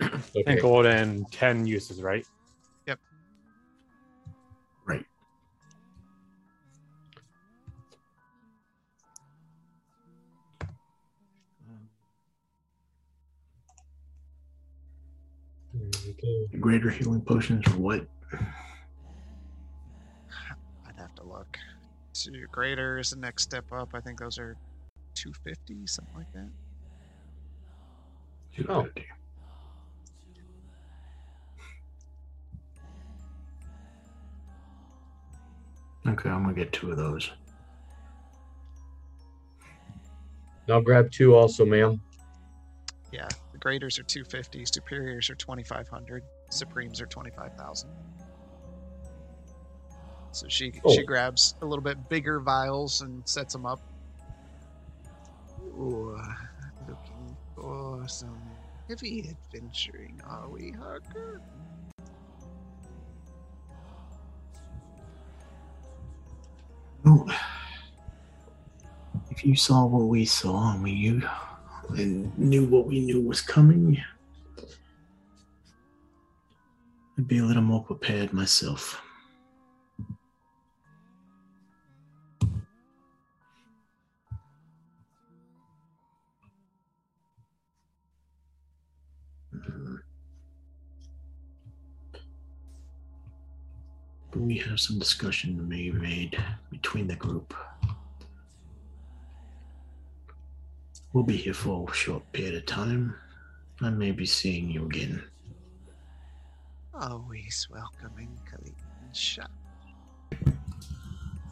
10 0.00 0.22
Okay. 0.36 0.60
gold 0.60 0.86
and 0.86 1.30
10 1.30 1.66
uses, 1.66 2.00
right? 2.00 2.14
Right. 2.14 2.26
Greater 16.60 16.90
healing 16.90 17.22
potions 17.22 17.66
or 17.68 17.78
what? 17.78 18.06
But 18.30 18.40
Greater 22.52 22.98
is 22.98 23.10
the 23.10 23.16
next 23.16 23.42
step 23.42 23.64
up. 23.72 23.90
I 23.94 24.00
think 24.00 24.20
those 24.20 24.38
are 24.38 24.56
250, 25.14 25.86
something 25.86 26.14
like 26.14 26.32
that. 26.32 26.48
Oh. 28.68 28.86
Okay, 36.06 36.28
I'm 36.28 36.42
gonna 36.42 36.54
get 36.54 36.72
two 36.72 36.90
of 36.90 36.96
those. 36.96 37.30
I'll 40.68 40.82
grab 40.82 41.10
two 41.10 41.34
also, 41.34 41.64
ma'am. 41.64 42.00
Yeah, 43.10 43.28
the 43.28 43.36
Graders 43.62 43.96
are 43.96 44.02
250, 44.02 44.66
Superiors 44.66 45.30
are 45.30 45.36
2,500, 45.36 46.24
Supremes 46.50 47.00
are 47.00 47.06
25,000. 47.06 47.88
So 50.32 50.48
she 50.48 50.80
Oh. 50.84 50.92
she 50.92 51.04
grabs 51.04 51.54
a 51.62 51.66
little 51.66 51.82
bit 51.82 52.08
bigger 52.08 52.40
vials 52.40 53.02
and 53.02 53.22
sets 53.28 53.52
them 53.52 53.64
up. 53.64 53.80
Ooh, 55.78 56.20
looking 56.88 57.36
for 57.54 58.08
some 58.08 58.42
heavy 58.88 59.30
adventuring, 59.30 60.20
are 60.24 60.48
we, 60.48 60.72
Harker? 60.72 61.40
Well, 67.04 67.28
if 69.30 69.44
you 69.44 69.54
saw 69.54 69.86
what 69.86 70.08
we 70.08 70.24
saw 70.24 70.72
and 70.74 70.82
we 70.82 70.94
knew, 70.94 71.22
and 71.98 72.36
knew 72.38 72.64
what 72.66 72.86
we 72.86 73.00
knew 73.00 73.20
was 73.20 73.40
coming, 73.40 74.02
I'd 77.18 77.28
be 77.28 77.38
a 77.38 77.44
little 77.44 77.62
more 77.62 77.84
prepared 77.84 78.32
myself. 78.32 79.00
Mhm. 89.54 89.98
But 94.30 94.40
we 94.40 94.56
have 94.58 94.80
some 94.80 94.98
discussion 94.98 95.56
to 95.58 95.62
be 95.62 95.92
made 95.92 96.42
between 96.70 97.06
the 97.06 97.16
group. 97.16 97.54
We'll 101.12 101.24
be 101.24 101.36
here 101.36 101.52
for 101.54 101.90
a 101.90 101.94
short 101.94 102.30
period 102.32 102.54
of 102.54 102.66
time. 102.66 103.14
I 103.82 103.90
may 103.90 104.12
be 104.12 104.24
seeing 104.24 104.70
you 104.70 104.86
again. 104.86 105.22
Always 106.94 107.68
welcoming 107.70 108.38
Khalid 108.50 108.74
Shah. 109.12 109.46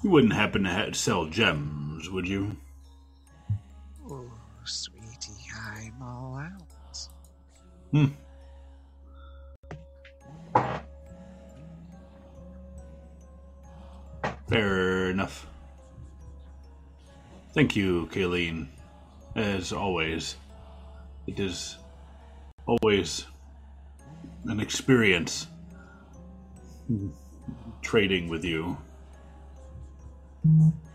You 0.02 0.08
wouldn't 0.10 0.32
happen 0.32 0.64
to 0.64 0.70
ha- 0.70 0.92
sell 0.92 1.26
gems, 1.26 2.08
would 2.08 2.26
you? 2.26 2.56
Oh, 4.10 4.30
sweetie, 4.64 5.50
I'm 5.54 6.00
all 6.02 6.38
out. 6.38 7.08
Hmm. 7.92 8.06
Fair 14.48 15.10
enough. 15.10 15.46
Thank 17.52 17.76
you, 17.76 18.08
Kayleen. 18.12 18.68
As 19.36 19.72
always, 19.72 20.36
it 21.26 21.38
is 21.38 21.76
always 22.66 23.26
an 24.46 24.60
experience 24.60 25.46
trading 27.82 28.28
with 28.28 28.44
you. 28.44 28.76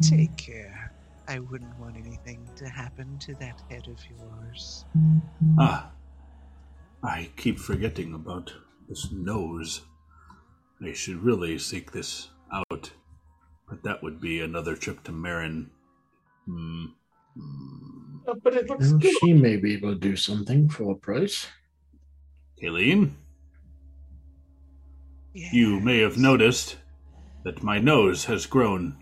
Take 0.02 0.36
care. 0.38 0.92
I 1.28 1.40
wouldn't 1.40 1.78
want 1.80 1.98
anything 1.98 2.48
to 2.56 2.68
happen 2.68 3.18
to 3.20 3.34
that 3.36 3.62
head 3.70 3.88
of 3.88 4.00
yours. 4.10 4.86
Ah, 5.60 5.92
I 7.04 7.30
keep 7.36 7.60
forgetting 7.60 8.14
about 8.14 8.54
this 8.88 9.12
nose. 9.12 9.82
I 10.84 10.94
should 10.94 11.24
really 11.24 11.58
seek 11.58 11.92
this 11.92 12.30
out, 12.52 12.92
but 13.68 13.84
that 13.84 14.04
would 14.04 14.20
be 14.20 14.42
another 14.42 14.76
trip 14.76 15.04
to 15.04 15.12
Marin. 15.12 15.72
Hmm. 16.46 16.86
Hmm. 17.38 18.18
Uh, 18.28 18.34
but 18.44 18.56
it 18.56 18.70
looks 18.70 18.90
Well, 18.90 19.00
good. 19.00 19.14
she 19.20 19.34
may 19.34 19.58
be 19.58 19.74
able 19.74 19.94
to 19.94 20.00
do 20.00 20.16
something 20.16 20.70
for 20.70 20.92
a 20.92 20.96
price. 20.96 21.48
Kayleen, 22.62 23.12
you 25.34 25.80
may 25.82 26.00
have 26.00 26.18
noticed 26.18 26.78
that 27.44 27.62
my 27.62 27.78
nose 27.80 28.26
has 28.26 28.46
grown. 28.46 28.98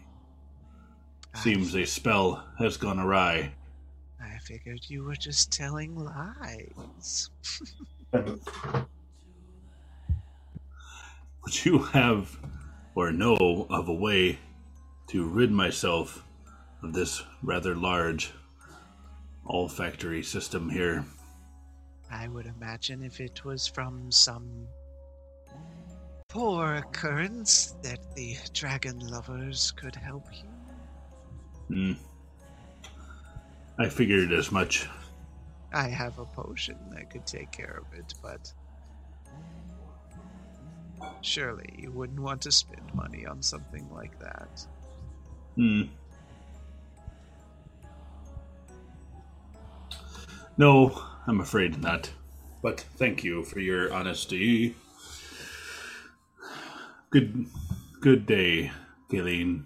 I 1.33 1.39
Seems 1.39 1.75
a 1.75 1.85
spell 1.85 2.43
has 2.59 2.77
gone 2.77 2.99
awry. 2.99 3.53
I 4.21 4.37
figured 4.39 4.81
you 4.89 5.03
were 5.03 5.15
just 5.15 5.51
telling 5.51 5.95
lies. 5.95 7.29
Would 8.11 8.45
you 11.65 11.79
have 11.79 12.37
or 12.95 13.11
know 13.11 13.67
of 13.69 13.87
a 13.87 13.93
way 13.93 14.39
to 15.07 15.27
rid 15.27 15.51
myself 15.51 16.23
of 16.83 16.93
this 16.93 17.23
rather 17.41 17.75
large 17.75 18.33
olfactory 19.45 20.21
system 20.21 20.69
here? 20.69 21.05
I 22.11 22.27
would 22.27 22.45
imagine 22.45 23.01
if 23.01 23.19
it 23.19 23.43
was 23.43 23.65
from 23.65 24.11
some 24.11 24.67
poor 26.27 26.75
occurrence 26.75 27.75
that 27.83 28.15
the 28.15 28.35
dragon 28.53 28.99
lovers 28.99 29.71
could 29.71 29.95
help 29.95 30.25
you. 30.31 30.49
Hmm. 31.75 31.93
I 33.79 33.89
figured 33.89 34.31
as 34.31 34.51
much. 34.51 34.87
I 35.73 35.87
have 35.87 36.19
a 36.19 36.25
potion 36.25 36.77
that 36.91 37.09
could 37.09 37.25
take 37.25 37.51
care 37.51 37.81
of 37.81 37.97
it, 37.97 38.13
but 38.21 38.53
surely 41.21 41.73
you 41.77 41.91
wouldn't 41.91 42.19
want 42.19 42.41
to 42.43 42.51
spend 42.51 42.93
money 42.93 43.25
on 43.25 43.41
something 43.41 43.89
like 43.91 44.19
that. 44.19 44.65
Hmm. 45.55 45.83
No, 50.57 51.01
I'm 51.25 51.39
afraid 51.39 51.81
not. 51.81 52.11
But 52.61 52.79
thank 52.79 53.23
you 53.23 53.43
for 53.43 53.59
your 53.59 53.91
honesty. 53.91 54.75
Good 57.09 57.47
good 58.01 58.25
day, 58.25 58.71
Gillian. 59.09 59.65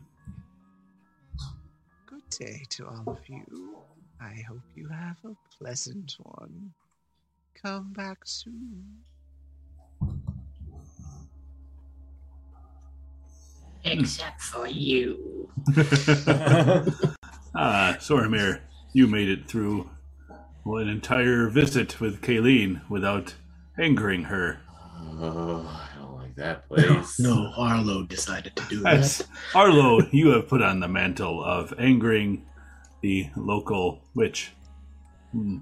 Good 2.05 2.29
day 2.29 2.63
to 2.69 2.87
all 2.87 3.03
of 3.07 3.19
you. 3.27 3.77
I 4.21 4.43
hope 4.47 4.61
you 4.75 4.87
have 4.87 5.17
a 5.25 5.35
pleasant 5.57 6.15
one. 6.19 6.73
Come 7.61 7.91
back 7.91 8.19
soon. 8.23 8.99
Except 13.83 14.41
for 14.41 14.67
you. 14.67 15.49
ah, 17.55 17.95
Zormir, 17.99 18.61
you 18.93 19.07
made 19.07 19.29
it 19.29 19.47
through 19.47 19.89
well, 20.67 20.81
an 20.81 20.89
entire 20.89 21.47
visit 21.49 21.99
with 22.01 22.21
Kayleen 22.21 22.81
without 22.89 23.35
angering 23.79 24.23
her. 24.25 24.59
Oh, 24.99 25.65
I 25.65 25.99
don't 25.99 26.15
like 26.15 26.35
that 26.35 26.67
place. 26.67 27.19
No, 27.19 27.51
Arlo 27.55 28.03
decided 28.03 28.55
to 28.57 28.63
do 28.67 28.81
Yes. 28.83 29.19
that. 29.19 29.27
Arlo, 29.55 30.01
you 30.11 30.29
have 30.29 30.47
put 30.47 30.61
on 30.61 30.79
the 30.79 30.87
mantle 30.87 31.43
of 31.43 31.73
angering 31.79 32.45
the 33.01 33.29
local 33.35 34.01
witch. 34.13 34.51
Hmm. 35.31 35.57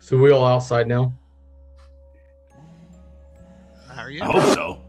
So 0.00 0.18
we 0.18 0.30
all 0.30 0.44
outside 0.44 0.86
now? 0.86 1.14
How 3.88 4.02
Are 4.02 4.10
you? 4.10 4.22
I 4.22 4.26
hope 4.26 4.54
so. 4.54 4.80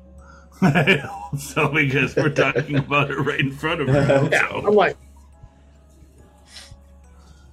I 0.61 0.97
hope 1.07 1.39
so 1.39 1.69
because 1.69 2.15
we're 2.15 2.29
talking 2.29 2.75
about 2.77 3.11
it 3.11 3.17
right 3.19 3.39
in 3.39 3.51
front 3.51 3.81
of 3.81 3.87
her. 3.87 4.01
I 4.33 4.37
hope 4.37 4.65
I'm 4.67 4.73
like, 4.75 4.97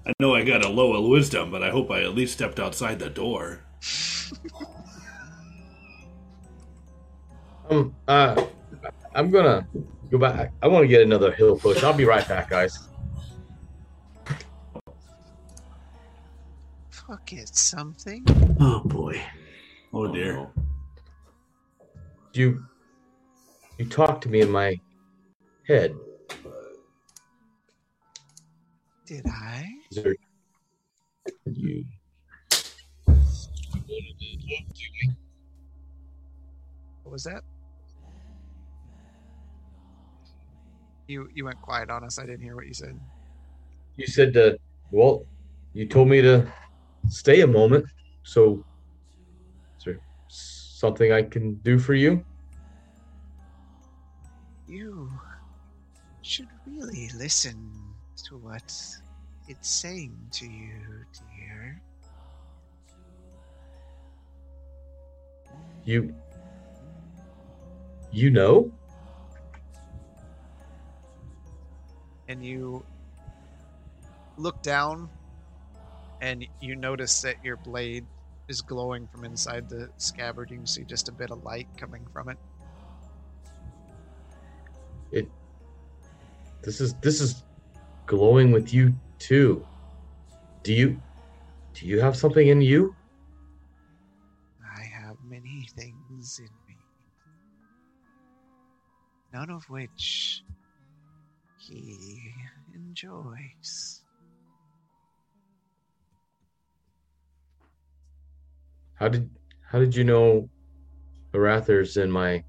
I 0.04 0.12
know 0.18 0.34
I 0.34 0.42
got 0.42 0.64
a 0.64 0.68
low 0.68 0.94
of 0.94 1.08
wisdom, 1.08 1.50
but 1.50 1.62
I 1.62 1.70
hope 1.70 1.90
I 1.90 2.02
at 2.02 2.14
least 2.14 2.34
stepped 2.34 2.58
outside 2.58 2.98
the 2.98 3.08
door. 3.08 3.60
um, 7.70 7.94
uh, 8.08 8.44
I'm 9.14 9.30
gonna 9.30 9.66
go 10.10 10.18
back. 10.18 10.52
I 10.62 10.68
want 10.68 10.82
to 10.82 10.88
get 10.88 11.02
another 11.02 11.32
hill 11.32 11.56
push. 11.56 11.84
I'll 11.84 11.92
be 11.92 12.04
right 12.04 12.26
back, 12.26 12.50
guys. 12.50 12.88
Fuck 16.90 17.32
it, 17.32 17.54
something. 17.54 18.24
Oh 18.60 18.80
boy. 18.84 19.22
Oh 19.92 20.12
dear. 20.12 20.48
You, 22.32 22.64
you 23.78 23.84
talked 23.84 24.22
to 24.22 24.30
me 24.30 24.40
in 24.40 24.50
my 24.50 24.80
head. 25.68 25.94
Did 29.04 29.26
I? 29.26 29.81
Is 29.92 30.02
there, 30.02 30.16
you. 31.44 31.84
What 37.02 37.12
was 37.12 37.24
that? 37.24 37.42
You 41.08 41.28
you 41.34 41.44
went 41.44 41.60
quiet 41.60 41.90
on 41.90 42.04
us. 42.04 42.18
I 42.18 42.24
didn't 42.24 42.40
hear 42.40 42.56
what 42.56 42.66
you 42.66 42.72
said. 42.72 42.98
You 43.96 44.06
said 44.06 44.32
to, 44.32 44.58
well, 44.92 45.26
you 45.74 45.86
told 45.86 46.08
me 46.08 46.22
to 46.22 46.50
stay 47.08 47.42
a 47.42 47.46
moment. 47.46 47.84
So, 48.22 48.64
is 49.76 49.84
there 49.84 50.00
something 50.28 51.12
I 51.12 51.22
can 51.22 51.56
do 51.56 51.78
for 51.78 51.92
you? 51.92 52.24
You 54.66 55.10
should 56.22 56.48
really 56.66 57.10
listen 57.14 57.70
to 58.24 58.38
what 58.38 58.72
it's 59.52 59.68
saying 59.68 60.16
to 60.32 60.46
you, 60.46 61.04
dear. 61.36 61.80
You, 65.84 66.14
you 68.10 68.30
know? 68.30 68.72
and 72.32 72.44
you 72.44 72.82
look 74.38 74.62
down 74.62 75.10
and 76.22 76.46
you 76.60 76.74
notice 76.74 77.20
that 77.20 77.36
your 77.44 77.58
blade 77.58 78.06
is 78.48 78.62
glowing 78.62 79.06
from 79.06 79.24
inside 79.24 79.68
the 79.68 79.90
scabbard. 79.98 80.50
You 80.50 80.56
can 80.56 80.66
see 80.66 80.84
just 80.84 81.10
a 81.10 81.12
bit 81.12 81.30
of 81.30 81.42
light 81.44 81.68
coming 81.76 82.06
from 82.10 82.30
it. 82.30 82.38
It. 85.10 85.28
This 86.62 86.80
is 86.80 86.94
this 86.94 87.20
is 87.20 87.44
glowing 88.06 88.50
with 88.50 88.72
you 88.72 88.94
too. 89.22 89.64
Do 90.64 90.72
you, 90.72 91.00
do 91.74 91.86
you 91.86 92.00
have 92.00 92.16
something 92.16 92.48
in 92.48 92.60
you? 92.60 92.94
I 94.76 94.82
have 94.82 95.16
many 95.28 95.68
things 95.76 96.40
in 96.40 96.50
me, 96.66 96.76
none 99.32 99.50
of 99.50 99.64
which 99.68 100.42
he 101.56 102.34
enjoys. 102.74 104.02
How 108.94 109.08
did 109.08 109.30
how 109.68 109.78
did 109.78 109.96
you 109.96 110.04
know 110.04 110.48
Arathar's 111.32 111.96
in 111.96 112.10
my 112.10 112.44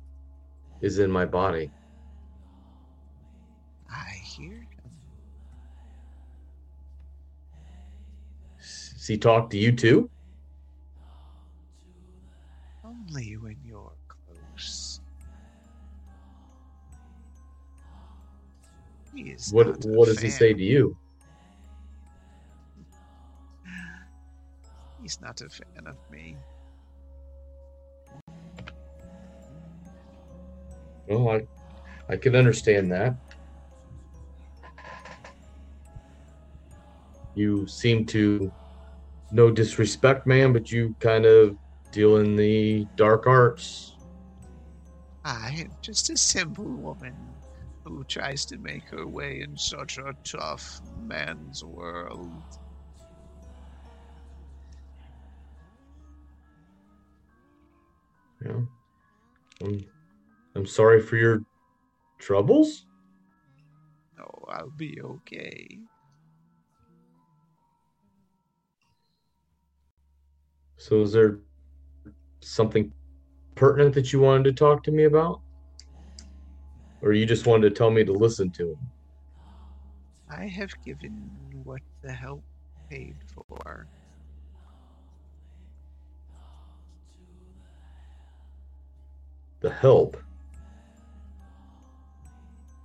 is 0.82 1.00
in 1.00 1.12
my 1.12 1.26
body? 1.26 1.72
Does 9.04 9.10
he 9.10 9.18
talk 9.18 9.50
to 9.50 9.58
you 9.58 9.74
too? 9.74 10.10
Only 12.86 13.36
when 13.36 13.58
you're 13.66 13.92
close. 14.08 15.02
He 19.14 19.24
is 19.24 19.52
What 19.52 19.84
what 19.84 20.06
does 20.06 20.22
he 20.22 20.30
say 20.30 20.54
to 20.54 20.64
you? 20.64 20.96
He's 25.02 25.20
not 25.20 25.42
a 25.42 25.50
fan 25.50 25.86
of 25.86 25.98
me. 26.10 26.38
Well, 31.10 31.28
I 31.28 31.42
I 32.08 32.16
can 32.16 32.38
understand 32.38 32.90
that. 32.94 33.16
You 37.36 37.68
seem 37.68 38.06
to 38.06 38.50
no 39.34 39.50
disrespect, 39.50 40.28
man, 40.28 40.54
but 40.54 40.72
you 40.72 40.96
kind 41.00 41.26
of 41.26 41.58
deal 41.92 42.18
in 42.18 42.36
the 42.36 42.88
dark 42.96 43.26
arts. 43.26 43.98
I 45.26 45.56
am 45.58 45.72
just 45.82 46.10
a 46.12 46.18
simple 46.18 46.66
woman 46.66 47.16
who 47.84 48.04
tries 48.04 48.46
to 48.46 48.58
make 48.58 48.88
her 48.90 49.08
way 49.08 49.42
in 49.42 49.58
such 49.58 49.98
a 49.98 50.14
tough 50.24 50.82
man's 51.02 51.64
world. 51.64 52.32
Yeah. 58.46 58.62
I'm, 59.64 59.86
I'm 60.56 60.66
sorry 60.66 61.02
for 61.02 61.16
your 61.16 61.44
troubles. 62.20 62.86
Oh, 64.20 64.46
I'll 64.50 64.70
be 64.70 65.02
okay. 65.02 65.80
So 70.84 71.02
is 71.02 71.14
there 71.14 71.38
something 72.42 72.92
pertinent 73.56 73.96
that 73.96 74.12
you 74.12 74.20
wanted 74.20 74.44
to 74.44 74.52
talk 74.52 74.84
to 74.84 74.92
me 74.92 75.06
about? 75.06 75.40
Or 77.02 77.14
you 77.14 77.26
just 77.26 77.48
wanted 77.48 77.70
to 77.70 77.76
tell 77.76 77.90
me 77.90 78.04
to 78.04 78.12
listen 78.12 78.52
to 78.52 78.72
him? 78.72 78.92
I 80.30 80.48
have 80.48 80.72
given 80.84 81.32
what 81.64 81.80
the 82.02 82.12
help 82.12 82.44
paid 82.90 83.16
for. 83.34 83.88
The 89.62 89.70
help. 89.70 90.18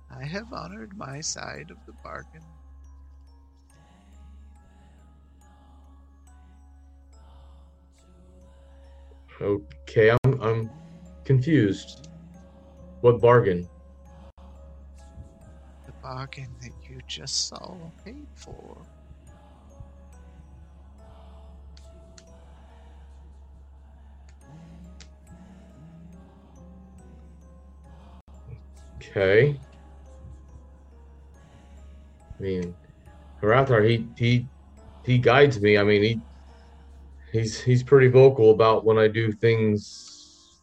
I 0.09 0.23
have 0.23 0.53
honored 0.53 0.93
my 0.95 1.19
side 1.19 1.69
of 1.69 1.79
the 1.85 1.93
bargain. 2.01 2.58
Okay, 9.41 10.11
I'm 10.11 10.41
I'm 10.41 10.69
confused. 11.23 12.09
What 13.01 13.21
bargain? 13.21 13.69
The 15.85 15.93
bargain 16.01 16.53
that 16.61 16.73
you 16.89 16.99
just 17.07 17.47
saw 17.47 17.91
paid 18.03 18.27
for. 18.35 18.85
Okay. 28.97 29.57
I 32.39 32.41
mean, 32.41 32.75
Harathar, 33.41 33.87
he 33.87 34.09
he 34.17 34.49
he 35.05 35.17
guides 35.17 35.61
me. 35.61 35.77
I 35.77 35.83
mean, 35.83 36.03
he 36.03 36.21
he's 37.31 37.61
he's 37.61 37.83
pretty 37.83 38.07
vocal 38.07 38.51
about 38.51 38.85
when 38.85 38.97
I 38.97 39.07
do 39.07 39.31
things 39.31 40.59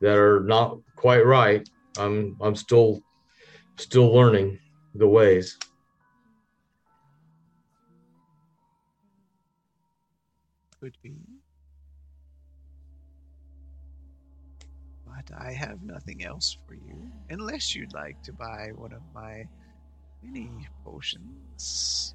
that 0.00 0.16
are 0.16 0.40
not 0.40 0.78
quite 0.96 1.24
right. 1.26 1.68
I'm 1.98 2.36
I'm 2.40 2.54
still 2.54 3.02
still 3.76 4.12
learning 4.12 4.58
the 4.94 5.08
ways. 5.08 5.58
Could 10.80 10.96
be. 11.02 11.16
But 15.06 15.34
I 15.38 15.52
have 15.52 15.82
nothing 15.82 16.24
else 16.24 16.58
for 16.66 16.74
you, 16.74 17.10
unless 17.30 17.74
you'd 17.74 17.94
like 17.94 18.22
to 18.24 18.32
buy 18.32 18.70
one 18.74 18.92
of 18.92 19.00
my 19.14 19.44
mini 20.22 20.68
potions. 20.84 22.14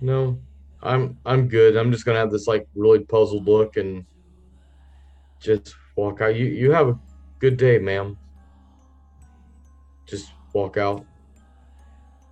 No, 0.00 0.38
I'm 0.82 1.18
I'm 1.26 1.48
good. 1.48 1.76
I'm 1.76 1.90
just 1.90 2.04
gonna 2.04 2.18
have 2.18 2.30
this 2.30 2.46
like 2.46 2.66
really 2.74 3.00
puzzled 3.00 3.46
look 3.46 3.76
and 3.76 4.04
just 5.40 5.74
walk 5.96 6.20
out. 6.20 6.36
You 6.36 6.46
you 6.46 6.70
have 6.70 6.88
a 6.88 6.98
good 7.40 7.56
day, 7.56 7.78
ma'am. 7.78 8.16
Just 10.06 10.32
walk 10.52 10.76
out. 10.76 11.04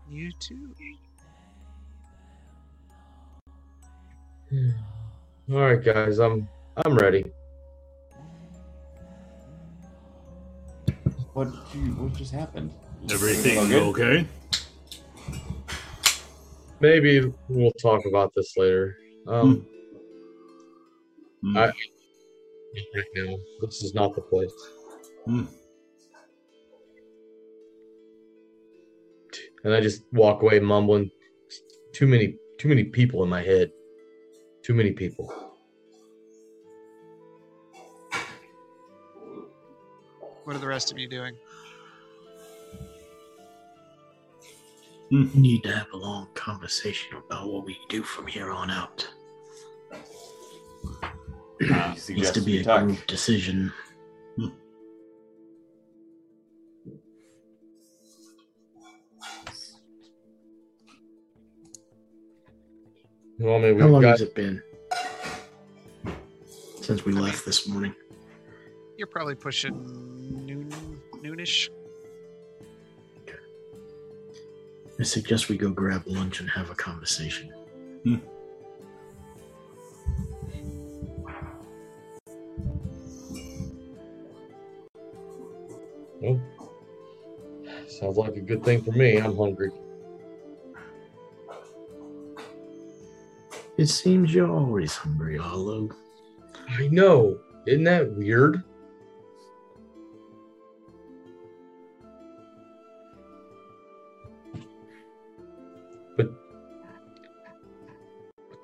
You 0.09 0.31
too. 0.39 0.75
All 5.53 5.61
right, 5.61 5.83
guys. 5.83 6.19
I'm 6.19 6.49
I'm 6.85 6.95
ready. 6.97 7.25
What 11.33 11.49
you? 11.75 11.93
What 11.97 12.15
just 12.15 12.33
happened? 12.33 12.73
Everything 13.11 13.59
All 13.59 13.67
good? 13.67 13.83
okay? 13.83 14.27
Maybe 16.81 17.33
we'll 17.49 17.73
talk 17.73 18.03
about 18.07 18.33
this 18.35 18.57
later. 18.57 18.97
Um, 19.27 19.67
Hmm. 21.43 21.57
I 21.57 21.67
right 21.67 23.07
now 23.15 23.37
this 23.61 23.83
is 23.83 23.95
not 23.95 24.15
the 24.15 24.23
place. 24.23 24.53
Hmm. 25.27 25.45
And 29.65 29.75
I 29.75 29.81
just 29.81 30.03
walk 30.13 30.43
away 30.43 30.61
mumbling. 30.61 31.11
Too 31.93 32.07
many, 32.07 32.37
too 32.59 32.69
many 32.69 32.85
people 32.85 33.23
in 33.23 33.29
my 33.29 33.43
head. 33.43 33.71
Too 34.65 34.75
many 34.75 34.93
people. 34.93 35.33
What 40.45 40.57
are 40.57 40.61
the 40.61 40.67
rest 40.67 40.93
of 40.93 40.99
you 40.99 41.09
doing? 41.09 41.37
mm. 45.13 45.35
we 45.35 45.41
need 45.41 45.63
to 45.63 45.73
have 45.73 45.91
a 45.93 45.97
long 45.97 46.29
conversation 46.35 47.17
about 47.17 47.49
what 47.49 47.65
we 47.65 47.79
do 47.89 48.03
from 48.03 48.27
here 48.27 48.51
on 48.51 48.71
out. 48.71 49.09
Uh, 51.59 51.95
it 51.97 52.11
needs 52.11 52.31
to 52.31 52.43
be 52.43 52.61
a 52.61 52.63
talk. 52.63 52.85
group 52.85 53.07
decision. 53.07 53.73
Hmm. 54.37 54.49
Well, 63.39 63.59
maybe 63.59 63.81
How 63.81 63.89
long 63.89 64.03
got... 64.03 64.11
has 64.11 64.21
it 64.21 64.35
been 64.35 64.63
since 66.83 67.07
we 67.07 67.13
left 67.13 67.47
this 67.47 67.67
morning? 67.67 67.95
You're 68.99 69.07
probably 69.07 69.35
pushing 69.35 69.75
noon, 70.47 70.71
noonish. 71.15 71.71
I 74.99 75.03
suggest 75.03 75.49
we 75.49 75.59
go 75.59 75.71
grab 75.71 76.05
lunch 76.07 76.41
and 76.41 76.49
have 76.51 76.71
a 76.71 76.75
conversation. 76.75 77.53
Hmm. 78.05 78.17
Well, 86.21 86.41
sounds 87.89 88.17
like 88.17 88.37
a 88.37 88.41
good 88.41 88.65
thing 88.65 88.83
for 88.83 88.93
me. 88.93 89.19
I'm 89.19 89.37
hungry. 89.37 89.71
It 93.77 93.87
seems 93.87 94.35
you're 94.35 94.51
always 94.51 94.95
hungry, 94.95 95.39
Arlo. 95.39 95.91
I 96.71 96.89
know. 96.89 97.39
Isn't 97.67 97.85
that 97.85 98.11
weird? 98.15 98.63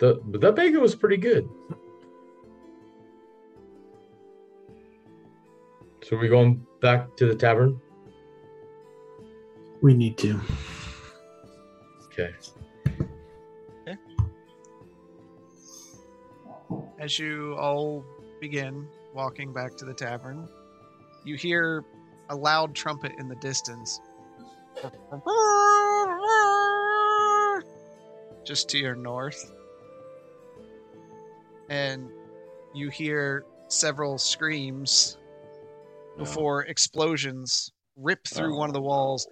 But 0.03 0.15
the 0.15 0.21
but 0.25 0.41
that 0.41 0.55
bacon 0.57 0.81
was 0.81 0.95
pretty 0.95 1.17
good. 1.17 1.49
So 6.03 6.17
we 6.17 6.29
going 6.29 6.67
back 6.81 7.17
to 7.17 7.27
the 7.27 7.35
tavern? 7.35 7.81
We 9.81 9.95
need 9.95 10.19
to. 10.19 10.41
Okay. 12.07 12.31
As 16.99 17.19
you 17.19 17.55
all 17.55 18.05
begin 18.41 18.87
walking 19.15 19.53
back 19.53 19.77
to 19.77 19.85
the 19.85 19.95
tavern, 19.95 20.49
you 21.25 21.37
hear 21.37 21.85
a 22.29 22.37
loud 22.37 22.75
trumpet 22.75 23.13
in 23.19 23.29
the 23.29 23.37
distance. 23.37 24.01
Just 28.45 28.69
to 28.71 28.79
your 28.79 28.95
north. 28.95 29.53
And 31.73 32.11
you 32.75 32.91
hear 32.91 33.47
several 33.69 34.19
screams 34.19 35.17
No. 36.19 36.25
before 36.25 36.65
explosions 36.65 37.73
rip 37.97 38.27
through 38.27 38.55
Oh. 38.55 38.59
one 38.59 38.69
of 38.69 38.75
the 38.75 38.83
walls. 38.83 39.27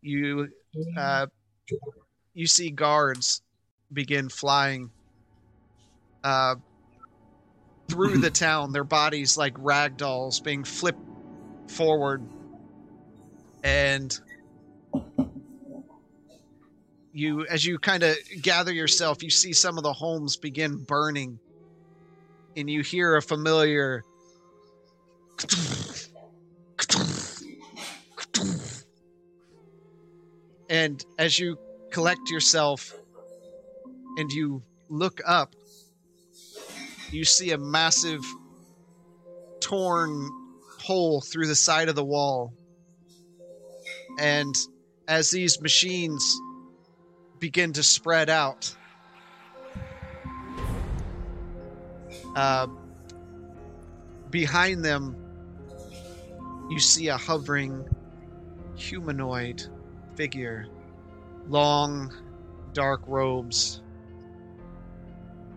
You 0.00 0.48
uh, 0.98 1.26
you 2.32 2.46
see 2.46 2.70
guards 2.70 3.42
begin 3.92 4.30
flying 4.30 4.90
uh, 6.24 6.54
through 7.90 8.18
the 8.18 8.30
town, 8.46 8.72
their 8.72 8.84
bodies 8.84 9.36
like 9.36 9.52
rag 9.58 9.98
dolls 9.98 10.40
being 10.40 10.64
flipped 10.64 11.04
forward. 11.68 12.26
And 13.62 14.18
you, 17.12 17.46
as 17.46 17.64
you 17.64 17.78
kind 17.78 18.02
of 18.02 18.16
gather 18.40 18.72
yourself, 18.72 19.22
you 19.22 19.30
see 19.30 19.52
some 19.52 19.76
of 19.76 19.84
the 19.84 19.92
homes 19.92 20.36
begin 20.36 20.76
burning. 20.76 21.38
And 22.56 22.68
you 22.68 22.82
hear 22.82 23.16
a 23.16 23.22
familiar. 23.22 24.02
And 30.68 31.04
as 31.18 31.38
you 31.38 31.58
collect 31.90 32.30
yourself 32.30 32.94
and 34.16 34.30
you 34.32 34.62
look 34.88 35.20
up, 35.26 35.54
you 37.10 37.24
see 37.24 37.52
a 37.52 37.58
massive 37.58 38.24
torn 39.60 40.30
hole 40.80 41.20
through 41.20 41.46
the 41.46 41.54
side 41.54 41.88
of 41.88 41.94
the 41.94 42.04
wall. 42.04 42.52
And 44.18 44.54
as 45.08 45.30
these 45.30 45.60
machines 45.60 46.40
begin 47.42 47.72
to 47.72 47.82
spread 47.82 48.30
out, 48.30 48.72
uh, 52.36 52.68
behind 54.30 54.84
them, 54.84 55.16
you 56.70 56.78
see 56.78 57.08
a 57.08 57.16
hovering 57.16 57.84
humanoid 58.76 59.60
figure, 60.14 60.68
long, 61.48 62.14
dark 62.74 63.02
robes 63.08 63.82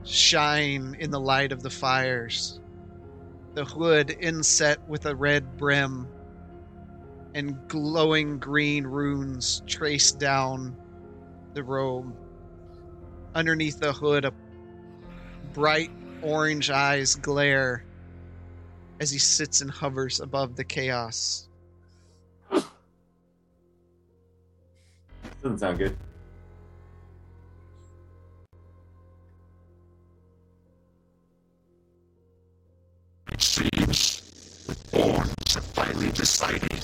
shine 0.04 0.98
in 1.00 1.12
the 1.12 1.20
light 1.20 1.52
of 1.52 1.62
the 1.62 1.70
fires. 1.70 2.60
The 3.54 3.64
hood 3.64 4.18
inset 4.20 4.80
with 4.90 5.06
a 5.06 5.16
red 5.16 5.56
brim 5.56 6.08
and 7.36 7.56
glowing 7.68 8.40
green 8.40 8.88
runes 8.88 9.62
traced 9.68 10.18
down 10.18 10.76
the 11.56 11.64
robe. 11.64 12.14
Underneath 13.34 13.80
the 13.80 13.92
hood, 13.92 14.26
a 14.26 14.34
bright 15.54 15.90
orange 16.22 16.70
eyes 16.70 17.16
glare 17.16 17.84
as 19.00 19.10
he 19.10 19.18
sits 19.18 19.62
and 19.62 19.72
hovers 19.72 20.20
above 20.20 20.56
the 20.56 20.64
chaos. 20.64 21.48
Doesn't 25.42 25.60
sound 25.60 25.78
good. 25.78 25.98
It 33.32 33.42
seems 33.42 34.22
the 34.66 34.74
Thorns 34.74 35.56
have 35.56 35.66
finally 35.66 36.12
decided 36.12 36.84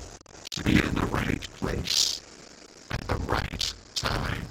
to 0.51 0.63
be 0.63 0.73
in 0.73 0.95
the 0.95 1.07
right 1.07 1.41
place 1.55 2.21
at 2.91 2.99
the 3.07 3.15
right 3.15 3.73
time. 3.95 4.50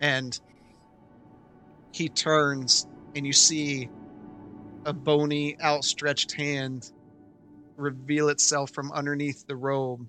And 0.00 0.38
he 1.92 2.08
turns 2.08 2.86
and 3.14 3.26
you 3.26 3.32
see 3.32 3.88
a 4.84 4.92
bony 4.92 5.56
outstretched 5.60 6.32
hand 6.32 6.90
reveal 7.76 8.28
itself 8.28 8.70
from 8.70 8.92
underneath 8.92 9.46
the 9.46 9.56
robe. 9.56 10.08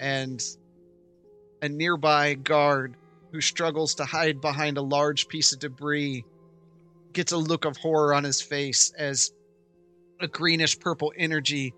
And 0.00 0.42
a 1.60 1.68
nearby 1.68 2.34
guard 2.34 2.96
who 3.30 3.40
struggles 3.40 3.94
to 3.96 4.04
hide 4.04 4.40
behind 4.40 4.76
a 4.76 4.82
large 4.82 5.28
piece 5.28 5.52
of 5.52 5.60
debris 5.60 6.24
gets 7.12 7.32
a 7.32 7.36
look 7.36 7.64
of 7.64 7.76
horror 7.76 8.14
on 8.14 8.24
his 8.24 8.40
face 8.40 8.92
as 8.98 9.32
a 10.20 10.28
greenish 10.28 10.78
purple 10.78 11.12
energy 11.16 11.74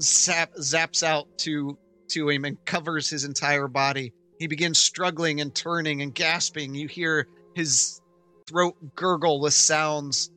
zap, 0.00 0.54
zaps 0.54 1.02
out 1.02 1.26
to 1.38 1.78
to 2.08 2.28
him 2.28 2.44
and 2.44 2.64
covers 2.64 3.08
his 3.08 3.24
entire 3.24 3.68
body 3.68 4.12
he 4.40 4.46
begins 4.46 4.78
struggling 4.78 5.42
and 5.42 5.54
turning 5.54 6.00
and 6.00 6.14
gasping. 6.14 6.74
You 6.74 6.88
hear 6.88 7.28
his 7.54 8.00
throat 8.48 8.74
gurgle 8.96 9.38
with 9.38 9.52
sounds 9.52 10.30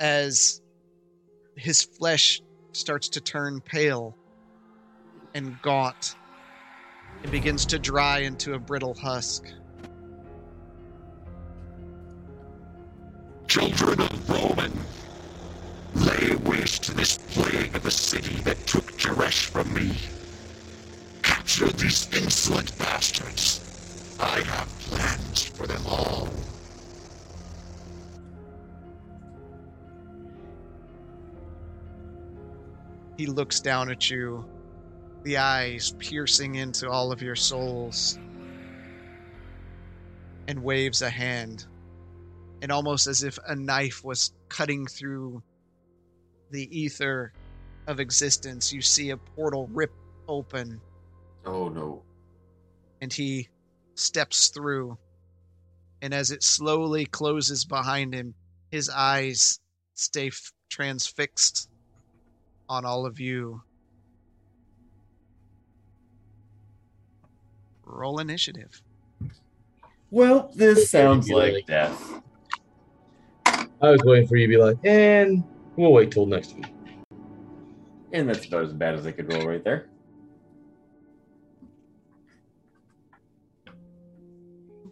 as 0.00 0.62
his 1.54 1.82
flesh 1.82 2.40
starts 2.72 3.10
to 3.10 3.20
turn 3.20 3.60
pale 3.60 4.16
and 5.34 5.60
gaunt. 5.60 6.16
It 7.22 7.30
begins 7.30 7.66
to 7.66 7.78
dry 7.78 8.20
into 8.20 8.54
a 8.54 8.58
brittle 8.58 8.94
husk. 8.94 9.44
Children 13.46 14.00
of 14.00 14.30
Roman, 14.30 14.72
lay 15.94 16.34
waste 16.36 16.84
to 16.84 16.94
this 16.94 17.18
plague 17.18 17.76
of 17.76 17.84
a 17.84 17.90
city 17.90 18.36
that 18.44 18.66
took 18.66 18.96
Jaresh 18.96 19.44
from 19.44 19.74
me. 19.74 19.98
Capture 21.28 21.68
these 21.68 22.08
insolent 22.14 22.76
bastards. 22.78 23.60
I 24.18 24.40
have 24.40 24.68
plans 24.80 25.44
for 25.44 25.66
them 25.66 25.82
all. 25.86 26.28
He 33.18 33.26
looks 33.26 33.60
down 33.60 33.90
at 33.90 34.08
you, 34.10 34.44
the 35.24 35.36
eyes 35.36 35.94
piercing 35.98 36.54
into 36.54 36.88
all 36.88 37.12
of 37.12 37.20
your 37.20 37.36
souls, 37.36 38.18
and 40.46 40.62
waves 40.62 41.02
a 41.02 41.10
hand. 41.10 41.66
And 42.62 42.72
almost 42.72 43.06
as 43.06 43.22
if 43.22 43.38
a 43.46 43.54
knife 43.54 44.02
was 44.02 44.32
cutting 44.48 44.86
through 44.86 45.42
the 46.50 46.68
ether 46.76 47.32
of 47.86 48.00
existence, 48.00 48.72
you 48.72 48.80
see 48.80 49.10
a 49.10 49.16
portal 49.16 49.68
rip 49.72 49.92
open, 50.26 50.80
Oh 51.48 51.68
no. 51.70 52.02
and 53.00 53.10
he 53.12 53.48
steps 53.94 54.48
through. 54.48 54.98
And 56.02 56.12
as 56.12 56.30
it 56.30 56.42
slowly 56.42 57.06
closes 57.06 57.64
behind 57.64 58.12
him, 58.14 58.34
his 58.70 58.88
eyes 58.90 59.58
stay 59.94 60.28
f- 60.28 60.52
transfixed 60.70 61.70
on 62.68 62.84
all 62.84 63.06
of 63.06 63.18
you. 63.18 63.62
Roll 67.84 68.20
initiative. 68.20 68.82
Well, 70.10 70.52
this 70.54 70.90
sounds 70.90 71.30
like 71.30 71.66
death. 71.66 72.20
I 73.46 73.90
was 73.90 74.00
waiting 74.04 74.28
for 74.28 74.36
you 74.36 74.46
to 74.46 74.50
be 74.50 74.56
like, 74.62 74.76
and 74.84 75.42
we'll 75.76 75.92
wait 75.92 76.10
till 76.10 76.26
next 76.26 76.54
week. 76.54 76.66
And 78.12 78.28
that's 78.28 78.46
about 78.46 78.64
as 78.64 78.72
bad 78.72 78.94
as 78.94 79.06
I 79.06 79.12
could 79.12 79.32
roll 79.32 79.46
right 79.46 79.64
there. 79.64 79.88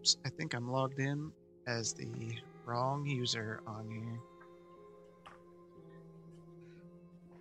Oops, 0.06 0.16
I 0.24 0.28
think 0.28 0.54
I'm 0.54 0.70
logged 0.70 1.00
in 1.00 1.32
as 1.66 1.92
the 1.92 2.06
wrong 2.64 3.04
user 3.04 3.60
on 3.66 3.90
here. 3.90 4.20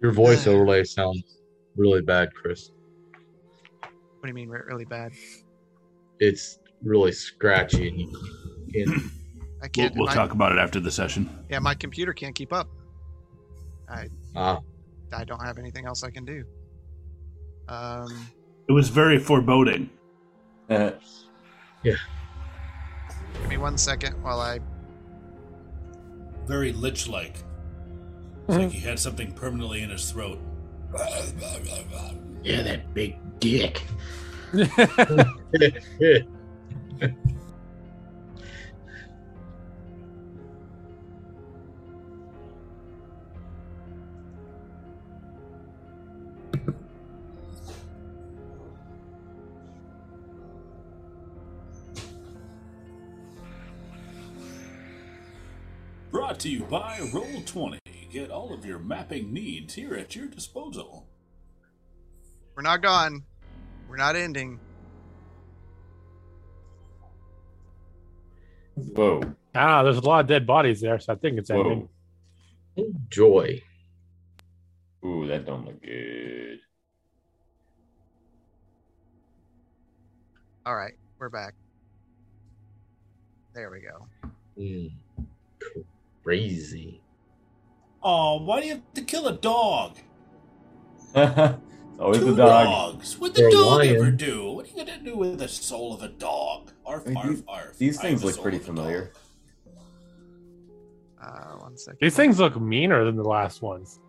Your 0.02 0.12
voice 0.12 0.48
overlay 0.48 0.84
sounds 0.84 1.38
really 1.76 2.02
bad, 2.02 2.34
Chris. 2.34 2.72
What 3.82 3.92
do 4.24 4.28
you 4.30 4.34
mean, 4.34 4.50
really 4.50 4.86
bad? 4.86 5.12
It's 6.20 6.58
really 6.82 7.12
scratchy, 7.12 7.90
and 7.90 8.00
you 8.00 8.08
can't. 8.74 9.04
I 9.62 9.68
can't. 9.68 9.96
we'll 9.96 10.08
my- 10.08 10.14
talk 10.16 10.32
about 10.32 10.52
it 10.52 10.58
after 10.58 10.80
the 10.80 10.92
session. 10.92 11.30
Yeah, 11.52 11.60
my 11.60 11.76
computer 11.76 12.14
can't 12.14 12.34
keep 12.34 12.52
up. 12.52 12.68
I 13.88 14.08
Ah, 14.36 14.60
I 15.14 15.24
don't 15.24 15.42
have 15.42 15.60
anything 15.60 15.86
else 15.86 16.04
I 16.04 16.10
can 16.10 16.26
do. 16.26 16.44
Um, 17.68 18.28
It 18.68 18.72
was 18.72 18.90
very 18.90 19.20
foreboding. 19.20 19.92
Uh, 20.68 20.94
give 23.42 23.50
me 23.50 23.58
one 23.58 23.78
second 23.78 24.22
while 24.24 24.40
I. 24.40 24.60
Very 26.46 26.74
lich 26.74 27.08
like. 27.08 27.38
It's 28.48 28.58
like 28.58 28.72
he 28.72 28.80
had 28.80 29.00
something 29.00 29.32
permanently 29.34 29.82
in 29.82 29.90
his 29.90 30.12
throat. 30.12 30.40
Yeah, 32.44 32.62
that 32.62 32.94
big 32.94 33.18
dick. 33.40 33.82
Brought 56.36 56.42
to 56.42 56.50
you 56.50 56.66
by 56.66 56.98
Roll20. 56.98 57.78
Get 58.12 58.30
all 58.30 58.54
of 58.54 58.66
your 58.66 58.78
mapping 58.78 59.32
needs 59.32 59.74
here 59.74 59.94
at 59.96 60.18
your 60.18 60.28
disposal. 60.28 61.08
We're 62.54 62.62
not 62.62 62.82
gone. 62.82 63.24
We're 63.88 63.96
not 63.96 64.18
ending. 64.18 64.60
whoa. 68.76 69.22
Ah, 69.56 69.84
there's 69.84 69.96
a 69.96 70.02
lot 70.02 70.20
of 70.20 70.28
dead 70.28 70.46
bodies 70.46 70.82
there, 70.82 71.00
so 71.00 71.14
I 71.14 71.16
think 71.16 71.38
it's 71.38 71.50
ending. 71.50 71.88
Whoa. 72.76 72.84
enjoy. 72.84 73.62
Ooh, 75.06 75.28
that 75.28 75.46
don't 75.46 75.66
look 75.66 75.82
good. 75.82 76.60
All 80.66 80.76
right, 80.76 80.96
we're 81.18 81.30
back. 81.30 81.54
There 83.54 83.72
we 83.72 83.80
go. 83.80 84.06
Mm, 84.60 84.92
crazy. 86.26 87.00
Oh, 88.04 88.42
why 88.44 88.60
do 88.60 88.66
you 88.68 88.74
have 88.74 88.94
to 88.96 89.02
kill 89.04 89.28
a 89.28 89.34
dog? 89.34 89.98
Always 91.16 92.20
Two 92.20 92.32
the 92.32 92.36
dog. 92.36 92.66
dogs. 92.96 93.18
What 93.20 93.34
the 93.36 93.50
dog 93.52 93.78
lion. 93.80 93.96
ever 93.96 94.12
do? 94.12 94.52
What 94.52 94.66
are 94.66 94.70
you 94.70 94.86
gonna 94.86 95.00
do 95.02 95.16
with 95.16 95.38
the 95.40 95.48
soul 95.48 95.94
of 95.94 96.02
a 96.04 96.10
dog? 96.10 96.72
Arf, 96.86 97.04
I 97.06 97.10
mean, 97.10 97.18
arf, 97.18 97.28
these- 97.30 97.44
arf. 97.48 97.78
These 97.78 98.00
I 98.00 98.02
things 98.02 98.24
look 98.24 98.42
pretty 98.42 98.58
familiar. 98.60 99.12
Uh, 101.22 101.56
one 101.60 101.78
second. 101.78 102.00
These 102.02 102.16
things 102.16 102.40
look 102.40 102.60
meaner 102.60 103.06
than 103.06 103.16
the 103.16 103.24
last 103.24 103.62
ones. 103.62 104.00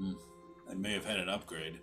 dog. 0.00 0.14
I 0.70 0.74
may 0.74 0.92
have 0.92 1.04
had 1.04 1.18
an 1.18 1.28
upgrade. 1.28 1.80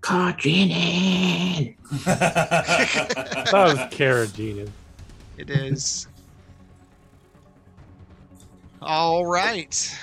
Carcinin. 0.00 1.74
That 2.04 3.52
was 3.52 3.78
Caragena. 3.90 4.66
It 5.38 5.50
is. 5.50 6.08
All 8.82 9.24
right. 9.24 9.98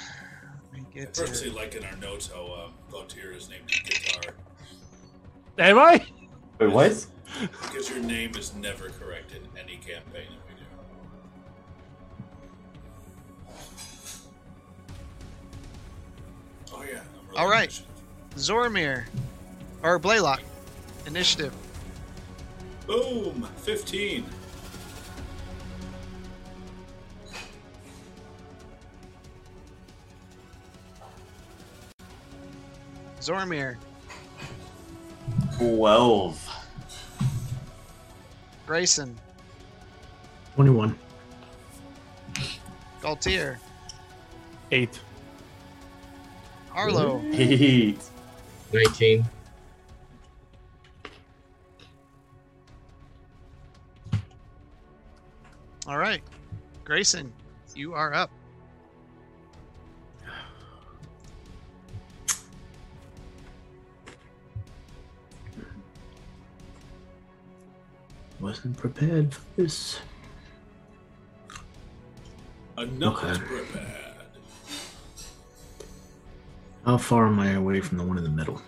Let 0.71 0.81
me 0.81 0.87
I 0.89 0.97
get 0.97 1.13
purposely 1.13 1.49
to 1.49 1.55
like 1.55 1.75
in 1.75 1.83
our 1.83 1.97
notes 1.97 2.31
how 2.33 2.45
um, 2.45 2.73
Gautier 2.89 3.33
is 3.33 3.49
named 3.49 3.67
Guitar. 3.67 4.33
Am 5.59 5.77
I? 5.77 6.05
Wait, 6.59 6.71
what? 6.71 7.05
Because 7.61 7.89
your 7.89 7.99
name 7.99 8.31
is 8.37 8.55
never 8.55 8.89
correct 8.89 9.33
in 9.33 9.41
any 9.59 9.75
campaign 9.75 10.27
that 10.29 10.47
we 10.47 10.55
do. 10.55 10.65
Oh 16.73 16.83
yeah. 16.83 17.01
Really 17.27 17.37
All 17.37 17.49
right. 17.49 17.63
initiative. 17.63 17.87
Zormir. 18.37 19.05
Or 19.83 19.99
Blaylock. 19.99 20.41
Initiative. 21.05 21.53
Boom! 22.87 23.47
15. 23.57 24.25
Zormir. 33.25 33.77
Twelve. 35.57 36.39
Grayson. 38.67 39.15
21. 40.53 40.95
Galtier. 43.01 43.57
Eight. 44.71 44.99
Arlo. 46.71 47.19
Eight. 47.31 47.99
19. 48.71 49.25
All 55.87 55.97
right. 55.97 56.21
Grayson, 56.83 57.33
you 57.75 57.95
are 57.95 58.13
up. 58.13 58.29
Wasn't 68.55 68.77
prepared 68.77 69.33
for 69.33 69.41
this. 69.57 69.99
Enough 72.77 73.21
Okay. 73.23 73.37
prepared. 73.39 74.15
How 76.85 76.97
far 76.97 77.27
am 77.27 77.37
I 77.39 77.51
away 77.51 77.81
from 77.81 77.97
the 77.97 78.03
one 78.05 78.17
in 78.17 78.23
the 78.23 78.29
middle? 78.29 78.61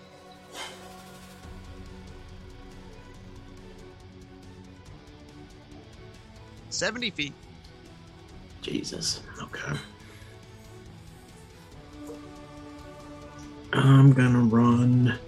Seventy 6.70 7.10
feet. 7.10 7.32
Jesus. 8.62 9.22
Okay. 9.40 9.78
I'm 13.72 14.12
gonna 14.12 14.40
run 14.40 15.18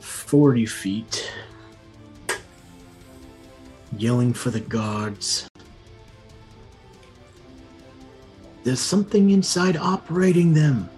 40 0.00 0.66
feet, 0.66 1.25
yelling 3.98 4.32
for 4.32 4.50
the 4.50 4.60
guards. 4.60 5.48
There's 8.64 8.80
something 8.80 9.30
inside 9.30 9.76
operating 9.76 10.52
them. 10.52 10.88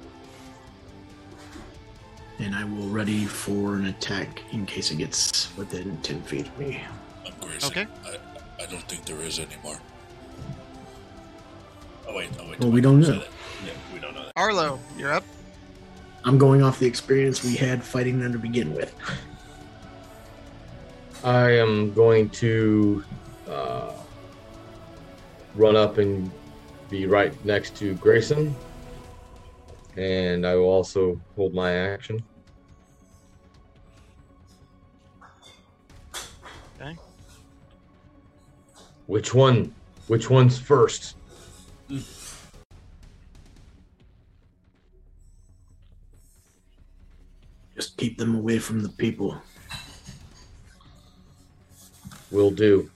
And 2.38 2.54
I 2.54 2.64
will 2.64 2.88
ready 2.88 3.24
for 3.24 3.74
an 3.74 3.86
attack 3.86 4.42
in 4.52 4.64
case 4.64 4.90
it 4.90 4.96
gets 4.96 5.54
within 5.56 5.96
10 6.02 6.22
feet 6.22 6.46
of 6.46 6.58
me. 6.58 6.80
I'm 7.26 7.32
Grayson. 7.40 7.70
Okay. 7.70 7.86
I, 8.04 8.62
I 8.62 8.66
don't 8.66 8.82
think 8.82 9.04
there 9.04 9.20
is 9.20 9.38
anymore. 9.38 9.78
Oh 12.06 12.14
wait, 12.16 12.30
oh 12.40 12.48
wait. 12.48 12.60
Well, 12.60 12.70
we 12.70 12.80
don't 12.80 13.00
know. 13.00 13.18
that. 13.18 13.28
Yeah, 13.66 13.72
we 13.92 14.00
don't 14.00 14.14
know 14.14 14.24
that. 14.24 14.32
Arlo, 14.36 14.78
you're 14.96 15.12
up. 15.12 15.24
I'm 16.24 16.38
going 16.38 16.62
off 16.62 16.78
the 16.78 16.86
experience 16.86 17.44
we 17.44 17.54
had 17.54 17.82
fighting 17.82 18.20
them 18.20 18.32
to 18.32 18.38
begin 18.38 18.74
with. 18.74 18.94
I 21.24 21.50
am 21.50 21.92
going 21.94 22.30
to 22.30 23.04
uh, 23.48 23.92
run 25.56 25.74
up 25.74 25.98
and 25.98 26.30
be 26.88 27.06
right 27.06 27.32
next 27.44 27.76
to 27.76 27.94
Grayson. 27.94 28.54
And 29.96 30.46
I 30.46 30.54
will 30.54 30.66
also 30.66 31.20
hold 31.34 31.54
my 31.54 31.72
action. 31.72 32.22
Okay. 36.80 36.96
Which 39.06 39.34
one? 39.34 39.74
Which 40.06 40.30
one's 40.30 40.56
first? 40.56 41.16
Just 47.74 47.96
keep 47.96 48.18
them 48.18 48.36
away 48.36 48.60
from 48.60 48.82
the 48.82 48.88
people. 48.88 49.36
Will 52.30 52.50
do. 52.50 52.90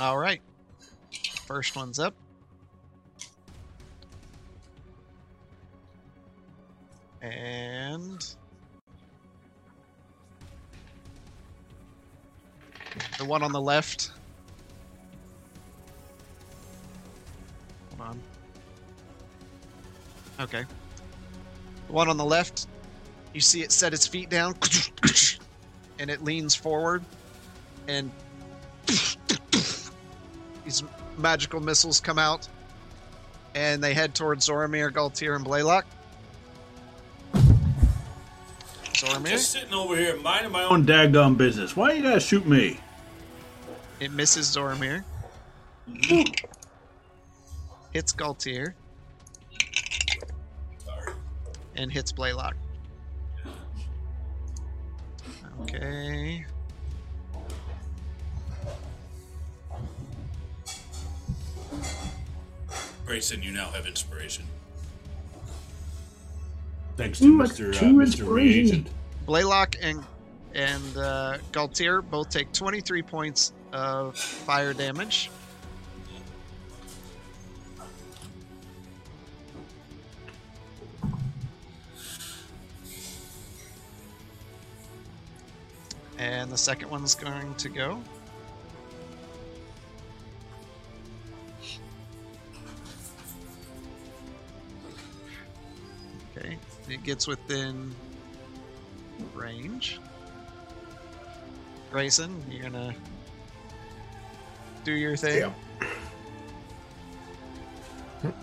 All 0.00 0.16
right. 0.16 0.40
First 1.46 1.76
one's 1.76 1.98
up. 1.98 2.14
And 7.20 8.24
the 13.18 13.24
one 13.24 13.42
on 13.42 13.52
the 13.52 13.60
left. 13.60 14.12
Hold 17.96 18.10
on. 18.10 18.20
Okay. 20.40 20.64
The 21.88 21.92
one 21.92 22.08
on 22.08 22.16
the 22.16 22.24
left, 22.24 22.66
you 23.34 23.40
see 23.40 23.62
it 23.62 23.72
set 23.72 23.92
its 23.92 24.06
feet 24.06 24.30
down 24.30 24.54
and 25.98 26.10
it 26.10 26.22
leans 26.22 26.54
forward 26.54 27.02
and 27.88 28.10
these 30.64 30.84
magical 31.16 31.60
missiles 31.60 32.00
come 32.00 32.18
out 32.18 32.46
and 33.54 33.82
they 33.82 33.94
head 33.94 34.14
towards 34.14 34.48
Zoramir, 34.48 34.90
Galtier, 34.92 35.34
and 35.34 35.44
Blaylock. 35.44 35.84
Zoramir, 38.92 39.30
Just 39.30 39.50
sitting 39.50 39.72
over 39.74 39.96
here 39.96 40.16
minding 40.18 40.52
my 40.52 40.64
own 40.64 40.84
daggum 40.84 41.36
business. 41.36 41.74
Why 41.76 41.92
you 41.92 42.02
gotta 42.02 42.20
shoot 42.20 42.46
me? 42.46 42.78
it 44.00 44.12
misses 44.12 44.46
Zoramir. 44.54 45.02
Mm-hmm. 45.90 46.32
Hits 47.92 48.12
Galtier. 48.12 48.74
And 51.78 51.92
hits 51.92 52.10
Blaylock. 52.10 52.56
Okay. 55.62 56.44
Grayson, 63.06 63.42
you 63.42 63.52
now 63.52 63.70
have 63.70 63.86
inspiration. 63.86 64.44
Thanks 66.96 67.20
to 67.20 67.26
Ooh, 67.26 67.38
Mr. 67.38 67.74
Uh, 67.74 67.80
Mr. 67.80 68.28
Reagent. 68.28 68.88
Blaylock 69.24 69.76
and 69.80 70.04
and 70.54 70.96
uh, 70.96 71.38
Galtier 71.52 72.02
both 72.02 72.28
take 72.28 72.50
23 72.52 73.02
points 73.02 73.52
of 73.72 74.18
fire 74.18 74.72
damage. 74.72 75.30
And 86.28 86.52
the 86.52 86.58
second 86.58 86.90
one's 86.90 87.14
going 87.14 87.54
to 87.54 87.70
go. 87.70 88.02
Okay, 96.36 96.58
it 96.90 97.02
gets 97.02 97.26
within 97.26 97.94
range. 99.34 100.00
Grayson, 101.90 102.44
you're 102.50 102.62
gonna 102.62 102.94
do 104.84 104.92
your 104.92 105.16
thing. 105.16 105.50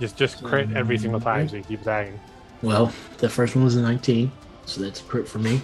Just 0.00 0.16
just 0.16 0.42
crit 0.42 0.72
every 0.72 0.96
single 0.96 1.20
time, 1.20 1.48
so 1.48 1.56
you 1.56 1.62
keep 1.62 1.82
tagging. 1.82 2.18
Well, 2.62 2.92
the 3.18 3.28
first 3.28 3.56
one 3.56 3.64
was 3.64 3.76
a 3.76 3.82
19, 3.82 4.30
so 4.66 4.80
that's 4.80 5.00
a 5.00 5.04
crit 5.04 5.26
for 5.26 5.38
me. 5.38 5.60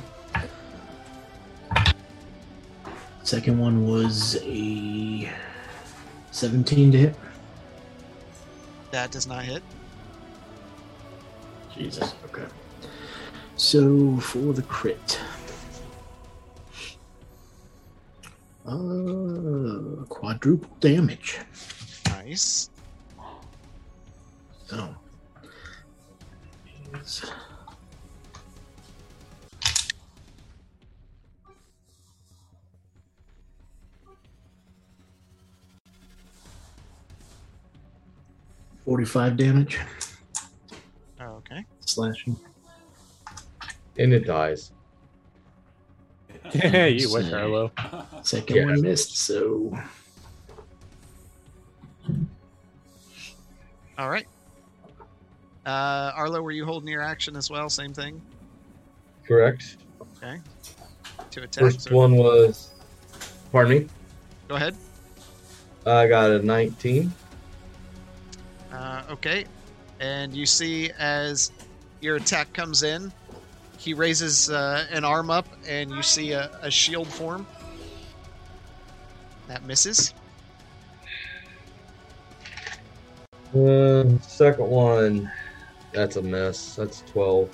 Second 3.33 3.59
one 3.59 3.87
was 3.87 4.37
a 4.43 5.27
17 6.33 6.93
to 6.93 6.99
hit. 6.99 7.15
That 8.91 9.11
does 9.11 9.27
not 9.27 9.43
hit. 9.43 9.63
Jesus. 11.75 12.13
Okay. 12.27 12.45
So 13.57 14.19
for 14.19 14.53
the 14.53 14.61
crit. 14.61 15.19
Uh, 18.67 20.05
quadruple 20.11 20.69
damage. 20.81 21.39
Nice. 22.09 22.69
So. 24.67 24.95
is- 26.97 27.33
Forty-five 38.85 39.37
damage 39.37 39.79
Oh, 41.21 41.25
okay. 41.37 41.65
slashing. 41.81 42.37
And 43.99 44.13
it 44.13 44.27
dies. 44.27 44.73
Yeah, 46.55 46.87
you 46.87 47.11
wish, 47.13 47.33
Arlo. 47.33 47.71
Second 48.23 48.57
Yeah. 48.57 48.65
one 48.67 48.83
missed, 48.83 49.17
so 49.17 49.73
All 53.97 54.11
right. 54.11 54.27
Uh, 55.65 56.11
Arlo, 56.17 56.43
were 56.43 56.51
you 56.51 56.65
holding 56.65 56.89
your 56.89 57.03
action 57.03 57.37
as 57.37 57.49
well? 57.49 57.71
Same 57.71 57.95
thing. 57.95 58.21
Correct. 59.25 59.77
Okay. 60.19 60.41
To 61.31 61.43
attack. 61.43 61.63
First 61.63 61.83
so- 61.83 61.95
one 61.95 62.17
was. 62.17 62.71
Pardon 63.53 63.79
me. 63.85 63.89
Go 64.49 64.57
ahead. 64.57 64.75
I 65.87 66.07
got 66.09 66.31
a 66.31 66.41
19. 66.41 67.13
Uh, 68.73 69.03
okay. 69.11 69.45
And 70.01 70.35
you 70.35 70.47
see 70.47 70.91
as 70.99 71.53
your 72.01 72.17
attack 72.17 72.53
comes 72.53 72.83
in, 72.83 73.13
he 73.79 73.95
raises 73.95 74.49
uh, 74.49 74.87
an 74.91 75.05
arm 75.05 75.31
up, 75.31 75.47
and 75.67 75.91
you 75.91 76.03
see 76.03 76.33
a, 76.33 76.51
a 76.63 76.71
shield 76.71 77.09
form. 77.09 77.47
That 79.49 79.65
misses. 79.65 80.15
Uh, 83.55 84.05
second 84.21 84.69
one, 84.69 85.31
that's 85.93 86.17
a 86.17 86.23
miss. 86.23 86.77
That's 86.77 87.03
12. 87.13 87.51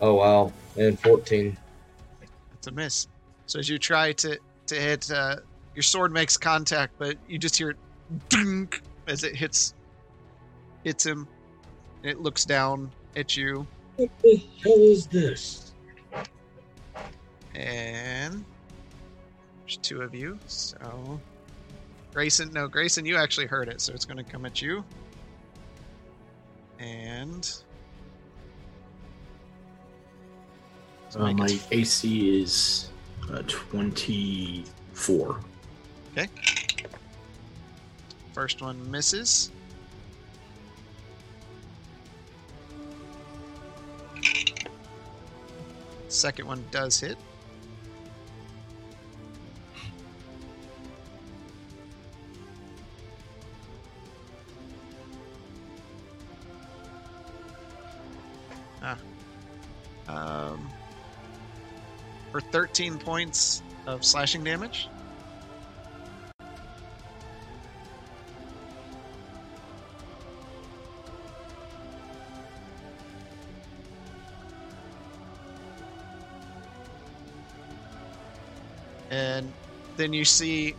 Oh, 0.00 0.14
wow. 0.14 0.52
And 0.76 0.98
14. 1.00 1.56
It's 2.52 2.66
a 2.66 2.72
miss. 2.72 3.06
So 3.46 3.58
as 3.58 3.68
you 3.68 3.78
try 3.78 4.12
to 4.12 4.38
to 4.66 4.74
hit, 4.74 5.10
uh, 5.10 5.36
your 5.74 5.82
sword 5.82 6.12
makes 6.12 6.36
contact, 6.36 6.92
but 6.98 7.16
you 7.26 7.38
just 7.38 7.56
hear 7.56 7.74
it 8.10 8.28
dunk 8.28 8.82
as 9.06 9.24
it 9.24 9.34
hits 9.36 9.74
hits 10.84 11.04
him. 11.04 11.26
It 12.02 12.20
looks 12.20 12.44
down 12.44 12.92
at 13.16 13.36
you, 13.36 13.66
What 13.96 14.10
the 14.22 14.36
hell 14.62 14.78
is 14.78 15.06
this? 15.08 15.72
and 17.54 18.44
there's 19.64 19.76
two 19.78 20.02
of 20.02 20.14
you. 20.14 20.38
So 20.46 21.20
Grayson, 22.12 22.52
no, 22.52 22.68
Grayson, 22.68 23.04
you 23.04 23.16
actually 23.16 23.46
heard 23.46 23.68
it, 23.68 23.80
so 23.80 23.92
it's 23.92 24.04
going 24.04 24.16
to 24.16 24.22
come 24.24 24.46
at 24.46 24.62
you. 24.62 24.84
And 26.78 27.44
So 31.10 31.20
uh, 31.20 31.32
my 31.32 31.46
it- 31.46 31.66
AC 31.72 32.40
is 32.40 32.90
uh, 33.32 33.42
24. 33.46 35.40
Okay. 36.16 36.28
First 38.38 38.62
one 38.62 38.88
misses. 38.88 39.50
Second 46.06 46.46
one 46.46 46.64
does 46.70 47.00
hit. 47.00 47.18
Ah. 58.80 58.96
Um, 60.06 60.70
for 62.30 62.40
13 62.40 62.98
points 63.00 63.64
of 63.88 64.04
slashing 64.04 64.44
damage. 64.44 64.88
Then 79.98 80.12
you 80.12 80.24
see 80.24 80.74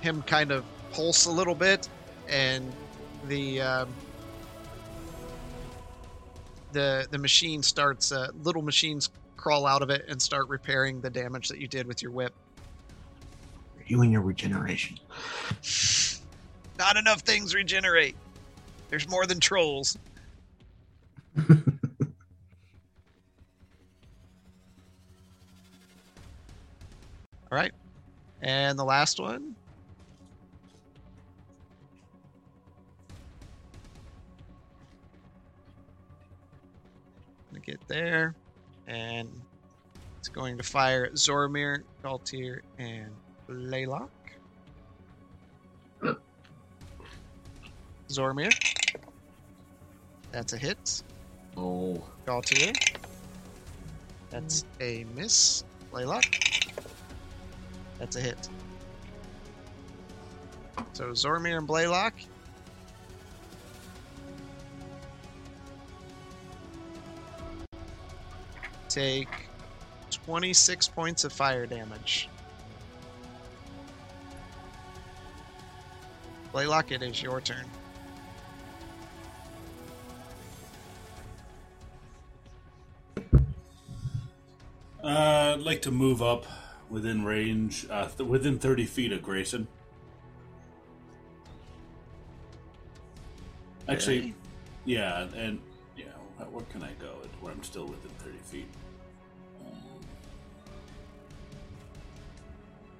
him 0.00 0.22
kind 0.22 0.50
of 0.50 0.64
pulse 0.92 1.26
a 1.26 1.30
little 1.30 1.54
bit, 1.54 1.88
and 2.28 2.72
the 3.28 3.60
um, 3.60 3.88
the 6.72 7.06
the 7.10 7.18
machine 7.18 7.62
starts. 7.62 8.10
Uh, 8.10 8.28
little 8.42 8.62
machines 8.62 9.10
crawl 9.36 9.66
out 9.66 9.82
of 9.82 9.90
it 9.90 10.06
and 10.08 10.20
start 10.20 10.48
repairing 10.48 11.00
the 11.02 11.10
damage 11.10 11.48
that 11.48 11.58
you 11.58 11.68
did 11.68 11.86
with 11.86 12.02
your 12.02 12.10
whip. 12.10 12.34
You 13.86 14.02
and 14.02 14.10
your 14.10 14.22
regeneration. 14.22 14.98
Not 16.78 16.96
enough 16.96 17.20
things 17.20 17.54
regenerate. 17.54 18.16
There's 18.90 19.08
more 19.08 19.26
than 19.26 19.38
trolls. 19.38 19.96
All 21.38 21.46
right. 27.52 27.70
And 28.46 28.78
the 28.78 28.84
last 28.84 29.18
one. 29.18 29.56
Gonna 37.50 37.60
get 37.64 37.80
there. 37.88 38.36
And 38.86 39.28
it's 40.20 40.28
going 40.28 40.56
to 40.58 40.62
fire 40.62 41.06
at 41.06 41.14
Zormir, 41.14 41.82
Galtier, 42.04 42.60
and 42.78 43.10
Blaylock. 43.48 44.10
Zormir. 48.08 48.52
That's 50.30 50.52
a 50.52 50.56
hit. 50.56 51.02
Oh. 51.56 52.00
Galtier. 52.24 52.76
That's 54.30 54.64
a 54.80 55.04
miss. 55.16 55.64
Blaylock. 55.90 56.24
That's 57.98 58.16
a 58.16 58.20
hit. 58.20 58.48
So 60.92 61.10
Zormir 61.10 61.58
and 61.58 61.66
Blaylock. 61.66 62.14
Take 68.88 69.28
26 70.10 70.88
points 70.88 71.24
of 71.24 71.32
fire 71.32 71.66
damage. 71.66 72.28
Blaylock, 76.52 76.92
it 76.92 77.02
is 77.02 77.22
your 77.22 77.42
turn. 77.42 77.66
Uh, 85.04 85.54
I'd 85.54 85.60
like 85.60 85.82
to 85.82 85.90
move 85.90 86.22
up 86.22 86.46
within 86.90 87.24
range, 87.24 87.86
uh, 87.90 88.06
th- 88.08 88.28
within 88.28 88.58
30 88.58 88.86
feet 88.86 89.12
of 89.12 89.22
Grayson. 89.22 89.66
Actually, 93.88 94.18
Okay. 94.18 94.34
yeah, 94.84 95.28
and 95.36 95.60
yeah, 95.96 96.06
wh- 96.38 96.52
where 96.52 96.64
can 96.66 96.82
I 96.82 96.92
go 96.94 97.14
where 97.40 97.52
I'm 97.52 97.62
still 97.62 97.84
within 97.86 98.10
30 98.18 98.38
feet? 98.38 98.66
Um, 99.60 100.00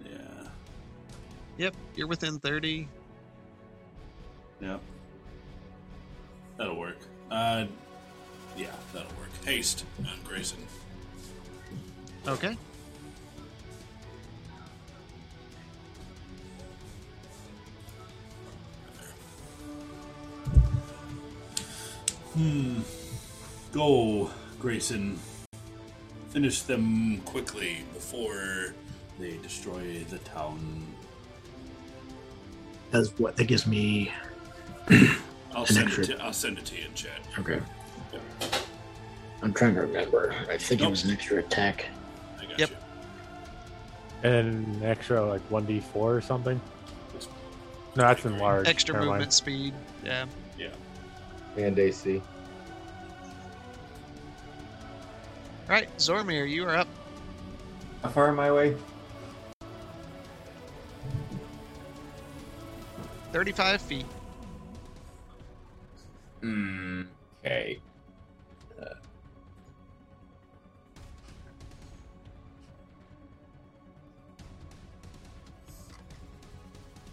yeah, 0.05 0.49
Yep, 1.59 1.75
you're 1.97 2.07
within 2.07 2.39
30. 2.39 2.89
yeah. 4.61 4.79
That'll 6.57 6.79
work. 6.79 6.97
Uh, 7.31 7.67
yeah, 8.57 8.71
that'll 8.93 9.09
work. 9.19 9.29
Haste 9.45 9.85
on 9.99 10.19
Grayson. 10.25 10.59
Okay. 12.27 12.57
Hmm. 22.37 22.81
Go, 23.73 24.31
Grayson. 24.61 25.19
Finish 26.31 26.63
them 26.63 27.21
quickly 27.25 27.79
before 27.95 28.75
they 29.19 29.39
destroy 29.39 30.05
the 30.11 30.19
town. 30.19 30.87
That's 32.91 33.09
what 33.19 33.37
that 33.37 33.45
gives 33.45 33.67
me. 33.67 34.13
I'll 35.55 35.63
An 35.63 35.67
send 35.67 35.87
extra- 35.87 36.05
it 36.05 36.07
to 36.09 36.23
I'll 36.23 36.33
send 36.35 36.59
it 36.59 36.67
to 36.67 36.77
you 36.77 36.85
in 36.87 36.95
chat. 36.95 37.21
Okay. 37.39 37.59
I'm 39.43 39.53
trying 39.55 39.75
to 39.75 39.83
remember. 39.83 40.35
I 40.51 40.59
think 40.59 40.83
it 40.83 40.91
was 40.91 41.05
an 41.05 41.13
extra 41.13 41.39
attack. 41.39 41.87
I 42.39 42.45
got 42.47 42.59
Yep. 42.59 42.71
you. 42.71 42.77
And 44.29 44.77
an 44.77 44.83
extra 44.85 45.25
like 45.25 45.41
one 45.51 45.65
d 45.65 45.81
four 45.81 46.15
or 46.15 46.21
something. 46.21 46.61
No, 47.97 48.03
that's 48.03 48.27
enlarged. 48.27 48.69
Extra 48.69 48.93
Never 48.95 49.07
mind. 49.07 49.15
movement 49.21 49.33
speed. 49.33 49.73
Yeah. 50.05 50.27
Yeah. 51.57 51.67
And 51.67 51.79
AC. 51.79 52.23
All 55.69 55.75
right, 55.75 55.89
Zormir, 55.99 56.49
you 56.49 56.65
are 56.65 56.77
up. 56.77 56.89
How 58.03 58.11
far 58.11 58.29
am 58.29 58.39
I 58.39 58.47
away? 58.47 58.77
35 63.33 63.83
feet. 63.83 64.07
Hmm. 66.43 67.03
Okay. 67.45 67.83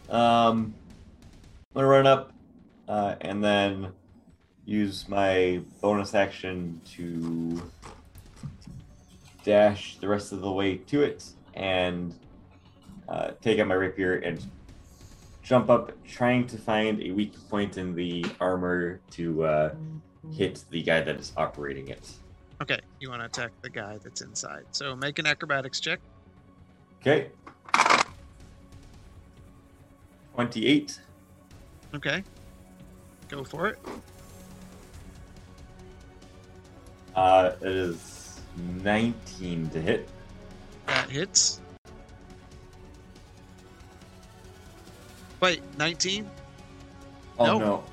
Um, 0.10 0.76
I'm 1.76 1.82
gonna 1.82 1.88
run 1.88 2.06
up, 2.06 2.32
uh, 2.88 3.16
and 3.22 3.44
then 3.44 3.94
use 4.66 5.08
my 5.08 5.62
bonus 5.82 6.14
action 6.14 6.80
to 6.86 7.62
dash 9.44 9.98
the 9.98 10.08
rest 10.08 10.32
of 10.32 10.42
the 10.42 10.52
way 10.52 10.78
to 10.78 11.02
it, 11.02 11.26
and 11.54 12.16
uh, 13.10 13.32
take 13.42 13.60
out 13.60 13.68
my 13.68 13.76
rapier 13.76 14.16
and 14.16 14.46
jump 15.44 15.70
up, 15.70 15.92
trying 16.06 16.48
to 16.48 16.58
find 16.58 17.02
a 17.02 17.12
weak 17.12 17.34
point 17.50 17.78
in 17.78 17.94
the 17.94 18.26
armor 18.40 19.00
to 19.12 19.44
uh, 19.44 19.76
hit 20.32 20.64
the 20.70 20.82
guy 20.82 21.02
that 21.02 21.20
is 21.20 21.34
operating 21.36 21.90
it. 21.90 22.12
Okay, 22.62 22.80
you 23.00 23.10
want 23.10 23.22
to 23.22 23.26
attack 23.26 23.52
the 23.62 23.70
guy 23.70 24.00
that's 24.02 24.22
inside. 24.22 24.64
So 24.72 24.96
make 24.96 25.20
an 25.20 25.26
acrobatics 25.26 25.82
check. 25.82 26.00
Okay. 27.02 27.30
28. 30.36 31.00
Okay. 31.96 32.24
Go 33.28 33.44
for 33.44 33.68
it. 33.68 33.80
Uh, 37.16 37.52
it 37.62 37.68
is 37.68 38.42
19 38.84 39.70
to 39.70 39.82
hit. 39.82 40.10
That 40.88 41.10
hits. 41.10 41.62
Wait, 45.40 45.62
19? 45.78 46.30
Oh 47.40 47.46
Nope. 47.46 47.62
no. 47.62 47.84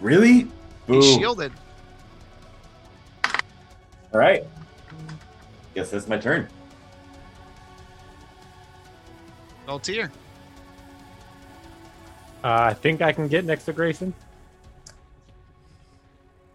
Really? 0.00 0.44
Boo. 0.86 0.94
He's 0.94 1.14
shielded. 1.16 1.52
All 4.12 4.20
right. 4.20 4.44
Guess 5.74 5.90
that's 5.90 6.08
my 6.08 6.18
turn. 6.18 6.48
Galtier. 9.66 10.10
Uh, 12.42 12.68
I 12.70 12.74
think 12.74 13.02
I 13.02 13.12
can 13.12 13.28
get 13.28 13.44
next 13.44 13.64
to 13.64 13.72
Grayson. 13.72 14.14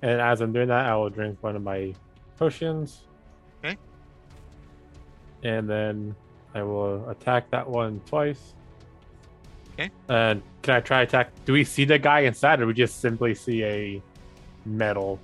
And 0.02 0.20
as 0.20 0.42
I'm 0.42 0.52
doing 0.52 0.68
that, 0.70 0.86
I 0.86 0.96
will 0.96 1.10
drink 1.10 1.38
one 1.42 1.56
of 1.56 1.62
my 1.62 1.94
potions. 2.38 3.02
Okay. 3.64 3.78
And 5.44 5.70
then 5.70 6.16
I 6.54 6.64
will 6.64 7.10
attack 7.10 7.50
that 7.52 7.68
one 7.68 8.02
twice. 8.06 8.54
Okay. 9.74 9.90
And 10.08 10.42
can 10.62 10.76
I 10.76 10.80
try 10.82 11.02
attack? 11.02 11.32
Do 11.46 11.54
we 11.54 11.64
see 11.64 11.84
the 11.86 11.98
guy 11.98 12.22
inside, 12.22 12.62
or 12.62 12.68
we 12.68 12.74
just 12.74 13.02
simply 13.02 13.34
see 13.34 13.64
a 13.64 14.02
metal 14.66 15.20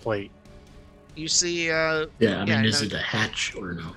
plate? 0.00 0.30
You 1.16 1.28
see, 1.28 1.70
uh, 1.70 2.06
Yeah, 2.18 2.36
I 2.36 2.38
mean, 2.40 2.48
Yeah, 2.48 2.64
is 2.64 2.80
no. 2.82 2.86
it 2.86 2.92
a 2.92 2.98
hatch 2.98 3.54
or 3.56 3.72
no? 3.72 3.92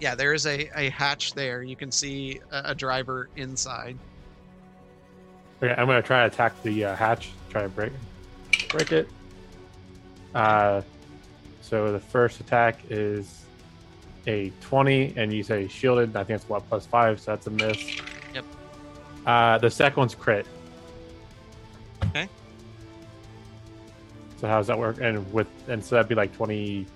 yeah, 0.00 0.14
there 0.14 0.34
is 0.34 0.46
a, 0.46 0.68
a 0.78 0.90
hatch 0.90 1.32
there. 1.34 1.62
You 1.62 1.76
can 1.76 1.90
see 1.92 2.40
a, 2.50 2.62
a 2.66 2.74
driver 2.74 3.28
inside. 3.36 3.96
Okay, 5.62 5.72
I'm 5.78 5.86
gonna 5.86 6.02
try 6.02 6.20
to 6.20 6.26
attack 6.26 6.60
the 6.64 6.84
uh, 6.86 6.96
hatch. 6.96 7.30
Try 7.48 7.62
to 7.62 7.68
break 7.68 7.92
break 8.68 8.90
it. 8.92 9.08
Uh, 10.34 10.82
so 11.72 11.90
the 11.90 11.98
first 11.98 12.38
attack 12.38 12.80
is 12.90 13.46
a 14.26 14.52
20, 14.60 15.14
and 15.16 15.32
you 15.32 15.42
say 15.42 15.66
shielded. 15.68 16.14
I 16.14 16.22
think 16.22 16.36
it's 16.36 16.46
what 16.46 16.68
plus 16.68 16.84
five, 16.84 17.18
so 17.18 17.30
that's 17.30 17.46
a 17.46 17.50
miss. 17.50 17.96
Yep. 18.34 18.44
Uh, 19.24 19.56
the 19.56 19.70
second 19.70 19.96
one's 19.98 20.14
crit. 20.14 20.46
Okay. 22.08 22.28
So 24.38 24.48
how 24.48 24.58
does 24.58 24.66
that 24.66 24.78
work? 24.78 25.00
And 25.00 25.32
with 25.32 25.46
and 25.66 25.82
so 25.82 25.94
that'd 25.94 26.10
be 26.10 26.14
like 26.14 26.36
28. 26.36 26.86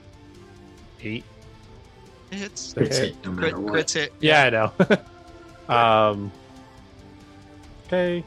It 1.00 2.36
hits. 2.36 2.76
Okay. 2.76 2.86
Crits 2.86 2.98
hit 2.98 3.24
no 3.24 3.30
Crit, 3.30 3.40
matter 3.54 3.60
what. 3.60 3.72
crits 3.72 3.94
hit. 3.94 4.12
Yeah, 4.20 4.42
I 4.44 4.50
know. 4.50 5.74
um. 5.74 6.32
Okay. 7.86 8.22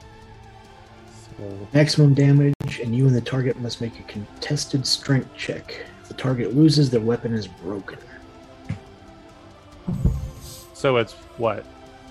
So 1.13 1.67
Maximum 1.75 2.15
damage, 2.15 2.55
and 2.83 2.95
you 2.95 3.05
and 3.05 3.15
the 3.15 3.21
target 3.21 3.59
must 3.59 3.81
make 3.81 3.99
a 3.99 4.03
contested 4.03 4.87
strength 4.87 5.29
check. 5.37 5.85
Target 6.19 6.53
loses, 6.53 6.89
their 6.89 6.99
weapon 6.99 7.33
is 7.33 7.47
broken. 7.47 7.97
So 10.73 10.97
it's 10.97 11.13
what? 11.37 11.65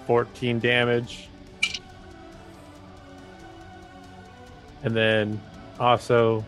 14 0.07 0.59
damage. 0.61 1.29
And 4.83 4.97
then 4.97 5.39
also 5.79 6.43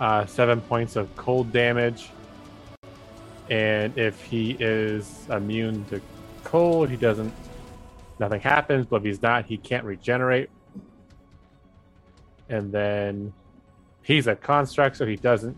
uh, 0.00 0.26
seven 0.26 0.60
points 0.60 0.96
of 0.96 1.14
cold 1.16 1.50
damage. 1.50 2.10
And 3.48 3.96
if 3.96 4.22
he 4.22 4.58
is 4.60 5.26
immune 5.30 5.86
to 5.86 6.00
cold, 6.44 6.90
he 6.90 6.96
doesn't. 6.96 7.32
Nothing 8.18 8.42
happens, 8.42 8.84
but 8.84 8.96
if 8.96 9.04
he's 9.04 9.22
not, 9.22 9.46
he 9.46 9.56
can't 9.56 9.84
regenerate. 9.84 10.50
And 12.50 12.70
then 12.70 13.32
he's 14.02 14.26
a 14.26 14.36
construct, 14.36 14.98
so 14.98 15.06
he 15.06 15.16
doesn't 15.16 15.56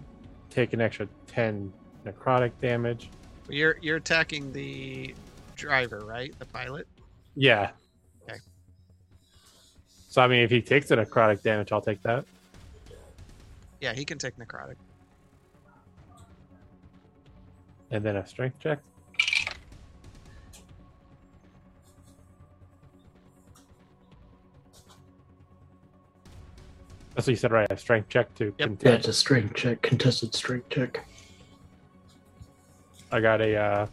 take 0.55 0.73
an 0.73 0.81
extra 0.81 1.09
10 1.27 1.73
necrotic 2.07 2.53
damage. 2.61 3.11
You're 3.49 3.77
you're 3.83 3.97
attacking 3.97 4.53
the 4.53 5.15
driver, 5.57 6.01
right? 6.01 6.37
The 6.39 6.47
pilot. 6.47 6.87
Yeah. 7.35 7.73
Okay. 8.23 8.39
So 10.09 10.23
I 10.23 10.29
mean, 10.29 10.41
if 10.41 10.51
he 10.51 10.63
takes 10.63 10.91
a 10.91 10.97
necrotic 10.97 11.43
damage, 11.43 11.73
I'll 11.73 11.81
take 11.81 12.03
that. 12.03 12.25
Yeah, 13.81 13.93
he 13.93 14.05
can 14.05 14.17
take 14.17 14.37
necrotic. 14.39 14.77
And 17.91 18.03
then 18.05 18.17
a 18.17 18.27
strength 18.27 18.59
check. 18.61 18.79
That's 27.15 27.27
what 27.27 27.33
you 27.33 27.37
said, 27.37 27.53
right? 27.53 27.71
A 27.71 27.77
strength 27.77 28.09
check 28.09 28.35
to 28.37 28.47
Yep. 28.47 28.55
Yeah, 28.59 28.67
contest. 28.67 28.99
it's 28.99 29.09
a 29.09 29.13
strength 29.13 29.55
check, 29.55 29.83
contested 29.83 30.35
strength 30.35 30.69
check. 30.69 31.07
I 33.13 33.21
got 33.21 33.41
a 33.41 33.57
uh, 33.57 33.87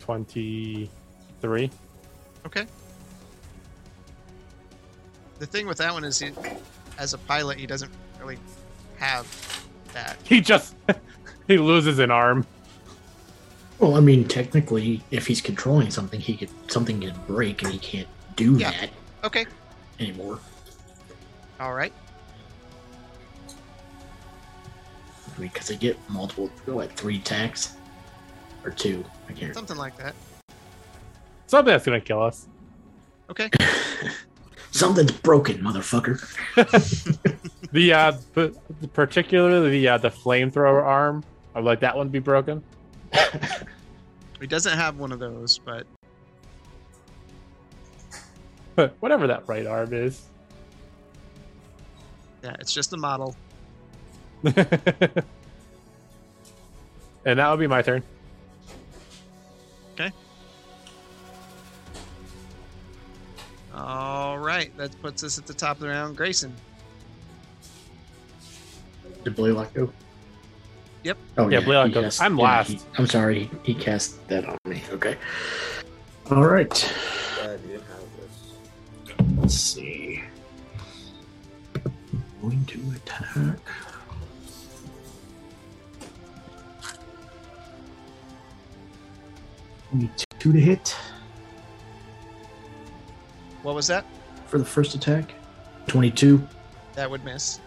twenty-three. 0.00 1.70
Okay. 2.46 2.66
The 5.38 5.46
thing 5.46 5.66
with 5.66 5.78
that 5.78 5.92
one 5.92 6.04
is, 6.04 6.18
he, 6.18 6.32
as 6.98 7.14
a 7.14 7.18
pilot, 7.18 7.58
he 7.58 7.66
doesn't 7.66 7.90
really 8.20 8.38
have 8.98 9.26
that. 9.94 10.18
He 10.24 10.42
just 10.42 10.74
he 11.46 11.56
loses 11.56 11.98
an 11.98 12.10
arm. 12.10 12.46
Well, 13.78 13.96
I 13.96 14.00
mean, 14.00 14.28
technically, 14.28 15.02
if 15.10 15.26
he's 15.26 15.40
controlling 15.40 15.90
something, 15.90 16.20
he 16.20 16.36
could 16.36 16.50
something 16.70 17.00
could 17.00 17.26
break, 17.26 17.62
and 17.62 17.72
he 17.72 17.78
can't 17.78 18.08
do 18.36 18.58
Yeah. 18.58 18.72
that 18.72 18.90
Okay. 19.24 19.46
anymore. 19.98 20.38
All 21.60 21.74
right. 21.74 21.92
I 25.26 25.40
because 25.40 25.70
I 25.70 25.74
get 25.74 25.96
multiple, 26.08 26.50
what, 26.66 26.90
three 26.92 27.16
attacks 27.16 27.76
or 28.64 28.70
two? 28.70 29.04
I 29.28 29.32
can't. 29.32 29.54
Something 29.54 29.76
like 29.76 29.96
that. 29.98 30.14
Something 31.46 31.72
that's 31.72 31.84
gonna 31.84 32.00
kill 32.00 32.22
us. 32.22 32.48
Okay. 33.30 33.50
Something's 34.72 35.12
broken, 35.12 35.58
motherfucker. 35.58 36.18
The 37.72 37.92
uh, 37.92 38.12
p- 38.34 38.50
particularly 38.92 39.70
the 39.70 39.88
uh, 39.88 39.98
the 39.98 40.10
flamethrower 40.10 40.82
arm. 40.82 41.22
I'd 41.54 41.62
like 41.62 41.78
that 41.80 41.96
one 41.96 42.06
to 42.06 42.10
be 42.10 42.18
broken. 42.18 42.64
He 44.40 44.48
doesn't 44.48 44.76
have 44.76 44.98
one 44.98 45.12
of 45.12 45.20
those, 45.20 45.58
but 45.58 45.86
Whatever 49.00 49.28
that 49.28 49.46
right 49.46 49.66
arm 49.66 49.92
is. 49.92 50.29
Yeah, 52.42 52.56
it's 52.60 52.72
just 52.72 52.92
a 52.92 52.96
model. 52.96 53.34
and 54.44 54.56
that 57.24 57.50
would 57.50 57.60
be 57.60 57.66
my 57.66 57.82
turn. 57.82 58.02
Okay. 59.94 60.10
All 63.74 64.38
right, 64.38 64.74
that 64.76 65.00
puts 65.02 65.22
us 65.22 65.38
at 65.38 65.46
the 65.46 65.54
top 65.54 65.76
of 65.76 65.80
the 65.82 65.88
round. 65.88 66.16
Grayson. 66.16 66.52
Did 69.24 69.36
Blaylock 69.36 69.72
go? 69.74 69.92
Yep. 71.04 71.18
Oh, 71.38 71.48
Yeah, 71.48 71.60
Blaylock 71.60 71.88
he 71.88 71.92
goes. 71.94 72.04
cast- 72.04 72.22
I'm 72.22 72.36
yeah, 72.38 72.44
last. 72.44 72.68
he- 72.70 72.80
I'm 72.98 73.06
sorry, 73.06 73.50
he, 73.64 73.74
he 73.74 73.74
cast 73.74 74.26
that 74.28 74.44
on 74.46 74.56
me. 74.64 74.82
Okay. 74.92 75.16
All 76.30 76.44
right. 76.46 76.70
Do 76.70 77.68
you 77.72 77.74
have 77.80 78.04
this? 78.16 79.36
Let's 79.38 79.54
see. 79.54 79.89
Going 82.42 82.64
to 82.66 82.80
attack. 82.96 83.58
Only 89.92 90.10
two 90.38 90.52
to 90.52 90.60
hit 90.60 90.96
What 93.62 93.74
was 93.74 93.86
that? 93.88 94.04
for 94.46 94.58
the 94.58 94.64
first 94.64 94.94
attack. 94.96 95.32
22. 95.86 96.42
That 96.94 97.08
would 97.10 97.24
miss 97.24 97.60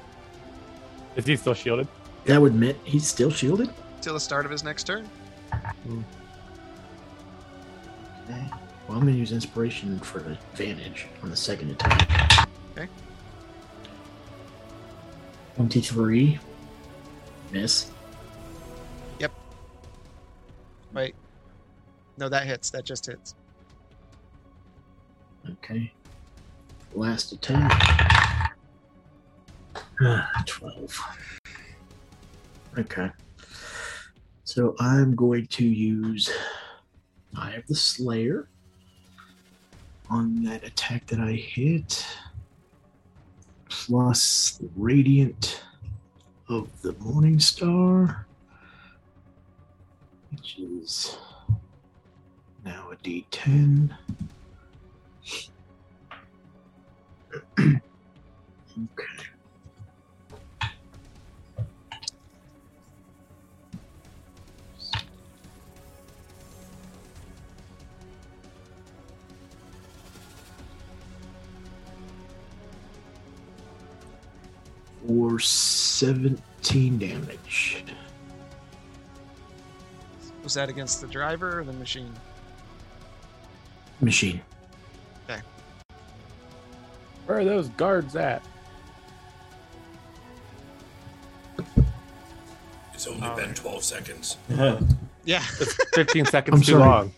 Is 1.15 1.25
he 1.25 1.35
still 1.37 1.53
shielded? 1.53 1.87
That 2.25 2.41
would 2.41 2.51
admit 2.53 2.77
he's 2.83 3.07
still 3.07 3.29
shielded. 3.31 3.69
till 4.01 4.13
the 4.13 4.19
start 4.19 4.45
of 4.45 4.51
his 4.51 4.63
next 4.63 4.83
turn. 4.85 5.09
Okay. 5.53 5.63
Well, 8.87 8.97
I'm 8.97 9.01
going 9.01 9.13
to 9.13 9.19
use 9.19 9.31
inspiration 9.31 9.97
for 9.99 10.19
advantage 10.19 11.07
on 11.21 11.29
the 11.29 11.35
second 11.37 11.71
attack. 11.71 12.49
Okay. 12.77 12.87
23. 15.55 16.39
Miss. 17.51 17.91
Yep. 19.19 19.31
Wait. 20.93 21.15
No, 22.17 22.29
that 22.29 22.45
hits. 22.45 22.69
That 22.71 22.83
just 22.85 23.05
hits. 23.05 23.35
Okay. 25.49 25.91
Last 26.93 27.31
attack. 27.31 28.55
Ah, 30.01 30.43
12. 30.45 30.99
Okay. 32.79 33.09
So 34.43 34.75
I'm 34.79 35.15
going 35.15 35.47
to 35.47 35.65
use 35.65 36.31
Eye 37.35 37.53
of 37.53 37.65
the 37.67 37.75
Slayer 37.75 38.47
on 40.09 40.43
that 40.43 40.63
attack 40.63 41.07
that 41.07 41.19
I 41.19 41.31
hit, 41.31 42.05
plus 43.73 44.51
the 44.61 44.69
Radiant 44.75 45.63
of 46.47 46.69
the 46.83 46.93
Morning 46.99 47.39
Star, 47.39 48.27
which 50.31 50.59
is 50.59 51.17
now 52.63 52.91
a 52.91 52.95
d10. 52.97 53.97
Okay. 58.75 59.12
For 75.07 75.39
17 75.39 76.97
damage. 76.97 77.83
Was 80.43 80.53
that 80.53 80.69
against 80.69 81.01
the 81.01 81.07
driver 81.07 81.59
or 81.59 81.63
the 81.63 81.73
machine? 81.73 82.11
Machine. 84.01 84.41
Okay. 85.29 85.41
Where 87.25 87.39
are 87.39 87.45
those 87.45 87.69
guards 87.69 88.15
at? 88.15 88.43
It's 92.93 93.07
only 93.07 93.29
been 93.35 93.53
12 93.53 93.83
seconds. 93.83 94.37
Yeah. 95.25 95.39
15 95.39 96.25
seconds 96.25 96.53
I'm 96.53 96.61
too 96.61 96.73
sorry. 96.73 96.83
long. 96.83 97.13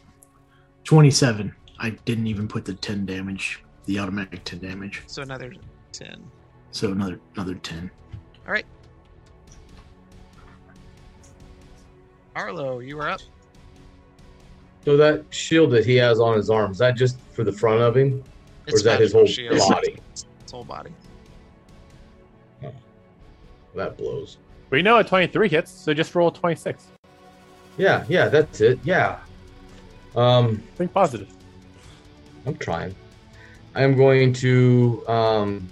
27. 0.84 1.56
I 1.80 1.90
didn't 1.90 2.28
even 2.28 2.48
put 2.48 2.64
the 2.64 2.76
10 2.76 3.04
damage, 3.08 3.64
the 3.86 3.98
automatic 3.98 4.44
10 4.44 4.60
damage. 4.60 5.02
So 5.08 5.24
another 5.24 5.52
ten. 5.92 6.24
So 6.76 6.92
another 6.92 7.22
another 7.36 7.54
10. 7.54 7.90
All 8.46 8.52
right. 8.52 8.66
Arlo, 12.36 12.80
you 12.80 13.00
are 13.00 13.12
up. 13.12 13.22
So 14.84 14.98
that 14.98 15.24
shield 15.30 15.72
that 15.72 15.86
he 15.86 15.96
has 15.96 16.20
on 16.20 16.36
his 16.36 16.50
arm, 16.50 16.74
is 16.74 16.78
that 16.80 16.98
just 16.98 17.18
for 17.32 17.46
the 17.46 17.52
front 17.54 17.80
of 17.80 17.96
him? 17.96 18.22
Or 18.68 18.76
is 18.76 18.84
that 18.84 19.00
his 19.00 19.14
whole 19.14 19.26
shield. 19.26 19.58
body? 19.58 19.96
His 20.12 20.26
whole 20.52 20.66
body. 20.66 20.92
That 23.74 23.98
blows. 23.98 24.38
We 24.70 24.82
know 24.82 24.98
a 24.98 25.04
23 25.04 25.48
hits, 25.48 25.72
so 25.72 25.94
just 25.94 26.14
roll 26.14 26.30
26. 26.30 26.88
Yeah, 27.78 28.04
yeah, 28.10 28.28
that's 28.28 28.60
it. 28.60 28.80
Yeah. 28.84 29.20
Um, 30.14 30.62
Think 30.76 30.92
positive. 30.92 31.30
I'm 32.46 32.58
trying. 32.58 32.94
I'm 33.76 33.96
going 33.96 34.34
to. 34.34 35.08
Um, 35.08 35.70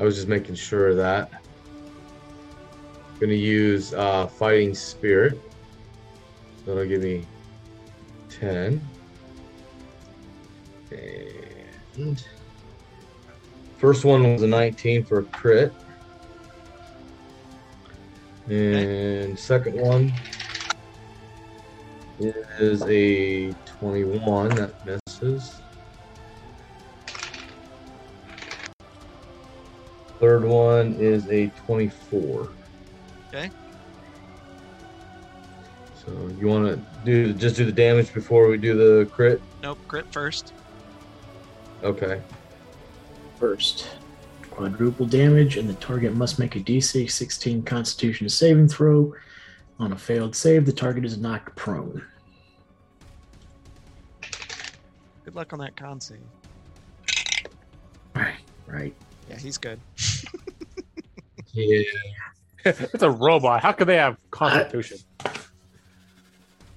I 0.00 0.04
was 0.04 0.16
just 0.16 0.28
making 0.28 0.54
sure 0.54 0.88
of 0.88 0.96
that. 0.96 1.30
Going 3.20 3.28
to 3.28 3.36
use 3.36 3.92
uh, 3.92 4.28
fighting 4.28 4.74
spirit. 4.74 5.38
So 6.64 6.74
that'll 6.74 6.86
give 6.86 7.02
me 7.02 7.26
ten. 8.30 8.80
And 10.90 12.24
first 13.76 14.06
one 14.06 14.32
was 14.32 14.42
a 14.42 14.46
19 14.46 15.04
for 15.04 15.18
a 15.18 15.24
crit. 15.24 15.74
And 18.48 19.38
second 19.38 19.78
one 19.78 20.10
is 22.58 22.82
a 22.88 23.52
21 23.66 24.48
that 24.54 24.72
misses. 24.84 25.60
Third 30.20 30.44
one 30.44 30.94
is 30.98 31.26
a 31.28 31.46
24. 31.64 32.50
Okay. 33.28 33.50
So 35.94 36.12
you 36.38 36.46
want 36.46 36.66
to 36.66 36.80
do 37.06 37.32
just 37.32 37.56
do 37.56 37.64
the 37.64 37.72
damage 37.72 38.12
before 38.12 38.46
we 38.46 38.58
do 38.58 38.76
the 38.76 39.10
crit? 39.10 39.40
Nope, 39.62 39.78
crit 39.88 40.04
first. 40.12 40.52
Okay. 41.82 42.20
First, 43.38 43.88
quadruple 44.50 45.06
damage, 45.06 45.56
and 45.56 45.66
the 45.66 45.74
target 45.74 46.12
must 46.12 46.38
make 46.38 46.54
a 46.54 46.60
DC 46.60 47.10
16 47.10 47.62
Constitution 47.62 48.28
saving 48.28 48.68
throw. 48.68 49.14
On 49.78 49.92
a 49.92 49.96
failed 49.96 50.36
save, 50.36 50.66
the 50.66 50.72
target 50.72 51.06
is 51.06 51.16
knocked 51.16 51.56
prone. 51.56 52.04
Good 55.24 55.34
luck 55.34 55.54
on 55.54 55.58
that 55.60 55.74
con 55.74 55.98
save. 55.98 56.18
Right, 58.14 58.34
right. 58.66 58.94
Yeah, 59.30 59.36
he's 59.38 59.58
good. 59.58 59.78
Yeah. 61.52 61.82
it's 62.64 63.02
a 63.02 63.10
robot. 63.10 63.62
How 63.62 63.72
could 63.72 63.86
they 63.86 63.96
have 63.96 64.16
constitution? 64.30 64.98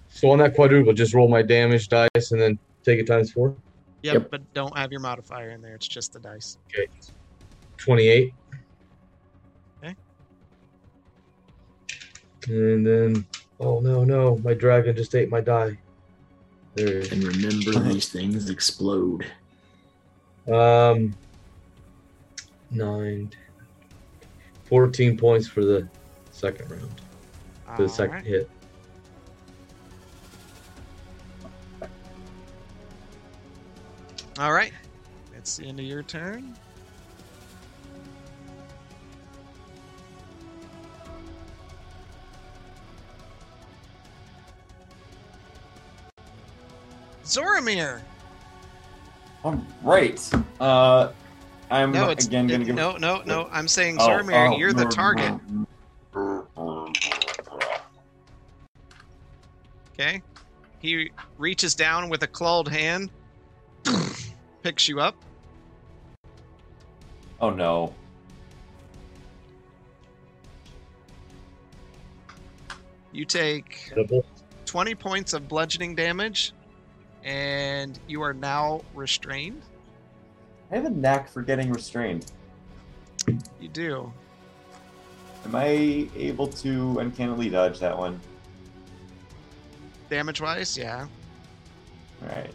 So 0.10 0.30
on 0.32 0.38
that 0.40 0.54
quadruple, 0.56 0.94
just 0.94 1.14
roll 1.14 1.28
my 1.28 1.42
damage 1.42 1.90
dice 1.90 2.32
and 2.32 2.40
then 2.40 2.58
take 2.84 3.00
it 3.00 3.08
times 3.08 3.32
four. 3.32 3.56
Yep, 4.04 4.14
Yep. 4.14 4.32
but 4.32 4.54
don't 4.54 4.78
have 4.78 4.92
your 4.92 5.02
modifier 5.02 5.50
in 5.52 5.62
there. 5.62 5.74
It's 5.76 5.88
just 5.88 6.14
the 6.14 6.20
dice. 6.20 6.58
Okay. 6.68 6.88
28. 7.78 8.34
Okay. 9.84 9.96
And 12.48 12.86
then, 12.86 13.26
oh 13.60 13.80
no, 13.80 14.04
no, 14.04 14.38
my 14.44 14.54
dragon 14.54 14.96
just 14.96 15.16
ate 15.16 15.30
my 15.30 15.42
die. 15.42 15.78
There 16.76 17.00
And 17.12 17.24
remember, 17.24 17.80
these 17.92 18.10
things 18.10 18.50
explode. 18.50 19.26
Um, 20.52 21.14
nine, 22.76 23.32
14 24.66 25.18
points 25.18 25.48
for 25.48 25.64
the 25.64 25.88
second 26.32 26.70
round, 26.70 27.02
for 27.76 27.84
the 27.84 27.90
second 27.90 28.16
Alright. 28.18 28.26
hit. 28.26 28.50
All 34.40 34.52
right. 34.52 34.74
That's 35.32 35.58
the 35.58 35.66
end 35.66 35.80
of 35.80 35.86
your 35.86 36.04
turn. 36.04 36.56
Zoramir. 47.24 48.02
All 49.44 49.66
right. 49.82 50.32
Uh, 50.60 51.12
I'm 51.74 51.92
No, 51.92 52.10
it's 52.10 52.28
again 52.28 52.46
gonna 52.46 52.62
it- 52.62 52.66
give. 52.68 52.76
no, 52.76 52.98
no, 52.98 53.24
no. 53.26 53.50
I'm 53.52 53.68
saying 53.68 53.98
Oh, 54.00 54.08
Zoramir. 54.08 54.54
oh, 54.54 54.58
you're 54.58 54.74
the 54.74 54.84
no, 54.84 54.90
target. 54.92 55.34
no. 56.16 56.94
Okay. 59.94 60.22
He 60.80 61.10
reaches 61.40 61.74
down 61.74 62.10
with 62.10 62.22
a 62.22 62.28
clawed 62.28 62.68
hand, 62.68 63.10
picks 64.62 64.88
you 64.88 65.00
up. 65.00 65.16
Oh 67.42 67.50
no. 67.50 67.96
You 73.12 73.26
take 73.26 73.92
20 74.66 74.96
points 74.96 75.34
of 75.34 75.48
bludgeoning 75.48 75.96
damage, 75.96 76.54
and 77.24 78.00
you 78.08 78.22
are 78.22 78.34
now 78.34 78.82
restrained. 78.94 79.62
I 80.74 80.78
have 80.78 80.86
a 80.86 80.90
knack 80.90 81.30
for 81.30 81.44
getting 81.44 81.72
restrained. 81.72 82.26
You 83.60 83.70
do. 83.72 84.12
Am 85.46 85.56
I 85.56 86.10
able 86.16 86.48
to 86.48 86.98
uncannily 86.98 87.52
dodge 87.52 87.80
that 87.80 87.96
one? 87.96 88.20
Damage 90.10 90.42
wise, 90.42 90.76
yeah. 90.76 91.06
All 92.24 92.28
right. 92.28 92.50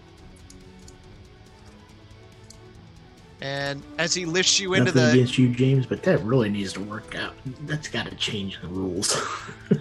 And 3.40 3.84
as 3.98 4.14
he 4.14 4.24
lifts 4.24 4.58
you 4.58 4.74
into 4.74 4.86
Nothing 4.86 5.02
the 5.02 5.10
against 5.12 5.38
you, 5.38 5.54
James, 5.54 5.86
but 5.86 6.02
that 6.02 6.20
really 6.24 6.48
needs 6.48 6.72
to 6.72 6.80
work 6.80 7.14
out. 7.14 7.34
That's 7.66 7.86
got 7.86 8.06
to 8.06 8.16
change 8.16 8.60
the 8.60 8.66
rules. 8.66 9.16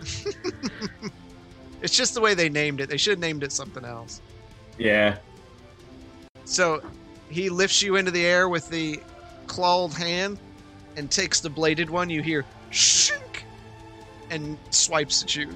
It's 1.80 1.96
just 1.96 2.16
the 2.16 2.22
way 2.22 2.34
they 2.34 2.50
named 2.50 2.82
it. 2.82 2.90
They 2.90 2.98
should 2.98 3.12
have 3.12 3.20
named 3.20 3.44
it 3.44 3.52
something 3.52 3.86
else. 3.86 4.20
Yeah. 4.80 5.18
So 6.44 6.82
he 7.30 7.50
lifts 7.50 7.82
you 7.82 7.96
into 7.96 8.12
the 8.12 8.26
air 8.26 8.48
with 8.50 8.70
the 8.70 9.00
clawed 9.48 9.94
hand 9.94 10.38
and 10.96 11.10
takes 11.12 11.40
the 11.40 11.50
bladed 11.50 11.90
one. 11.90 12.10
You 12.10 12.22
hear 12.22 12.46
shink 12.72 13.44
and 14.30 14.58
swipes 14.70 15.24
at 15.24 15.36
you. 15.36 15.50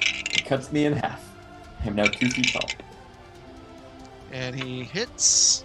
It 0.00 0.44
cuts 0.44 0.72
me 0.72 0.86
in 0.86 0.94
half. 0.94 1.22
I'm 1.84 1.94
now 1.94 2.04
two 2.06 2.28
feet 2.28 2.52
tall. 2.52 2.68
And 4.32 4.58
he 4.58 4.82
hits. 4.84 5.64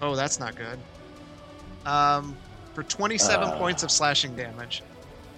Oh, 0.00 0.14
that's 0.14 0.38
not 0.38 0.54
good. 0.54 0.78
Um, 1.86 2.36
for 2.74 2.82
27 2.84 3.48
Uh. 3.48 3.58
points 3.58 3.82
of 3.82 3.90
slashing 3.90 4.36
damage. 4.36 4.82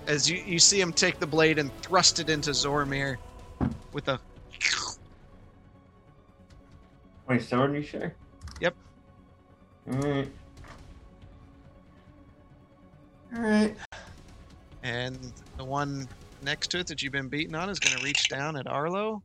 As 0.06 0.28
you, 0.28 0.42
you 0.44 0.58
see 0.58 0.80
him 0.80 0.92
take 0.92 1.18
the 1.20 1.26
blade 1.26 1.58
and 1.58 1.72
thrust 1.82 2.18
it 2.18 2.28
into 2.28 2.50
Zormir 2.50 3.16
with 3.92 4.08
a. 4.08 4.18
Twenty-seven, 7.26 7.74
you 7.74 7.82
sure? 7.82 8.14
Yep. 8.60 8.74
All 9.92 9.98
right. 9.98 10.32
All 13.36 13.42
right. 13.42 13.76
And 14.82 15.32
the 15.56 15.64
one 15.64 16.08
next 16.42 16.72
to 16.72 16.80
it 16.80 16.88
that 16.88 17.02
you've 17.02 17.12
been 17.12 17.28
beating 17.28 17.54
on 17.54 17.68
is 17.70 17.78
going 17.78 17.96
to 17.96 18.04
reach 18.04 18.28
down 18.28 18.56
at 18.56 18.66
Arlo. 18.66 19.22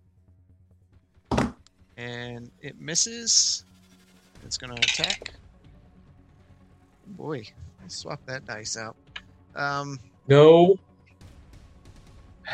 And 1.97 2.51
it 2.61 2.79
misses. 2.79 3.63
It's 4.43 4.57
going 4.57 4.75
to 4.75 4.81
attack. 4.81 5.33
Boy, 7.07 7.47
I 7.83 7.87
swapped 7.87 8.27
that 8.27 8.45
dice 8.45 8.77
out. 8.77 8.95
Um, 9.55 9.99
No. 10.27 10.77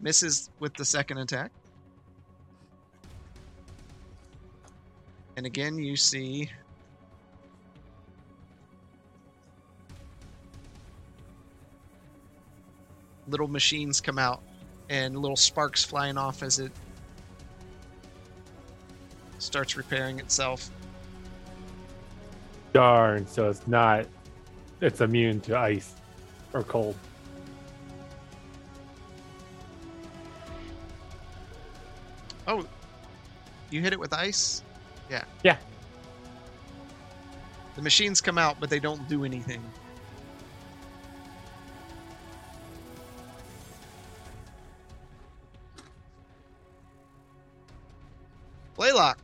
misses 0.00 0.50
with 0.58 0.74
the 0.74 0.84
second 0.84 1.18
attack. 1.18 1.52
And 5.36 5.46
again, 5.46 5.78
you 5.78 5.96
see 5.96 6.50
little 13.28 13.48
machines 13.48 14.00
come 14.00 14.18
out 14.18 14.42
and 14.90 15.16
little 15.16 15.36
sparks 15.36 15.84
flying 15.84 16.18
off 16.18 16.42
as 16.42 16.58
it 16.58 16.72
starts 19.38 19.76
repairing 19.76 20.18
itself. 20.18 20.70
Darn. 22.72 23.26
So 23.26 23.48
it's 23.48 23.66
not. 23.66 24.06
It's 24.82 25.00
immune 25.00 25.40
to 25.42 25.56
ice 25.56 25.94
or 26.52 26.64
cold. 26.64 26.96
Oh, 32.48 32.66
you 33.70 33.80
hit 33.80 33.92
it 33.92 34.00
with 34.00 34.12
ice? 34.12 34.64
Yeah. 35.08 35.22
Yeah. 35.44 35.56
The 37.76 37.82
machines 37.82 38.20
come 38.20 38.38
out, 38.38 38.56
but 38.58 38.70
they 38.70 38.80
don't 38.80 39.08
do 39.08 39.24
anything. 39.24 39.62
Blaylock. 48.74 49.16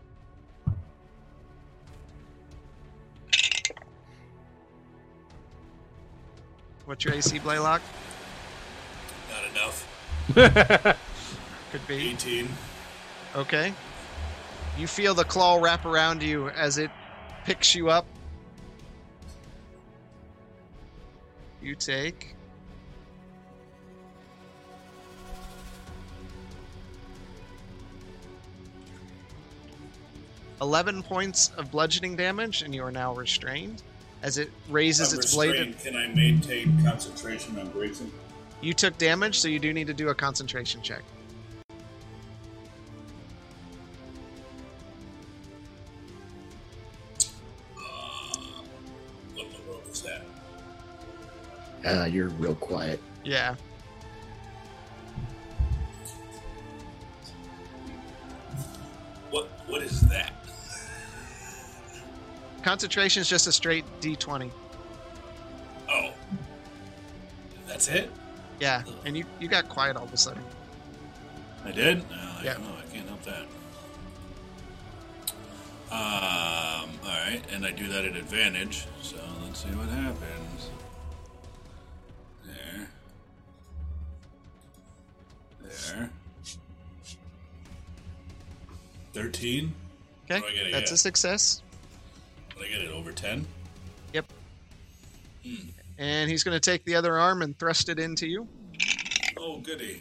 What's 6.89 7.05
your 7.05 7.13
AC, 7.13 7.39
Blaylock? 7.41 7.83
Not 9.31 9.45
enough. 9.51 10.97
Could 11.71 11.87
be. 11.87 12.09
18. 12.09 12.49
Okay. 13.37 13.75
You 14.79 14.87
feel 14.87 15.13
the 15.13 15.25
claw 15.25 15.57
wrap 15.57 15.85
around 15.85 16.23
you 16.23 16.49
as 16.49 16.79
it 16.79 16.91
picks 17.45 17.75
you 17.75 17.91
up. 17.91 18.07
You 21.61 21.75
take. 21.75 22.35
Eleven 30.59 31.03
points 31.03 31.51
of 31.59 31.71
bludgeoning 31.71 32.17
damage, 32.17 32.63
and 32.63 32.75
you 32.75 32.83
are 32.83 32.91
now 32.91 33.13
restrained. 33.13 33.83
As 34.23 34.37
it 34.39 34.51
raises 34.69 35.13
I'm 35.13 35.21
its 35.21 35.35
blade, 35.35 35.51
restrained. 35.51 35.79
Can 35.79 35.97
I 35.97 36.09
maintain 36.09 36.83
concentration 36.85 37.59
on 37.59 37.71
Grayson? 37.71 38.11
you 38.61 38.75
took 38.75 38.99
damage, 38.99 39.39
so 39.39 39.47
you 39.49 39.59
do 39.61 39.73
need 39.73 39.87
to 39.87 39.95
do 39.95 40.09
a 40.09 40.15
concentration 40.15 40.83
check. 40.83 41.03
What 49.35 49.47
in 49.47 49.53
the 49.53 49.71
world 49.71 49.83
is 49.91 50.03
that? 50.03 50.25
Uh, 51.85 52.05
you're 52.07 52.29
real 52.31 52.57
quiet. 52.57 53.01
Yeah. 53.25 53.55
What 59.31 59.49
What 59.67 59.83
is 59.83 60.01
that? 60.09 60.38
Concentration 62.69 63.23
is 63.23 63.29
just 63.31 63.47
a 63.47 63.53
straight 63.53 63.83
D20. 64.03 64.51
Oh. 65.91 66.11
That's 67.67 67.89
it? 67.89 68.11
Yeah, 68.61 68.83
and 69.07 69.17
you 69.17 69.25
you 69.41 69.49
got 69.49 69.71
quiet 69.71 69.97
all 69.97 70.05
of 70.05 70.13
a 70.13 70.19
sudden. 70.19 70.45
I 71.65 71.71
did? 71.71 72.07
No, 72.11 72.17
I 72.17 72.43
Yeah. 72.45 72.53
don't. 72.53 72.67
I 72.67 72.95
can't 72.95 73.09
help 73.09 73.23
that. 73.23 73.47
Um, 75.91 76.91
alright, 77.03 77.43
and 77.53 77.65
I 77.65 77.71
do 77.71 77.89
that 77.89 78.05
at 78.05 78.15
advantage, 78.17 78.85
so 79.01 79.17
let's 79.47 79.63
see 79.63 79.71
what 79.71 79.89
happens. 79.89 80.69
There. 82.45 82.91
There. 85.63 86.11
13? 89.15 89.75
Okay, 90.31 90.71
that's 90.71 90.91
a 90.91 90.99
success. 90.99 91.63
Get 92.79 92.91
it 92.91 92.93
over 92.93 93.11
10? 93.11 93.45
Yep. 94.13 94.33
Hmm. 95.43 95.55
And 95.99 96.31
he's 96.31 96.45
going 96.45 96.55
to 96.55 96.61
take 96.61 96.85
the 96.85 96.95
other 96.95 97.19
arm 97.19 97.43
and 97.43 97.59
thrust 97.59 97.89
it 97.89 97.99
into 97.99 98.29
you. 98.29 98.47
Oh, 99.37 99.59
goody. 99.59 100.01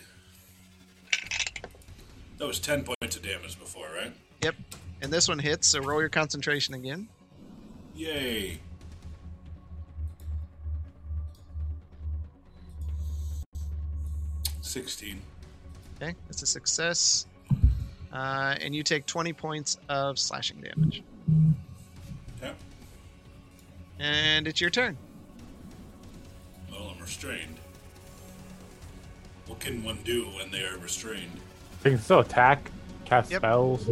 That 2.38 2.46
was 2.46 2.60
10 2.60 2.84
points 2.84 3.16
of 3.16 3.24
damage 3.24 3.58
before, 3.58 3.88
right? 3.96 4.14
Yep. 4.44 4.54
And 5.02 5.12
this 5.12 5.28
one 5.28 5.40
hits, 5.40 5.70
so 5.70 5.80
roll 5.80 6.02
your 6.02 6.10
concentration 6.10 6.76
again. 6.76 7.08
Yay. 7.96 8.60
Sixteen. 14.62 15.20
Okay, 16.00 16.14
that's 16.28 16.44
a 16.44 16.46
success. 16.46 17.26
Uh, 18.14 18.56
and 18.62 18.76
you 18.76 18.84
take 18.84 19.08
20 19.08 19.34
points 19.34 19.80
of 19.90 20.20
slashing 20.20 20.62
damage. 20.62 21.02
Yeah. 24.00 24.06
And 24.06 24.48
it's 24.48 24.62
your 24.62 24.70
turn. 24.70 24.98
Well, 26.72 26.92
I'm 26.96 27.02
restrained. 27.02 27.56
What 29.48 29.60
can 29.60 29.84
one 29.84 30.00
do 30.04 30.26
when 30.38 30.52
they 30.52 30.64
are 30.66 30.78
restrained? 30.78 31.40
They 31.84 31.92
can 31.92 32.00
still 32.00 32.20
attack, 32.20 32.70
cast 33.06 33.32
Yep. 33.32 33.40
spells, 33.42 33.90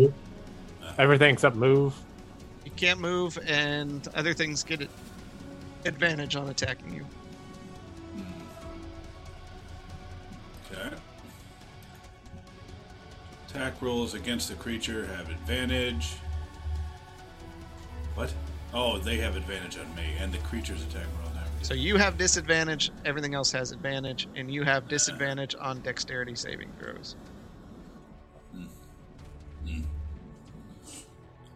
everything 0.97 1.33
except 1.33 1.55
move. 1.55 1.95
You 2.65 2.71
can't 2.75 2.99
move, 2.99 3.37
and 3.45 4.07
other 4.15 4.33
things 4.33 4.63
get 4.63 4.81
it 4.81 4.89
advantage 5.85 6.35
on 6.35 6.49
attacking 6.49 6.93
you. 6.93 7.05
Okay. 10.71 10.95
Attack 13.49 13.81
rolls 13.81 14.13
against 14.13 14.49
the 14.49 14.55
creature 14.55 15.05
have 15.05 15.29
advantage. 15.29 16.15
What? 18.15 18.33
Oh, 18.77 18.97
they 18.97 19.15
have 19.17 19.37
advantage 19.37 19.77
on 19.77 19.95
me, 19.95 20.03
and 20.19 20.33
the 20.33 20.37
creature's 20.39 20.83
attack 20.83 21.05
roll 21.19 21.29
everything. 21.29 21.63
So 21.63 21.73
you 21.73 21.95
have 21.95 22.17
disadvantage, 22.17 22.91
everything 23.05 23.33
else 23.33 23.49
has 23.53 23.71
advantage, 23.71 24.27
and 24.35 24.53
you 24.53 24.63
have 24.63 24.89
disadvantage 24.89 25.55
on 25.57 25.79
dexterity 25.79 26.35
saving 26.35 26.69
throws. 26.77 27.15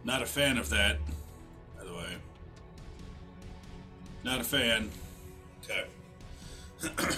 Not 0.02 0.22
a 0.22 0.26
fan 0.26 0.56
of 0.56 0.70
that, 0.70 0.96
by 1.76 1.84
the 1.84 1.92
way. 1.92 2.16
Not 4.24 4.40
a 4.40 4.44
fan. 4.44 4.90
Okay. 5.62 5.84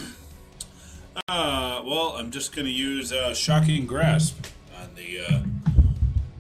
uh, 1.29 1.81
well, 1.85 2.17
I'm 2.19 2.33
just 2.33 2.55
going 2.55 2.67
to 2.67 2.73
use 2.73 3.13
uh, 3.13 3.33
Shocking 3.35 3.87
Grasp 3.87 4.47
on 4.81 4.91
the, 4.97 5.21
uh, 5.21 5.43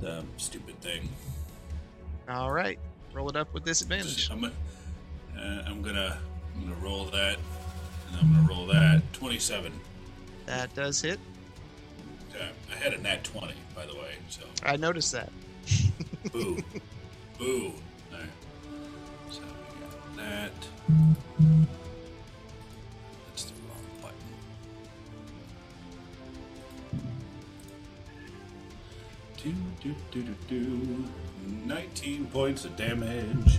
the 0.00 0.24
stupid 0.36 0.80
thing. 0.80 1.08
All 2.28 2.50
right, 2.50 2.78
roll 3.12 3.28
it 3.28 3.36
up 3.36 3.52
with 3.54 3.64
disadvantage. 3.64 4.30
I'm, 4.30 4.40
gonna- 4.40 4.52
uh, 5.38 5.62
I'm 5.66 5.82
gonna 5.82 6.18
I'm 6.54 6.62
gonna 6.68 6.76
roll 6.84 7.04
that, 7.06 7.36
and 8.08 8.16
I'm 8.20 8.32
gonna 8.34 8.48
roll 8.48 8.66
that. 8.66 9.02
Twenty-seven. 9.12 9.72
That 10.46 10.74
does 10.74 11.00
hit. 11.00 11.18
Okay. 12.34 12.48
I 12.70 12.74
had 12.76 12.92
a 12.94 12.98
nat 12.98 13.24
twenty, 13.24 13.54
by 13.74 13.86
the 13.86 13.94
way. 13.94 14.14
So 14.28 14.42
I 14.64 14.76
noticed 14.76 15.12
that. 15.12 15.30
boo, 16.32 16.58
boo. 17.38 17.72
All 18.12 18.18
right. 18.18 18.28
So 19.30 19.40
we 19.40 19.80
got 19.80 20.16
that. 20.16 20.52
That's 23.28 23.44
the 23.44 23.52
wrong 23.68 23.86
button. 24.02 24.16
Do 29.42 29.54
do 29.82 29.94
do 30.10 30.22
do 30.22 30.34
do. 30.48 31.04
Nineteen 31.64 32.26
points 32.26 32.64
of 32.64 32.76
damage. 32.76 33.58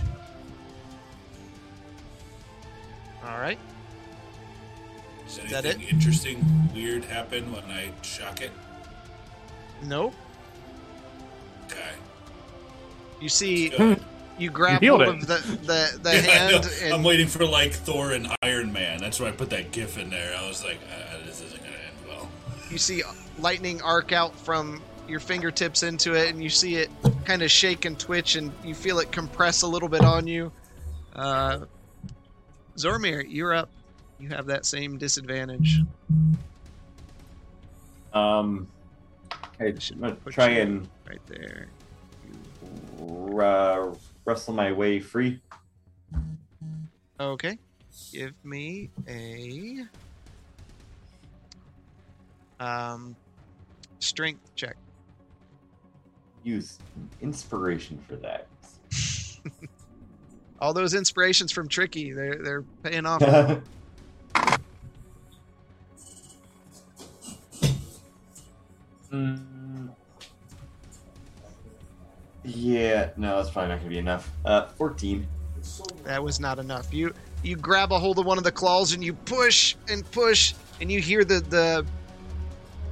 All 3.24 3.38
right. 3.38 3.58
Does 5.26 5.38
Is 5.38 5.50
that 5.50 5.64
anything 5.64 5.88
interesting, 5.88 6.70
weird 6.74 7.04
happen 7.04 7.50
when 7.52 7.64
I 7.64 7.90
shock 8.02 8.40
it? 8.42 8.50
Nope. 9.82 10.14
Okay. 11.66 11.80
You 13.20 13.28
see, 13.28 13.72
you 14.38 14.50
grab 14.50 14.82
healed 14.82 15.02
hold 15.02 15.22
of 15.22 15.26
the 15.26 15.38
the, 15.62 15.98
the 16.02 16.10
Yeah, 16.14 16.18
I 16.18 16.22
hand, 16.22 16.64
know. 16.64 16.70
and 16.82 16.94
I'm 16.94 17.02
waiting 17.02 17.26
for 17.26 17.44
like 17.46 17.72
Thor 17.72 18.12
and 18.12 18.28
Iron 18.42 18.72
Man. 18.72 19.00
That's 19.00 19.18
why 19.18 19.28
I 19.28 19.32
put 19.32 19.50
that 19.50 19.72
GIF 19.72 19.98
in 19.98 20.10
there. 20.10 20.36
I 20.36 20.46
was 20.46 20.62
like, 20.62 20.78
uh, 20.90 21.24
this 21.26 21.40
isn't 21.40 21.62
gonna 21.62 21.72
end 21.74 21.96
well. 22.06 22.28
you 22.70 22.78
see 22.78 23.02
lightning 23.38 23.80
arc 23.82 24.12
out 24.12 24.38
from 24.38 24.82
your 25.08 25.20
fingertips 25.20 25.82
into 25.82 26.14
it, 26.14 26.30
and 26.30 26.42
you 26.42 26.48
see 26.50 26.76
it 26.76 26.90
kind 27.24 27.42
of 27.42 27.50
shake 27.50 27.84
and 27.84 27.98
twitch, 27.98 28.36
and 28.36 28.52
you 28.64 28.74
feel 28.74 28.98
it 28.98 29.12
compress 29.12 29.62
a 29.62 29.66
little 29.66 29.88
bit 29.88 30.02
on 30.02 30.26
you. 30.26 30.50
Uh, 31.14 31.60
Zormir, 32.76 33.24
you're 33.26 33.54
up. 33.54 33.70
You 34.18 34.28
have 34.30 34.46
that 34.46 34.64
same 34.66 34.98
disadvantage. 34.98 35.80
Um, 38.12 38.68
okay, 39.60 39.70
I'm 39.70 39.78
Should 39.78 40.00
gonna 40.00 40.16
try 40.30 40.48
and 40.50 40.88
right 41.08 41.20
there. 41.26 41.68
uh, 43.00 43.94
wrestle 44.24 44.54
my 44.54 44.72
way 44.72 45.00
free. 45.00 45.40
Okay. 47.20 47.58
Give 48.12 48.32
me 48.44 48.90
a 49.08 49.84
um 52.60 53.14
strength 53.98 54.54
check. 54.54 54.76
Use 56.44 56.78
inspiration 57.22 57.98
for 58.06 58.16
that. 58.16 58.46
All 60.60 60.72
those 60.72 60.94
inspirations 60.94 61.50
from 61.50 61.68
Tricky, 61.68 62.12
they're 62.12 62.36
they're 62.36 62.62
paying 62.82 63.06
off. 63.06 63.22
Mm. 69.14 69.90
Yeah, 72.42 73.10
no, 73.16 73.36
that's 73.36 73.50
probably 73.50 73.68
not 73.70 73.78
gonna 73.78 73.90
be 73.90 73.98
enough. 73.98 74.30
Uh, 74.44 74.66
14. 74.66 75.26
that 76.02 76.22
was 76.22 76.40
not 76.40 76.58
enough. 76.58 76.92
You 76.92 77.14
you 77.42 77.56
grab 77.56 77.92
a 77.92 77.98
hold 77.98 78.18
of 78.18 78.26
one 78.26 78.38
of 78.38 78.44
the 78.44 78.52
claws 78.52 78.92
and 78.92 79.04
you 79.04 79.14
push 79.14 79.76
and 79.88 80.08
push 80.10 80.54
and 80.80 80.90
you 80.90 81.00
hear 81.00 81.24
the 81.24 81.40
the 81.40 81.86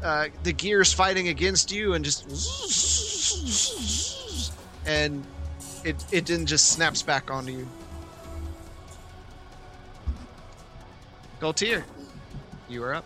uh, 0.03 0.29
the 0.43 0.53
gears 0.53 0.93
fighting 0.93 1.29
against 1.29 1.71
you 1.71 1.95
and 1.95 2.05
just 2.05 2.25
and 4.87 5.25
it 5.85 6.05
it 6.13 6.27
then 6.27 6.47
just 6.47 6.71
snaps 6.71 7.03
back 7.03 7.31
onto 7.31 7.53
you. 7.53 7.69
Galtier, 11.41 11.83
you 12.69 12.83
are 12.85 12.95
up. 12.95 13.05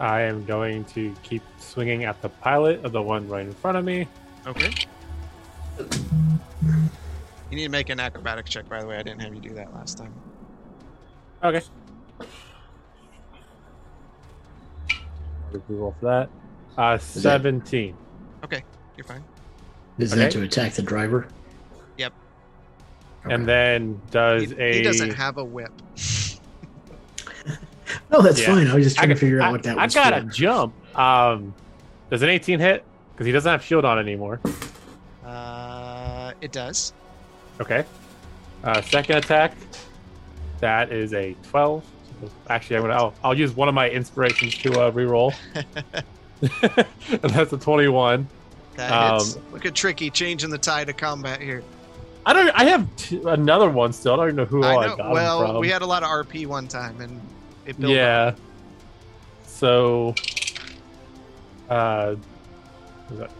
I 0.00 0.22
am 0.22 0.44
going 0.44 0.84
to 0.86 1.14
keep 1.22 1.42
swinging 1.58 2.04
at 2.04 2.20
the 2.20 2.28
pilot 2.28 2.84
of 2.84 2.92
the 2.92 3.00
one 3.00 3.28
right 3.28 3.46
in 3.46 3.52
front 3.52 3.78
of 3.78 3.84
me. 3.84 4.08
Okay. 4.46 4.72
You 7.50 7.56
need 7.56 7.64
to 7.64 7.68
make 7.68 7.88
an 7.88 8.00
acrobatic 8.00 8.46
check, 8.46 8.68
by 8.68 8.80
the 8.80 8.86
way. 8.86 8.96
I 8.96 9.02
didn't 9.02 9.22
have 9.22 9.34
you 9.34 9.40
do 9.40 9.54
that 9.54 9.72
last 9.72 9.96
time. 9.96 10.12
Okay. 11.42 11.62
Roll 15.68 15.94
for 16.00 16.06
that. 16.06 16.30
Uh, 16.80 16.96
that- 16.96 17.02
17. 17.02 17.96
You're 18.96 19.04
fine. 19.04 19.24
Is 19.98 20.12
Okay. 20.12 20.22
that 20.22 20.30
to 20.32 20.42
attack 20.42 20.74
the 20.74 20.82
driver? 20.82 21.26
Yep. 21.98 22.12
And 23.24 23.44
then 23.48 24.00
does 24.12 24.50
He, 24.50 24.56
a. 24.60 24.72
he 24.74 24.82
doesn't 24.82 25.14
have 25.14 25.38
a 25.38 25.44
whip. 25.44 25.72
Oh, 28.10 28.22
that's 28.22 28.40
Yeah. 28.40 28.46
fine. 28.54 28.68
I 28.68 28.74
was 28.74 28.84
just 28.84 28.96
trying 28.96 29.10
I, 29.10 29.14
to 29.14 29.18
figure 29.20 29.40
out 29.40 29.48
I- 29.48 29.52
what 29.52 29.62
that 29.64 29.76
was. 29.76 29.80
I 29.80 29.84
was. 29.86 29.94
gotta 29.94 30.20
for. 30.22 30.28
jump. 30.32 30.96
Um, 30.98 31.54
does 32.10 32.22
an 32.22 32.28
18 32.28 32.58
hit? 32.60 32.84
Because 33.12 33.26
he 33.26 33.32
doesn't 33.32 33.50
have 33.50 33.62
shield 33.64 33.84
on 33.84 33.98
anymore. 33.98 34.40
Uh, 35.24 36.32
it 36.40 36.52
does. 36.52 36.92
Okay. 37.60 37.84
Uh, 38.62 38.80
second 38.82 39.16
attack. 39.16 39.54
That 40.60 40.92
is 40.92 41.12
a 41.12 41.34
12. 41.50 41.84
Actually, 42.48 42.76
I'm 42.76 42.82
gonna. 42.82 42.94
I'll, 42.94 43.14
I'll 43.22 43.38
use 43.38 43.54
one 43.54 43.68
of 43.68 43.74
my 43.74 43.88
inspirations 43.90 44.56
to 44.58 44.80
uh, 44.80 44.90
reroll. 44.90 45.34
and 47.22 47.30
that's 47.30 47.52
a 47.52 47.58
21. 47.58 48.26
That 48.76 48.92
Um. 48.92 49.26
Look 49.52 49.66
at 49.66 49.74
Tricky 49.74 50.10
changing 50.10 50.50
the 50.50 50.58
tide 50.58 50.88
of 50.88 50.96
combat 50.96 51.40
here. 51.40 51.62
I 52.26 52.32
don't. 52.32 52.50
I 52.50 52.64
have 52.64 52.96
t- 52.96 53.22
another 53.24 53.70
one 53.70 53.92
still. 53.92 54.14
I 54.14 54.16
don't 54.16 54.26
even 54.28 54.36
know 54.36 54.44
who 54.46 54.62
I 54.64 54.72
all 54.72 54.78
I, 54.80 54.86
know. 54.86 55.10
well, 55.12 55.46
from. 55.46 55.60
we 55.60 55.68
had 55.68 55.82
a 55.82 55.86
lot 55.86 56.02
of 56.02 56.08
RP 56.08 56.46
one 56.46 56.66
time, 56.68 57.00
and 57.00 57.20
it 57.66 57.78
built 57.78 57.92
up. 57.92 57.96
yeah. 57.96 58.34
So, 59.46 60.14
uh, 61.68 62.14
what 62.14 63.10
was 63.10 63.18
that 63.20 63.30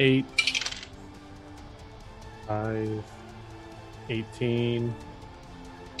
eight, 0.00 0.24
five, 2.46 3.02
18, 4.08 4.94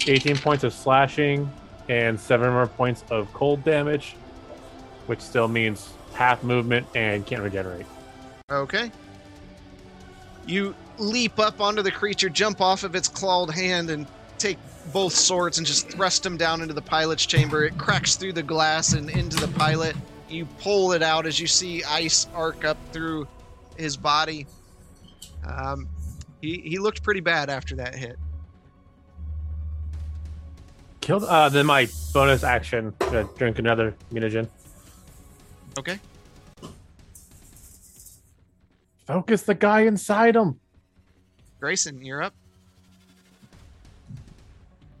18 0.06 0.36
points 0.38 0.64
of 0.64 0.72
slashing, 0.72 1.50
and 1.88 2.18
seven 2.18 2.50
more 2.50 2.66
points 2.66 3.04
of 3.10 3.32
cold 3.32 3.64
damage, 3.64 4.16
which 5.06 5.20
still 5.20 5.48
means 5.48 5.90
half 6.14 6.42
movement 6.42 6.86
and 6.94 7.26
can't 7.26 7.42
regenerate. 7.42 7.86
Okay. 8.50 8.90
You 10.46 10.74
leap 10.98 11.38
up 11.38 11.60
onto 11.60 11.82
the 11.82 11.90
creature, 11.90 12.28
jump 12.28 12.60
off 12.60 12.84
of 12.84 12.94
its 12.94 13.08
clawed 13.08 13.50
hand, 13.50 13.90
and 13.90 14.06
take 14.38 14.58
both 14.92 15.12
swords 15.12 15.58
and 15.58 15.66
just 15.66 15.90
thrust 15.90 16.22
them 16.22 16.36
down 16.36 16.62
into 16.62 16.74
the 16.74 16.82
pilot's 16.82 17.26
chamber. 17.26 17.64
It 17.64 17.76
cracks 17.76 18.16
through 18.16 18.34
the 18.34 18.42
glass 18.42 18.92
and 18.92 19.10
into 19.10 19.36
the 19.36 19.48
pilot. 19.58 19.96
You 20.28 20.46
pull 20.60 20.92
it 20.92 21.02
out 21.02 21.26
as 21.26 21.38
you 21.40 21.46
see 21.46 21.84
ice 21.84 22.26
arc 22.34 22.64
up 22.64 22.76
through 22.92 23.26
his 23.76 23.96
body. 23.96 24.46
Um, 25.46 25.88
he, 26.40 26.60
he 26.64 26.78
looked 26.78 27.02
pretty 27.02 27.20
bad 27.20 27.50
after 27.50 27.76
that 27.76 27.94
hit. 27.94 28.18
Killed. 31.06 31.22
Uh, 31.22 31.48
then 31.48 31.66
my 31.66 31.86
bonus 32.12 32.42
action, 32.42 32.92
uh, 33.00 33.22
drink 33.38 33.60
another 33.60 33.94
mutagen. 34.12 34.48
Okay. 35.78 36.00
Focus 39.06 39.42
the 39.42 39.54
guy 39.54 39.82
inside 39.82 40.34
him. 40.34 40.58
Grayson, 41.60 42.04
you're 42.04 42.24
up. 42.24 42.34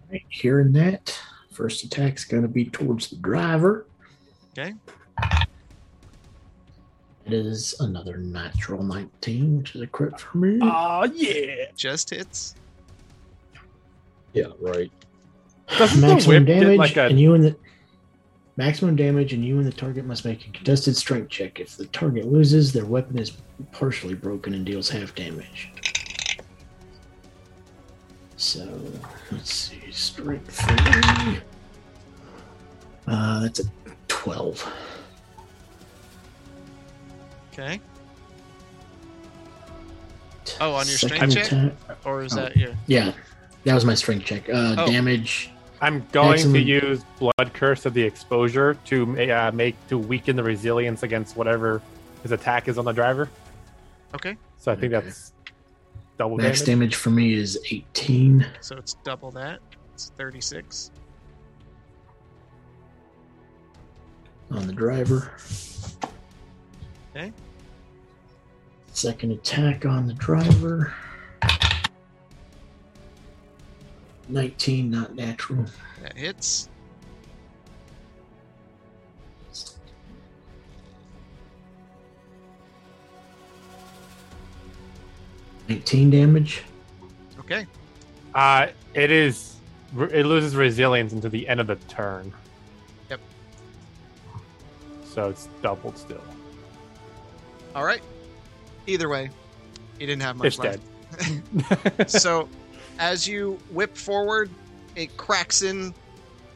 Right, 0.08 0.22
hearing 0.28 0.70
that, 0.74 1.18
first 1.50 1.82
attack's 1.82 2.24
going 2.24 2.42
to 2.42 2.48
be 2.48 2.66
towards 2.66 3.10
the 3.10 3.16
driver. 3.16 3.88
Okay. 4.56 4.74
It 7.24 7.32
is 7.32 7.74
another 7.80 8.18
natural 8.18 8.84
19, 8.84 9.58
which 9.58 9.74
is 9.74 9.82
a 9.82 9.88
crit 9.88 10.20
for 10.20 10.38
me. 10.38 10.60
Oh 10.62 11.02
yeah. 11.12 11.64
Just 11.74 12.10
hits. 12.10 12.54
Yeah, 14.34 14.52
right. 14.60 14.92
Doesn't 15.78 16.00
the 16.00 16.06
maximum 16.06 16.36
whip 16.36 16.46
get 16.46 16.60
damage, 16.60 16.78
like 16.78 16.96
a- 16.96 17.06
and 17.06 17.20
you 17.20 17.34
and 17.34 17.44
the 17.44 17.56
maximum 18.56 18.96
damage, 18.96 19.32
and 19.32 19.44
you 19.44 19.58
and 19.58 19.66
the 19.66 19.72
target 19.72 20.04
must 20.06 20.24
make 20.24 20.46
a 20.46 20.50
contested 20.50 20.96
strength 20.96 21.28
check. 21.28 21.58
If 21.60 21.76
the 21.76 21.86
target 21.86 22.26
loses, 22.26 22.72
their 22.72 22.84
weapon 22.86 23.18
is 23.18 23.32
partially 23.72 24.14
broken 24.14 24.54
and 24.54 24.64
deals 24.64 24.88
half 24.88 25.14
damage. 25.14 25.70
So 28.36 28.80
let's 29.32 29.52
see, 29.52 29.80
strength 29.90 30.50
three. 30.60 31.38
Uh, 33.08 33.40
that's 33.40 33.60
a 33.60 33.64
twelve. 34.08 34.66
Okay. 37.52 37.80
Oh, 40.60 40.72
on 40.74 40.86
your 40.86 40.96
Second 40.98 41.30
strength 41.30 41.50
check? 41.50 41.72
attack- 41.72 42.06
Or 42.06 42.22
is 42.22 42.32
Oh. 42.34 42.36
that 42.36 42.56
your. 42.56 42.74
Yeah, 42.86 43.12
that 43.64 43.74
was 43.74 43.84
my 43.84 43.94
strength 43.94 44.24
check. 44.26 44.48
Uh, 44.48 44.76
Oh. 44.78 44.86
Damage. 44.86 45.50
I'm 45.80 46.06
going 46.12 46.38
to 46.52 46.58
use 46.58 47.04
blood 47.18 47.52
curse 47.52 47.84
of 47.86 47.92
the 47.94 48.02
exposure 48.02 48.74
to 48.86 49.30
uh, 49.30 49.50
make 49.52 49.74
to 49.88 49.98
weaken 49.98 50.36
the 50.36 50.42
resilience 50.42 51.02
against 51.02 51.36
whatever 51.36 51.82
his 52.22 52.32
attack 52.32 52.68
is 52.68 52.78
on 52.78 52.84
the 52.84 52.92
driver. 52.92 53.28
Okay. 54.14 54.36
So 54.58 54.72
I 54.72 54.76
think 54.76 54.94
Okay. 54.94 55.04
that's 55.04 55.32
double 56.18 56.36
Max 56.38 56.60
damage. 56.60 56.66
damage 56.66 56.94
for 56.96 57.10
me 57.10 57.34
is 57.34 57.58
eighteen. 57.70 58.46
So 58.60 58.76
it's 58.76 58.94
double 59.04 59.30
that. 59.32 59.60
It's 59.94 60.10
36. 60.16 60.90
on 64.50 64.66
the 64.66 64.72
driver. 64.72 65.32
Okay. 67.14 67.32
Second 68.92 69.32
attack 69.32 69.84
on 69.84 70.06
the 70.06 70.14
driver. 70.14 70.94
19, 74.28 74.90
not 74.90 75.14
natural. 75.14 75.64
That 76.02 76.16
hits. 76.16 76.68
Nineteen 85.68 86.10
damage. 86.10 86.62
Okay. 87.40 87.66
Uh, 88.34 88.68
it 88.94 89.10
is. 89.10 89.56
It 89.98 90.26
loses 90.26 90.54
resilience 90.54 91.12
until 91.12 91.30
the 91.30 91.46
end 91.48 91.60
of 91.60 91.66
the 91.66 91.76
turn. 91.88 92.32
Yep. 93.10 93.20
So 95.04 95.28
it's 95.30 95.48
doubled 95.62 95.96
still. 95.98 96.22
All 97.74 97.84
right. 97.84 98.02
Either 98.86 99.08
way, 99.08 99.30
he 99.98 100.06
didn't 100.06 100.22
have 100.22 100.36
much 100.36 100.46
It's 100.46 100.58
left. 100.58 100.80
dead. 101.98 102.10
so 102.10 102.48
as 102.98 103.26
you 103.26 103.58
whip 103.70 103.96
forward, 103.96 104.50
it 104.94 105.16
cracks 105.16 105.62
in. 105.62 105.94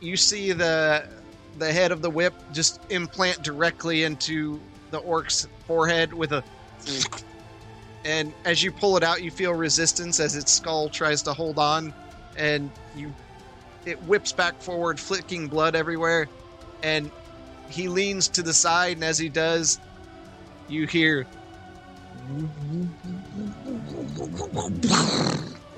You 0.00 0.16
see 0.16 0.52
the 0.52 1.06
the 1.58 1.72
head 1.72 1.92
of 1.92 2.02
the 2.02 2.10
whip 2.10 2.34
just 2.52 2.80
implant 2.90 3.42
directly 3.42 4.04
into 4.04 4.60
the 4.90 4.98
orc's 4.98 5.46
forehead 5.66 6.12
with 6.12 6.32
a 6.32 6.42
mm. 6.84 7.22
and 8.04 8.32
as 8.44 8.62
you 8.62 8.72
pull 8.72 8.96
it 8.96 9.02
out 9.02 9.22
you 9.22 9.30
feel 9.30 9.52
resistance 9.52 10.20
as 10.20 10.36
its 10.36 10.52
skull 10.52 10.88
tries 10.88 11.22
to 11.22 11.32
hold 11.32 11.58
on 11.58 11.92
and 12.36 12.70
you 12.96 13.12
it 13.84 14.00
whips 14.04 14.32
back 14.32 14.60
forward 14.60 14.98
flicking 14.98 15.48
blood 15.48 15.74
everywhere 15.74 16.28
and 16.82 17.10
he 17.68 17.88
leans 17.88 18.28
to 18.28 18.42
the 18.42 18.54
side 18.54 18.96
and 18.96 19.04
as 19.04 19.18
he 19.18 19.28
does 19.28 19.78
you 20.68 20.86
hear 20.86 21.26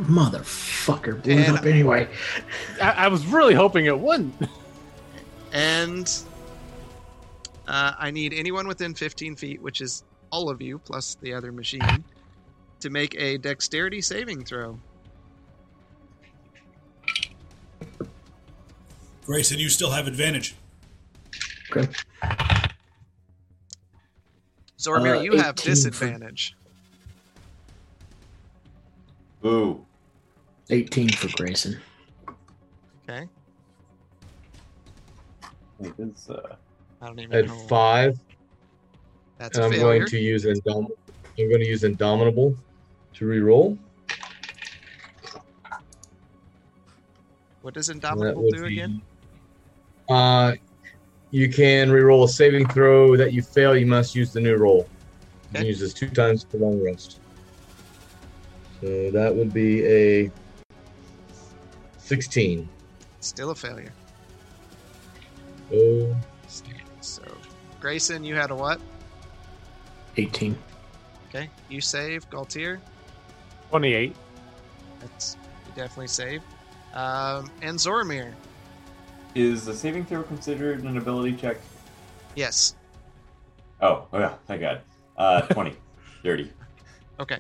Motherfucker 0.03 1.23
blew 1.23 1.33
it 1.35 1.49
And- 1.49 1.59
up 1.59 1.65
anyway. 1.65 2.09
I, 2.81 2.91
I 2.93 3.09
was 3.09 3.25
really 3.27 3.55
hoping 3.55 3.87
it 3.87 3.99
wouldn't. 3.99 4.35
And 5.53 6.11
uh, 7.69 7.93
I 7.99 8.11
need 8.11 8.33
anyone 8.33 8.67
within 8.67 8.95
15 8.95 9.37
feet, 9.37 9.61
which 9.63 9.81
is 9.81 10.03
all 10.31 10.49
of 10.49 10.61
you 10.63 10.79
plus 10.79 11.17
the 11.21 11.33
other 11.35 11.53
machine, 11.53 12.03
to 12.81 12.91
make 12.91 13.15
a 13.17 13.37
dexterity 13.39 14.01
saving 14.01 14.45
throw. 14.45 14.79
Grayson, 19.25 19.59
you 19.59 19.69
still 19.69 19.91
have 19.91 20.07
advantage. 20.09 20.55
Okay. 21.71 21.89
Zormir, 24.79 25.19
Uh, 25.19 25.21
you 25.21 25.33
have 25.37 25.55
18 25.55 25.55
for- 25.55 25.65
disadvantage. 25.71 26.57
Boo. 30.73 30.79
18 30.79 31.09
for 31.11 31.29
Grayson. 31.37 31.79
Okay. 33.09 33.29
It 35.81 35.95
is, 35.99 36.31
uh, 36.31 36.57
I 37.03 37.07
don't 37.09 37.21
even 37.21 37.37
At 37.37 37.47
know. 37.47 37.55
five, 37.69 38.19
That's 39.39 39.59
and 39.59 39.65
a 39.65 39.67
I'm 39.67 39.73
failure. 39.73 39.99
going 39.99 40.09
to 40.09 40.19
use 40.19 40.45
indom- 40.45 40.89
I'm 41.39 41.49
going 41.49 41.61
to 41.61 41.67
use 41.67 41.85
Indomitable 41.85 42.55
to 43.15 43.25
reroll. 43.27 43.79
What 47.61 47.75
does 47.75 47.91
Indomitable 47.91 48.51
do 48.51 48.65
be 48.67 48.73
again? 48.75 49.03
Uh, 50.09 50.55
you 51.31 51.51
can 51.51 51.91
reroll 51.91 52.25
a 52.25 52.29
saving 52.29 52.67
throw 52.69 53.17
that 53.17 53.33
you 53.33 53.43
fail. 53.43 53.77
You 53.77 53.87
must 53.87 54.15
use 54.15 54.33
the 54.33 54.41
new 54.41 54.57
roll. 54.57 54.89
You 55.53 55.59
can 55.59 55.67
use 55.67 55.81
this 55.81 55.93
two 55.93 56.09
times 56.09 56.45
for 56.51 56.57
long 56.59 56.83
rest. 56.83 57.21
So 58.81 59.11
that 59.11 59.35
would 59.35 59.53
be 59.53 59.85
a 59.87 60.31
16. 62.05 62.69
Still 63.21 63.51
a 63.51 63.55
failure. 63.55 63.93
Oh, 65.73 66.15
So, 67.01 67.23
Grayson, 67.81 68.23
you 68.25 68.35
had 68.35 68.51
a 68.51 68.55
what? 68.55 68.81
18. 70.17 70.57
Okay, 71.29 71.49
you 71.71 71.81
save. 71.81 72.29
Galtier, 72.29 72.79
28. 73.71 74.15
that's 75.01 75.37
you 75.67 75.73
definitely 75.75 76.09
saved. 76.09 76.45
Um, 76.93 77.51
and 77.63 77.79
Zormir, 77.79 78.33
Is 79.35 79.65
the 79.65 79.75
saving 79.75 80.05
throw 80.05 80.23
considered 80.23 80.85
an 80.85 80.99
ability 80.99 81.35
check? 81.37 81.57
yes. 82.37 82.75
Oh, 83.81 84.07
oh 84.13 84.19
yeah, 84.19 84.35
thank 84.47 84.61
God. 84.61 84.83
Uh, 85.17 85.41
20. 85.43 85.75
Dirty. 86.23 86.53
Okay, 87.19 87.39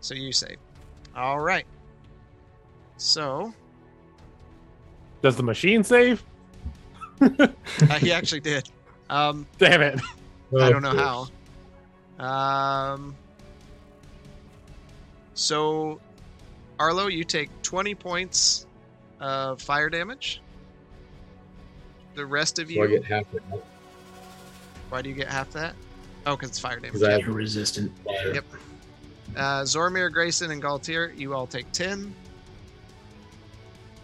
so 0.00 0.14
you 0.14 0.32
save. 0.32 0.58
All 1.16 1.40
right. 1.40 1.64
So 3.02 3.52
Does 5.22 5.34
the 5.36 5.42
machine 5.42 5.82
save? 5.82 6.22
uh, 7.20 7.48
he 7.98 8.12
actually 8.12 8.40
did. 8.40 8.68
Um, 9.10 9.44
Damn 9.58 9.82
it. 9.82 10.00
I 10.58 10.70
don't 10.70 10.82
know 10.82 11.28
how. 12.18 12.24
Um, 12.24 13.14
so, 15.34 16.00
Arlo, 16.78 17.08
you 17.08 17.24
take 17.24 17.50
20 17.62 17.94
points 17.96 18.66
of 19.20 19.60
fire 19.60 19.90
damage. 19.90 20.40
The 22.14 22.24
rest 22.24 22.58
of 22.60 22.68
So 22.68 22.72
you, 22.74 22.84
I 22.84 22.86
get 22.86 23.04
half 23.04 23.24
that. 23.32 23.42
why 24.90 25.02
do 25.02 25.08
you 25.08 25.14
get 25.16 25.28
half 25.28 25.50
that? 25.52 25.74
Oh, 26.26 26.36
because 26.36 26.50
it's 26.50 26.58
fire 26.60 26.76
damage. 26.76 26.92
'Cause 26.92 27.02
I 27.02 27.12
have 27.20 27.26
resistant. 27.26 27.90
fire. 28.04 28.34
Yep. 28.34 28.44
Uh, 29.36 29.62
Zormir, 29.62 30.12
Grayson, 30.12 30.50
and 30.52 30.62
Galtier, 30.62 31.16
you 31.18 31.34
all 31.34 31.46
take 31.48 31.70
10. 31.72 32.14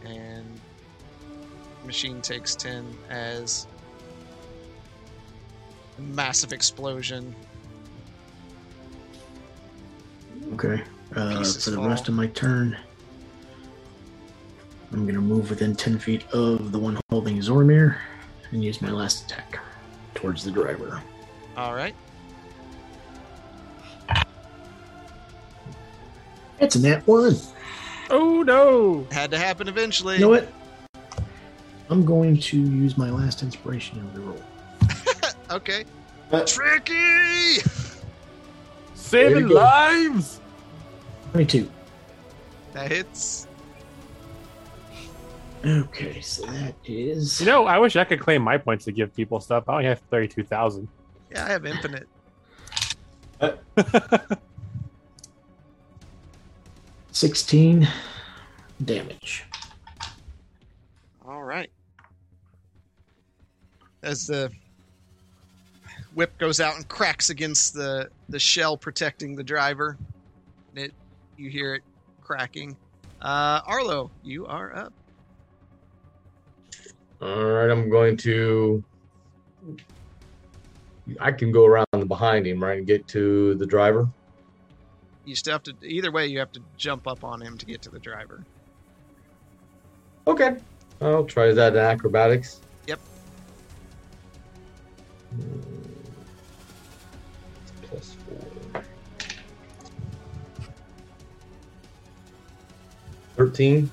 And 0.05 0.60
Machine 1.85 2.20
takes 2.20 2.55
10 2.57 2.86
as 3.10 3.67
a 5.99 6.01
massive 6.02 6.52
explosion. 6.52 7.35
Okay. 10.55 10.83
Uh, 11.15 11.43
for 11.44 11.70
the 11.70 11.77
fall. 11.77 11.89
rest 11.89 12.09
of 12.09 12.15
my 12.15 12.27
turn, 12.28 12.77
I'm 14.93 15.02
going 15.05 15.15
to 15.15 15.20
move 15.20 15.51
within 15.51 15.75
10 15.75 15.99
feet 15.99 16.27
of 16.33 16.73
the 16.73 16.78
one 16.78 16.99
holding 17.10 17.39
Zormir 17.39 17.99
and 18.51 18.65
use 18.65 18.81
my 18.81 18.91
last 18.91 19.25
attack 19.25 19.59
towards 20.15 20.44
the 20.44 20.51
driver. 20.51 21.02
All 21.57 21.75
right. 21.75 21.94
It's 26.60 26.75
a 26.75 26.81
nat 26.81 27.07
one. 27.07 27.36
Oh 28.11 28.43
no! 28.43 29.07
Had 29.11 29.31
to 29.33 29.39
happen 29.39 29.69
eventually. 29.69 30.15
You 30.15 30.20
know 30.23 30.28
what? 30.31 30.49
I'm 31.91 32.05
going 32.05 32.39
to 32.39 32.59
use 32.59 32.99
my 32.99 33.11
last 33.11 33.43
inspiration 33.43 33.99
of 34.01 34.15
the 34.15 34.20
roll. 34.20 34.43
Okay. 35.51 35.87
Uh, 36.31 36.45
Tricky! 36.45 37.62
Saving 38.95 39.49
lives! 39.49 40.41
22. 41.33 41.70
That 42.75 42.93
hits. 42.93 43.47
Okay, 45.65 46.20
so 46.20 46.45
that 46.45 46.75
is. 46.85 47.41
You 47.41 47.47
know, 47.47 47.65
I 47.65 47.78
wish 47.78 47.97
I 47.97 48.05
could 48.05 48.20
claim 48.20 48.43
my 48.43 48.59
points 48.59 48.85
to 48.85 48.93
give 48.93 49.15
people 49.17 49.41
stuff. 49.41 49.65
I 49.69 49.73
only 49.73 49.85
have 49.87 50.01
32,000. 50.11 50.87
Yeah, 51.33 51.45
I 51.45 51.49
have 51.49 51.65
infinite. 51.65 52.07
16 57.12 57.89
damage. 58.85 59.45
All 61.27 61.43
right. 61.43 61.70
As 64.03 64.27
the 64.27 64.51
whip 66.15 66.37
goes 66.39 66.61
out 66.61 66.77
and 66.77 66.87
cracks 66.89 67.31
against 67.31 67.75
the 67.75 68.09
the 68.28 68.39
shell 68.39 68.77
protecting 68.77 69.35
the 69.35 69.43
driver, 69.43 69.97
it 70.75 70.93
you 71.37 71.51
hear 71.51 71.75
it 71.75 71.83
cracking. 72.23 72.77
Uh, 73.20 73.61
Arlo, 73.67 74.11
you 74.23 74.47
are 74.47 74.75
up. 74.77 74.93
All 77.20 77.45
right, 77.45 77.70
I'm 77.70 77.91
going 77.91 78.17
to. 78.19 78.85
I 81.20 81.33
can 81.33 81.51
go 81.51 81.65
around 81.65 82.07
behind 82.07 82.47
him, 82.47 82.62
right, 82.62 82.78
and 82.78 82.87
get 82.87 83.09
to 83.09 83.55
the 83.57 83.67
driver. 83.67 84.09
You 85.29 85.35
still 85.35 85.53
have 85.53 85.63
to. 85.65 85.75
Either 85.83 86.11
way, 86.11 86.27
you 86.27 86.39
have 86.39 86.53
to 86.53 86.61
jump 86.79 87.07
up 87.07 87.23
on 87.23 87.43
him 87.43 87.59
to 87.59 87.67
get 87.67 87.83
to 87.83 87.91
the 87.91 87.99
driver. 87.99 88.47
Okay. 90.27 90.57
I'll 91.03 91.27
try 91.27 91.53
that 91.53 91.75
in 91.75 91.79
acrobatics. 91.79 92.63
Yep. 92.87 92.99
Plus 97.83 98.17
four. 98.73 98.83
Thirteen. 103.37 103.91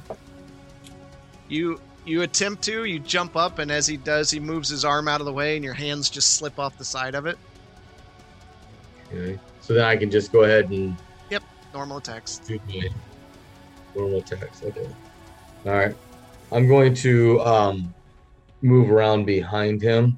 You 1.49 1.81
you 2.05 2.21
attempt 2.21 2.63
to. 2.63 2.85
You 2.85 2.99
jump 2.99 3.35
up, 3.35 3.59
and 3.59 3.69
as 3.69 3.85
he 3.85 3.97
does, 3.97 4.31
he 4.31 4.39
moves 4.39 4.69
his 4.69 4.85
arm 4.85 5.09
out 5.09 5.19
of 5.19 5.25
the 5.25 5.33
way, 5.33 5.57
and 5.57 5.65
your 5.65 5.73
hands 5.73 6.09
just 6.09 6.35
slip 6.35 6.59
off 6.59 6.77
the 6.77 6.85
side 6.85 7.13
of 7.13 7.25
it. 7.25 7.37
Okay. 9.13 9.37
So 9.59 9.73
then 9.73 9.83
I 9.83 9.97
can 9.97 10.09
just 10.09 10.31
go 10.31 10.45
ahead 10.45 10.69
and 10.69 10.95
Normal 11.75 11.97
attacks. 11.97 12.39
normal 13.93 14.19
attacks. 14.19 14.63
Okay. 14.63 14.87
All 15.65 15.73
right. 15.73 15.93
I'm 16.53 16.69
going 16.69 16.93
to 16.95 17.41
um, 17.41 17.93
move 18.61 18.89
around 18.89 19.25
behind 19.25 19.81
him, 19.81 20.17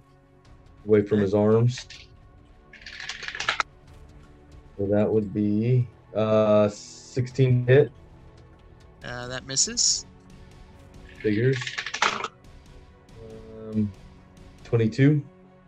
away 0.86 1.02
from 1.02 1.20
his 1.20 1.34
arms. 1.34 1.88
So 4.78 4.86
that 4.86 5.10
would 5.10 5.34
be 5.34 5.88
uh, 6.16 6.70
16 6.70 7.66
hit 7.66 7.92
Uh, 9.04 9.28
that 9.28 9.48
misses. 9.48 10.06
figures. 11.24 11.58
Um, 13.72 13.92
22. 14.64 15.24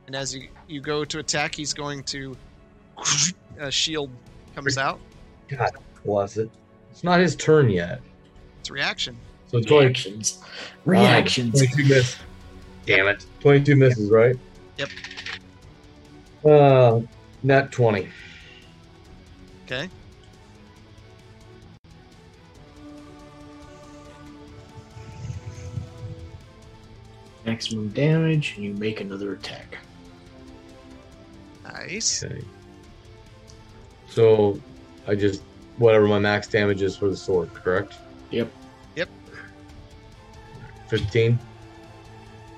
And 0.05 0.15
as 0.15 0.35
you, 0.35 0.49
you 0.67 0.81
go 0.81 1.03
to 1.03 1.17
attack, 1.17 1.55
he's 1.55 1.73
going 1.73 2.03
to. 2.03 2.37
A 3.59 3.71
shield 3.71 4.11
comes 4.53 4.77
out. 4.77 4.99
God 5.49 5.71
bless 6.05 6.37
it. 6.37 6.49
It's 6.91 7.03
not 7.03 7.19
his 7.19 7.35
turn 7.35 7.69
yet. 7.69 8.01
It's 8.59 8.69
reaction. 8.69 9.17
So 9.47 9.57
it's 9.57 9.67
going 9.67 9.87
Reactions. 9.87 10.43
Reactions. 10.85 11.59
22 11.59 11.89
miss. 11.89 12.17
Damn 12.85 13.07
it. 13.07 13.25
22 13.39 13.75
misses, 13.75 14.11
right? 14.11 14.35
Yep. 14.77 14.89
Uh, 16.45 17.01
net 17.43 17.71
20. 17.71 18.07
Okay. 19.65 19.89
Maximum 27.45 27.89
damage, 27.89 28.53
and 28.55 28.65
you 28.65 28.73
make 28.73 29.01
another 29.01 29.33
attack. 29.33 29.77
Nice. 31.63 32.23
Okay. 32.23 32.43
So 34.07 34.59
I 35.07 35.15
just 35.15 35.41
whatever 35.77 36.07
my 36.07 36.19
max 36.19 36.47
damage 36.47 36.81
is 36.81 36.95
for 36.95 37.09
the 37.09 37.17
sword, 37.17 37.53
correct? 37.53 37.95
Yep. 38.31 38.51
Yep. 38.95 39.09
15. 40.89 41.39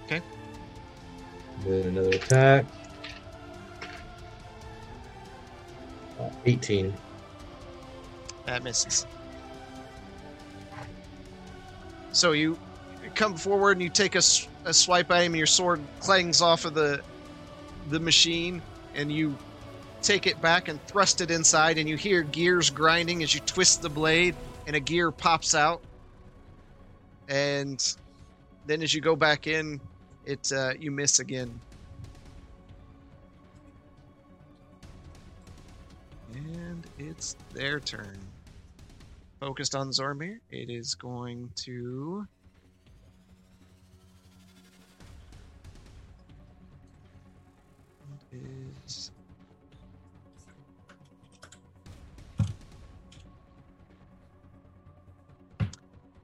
Okay. 0.06 0.22
Then 1.66 1.88
another 1.88 2.10
attack. 2.10 2.66
Uh, 6.20 6.30
18. 6.45 6.94
That 8.45 8.64
misses. 8.64 9.06
So 12.11 12.34
you 12.34 12.58
come 13.16 13.36
forward 13.36 13.74
and 13.74 13.82
you 13.82 13.90
take 13.90 14.16
a 14.16 14.22
swipe 14.22 15.11
at 15.11 15.24
him, 15.24 15.34
and 15.34 15.38
your 15.38 15.48
sword 15.48 15.82
clangs 16.00 16.42
off 16.42 16.66
of 16.66 16.74
the 16.74 17.02
the 17.90 18.00
machine, 18.00 18.61
and 18.95 19.11
you 19.11 19.38
take 20.01 20.27
it 20.27 20.41
back 20.41 20.67
and 20.67 20.81
thrust 20.88 21.21
it 21.21 21.31
inside, 21.31 21.77
and 21.77 21.88
you 21.88 21.95
hear 21.95 22.23
gears 22.23 22.69
grinding 22.69 23.23
as 23.23 23.33
you 23.33 23.39
twist 23.41 23.81
the 23.81 23.89
blade, 23.89 24.35
and 24.67 24.75
a 24.75 24.80
gear 24.80 25.11
pops 25.11 25.55
out. 25.55 25.81
And 27.27 27.81
then 28.65 28.81
as 28.81 28.93
you 28.93 29.01
go 29.01 29.15
back 29.15 29.47
in, 29.47 29.80
it 30.25 30.51
uh, 30.51 30.73
you 30.80 30.91
miss 30.91 31.19
again. 31.19 31.59
And 36.33 36.85
it's 36.97 37.35
their 37.53 37.80
turn. 37.80 38.17
Focused 39.39 39.75
on 39.75 39.89
Zormir, 39.89 40.38
it 40.51 40.69
is 40.69 40.93
going 40.93 41.49
to. 41.63 42.25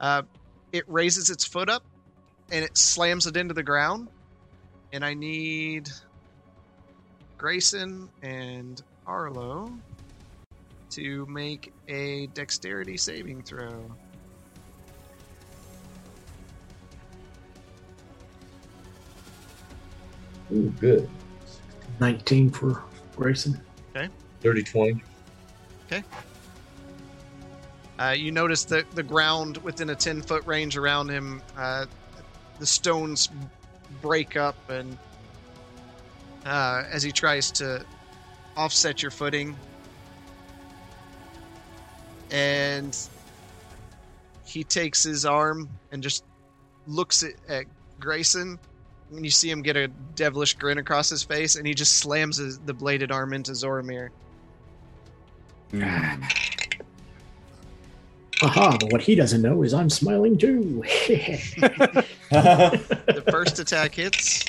Uh, 0.00 0.22
it 0.72 0.84
raises 0.86 1.30
its 1.30 1.44
foot 1.44 1.68
up 1.68 1.84
and 2.50 2.64
it 2.64 2.76
slams 2.76 3.26
it 3.26 3.36
into 3.36 3.54
the 3.54 3.62
ground. 3.62 4.08
And 4.92 5.04
I 5.04 5.14
need 5.14 5.88
Grayson 7.36 8.08
and 8.22 8.82
Arlo 9.06 9.72
to 10.90 11.26
make 11.26 11.72
a 11.88 12.26
dexterity 12.28 12.96
saving 12.96 13.42
throw. 13.42 13.84
Ooh, 20.50 20.72
good. 20.80 21.08
19 22.00 22.50
for 22.50 22.82
Grayson. 23.16 23.60
Okay. 23.94 24.08
30 24.40 24.62
20. 24.62 25.02
Uh, 27.98 28.10
you 28.10 28.30
notice 28.30 28.64
that 28.64 28.88
the 28.92 29.02
ground 29.02 29.56
within 29.58 29.90
a 29.90 29.94
10 29.94 30.22
foot 30.22 30.46
range 30.46 30.76
around 30.76 31.08
him, 31.08 31.42
uh, 31.56 31.84
the 32.58 32.66
stones 32.66 33.28
break 34.00 34.36
up, 34.36 34.56
and 34.70 34.96
uh, 36.46 36.84
as 36.90 37.02
he 37.02 37.10
tries 37.10 37.50
to 37.50 37.84
offset 38.56 39.02
your 39.02 39.10
footing, 39.10 39.56
and 42.30 42.96
he 44.44 44.62
takes 44.62 45.02
his 45.02 45.26
arm 45.26 45.68
and 45.90 46.02
just 46.02 46.24
looks 46.86 47.22
at, 47.22 47.32
at 47.48 47.64
Grayson, 47.98 48.58
and 49.10 49.24
you 49.24 49.30
see 49.30 49.50
him 49.50 49.62
get 49.62 49.76
a 49.76 49.88
devilish 50.14 50.54
grin 50.54 50.78
across 50.78 51.10
his 51.10 51.22
face, 51.24 51.56
and 51.56 51.66
he 51.66 51.74
just 51.74 51.98
slams 51.98 52.36
his, 52.36 52.58
the 52.60 52.74
bladed 52.74 53.10
arm 53.10 53.32
into 53.32 53.52
Zormir. 53.52 54.10
Aha, 58.40 58.76
but 58.78 58.92
what 58.92 59.00
he 59.00 59.14
doesn't 59.14 59.42
know 59.42 59.62
is 59.62 59.74
I'm 59.74 59.90
smiling 59.90 60.38
too. 60.38 60.84
The 62.30 63.24
first 63.30 63.58
attack 63.58 63.94
hits. 63.94 64.44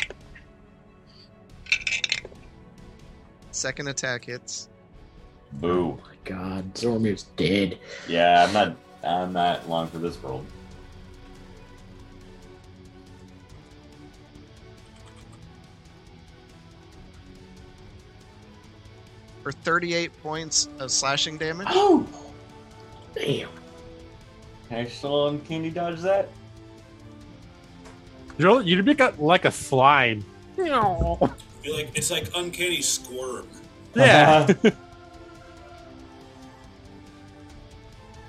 Second 3.52 3.88
attack 3.88 4.26
hits. 4.26 4.70
Boo. 5.54 5.98
Oh 5.98 6.00
my 6.04 6.16
god, 6.24 6.74
Zormir's 6.76 7.24
dead. 7.36 7.78
Yeah, 8.08 8.46
I'm 8.46 8.54
not. 8.54 8.76
I'm 9.04 9.34
not 9.34 9.68
long 9.70 9.88
for 9.88 9.98
this 9.98 10.22
world. 10.22 10.46
For 19.44 19.52
38 19.52 20.22
points 20.22 20.70
of 20.80 20.92
slashing 20.92 21.38
damage. 21.38 21.68
Oh! 21.72 22.06
Damn. 23.16 23.50
Can 24.70 24.78
I 24.78 24.86
still 24.86 25.28
uncanny 25.30 25.72
dodge 25.72 26.00
that? 26.02 26.30
You're, 28.38 28.62
you 28.62 28.82
make 28.84 29.00
it 29.00 29.20
like 29.20 29.46
a 29.46 29.52
slime. 29.52 30.24
Feel 30.56 31.76
like 31.76 31.90
it's 31.96 32.12
like 32.12 32.30
uncanny 32.36 32.82
squirm. 32.82 33.48
Yeah. 33.96 34.48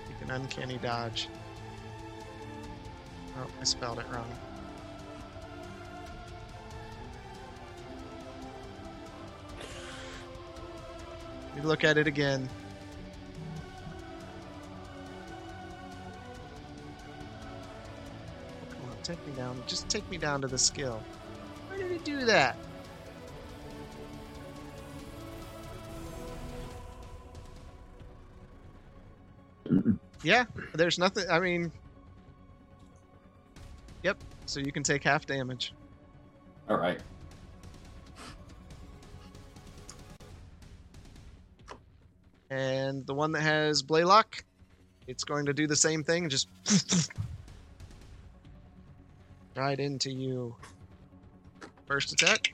You 0.08 0.26
can 0.26 0.30
uncanny 0.30 0.78
dodge. 0.78 1.28
Oh, 3.38 3.46
I 3.60 3.64
spelled 3.64 3.98
it 3.98 4.06
wrong. 4.12 4.26
You 11.56 11.62
look 11.62 11.84
at 11.84 11.98
it 11.98 12.06
again. 12.06 12.48
Take 19.02 19.24
me 19.26 19.32
down. 19.32 19.62
Just 19.66 19.88
take 19.88 20.08
me 20.10 20.18
down 20.18 20.40
to 20.42 20.48
the 20.48 20.58
skill. 20.58 21.00
Why 21.68 21.78
did 21.78 21.90
he 21.90 21.98
do 21.98 22.24
that? 22.26 22.56
Yeah, 30.22 30.44
there's 30.74 30.98
nothing. 30.98 31.24
I 31.30 31.40
mean, 31.40 31.72
yep. 34.02 34.18
So 34.44 34.60
you 34.60 34.70
can 34.70 34.82
take 34.82 35.02
half 35.02 35.24
damage. 35.24 35.72
All 36.68 36.76
right. 36.76 37.00
And 42.50 43.06
the 43.06 43.14
one 43.14 43.32
that 43.32 43.40
has 43.40 43.80
Blaylock, 43.80 44.44
it's 45.06 45.24
going 45.24 45.46
to 45.46 45.54
do 45.54 45.66
the 45.66 45.76
same 45.76 46.04
thing. 46.04 46.28
Just 46.28 46.48
right 49.56 49.78
into 49.78 50.10
you. 50.10 50.56
First 51.86 52.12
attack. 52.12 52.52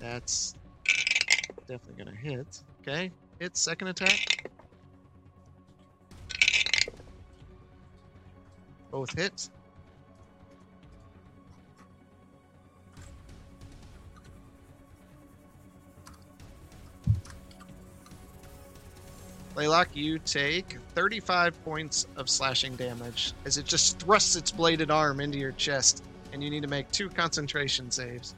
That's 0.00 0.54
definitely 1.68 2.04
going 2.04 2.16
to 2.16 2.22
hit. 2.22 2.62
Okay. 2.86 3.12
Hit 3.38 3.56
second 3.56 3.88
attack. 3.88 4.18
Both 8.90 9.16
hits. 9.16 9.50
Blaylock, 19.54 19.88
you 19.94 20.18
take 20.18 20.78
35 20.94 21.64
points 21.64 22.06
of 22.16 22.28
slashing 22.28 22.74
damage 22.74 23.32
as 23.44 23.56
it 23.56 23.66
just 23.66 24.00
thrusts 24.00 24.34
its 24.34 24.50
bladed 24.50 24.90
arm 24.90 25.20
into 25.20 25.38
your 25.38 25.52
chest, 25.52 26.02
and 26.32 26.42
you 26.42 26.50
need 26.50 26.62
to 26.62 26.68
make 26.68 26.90
two 26.90 27.08
concentration 27.08 27.90
saves. 27.90 28.34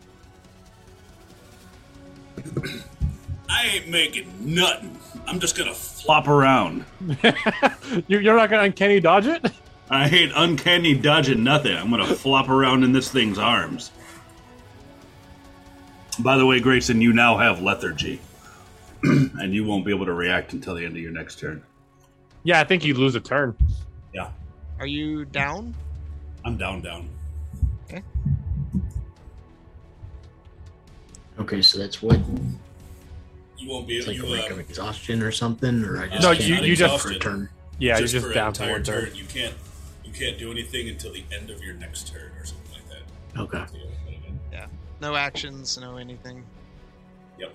I 3.49 3.67
ain't 3.67 3.89
making 3.89 4.31
nothing. 4.41 4.99
I'm 5.27 5.41
just 5.41 5.57
gonna 5.57 5.75
Flop 6.07 6.29
around. 6.29 6.85
you, 8.07 8.21
you're 8.21 8.37
not 8.37 8.49
gonna 8.49 8.63
uncanny 8.63 9.01
dodge 9.01 9.27
it? 9.27 9.45
I 9.91 10.07
hate 10.07 10.31
uncanny 10.37 10.95
dodging 10.95 11.43
nothing. 11.43 11.77
I'm 11.77 11.91
gonna 11.91 12.07
flop 12.07 12.49
around 12.49 12.85
in 12.85 12.93
this 12.93 13.11
thing's 13.11 13.39
arms. 13.39 13.91
By 16.21 16.37
the 16.37 16.47
way, 16.47 16.61
Grayson, 16.61 17.01
you 17.01 17.13
now 17.13 17.39
have 17.39 17.61
lethargy. 17.61 18.21
and 19.41 19.55
you 19.55 19.65
won't 19.65 19.85
be 19.85 19.91
able 19.93 20.07
to 20.07 20.13
react 20.15 20.53
until 20.53 20.75
the 20.75 20.85
end 20.85 20.97
of 20.97 21.03
your 21.03 21.13
next 21.13 21.39
turn. 21.39 21.63
Yeah, 22.45 22.61
I 22.61 22.65
think 22.65 22.85
you 22.85 22.95
lose 22.95 23.15
a 23.15 23.21
turn. 23.21 23.57
Yeah. 24.15 24.31
Are 24.79 24.87
you 24.87 25.25
down? 25.25 25.75
I'm 26.45 26.57
down, 26.57 26.81
down. 26.83 27.09
Okay, 27.89 28.03
Okay, 31.39 31.63
so 31.63 31.79
that's 31.79 32.01
what? 32.03 32.19
You 33.59 33.69
won't 33.69 33.87
be 33.89 33.97
It's 33.99 34.07
able. 34.09 34.17
like 34.19 34.25
a 34.25 34.29
You, 34.29 34.35
rank 34.41 34.51
of 34.53 34.57
uh, 34.59 34.61
exhaustion 34.61 35.23
or 35.23 35.31
something, 35.33 35.85
or 35.85 35.99
I 35.99 36.09
just 36.09 36.23
No, 36.23 36.31
you- 36.31 36.57
you 36.63 36.77
just- 36.77 37.05
for 37.07 37.13
a 37.13 37.19
turn. 37.19 37.49
Yeah, 37.79 37.99
just 38.01 38.15
you're 38.15 38.21
just 38.23 38.31
an 38.31 38.35
down 38.35 38.55
for 38.55 38.63
entire 38.63 38.73
one 38.77 38.83
turn. 38.85 39.05
turn. 39.07 39.15
You 39.15 39.25
can't. 39.25 39.55
You 40.05 40.13
can't 40.13 40.39
do 40.39 40.51
anything 40.51 40.89
until 40.89 41.13
the 41.13 41.25
end 41.37 41.51
of 41.51 41.63
your 41.63 41.75
next 41.75 42.09
turn 42.09 42.31
or 42.41 42.45
something 42.47 42.73
like 42.73 42.89
that. 42.89 43.41
Okay. 43.41 43.81
Yeah. 44.53 44.67
No 45.01 45.15
actions, 45.15 45.77
no 45.79 45.97
anything. 45.99 46.43
Yep. 47.39 47.55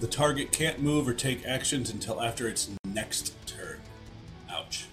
The 0.00 0.06
target 0.06 0.52
can't 0.52 0.80
move 0.80 1.08
or 1.08 1.14
take 1.14 1.44
actions 1.44 1.90
until 1.90 2.22
after 2.22 2.48
its 2.48 2.70
next 2.84 3.34
turn. 3.46 3.80
Ouch. 4.50 4.86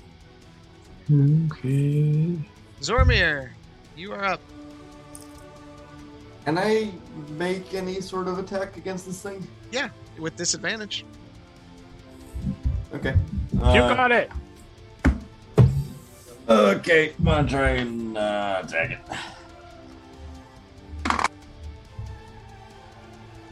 Okay. 1.11 2.39
Zormir, 2.81 3.49
you 3.95 4.11
are 4.13 4.25
up. 4.25 4.41
Can 6.45 6.57
I 6.57 6.91
make 7.37 7.73
any 7.73 8.01
sort 8.01 8.27
of 8.27 8.39
attack 8.39 8.77
against 8.77 9.05
this 9.05 9.21
thing? 9.21 9.47
Yeah, 9.71 9.89
with 10.19 10.35
disadvantage. 10.35 11.05
Okay. 12.93 13.15
you 13.53 13.59
Uh, 13.61 13.95
got 13.95 14.11
it. 14.11 14.31
Okay, 16.47 17.13
I'm 17.19 17.25
gonna 17.25 17.47
try 17.47 17.69
and 17.71 18.17
uh, 18.17 18.61
attack 18.63 18.91
it. 18.91 18.99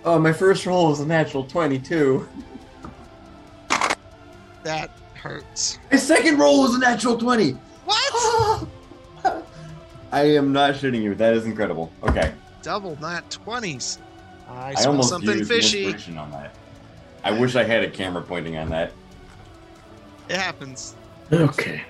Oh, 0.05 0.19
my 0.19 0.33
first 0.33 0.65
roll 0.65 0.89
was 0.89 0.99
a 0.99 1.05
natural 1.05 1.45
22. 1.45 2.27
That 4.63 4.91
hurts. 5.13 5.79
My 5.91 5.97
second 5.97 6.39
roll 6.39 6.61
was 6.61 6.75
a 6.75 6.79
natural 6.79 7.17
20. 7.17 7.51
What? 7.85 8.67
I 10.11 10.21
am 10.21 10.51
not 10.51 10.75
shitting 10.75 11.01
you. 11.01 11.15
That 11.15 11.33
is 11.33 11.45
incredible. 11.45 11.91
Okay. 12.03 12.33
Double 12.61 12.97
not 12.99 13.29
20s. 13.29 13.99
I 14.49 14.73
I, 14.77 14.83
almost 14.85 15.09
something 15.09 15.37
used 15.37 15.49
fishy. 15.49 15.85
inspiration 15.85 16.17
on 16.17 16.31
that. 16.31 16.55
I 17.23 17.31
wish 17.31 17.55
I 17.55 17.63
had 17.63 17.83
a 17.83 17.89
camera 17.89 18.21
pointing 18.21 18.57
on 18.57 18.69
that. 18.69 18.91
It 20.29 20.35
happens. 20.35 20.95
Okay. 21.31 21.81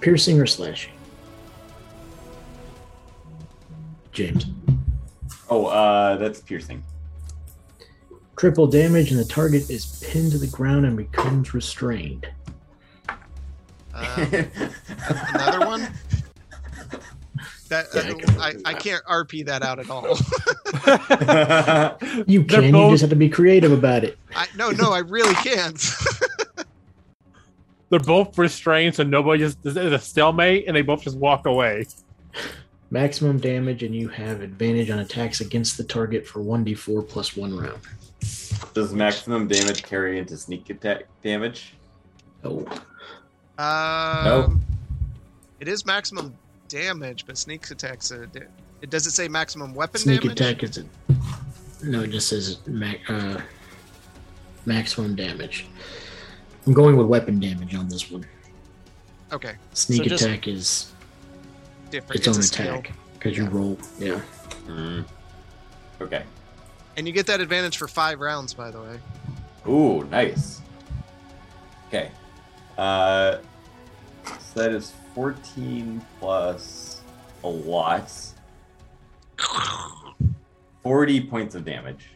Piercing 0.00 0.40
or 0.40 0.46
slashing? 0.46 0.92
James. 4.12 4.46
Oh, 5.48 5.66
uh, 5.66 6.16
that's 6.16 6.40
piercing. 6.40 6.82
Triple 8.36 8.66
damage, 8.66 9.10
and 9.10 9.18
the 9.18 9.24
target 9.24 9.70
is 9.70 10.04
pinned 10.06 10.32
to 10.32 10.38
the 10.38 10.46
ground 10.48 10.84
and 10.84 10.96
becomes 10.96 11.54
restrained. 11.54 12.28
Um, 13.08 14.28
another 15.34 15.66
one. 15.66 15.88
That 17.68 17.86
Yeah, 17.94 18.00
I 18.00 18.10
uh, 18.10 18.14
can 18.14 18.40
I, 18.40 18.54
I 18.70 18.74
can't 18.74 19.04
RP 19.04 19.46
that 19.46 19.62
out 19.62 19.78
at 19.78 19.90
all. 19.90 20.04
You 22.26 22.42
They're 22.44 22.60
can. 22.60 22.74
You 22.74 22.90
just 22.90 23.00
have 23.00 23.10
to 23.10 23.16
be 23.16 23.28
creative 23.28 23.72
about 23.72 24.04
it. 24.04 24.18
I, 24.34 24.46
no, 24.56 24.70
no, 24.70 24.92
I 24.92 24.98
really 25.00 25.34
can't. 25.34 25.82
They're 27.88 28.00
both 28.00 28.36
restrained, 28.36 28.94
so 28.96 29.04
nobody 29.04 29.44
just 29.44 29.62
there's 29.62 29.76
a 29.76 29.98
stalemate, 29.98 30.64
and 30.66 30.76
they 30.76 30.82
both 30.82 31.02
just 31.02 31.16
walk 31.16 31.46
away. 31.46 31.86
Maximum 32.90 33.38
damage, 33.38 33.82
and 33.82 33.94
you 33.94 34.08
have 34.08 34.42
advantage 34.42 34.90
on 34.90 34.98
attacks 35.00 35.40
against 35.40 35.76
the 35.76 35.84
target 35.84 36.26
for 36.26 36.40
1d4 36.40 37.08
plus 37.08 37.36
one 37.36 37.56
round. 37.56 37.80
Does 38.74 38.92
maximum 38.92 39.48
damage 39.48 39.82
carry 39.82 40.18
into 40.18 40.36
sneak 40.36 40.68
attack 40.70 41.04
damage? 41.22 41.74
Oh, 42.44 42.66
Um, 43.58 44.62
It 45.60 45.68
is 45.68 45.86
maximum 45.86 46.34
damage, 46.68 47.24
but 47.26 47.38
sneak 47.38 47.70
attacks. 47.70 48.10
A, 48.10 48.26
da- 48.26 48.42
it 48.82 48.90
does 48.90 49.06
it 49.06 49.12
say 49.12 49.28
maximum 49.28 49.74
weapon 49.74 50.00
damage. 50.02 50.20
sneak 50.22 50.36
damage? 50.36 50.40
attack 50.40 50.62
is 50.62 50.78
a, 50.78 51.86
no. 51.86 52.02
It 52.02 52.10
just 52.10 52.28
says 52.28 52.58
ma- 52.66 52.92
uh, 53.08 53.40
maximum 54.66 55.14
damage. 55.16 55.66
I'm 56.66 56.72
going 56.74 56.96
with 56.96 57.06
weapon 57.06 57.40
damage 57.40 57.74
on 57.74 57.88
this 57.88 58.10
one. 58.10 58.26
Okay, 59.32 59.54
Sneak 59.72 60.08
So 60.08 60.14
attack 60.14 60.46
is 60.46 60.92
different. 61.90 62.26
its 62.26 62.28
own 62.28 62.42
attack 62.44 62.92
because 63.14 63.36
you 63.38 63.46
roll. 63.46 63.78
Yeah. 63.98 64.20
Hmm. 64.66 65.00
Okay. 66.00 66.22
And 66.96 67.06
you 67.06 67.12
get 67.12 67.26
that 67.26 67.40
advantage 67.40 67.76
for 67.76 67.88
five 67.88 68.20
rounds. 68.20 68.54
By 68.54 68.70
the 68.70 68.80
way, 68.80 68.98
Ooh, 69.68 70.04
nice. 70.04 70.60
Okay. 71.88 72.10
Uh, 72.76 73.38
so 74.24 74.60
that 74.60 74.72
is 74.72 74.92
14 75.14 76.04
plus 76.20 77.00
a 77.44 77.48
lot. 77.48 78.12
40 80.82 81.20
points 81.26 81.54
of 81.54 81.64
damage. 81.64 82.10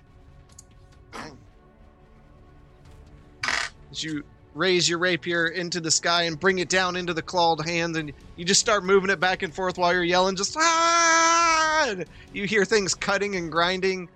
as 3.91 4.05
you 4.05 4.23
raise 4.55 4.89
your 4.89 4.99
rapier 4.99 5.49
into 5.49 5.81
the 5.81 5.91
sky 5.91 6.25
and 6.25 6.39
bring 6.39 6.59
it 6.59 6.68
down 6.68 6.97
into 6.97 7.15
the 7.15 7.23
clawed 7.23 7.65
hands, 7.67 7.97
and 7.97 8.12
you 8.36 8.44
just 8.44 8.60
start 8.60 8.84
moving 8.84 9.10
it 9.10 9.20
back 9.20 9.42
and 9.42 9.55
forth 9.55 9.78
while 9.78 9.92
you're 9.92 10.05
yelling, 10.05 10.36
just 10.36 10.57
ah! 10.59 11.86
And 11.89 12.05
You 12.33 12.47
hear 12.47 12.65
things 12.65 12.94
cutting 12.94 13.36
and 13.36 13.50
grinding. 13.50 14.09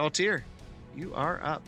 Galtier, 0.00 0.40
you 0.96 1.12
are 1.14 1.40
up. 1.44 1.62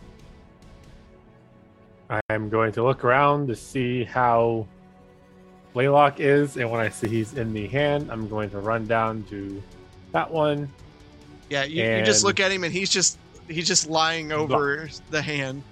I'm 2.31 2.49
going 2.49 2.73
to 2.73 2.83
look 2.83 3.05
around 3.05 3.49
to 3.49 3.55
see 3.55 4.05
how 4.05 4.67
Blaylock 5.75 6.19
is, 6.19 6.57
and 6.57 6.70
when 6.70 6.81
I 6.81 6.89
see 6.89 7.09
he's 7.09 7.35
in 7.35 7.52
the 7.52 7.67
hand, 7.67 8.11
I'm 8.11 8.31
going 8.31 8.49
to 8.51 8.59
run 8.59 8.86
down 8.86 9.25
to 9.25 9.62
that 10.12 10.31
one. 10.31 10.73
Yeah, 11.51 11.65
you, 11.65 11.85
you 11.85 12.02
just 12.07 12.25
look 12.25 12.41
at 12.41 12.51
him, 12.51 12.65
and 12.65 12.73
he's 12.73 12.89
just 12.89 13.19
he's 13.49 13.67
just 13.67 13.91
lying 13.91 14.33
over 14.33 14.89
the 15.11 15.20
hand. 15.20 15.62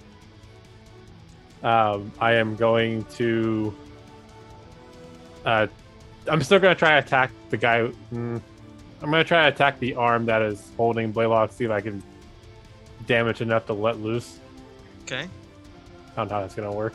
Um, 1.63 2.11
I 2.19 2.33
am 2.33 2.55
going 2.55 3.05
to. 3.15 3.75
Uh, 5.45 5.65
I'm 6.27 6.43
still 6.43 6.59
going 6.59 6.75
to 6.75 6.79
try 6.79 6.91
to 6.91 7.07
attack 7.07 7.31
the 7.49 7.57
guy. 7.57 7.89
mm, 8.13 8.39
I'm 9.01 9.09
going 9.09 9.23
to 9.23 9.27
try 9.27 9.49
to 9.49 9.55
attack 9.55 9.79
the 9.79 9.95
arm 9.95 10.27
that 10.27 10.43
is 10.43 10.69
holding 10.77 11.11
Blaylock, 11.11 11.53
see 11.53 11.65
if 11.65 11.71
I 11.71 11.81
can 11.81 12.03
damage 13.11 13.41
enough 13.41 13.65
to 13.65 13.73
let 13.73 13.99
loose. 13.99 14.39
Okay. 15.03 15.27
I 16.13 16.15
don't 16.15 16.29
know 16.29 16.35
how 16.35 16.41
that's 16.43 16.55
to 16.55 16.71
work. 16.71 16.93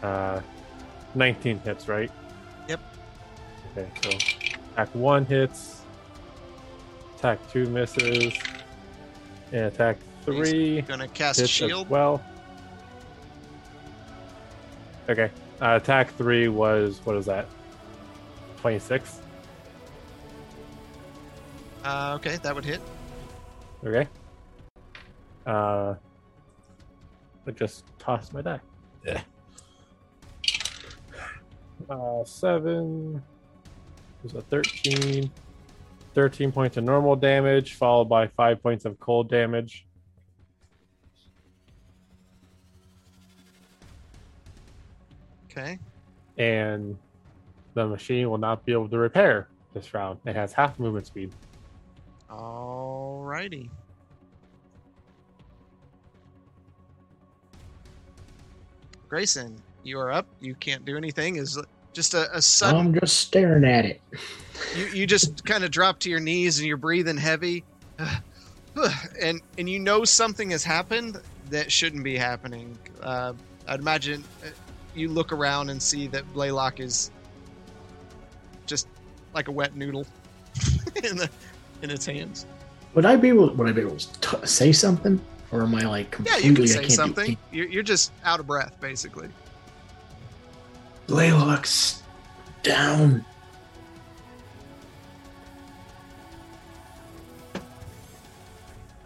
Uh, 0.00 0.40
19 1.16 1.58
hits, 1.58 1.88
right? 1.88 2.08
Yep. 2.68 2.80
Okay, 3.76 3.90
so 4.00 4.10
attack 4.74 4.94
one 4.94 5.24
hits, 5.24 5.82
attack 7.16 7.40
two 7.50 7.66
misses, 7.66 8.32
and 9.50 9.64
attack 9.64 9.98
three 10.24 10.76
He's 10.76 10.84
Gonna 10.84 11.08
cast 11.08 11.44
shield. 11.48 11.90
well. 11.90 12.22
Okay, 15.08 15.32
uh, 15.60 15.80
attack 15.82 16.14
three 16.14 16.46
was 16.46 17.00
what 17.02 17.16
is 17.16 17.26
that? 17.26 17.48
26. 18.58 19.20
Uh, 21.84 22.14
okay, 22.16 22.36
that 22.42 22.54
would 22.54 22.64
hit. 22.64 22.80
Okay. 23.84 24.06
Uh, 25.46 25.94
I 27.46 27.50
just 27.52 27.84
tossed 27.98 28.34
my 28.34 28.42
die. 28.42 28.60
Yeah. 29.04 29.22
Uh, 31.88 32.24
seven. 32.24 33.22
Was 34.22 34.34
a 34.34 34.42
13. 34.42 35.30
13 36.14 36.52
points 36.52 36.76
of 36.76 36.84
normal 36.84 37.16
damage, 37.16 37.74
followed 37.74 38.06
by 38.06 38.26
five 38.26 38.62
points 38.62 38.84
of 38.84 38.98
cold 38.98 39.30
damage. 39.30 39.86
Okay. 45.50 45.78
And 46.36 46.96
the 47.74 47.86
machine 47.86 48.28
will 48.28 48.38
not 48.38 48.64
be 48.64 48.72
able 48.72 48.88
to 48.88 48.98
repair 48.98 49.48
this 49.72 49.94
round. 49.94 50.18
It 50.26 50.34
has 50.34 50.52
half 50.52 50.78
movement 50.78 51.06
speed. 51.06 51.32
Alrighty. 52.30 53.68
Grayson, 59.08 59.60
you 59.82 59.98
are 59.98 60.12
up. 60.12 60.26
You 60.40 60.54
can't 60.54 60.84
do 60.84 60.96
anything. 60.96 61.36
Is 61.36 61.58
just 61.92 62.14
a, 62.14 62.34
a 62.36 62.40
sudden. 62.40 62.86
I'm 62.86 62.94
just 62.94 63.16
staring 63.16 63.64
at 63.64 63.84
it. 63.84 64.00
you, 64.76 64.86
you 64.86 65.06
just 65.06 65.44
kind 65.46 65.64
of 65.64 65.72
drop 65.72 65.98
to 66.00 66.10
your 66.10 66.20
knees 66.20 66.58
and 66.58 66.68
you're 66.68 66.76
breathing 66.76 67.16
heavy, 67.16 67.64
and 69.20 69.40
and 69.58 69.68
you 69.68 69.80
know 69.80 70.04
something 70.04 70.50
has 70.50 70.62
happened 70.62 71.20
that 71.50 71.72
shouldn't 71.72 72.04
be 72.04 72.16
happening. 72.16 72.78
Uh, 73.02 73.32
I'd 73.66 73.80
imagine 73.80 74.22
uh, 74.44 74.50
you 74.94 75.08
look 75.08 75.32
around 75.32 75.70
and 75.70 75.82
see 75.82 76.06
that 76.08 76.32
Blaylock 76.32 76.78
is 76.78 77.10
just 78.66 78.86
like 79.34 79.48
a 79.48 79.52
wet 79.52 79.74
noodle 79.74 80.06
in 81.02 81.16
the 81.16 81.28
in 81.82 81.90
its 81.90 82.06
hands. 82.06 82.46
Would 82.94 83.06
I 83.06 83.16
be 83.16 83.28
able? 83.28 83.52
Would 83.54 83.68
I 83.68 83.72
be 83.72 83.82
able 83.82 83.96
to 83.96 84.20
t- 84.20 84.46
say 84.46 84.72
something, 84.72 85.20
or 85.52 85.62
am 85.62 85.74
I 85.74 85.82
like 85.86 86.10
completely? 86.10 86.42
Yeah, 86.42 86.48
you 86.48 86.54
can 86.54 86.66
say 86.66 86.74
can't 86.74 86.88
do 86.88 86.94
something. 86.94 87.36
You're, 87.52 87.68
you're 87.68 87.82
just 87.82 88.12
out 88.24 88.40
of 88.40 88.46
breath, 88.46 88.80
basically. 88.80 89.28
Blaylock's 91.06 92.02
down. 92.62 93.24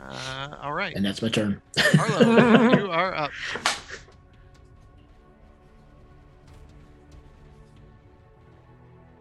Uh, 0.00 0.56
all 0.62 0.72
right, 0.74 0.94
And 0.94 1.04
that's 1.04 1.22
my 1.22 1.28
turn. 1.28 1.60
Arlo, 1.98 2.72
you 2.78 2.90
are 2.90 3.14
up. 3.14 3.30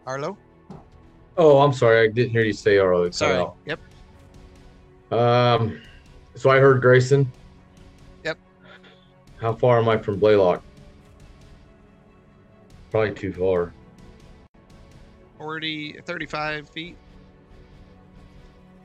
Arlo, 0.06 0.36
Oh, 1.36 1.58
I'm 1.60 1.72
sorry. 1.72 2.08
I 2.08 2.12
didn't 2.12 2.30
hear 2.30 2.44
you 2.44 2.52
say 2.52 2.78
Arlo. 2.78 3.04
It 3.04 3.14
sorry. 3.14 3.38
out. 3.38 3.56
Yep. 3.66 3.80
Um, 5.12 5.80
so 6.34 6.50
I 6.50 6.58
heard 6.58 6.80
Grayson. 6.80 7.30
Yep. 8.24 8.38
How 9.40 9.54
far 9.54 9.78
am 9.78 9.88
I 9.88 9.98
from 9.98 10.18
Blaylock? 10.18 10.62
Probably 12.90 13.12
too 13.12 13.32
far. 13.32 13.72
40, 15.38 16.00
35 16.04 16.68
feet. 16.68 16.96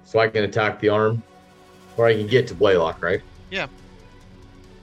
So 0.03 0.19
I 0.19 0.27
can 0.27 0.43
attack 0.43 0.79
the 0.79 0.89
arm, 0.89 1.21
or 1.95 2.07
I 2.07 2.15
can 2.15 2.25
get 2.25 2.47
to 2.47 2.55
Blaylock, 2.55 3.03
right? 3.03 3.21
Yeah. 3.51 3.67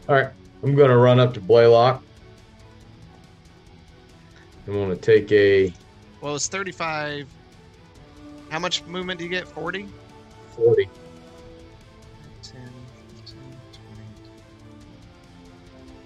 All 0.09 0.15
right. 0.15 0.29
I'm 0.63 0.75
gonna 0.77 0.97
run 0.97 1.19
up 1.19 1.35
to 1.35 1.41
Blaylock. 1.41 2.03
I'm 4.67 4.73
gonna 4.75 4.97
take 4.97 5.31
a 5.33 5.73
Well, 6.21 6.37
it's 6.37 6.49
35. 6.49 7.29
How 8.57 8.61
much 8.61 8.83
movement 8.87 9.19
do 9.19 9.25
you 9.25 9.31
get? 9.31 9.47
40? 9.47 9.87
40. 10.57 10.89
10, 12.43 12.63
15, 13.27 13.39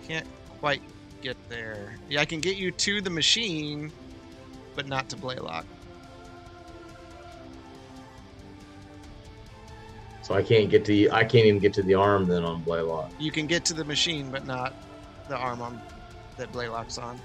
20. 0.03 0.09
Can't 0.09 0.27
quite 0.59 0.83
get 1.23 1.37
there. 1.49 1.95
Yeah, 2.09 2.21
I 2.21 2.25
can 2.25 2.41
get 2.41 2.57
you 2.57 2.73
to 2.73 3.01
the 3.01 3.09
machine, 3.09 3.93
but 4.75 4.89
not 4.89 5.09
to 5.11 5.17
Blaylock. 5.17 5.65
So 10.23 10.35
I 10.35 10.43
can't 10.43 10.69
get 10.69 10.85
to 10.87 11.09
I 11.11 11.23
can't 11.23 11.47
even 11.47 11.61
get 11.61 11.73
to 11.75 11.85
the 11.85 11.95
arm 11.95 12.27
then 12.27 12.43
on 12.45 12.63
Blaylock. 12.63 13.13
You 13.21 13.31
can 13.31 13.47
get 13.47 13.65
to 13.67 13.75
the 13.75 13.85
machine, 13.85 14.29
but 14.29 14.45
not 14.45 14.75
the 15.29 15.37
arm 15.37 15.63
on 15.63 15.81
that 16.37 16.51
Blaylock's 16.51 16.99
on. 16.99 17.21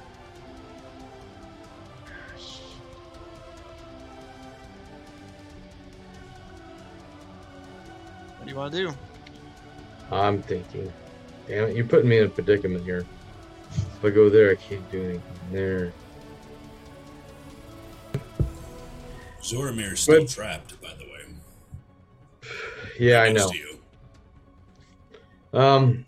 You 8.55 8.61
want 8.61 8.73
to 8.73 8.87
do? 8.87 8.93
I'm 10.13 10.41
thinking. 10.41 10.89
Damn 11.45 11.65
it, 11.65 11.75
you're 11.75 11.85
putting 11.85 12.07
me 12.07 12.19
in 12.19 12.23
a 12.27 12.29
predicament 12.29 12.85
here. 12.85 13.05
If 13.75 14.05
I 14.05 14.09
go 14.11 14.29
there, 14.29 14.49
I 14.49 14.55
can't 14.55 14.89
do 14.89 15.03
anything 15.03 15.21
there. 15.51 15.91
Zormir's 19.41 19.99
still 19.99 20.19
Good. 20.19 20.29
trapped, 20.29 20.81
by 20.81 20.93
the 20.93 21.03
way. 21.03 22.49
Yeah, 22.97 23.23
I 23.23 23.33
know. 23.33 23.49
to 23.49 23.57
you. 23.57 23.79
Um, 25.51 26.05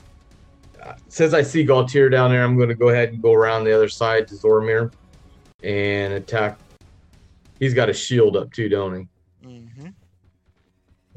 since 1.09 1.33
I 1.33 1.41
see 1.41 1.65
Galtier 1.65 2.09
down 2.09 2.31
there, 2.31 2.45
I'm 2.45 2.55
going 2.55 2.69
to 2.69 2.75
go 2.75 2.87
ahead 2.87 3.09
and 3.09 3.21
go 3.21 3.33
around 3.33 3.65
the 3.65 3.75
other 3.75 3.89
side 3.89 4.25
to 4.29 4.35
Zormir 4.35 4.93
and 5.63 6.13
attack. 6.13 6.57
He's 7.59 7.73
got 7.73 7.89
a 7.89 7.93
shield 7.93 8.37
up 8.37 8.53
too, 8.53 8.69
don't 8.69 8.95
he? 8.95 9.47
Mm-hmm. 9.49 9.87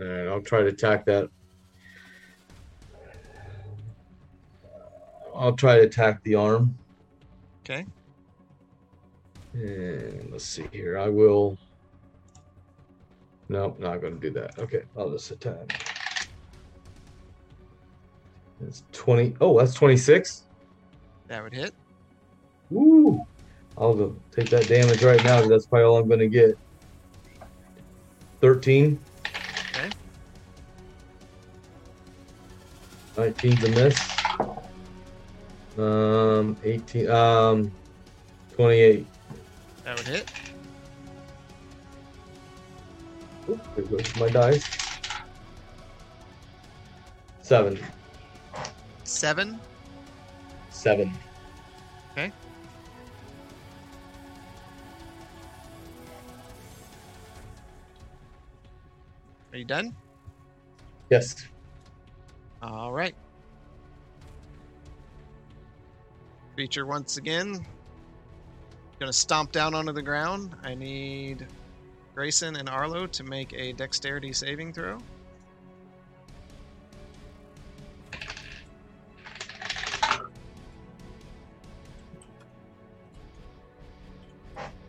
All 0.01 0.07
right, 0.07 0.27
I'll 0.29 0.41
try 0.41 0.61
to 0.61 0.69
attack 0.69 1.05
that. 1.07 1.29
I'll 5.35 5.55
try 5.55 5.77
to 5.77 5.83
attack 5.83 6.23
the 6.23 6.35
arm. 6.35 6.77
Okay. 7.65 7.87
And 9.53 10.31
let's 10.31 10.45
see 10.45 10.67
here. 10.73 10.99
I 10.99 11.09
will. 11.09 11.59
Nope, 13.49 13.79
not 13.81 14.01
going 14.01 14.15
to 14.15 14.21
do 14.21 14.31
that. 14.39 14.59
Okay, 14.59 14.83
I'll 14.97 15.11
just 15.11 15.31
attack. 15.33 15.87
It's 18.67 18.85
20. 18.93 19.37
Oh, 19.41 19.59
that's 19.59 19.75
26. 19.75 20.45
That 21.29 21.43
would 21.43 21.53
hit. 21.53 21.75
Woo! 22.71 23.27
I'll 23.77 23.95
go 23.95 24.17
take 24.31 24.51
that 24.51 24.69
damage 24.69 25.03
right 25.03 25.23
now 25.25 25.47
that's 25.47 25.67
probably 25.67 25.85
all 25.85 25.99
I'm 25.99 26.09
going 26.09 26.21
to 26.21 26.29
get. 26.29 26.57
13. 28.41 28.99
19's 33.21 33.65
a 33.65 33.71
miss. 33.71 33.99
Um, 35.79 36.57
18. 36.65 37.11
Um, 37.11 37.73
28. 38.57 39.07
That 39.85 39.99
would 39.99 40.07
hit. 40.07 40.33
Oop, 43.49 43.61
there 43.77 43.85
goes 43.85 44.17
my 44.17 44.29
dice. 44.29 44.65
Seven. 47.43 47.79
Seven. 49.05 49.61
Seven. 50.71 51.13
Okay. 52.13 52.33
Are 59.53 59.59
you 59.59 59.65
done? 59.65 59.95
Yes. 61.11 61.49
All 62.63 62.93
right. 62.93 63.15
Creature 66.55 66.87
once 66.87 67.17
again. 67.17 67.65
Gonna 68.99 69.13
stomp 69.13 69.51
down 69.51 69.75
onto 69.75 69.93
the 69.93 70.03
ground. 70.03 70.55
I 70.63 70.75
need 70.75 71.47
Grayson 72.15 72.57
and 72.57 72.69
Arlo 72.69 73.07
to 73.07 73.25
make 73.25 73.55
a 73.55 73.73
dexterity 73.73 74.33
saving 74.35 74.75
throw. 74.75 74.99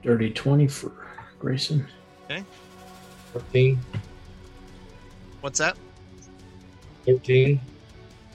Dirty 0.04 0.32
20 0.32 0.68
for 0.68 0.92
Grayson. 1.40 1.88
13. 3.34 3.80
What's 5.40 5.60
that? 5.60 5.78
13. 7.06 7.60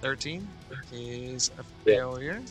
13 0.01 0.49
is 0.93 1.51
a 1.59 1.65
Yeah. 1.89 1.97
failure. 1.97 2.43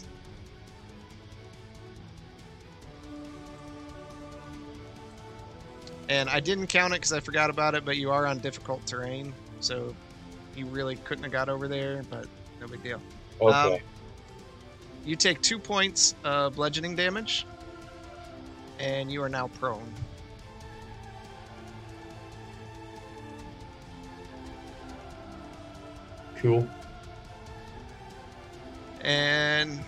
And 6.08 6.30
I 6.30 6.40
didn't 6.40 6.68
count 6.68 6.94
it 6.94 6.98
because 6.98 7.14
I 7.14 7.19
forgot 7.19 7.50
about 7.50 7.74
it, 7.76 7.84
but 7.84 7.98
you 7.98 8.11
are 8.11 8.27
on 8.27 8.38
difficult 8.40 8.85
terrain, 8.85 9.34
so 9.60 9.95
you 10.56 10.66
really 10.68 10.95
couldn't 10.98 11.24
have 11.24 11.32
got 11.32 11.50
over 11.50 11.68
there, 11.68 12.03
but 12.10 12.27
no 12.61 12.68
big 12.68 12.84
deal. 12.84 13.02
Okay. 13.42 13.76
Um, 13.76 13.80
you 15.03 15.16
take 15.16 15.42
two 15.42 15.60
points 15.60 16.16
of 16.24 16.56
bludgeoning 16.56 16.95
damage, 16.95 17.45
and 18.80 19.11
you 19.11 19.22
are 19.24 19.30
now 19.30 19.48
prone. 19.48 19.92
Cool. 26.46 26.68
And 29.02 29.84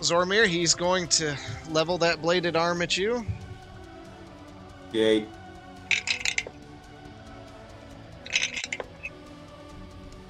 Zormir, 0.00 0.46
he's 0.46 0.74
going 0.74 1.08
to 1.08 1.36
level 1.70 1.98
that 1.98 2.20
bladed 2.20 2.56
arm 2.56 2.82
at 2.82 2.96
you. 2.96 3.24
Yay. 4.92 5.26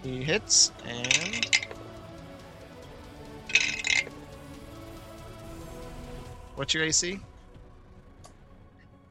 He 0.03 0.23
hits 0.23 0.71
and 0.87 1.49
What's 6.57 6.73
your 6.73 6.85
AC? 6.85 7.19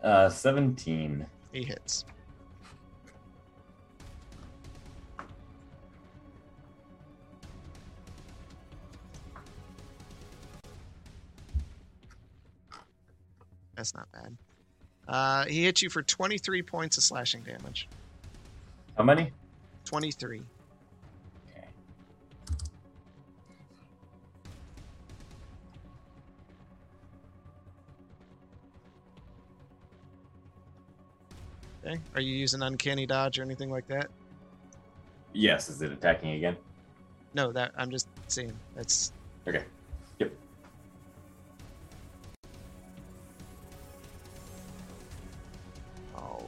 Uh, 0.02 0.30
17. 0.30 1.26
He 1.52 1.64
hits. 1.64 2.06
That's 13.84 13.96
not 13.96 14.10
bad. 14.14 14.38
Uh, 15.10 15.46
he 15.46 15.66
hits 15.66 15.82
you 15.82 15.90
for 15.90 16.02
23 16.02 16.62
points 16.62 16.96
of 16.96 17.04
slashing 17.04 17.42
damage. 17.42 17.90
How 18.98 19.04
many? 19.04 19.34
23. 19.84 20.42
Okay. 21.50 21.68
Okay. 31.86 32.00
Are 32.16 32.22
you 32.22 32.34
using 32.34 32.62
uncanny 32.62 33.06
dodge 33.06 33.38
or 33.38 33.42
anything 33.42 33.70
like 33.70 33.88
that? 33.90 34.08
Yes, 35.34 35.68
is 35.68 35.82
it 35.82 35.92
attacking 35.92 36.32
again? 36.32 36.56
No, 37.34 37.52
that 37.52 37.74
I'm 37.76 37.92
just 37.92 38.08
saying. 38.30 38.54
That's 38.78 39.12
Okay. 39.46 39.66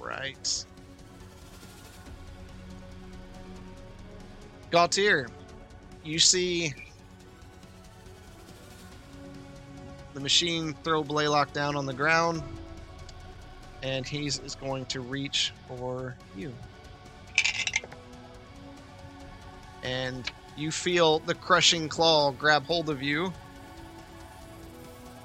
Right. 0.06 0.66
Galtier, 4.72 5.28
you 6.04 6.20
see 6.20 6.74
the 10.14 10.20
machine 10.20 10.76
throw 10.84 11.04
Blaylock 11.04 11.54
down 11.54 11.76
on 11.76 11.88
the 11.88 11.94
ground, 11.94 12.44
and 13.82 14.08
he's 14.08 14.38
is 14.40 14.54
going 14.54 14.86
to 14.88 15.02
reach 15.02 15.54
for 15.68 16.16
you. 16.38 16.54
And 19.82 20.30
you 20.56 20.70
feel 20.70 21.18
the 21.20 21.34
crushing 21.34 21.90
claw 21.90 22.32
grab 22.32 22.64
hold 22.66 22.92
of 22.92 23.02
you. 23.02 23.34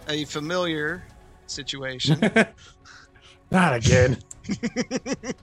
A 0.09 0.25
familiar 0.25 1.05
situation. 1.47 2.19
Not 3.51 3.75
again. 3.75 4.17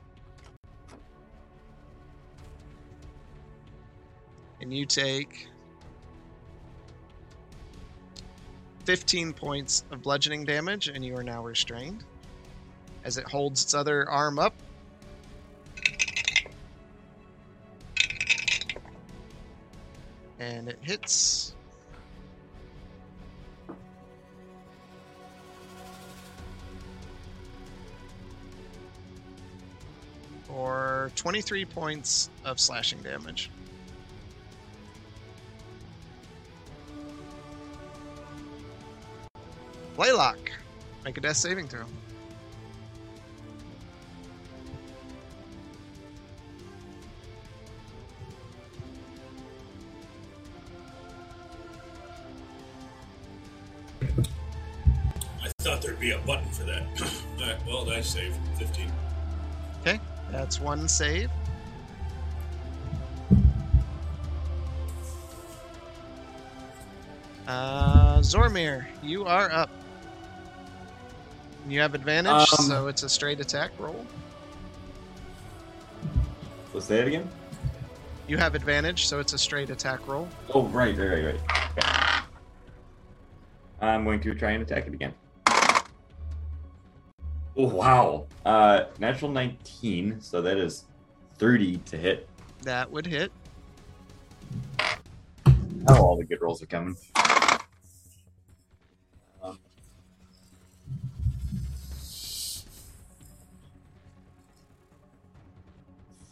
and 4.61 4.73
you 4.73 4.85
take 4.85 5.47
15 8.87 9.33
points 9.33 9.83
of 9.91 10.01
bludgeoning 10.01 10.45
damage, 10.45 10.87
and 10.87 11.03
you 11.03 11.13
are 11.17 11.23
now 11.23 11.43
restrained 11.43 12.05
as 13.03 13.17
it 13.17 13.25
holds 13.25 13.61
its 13.61 13.73
other 13.73 14.09
arm 14.09 14.39
up. 14.39 14.53
And 20.39 20.69
it 20.69 20.79
hits. 20.81 21.56
For 30.57 31.11
23 31.13 31.65
points 31.65 32.31
of 32.43 32.59
slashing 32.59 33.03
damage. 33.03 33.51
Blaylock, 39.95 40.39
make 41.05 41.15
a 41.15 41.21
death 41.21 41.37
saving 41.37 41.67
throw. 41.67 41.85
I 54.01 55.51
thought 55.59 55.83
there'd 55.83 55.99
be 55.99 56.13
a 56.13 56.17
button 56.17 56.49
for 56.49 56.63
that. 56.63 56.87
Well, 57.67 57.85
that's 57.85 58.09
saved. 58.09 58.35
15. 58.57 58.91
That's 60.31 60.59
one 60.59 60.87
save. 60.87 61.29
Uh, 67.47 68.19
Zormir, 68.19 68.85
you 69.01 69.25
are 69.25 69.49
up. 69.51 69.69
You 71.67 71.79
have 71.81 71.95
advantage, 71.95 72.31
Um, 72.31 72.65
so 72.65 72.87
it's 72.87 73.03
a 73.03 73.09
straight 73.09 73.39
attack 73.39 73.71
roll. 73.79 74.05
Say 76.79 76.99
it 76.99 77.07
again. 77.07 77.29
You 78.27 78.37
have 78.37 78.53
advantage, 78.53 79.07
so 79.07 79.19
it's 79.19 79.33
a 79.33 79.37
straight 79.37 79.69
attack 79.71 80.07
roll. 80.07 80.27
Oh, 80.53 80.63
right, 80.67 80.95
right, 80.95 81.09
right, 81.09 81.25
right. 81.25 81.39
Okay. 81.77 82.23
I'm 83.81 84.03
going 84.03 84.19
to 84.21 84.35
try 84.35 84.51
and 84.51 84.61
attack 84.61 84.85
it 84.85 84.93
again. 84.93 85.13
Oh, 87.59 87.67
wow. 87.69 88.27
Uh, 88.45 88.85
natural 88.99 89.31
19, 89.31 90.21
so 90.21 90.43
that 90.43 90.57
is 90.57 90.85
30 91.39 91.77
to 91.77 91.97
hit. 91.97 92.29
That 92.61 92.91
would 92.91 93.07
hit. 93.07 93.31
Oh, 95.89 96.03
all 96.03 96.17
the 96.17 96.23
good 96.23 96.39
rolls 96.41 96.61
are 96.61 96.67
coming. 96.67 96.95
Um, 99.41 99.57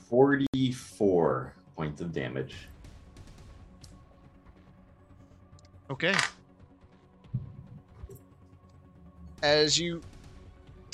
Forty-four 0.10 1.54
points 1.76 2.02
of 2.02 2.12
damage. 2.12 2.68
Okay. 5.90 6.14
As 9.42 9.80
you 9.80 10.02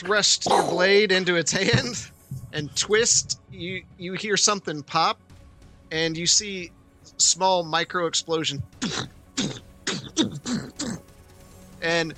thrust 0.01 0.47
your 0.47 0.63
blade 0.63 1.11
into 1.11 1.35
its 1.35 1.51
hand 1.51 2.09
and 2.53 2.75
twist, 2.75 3.39
you 3.51 3.83
you 3.97 4.13
hear 4.13 4.35
something 4.35 4.81
pop, 4.83 5.19
and 5.91 6.17
you 6.17 6.25
see 6.25 6.71
small 7.17 7.63
micro 7.63 8.07
explosion. 8.07 8.63
and 11.81 12.13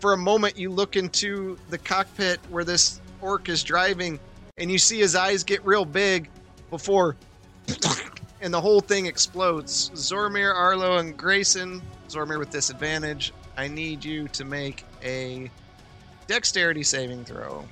for 0.00 0.12
a 0.12 0.16
moment, 0.16 0.56
you 0.56 0.70
look 0.70 0.96
into 0.96 1.58
the 1.70 1.78
cockpit 1.78 2.38
where 2.50 2.64
this 2.64 3.00
orc 3.20 3.48
is 3.48 3.64
driving, 3.64 4.20
and 4.56 4.70
you 4.70 4.78
see 4.78 4.98
his 4.98 5.16
eyes 5.16 5.42
get 5.42 5.64
real 5.64 5.84
big 5.84 6.28
before 6.70 7.16
and 8.40 8.54
the 8.54 8.60
whole 8.60 8.80
thing 8.80 9.06
explodes. 9.06 9.90
Zormir, 9.94 10.54
Arlo, 10.54 10.98
and 10.98 11.16
Grayson. 11.16 11.82
Zormir 12.08 12.38
with 12.38 12.50
disadvantage. 12.50 13.32
I 13.56 13.66
need 13.68 14.04
you 14.04 14.28
to 14.28 14.44
make 14.44 14.84
a 15.02 15.50
dexterity 16.26 16.82
saving 16.82 17.24
throw. 17.24 17.64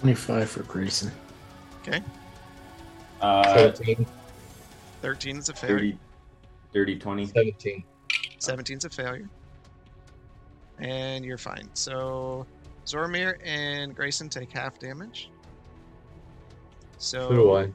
25 0.00 0.50
for 0.50 0.62
Grayson. 0.62 1.12
Okay. 1.82 2.00
Uh, 3.20 3.72
17. 3.72 4.06
13 5.02 5.36
is 5.36 5.48
a 5.48 5.54
failure. 5.54 5.76
30, 5.76 5.98
30, 6.72 6.98
20. 6.98 7.26
17. 7.26 7.84
17 8.38 8.78
is 8.78 8.84
a 8.86 8.90
failure. 8.90 9.28
And 10.78 11.24
you're 11.24 11.38
fine. 11.38 11.68
So 11.74 12.46
Zormir 12.86 13.36
and 13.44 13.94
Grayson 13.94 14.28
take 14.30 14.50
half 14.50 14.78
damage. 14.78 15.30
So 16.98 17.28
Who 17.28 17.34
do 17.34 17.52
I? 17.54 17.70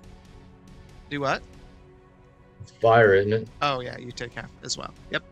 do 1.10 1.22
what? 1.22 1.44
It's 2.62 2.72
fire, 2.72 3.14
isn't 3.14 3.32
it? 3.34 3.48
Oh 3.62 3.80
yeah, 3.82 3.98
you 4.00 4.12
take 4.12 4.34
half 4.34 4.50
as 4.64 4.76
well. 4.78 4.92
Yep. 5.12 5.24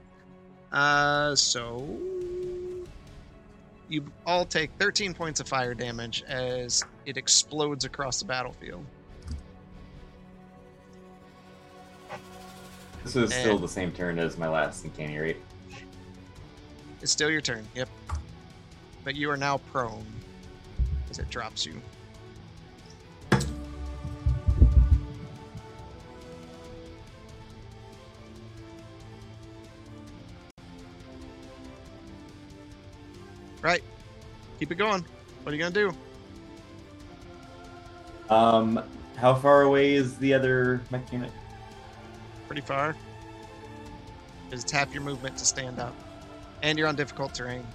Uh, 0.73 1.35
so 1.35 1.87
you 3.87 4.03
all 4.25 4.43
take 4.43 4.71
13 4.79 5.13
points 5.13 5.39
of 5.39 5.47
fire 5.47 5.75
damage 5.75 6.23
as 6.27 6.83
it 7.05 7.15
explodes 7.15 7.85
across 7.85 8.19
the 8.19 8.25
battlefield. 8.25 8.83
This 13.03 13.15
is 13.15 13.33
still 13.33 13.59
the 13.59 13.67
same 13.67 13.91
turn 13.91 14.17
as 14.17 14.37
my 14.37 14.47
last 14.47 14.83
uncanny, 14.83 15.19
right? 15.19 15.37
It's 17.01 17.11
still 17.11 17.29
your 17.29 17.41
turn. 17.41 17.67
Yep. 17.75 17.89
But 19.03 19.15
you 19.15 19.29
are 19.29 19.37
now 19.37 19.57
prone 19.57 20.05
as 21.11 21.19
it 21.19 21.29
drops 21.29 21.65
you. 21.65 21.81
Right. 33.64 33.82
Keep 34.59 34.74
it 34.74 34.75
going. 34.75 35.03
What 35.42 35.53
are 35.53 35.56
you 35.56 35.64
gonna 35.64 35.74
do? 35.74 35.93
Um, 38.30 38.83
how 39.16 39.33
far 39.33 39.64
away 39.64 39.93
is 39.93 40.17
the 40.17 40.33
other 40.33 40.82
mech 40.92 41.11
unit? 41.11 41.32
Pretty 42.48 42.61
far. 42.61 42.95
Just 44.51 44.67
tap 44.67 44.93
your 44.93 45.01
movement 45.01 45.38
to 45.38 45.45
stand 45.45 45.80
up. 45.80 45.95
And 46.61 46.77
you're 46.77 46.88
on 46.88 46.95
difficult 46.95 47.33
terrain. 47.33 47.66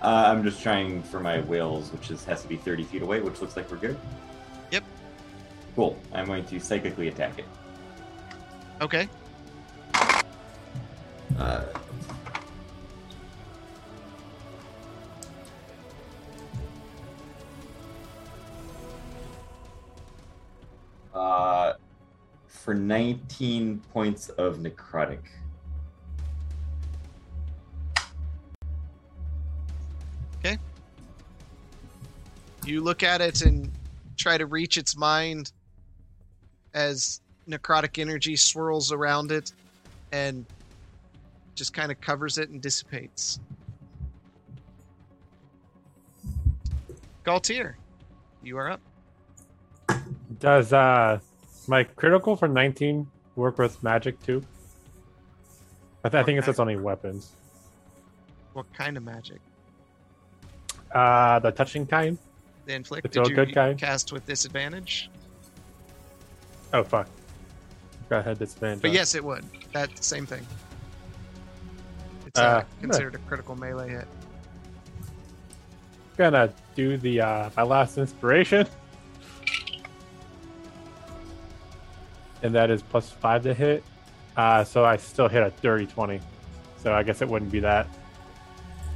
Uh, 0.00 0.24
I'm 0.28 0.42
just 0.42 0.62
trying 0.62 1.02
for 1.02 1.20
my 1.20 1.40
whales, 1.40 1.92
which 1.92 2.10
is 2.10 2.24
has 2.24 2.42
to 2.42 2.48
be 2.48 2.56
30 2.56 2.84
feet 2.84 3.02
away, 3.02 3.20
which 3.20 3.40
looks 3.40 3.56
like 3.56 3.70
we're 3.70 3.76
good. 3.76 3.98
Yep. 4.70 4.84
Cool. 5.76 5.98
I'm 6.12 6.26
going 6.26 6.44
to 6.46 6.58
psychically 6.60 7.08
attack 7.08 7.38
it. 7.38 7.44
Okay. 8.80 9.08
Uh, 11.38 11.64
uh, 21.20 21.74
for 22.46 22.72
19 22.74 23.80
points 23.92 24.30
of 24.30 24.58
necrotic. 24.58 25.20
Okay. 30.38 30.56
You 32.64 32.82
look 32.82 33.02
at 33.02 33.20
it 33.20 33.42
and 33.42 33.70
try 34.16 34.38
to 34.38 34.46
reach 34.46 34.78
its 34.78 34.96
mind 34.96 35.52
as 36.72 37.20
necrotic 37.46 37.98
energy 37.98 38.36
swirls 38.36 38.90
around 38.90 39.30
it 39.30 39.52
and 40.12 40.46
just 41.54 41.74
kind 41.74 41.92
of 41.92 42.00
covers 42.00 42.38
it 42.38 42.48
and 42.48 42.62
dissipates. 42.62 43.40
Galtier, 47.24 47.74
you 48.42 48.56
are 48.56 48.70
up. 48.70 48.80
Does 50.38 50.72
uh 50.72 51.18
my 51.68 51.84
critical 51.84 52.36
for 52.36 52.48
19 52.48 53.06
work 53.36 53.58
with 53.58 53.82
magic 53.82 54.20
too? 54.22 54.42
I, 56.04 56.08
th- 56.08 56.22
I 56.22 56.24
think 56.24 56.38
it 56.38 56.44
says 56.44 56.58
only 56.58 56.76
weapons. 56.76 57.32
What 58.54 58.72
kind 58.72 58.96
of 58.96 59.02
magic? 59.04 59.38
Uh, 60.92 61.38
the 61.38 61.50
touching 61.52 61.86
kind. 61.86 62.16
The 62.66 62.74
inflict. 62.74 63.02
The 63.02 63.08
Did 63.20 63.28
you 63.28 63.34
good 63.36 63.54
kind? 63.54 63.78
cast 63.78 64.12
with 64.12 64.26
disadvantage? 64.26 65.10
Oh 66.72 66.82
fuck. 66.82 67.08
Go 68.08 68.18
ahead, 68.18 68.38
disadvantage. 68.38 68.82
But 68.82 68.92
yes, 68.92 69.14
it 69.14 69.22
would. 69.22 69.44
That 69.72 70.02
same 70.02 70.26
thing. 70.26 70.44
It's 72.26 72.38
uh, 72.40 72.42
Uh, 72.42 72.62
considered 72.80 73.14
a 73.14 73.18
critical 73.18 73.54
melee 73.56 73.90
hit. 73.90 74.08
gonna 76.16 76.52
do 76.74 76.96
the 76.98 77.20
uh 77.20 77.50
my 77.56 77.62
last 77.62 77.98
inspiration. 77.98 78.66
And 82.42 82.54
that 82.54 82.70
is 82.70 82.82
plus 82.82 83.10
five 83.10 83.42
to 83.44 83.54
hit. 83.54 83.82
Uh 84.36 84.64
so 84.64 84.84
I 84.84 84.96
still 84.96 85.28
hit 85.28 85.42
a 85.42 85.52
dirty 85.62 85.86
twenty. 85.86 86.20
So 86.78 86.92
I 86.94 87.02
guess 87.02 87.20
it 87.22 87.28
wouldn't 87.28 87.50
be 87.52 87.60
that. 87.60 87.86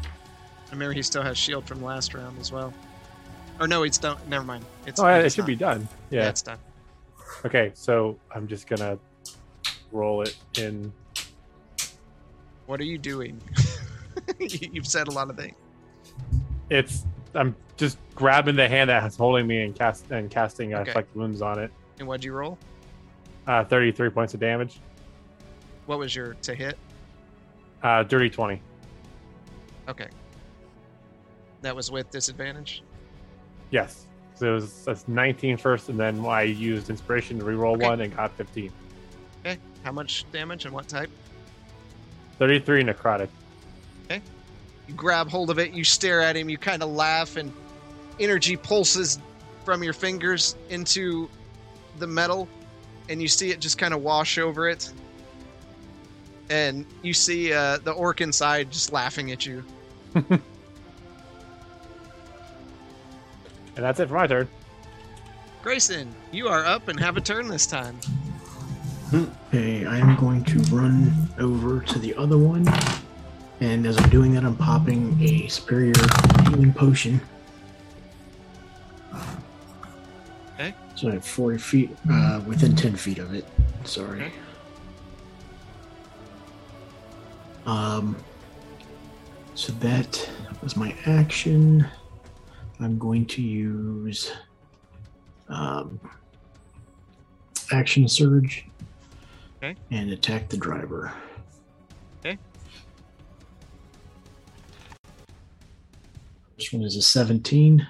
I 0.02 0.70
remember, 0.76 0.94
he 0.94 1.02
still 1.02 1.22
has 1.22 1.38
shield 1.38 1.66
from 1.66 1.82
last 1.84 2.14
round 2.14 2.38
as 2.40 2.50
well. 2.50 2.72
Or 3.60 3.68
no, 3.68 3.84
it's 3.84 3.98
done. 3.98 4.16
Never 4.28 4.44
mind. 4.44 4.64
It's, 4.86 4.98
oh, 4.98 5.06
it 5.06 5.24
it's 5.26 5.34
should 5.36 5.42
not. 5.42 5.46
be 5.46 5.54
done. 5.56 5.88
Yeah. 6.10 6.22
Yeah. 6.22 6.28
it's 6.30 6.42
done. 6.42 6.58
Okay, 7.44 7.70
so 7.74 8.18
I'm 8.34 8.48
just 8.48 8.66
gonna 8.66 8.98
roll 9.92 10.22
it 10.22 10.36
in 10.58 10.92
What 12.66 12.80
are 12.80 12.84
you 12.84 12.98
doing? 12.98 13.40
You- 14.40 14.68
You've 14.72 14.86
said 14.86 15.06
a 15.08 15.12
lot 15.12 15.28
of 15.30 15.36
things. 15.36 15.54
it's 16.70 17.04
I'm 17.34 17.54
just 17.76 17.98
grabbing 18.14 18.56
the 18.56 18.68
hand 18.68 18.88
that's 18.90 19.16
holding 19.16 19.46
me 19.46 19.62
and 19.62 19.74
cast 19.74 20.10
and 20.10 20.30
casting 20.30 20.72
uh, 20.74 20.78
Okay. 20.78 20.90
inflict 20.90 21.14
wounds 21.16 21.42
on 21.42 21.58
it. 21.58 21.70
And 21.98 22.08
what'd 22.08 22.24
you 22.24 22.32
roll? 22.32 22.58
Uh, 23.46 23.64
33 23.64 24.10
points 24.10 24.34
of 24.34 24.40
damage. 24.40 24.80
What 25.86 25.98
was 25.98 26.14
your 26.14 26.34
to 26.34 26.54
hit? 26.54 26.78
Uh, 27.82 28.02
dirty 28.02 28.30
20. 28.30 28.60
Okay. 29.88 30.08
That 31.60 31.76
was 31.76 31.90
with 31.90 32.10
disadvantage. 32.10 32.82
Yes. 33.70 34.06
So 34.36 34.50
it 34.50 34.54
was 34.54 34.84
that's 34.84 35.06
19 35.06 35.56
first, 35.58 35.88
and 35.90 36.00
then 36.00 36.24
I 36.24 36.42
used 36.42 36.90
inspiration 36.90 37.38
to 37.38 37.44
reroll 37.44 37.74
Okay. 37.76 37.86
one 37.86 38.00
and 38.00 38.16
got 38.16 38.32
15. 38.36 38.72
Okay. 39.44 39.58
How 39.82 39.92
much 39.92 40.24
damage 40.32 40.64
and 40.64 40.74
what 40.74 40.88
type? 40.88 41.10
33 42.38 42.82
necrotic. 42.82 43.28
Okay. 44.06 44.20
You 44.88 44.94
grab 44.94 45.28
hold 45.28 45.50
of 45.50 45.58
it, 45.58 45.72
you 45.72 45.84
stare 45.84 46.20
at 46.20 46.36
him, 46.36 46.48
you 46.48 46.58
kind 46.58 46.82
of 46.82 46.90
laugh, 46.90 47.36
and 47.36 47.52
energy 48.18 48.56
pulses 48.56 49.18
from 49.64 49.82
your 49.82 49.92
fingers 49.92 50.56
into 50.70 51.28
the 51.98 52.06
metal, 52.06 52.48
and 53.08 53.20
you 53.20 53.28
see 53.28 53.50
it 53.50 53.60
just 53.60 53.78
kind 53.78 53.94
of 53.94 54.02
wash 54.02 54.38
over 54.38 54.68
it. 54.68 54.92
And 56.50 56.84
you 57.02 57.14
see 57.14 57.52
uh, 57.52 57.78
the 57.78 57.92
orc 57.92 58.20
inside 58.20 58.70
just 58.70 58.92
laughing 58.92 59.30
at 59.30 59.46
you. 59.46 59.64
And 63.76 63.84
that's 63.84 64.00
it 64.00 64.08
for 64.08 64.14
my 64.14 64.26
turn. 64.26 64.48
Grayson, 65.62 66.14
you 66.30 66.48
are 66.48 66.64
up 66.64 66.88
and 66.88 67.00
have 67.00 67.16
a 67.16 67.20
turn 67.20 67.48
this 67.48 67.66
time. 67.66 67.98
Okay, 69.12 69.86
I'm 69.86 70.16
going 70.16 70.44
to 70.44 70.58
run 70.74 71.28
over 71.38 71.80
to 71.80 71.98
the 71.98 72.14
other 72.14 72.38
one. 72.38 72.66
And 73.60 73.86
as 73.86 73.96
I'm 73.96 74.10
doing 74.10 74.34
that, 74.34 74.44
I'm 74.44 74.56
popping 74.56 75.16
a 75.22 75.48
superior 75.48 75.94
healing 76.48 76.72
potion. 76.72 77.20
Okay. 80.54 80.74
So 80.94 81.08
I 81.08 81.14
have 81.14 81.24
40 81.26 81.58
feet, 81.58 81.90
uh, 82.10 82.40
within 82.46 82.76
10 82.76 82.94
feet 82.96 83.18
of 83.18 83.34
it. 83.34 83.44
Sorry. 83.84 84.22
Okay. 84.22 84.32
Um, 87.66 88.16
so 89.54 89.72
that 89.74 90.30
was 90.62 90.76
my 90.76 90.94
action. 91.06 91.86
I'm 92.80 92.98
going 92.98 93.26
to 93.26 93.42
use 93.42 94.32
um, 95.48 95.98
action 97.72 98.06
surge 98.08 98.66
Okay. 99.62 99.74
and 99.90 100.10
attack 100.10 100.48
the 100.48 100.56
driver. 100.56 101.12
Okay. 102.20 102.38
This 106.58 106.72
one 106.72 106.82
is 106.82 106.96
a 106.96 107.02
17. 107.02 107.86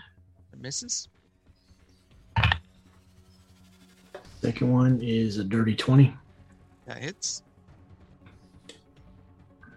It 0.53 0.61
misses. 0.61 1.09
Second 4.45 4.71
one 4.71 5.01
is 5.01 5.39
a 5.39 5.45
dirty 5.45 5.75
20. 5.75 6.15
That 6.85 6.99
hits. 6.99 7.43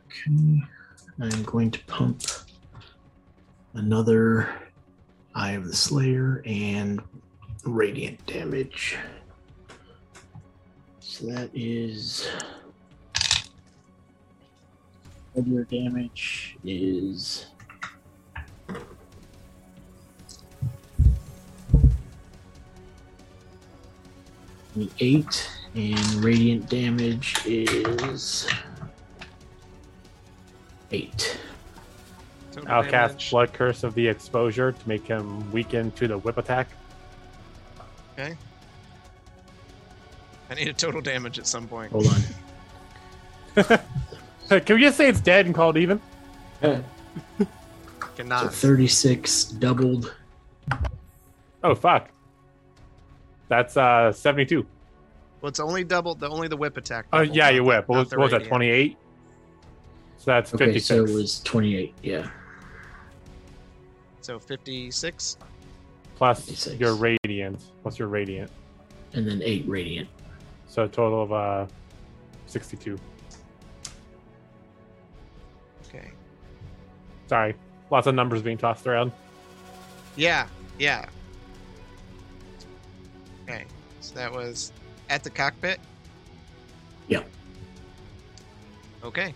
Okay. 0.08 0.62
I'm 1.22 1.44
going 1.44 1.72
to 1.72 1.80
pump 1.86 2.22
another 3.76 4.54
Eye 5.34 5.52
of 5.52 5.68
the 5.68 5.74
Slayer 5.74 6.44
and 6.46 7.02
radiant 7.64 8.26
damage. 8.26 8.98
So 11.00 11.28
that 11.28 11.50
is 11.54 12.30
regular 15.34 15.64
damage 15.64 16.58
is 16.66 17.46
eight, 25.00 25.50
and 25.76 26.00
radiant 26.16 26.70
damage 26.70 27.36
is 27.46 28.48
eight. 30.92 31.40
Total 32.52 32.72
I'll 32.72 32.84
cast. 32.84 33.30
Blood 33.30 33.54
Curse 33.54 33.84
of 33.84 33.94
the 33.94 34.08
Exposure 34.08 34.72
to 34.72 34.90
make 34.90 35.06
him 35.06 35.52
weaken 35.52 35.92
to 35.92 36.08
the 36.08 36.18
whip 36.18 36.38
attack. 36.38 36.68
Okay. 38.14 38.36
I 40.50 40.54
need 40.56 40.68
a 40.68 40.74
total 40.74 41.02
damage 41.02 41.38
at 41.40 41.46
some 41.46 41.68
point. 41.68 41.92
Hold 41.92 42.08
on. 42.08 43.80
Can 44.62 44.76
we 44.76 44.82
just 44.82 44.98
say 44.98 45.10
it's 45.10 45.20
dead 45.20 45.46
and 45.46 45.54
call 45.54 45.72
it 45.72 45.78
even? 45.78 46.02
So 46.62 46.84
Cannot. 48.16 48.54
36 48.54 49.46
doubled. 49.46 50.16
Oh, 51.64 51.76
fuck. 51.76 52.10
That's 53.50 53.78
uh 53.78 54.12
72. 54.12 54.66
Well, 55.42 55.50
it's 55.50 55.60
only 55.60 55.84
double. 55.84 56.16
The 56.16 56.30
only 56.30 56.48
the 56.48 56.58
whip 56.58 56.78
attack. 56.78 57.06
Oh, 57.14 57.20
doubled, 57.20 57.36
yeah, 57.36 57.46
not 57.46 57.54
you 57.54 57.64
whip. 57.64 57.88
What 57.88 58.00
was, 58.00 58.12
what 58.12 58.20
was 58.20 58.32
that, 58.32 58.46
28? 58.46 58.98
So 60.18 60.24
that's 60.26 60.54
Okay, 60.54 60.66
56. 60.66 60.88
so 60.88 60.96
it 61.06 61.16
was 61.16 61.40
28. 61.42 61.94
Yeah. 62.04 62.30
So 64.22 64.40
fifty-six. 64.40 65.38
Plus 66.16 66.40
56. 66.46 66.80
your 66.80 66.96
radiant. 66.96 67.62
What's 67.84 68.00
your 68.00 68.08
radiant? 68.08 68.52
And 69.14 69.26
then 69.28 69.42
8 69.44 69.66
radiant. 69.68 70.10
So 70.68 70.84
a 70.84 70.88
total 70.88 71.24
of 71.24 71.32
uh 71.32 71.68
62. 72.48 72.98
Okay. 75.88 76.12
Sorry. 77.28 77.56
Lots 77.90 78.08
of 78.08 78.16
numbers 78.16 78.42
being 78.42 78.58
tossed 78.58 78.86
around. 78.88 79.12
Yeah. 80.18 80.48
Yeah. 80.80 81.08
Okay. 83.48 83.66
So 84.02 84.16
that 84.16 84.32
was 84.32 84.72
at 85.10 85.24
the 85.24 85.30
cockpit. 85.30 85.80
Yeah. 87.08 87.24
Okay. 89.04 89.34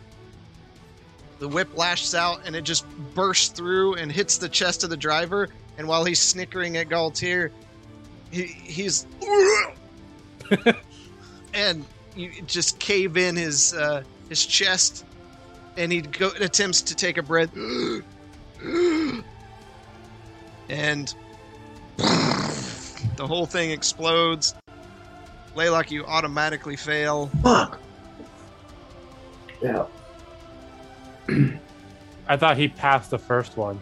The 1.40 1.48
whip 1.48 1.76
lashes 1.76 2.14
out 2.14 2.42
and 2.46 2.56
it 2.56 2.64
just 2.64 2.86
bursts 3.16 3.50
through 3.50 3.96
and 3.96 4.12
hits 4.12 4.38
the 4.38 4.50
chest 4.50 4.84
of 4.84 4.90
the 4.90 4.98
driver. 4.98 5.50
And 5.78 5.88
while 5.88 6.04
he's 6.04 6.20
snickering 6.20 6.78
at 6.78 6.90
Galtier, 6.90 7.52
he, 8.32 8.44
he's 8.44 9.06
and 11.54 11.86
you 12.16 12.32
just 12.46 12.80
cave 12.80 13.18
in 13.18 13.36
his 13.36 13.74
uh, 13.74 14.04
his 14.30 14.46
chest, 14.46 15.06
and 15.78 15.92
he 15.92 16.02
go, 16.02 16.32
attempts 16.40 16.82
to 16.84 16.96
take 16.96 17.18
a 17.18 17.24
breath, 17.24 17.54
and 20.70 21.14
the 23.22 23.28
whole 23.28 23.46
thing 23.46 23.70
explodes. 23.70 24.56
Blaylock, 25.54 25.92
you 25.92 26.04
automatically 26.06 26.76
fail. 26.76 27.28
Fuck! 27.44 27.80
Yeah. 29.62 29.86
I 32.28 32.36
thought 32.36 32.58
he 32.58 32.68
passed 32.68 33.12
the 33.12 33.20
first 33.20 33.58
one. 33.58 33.80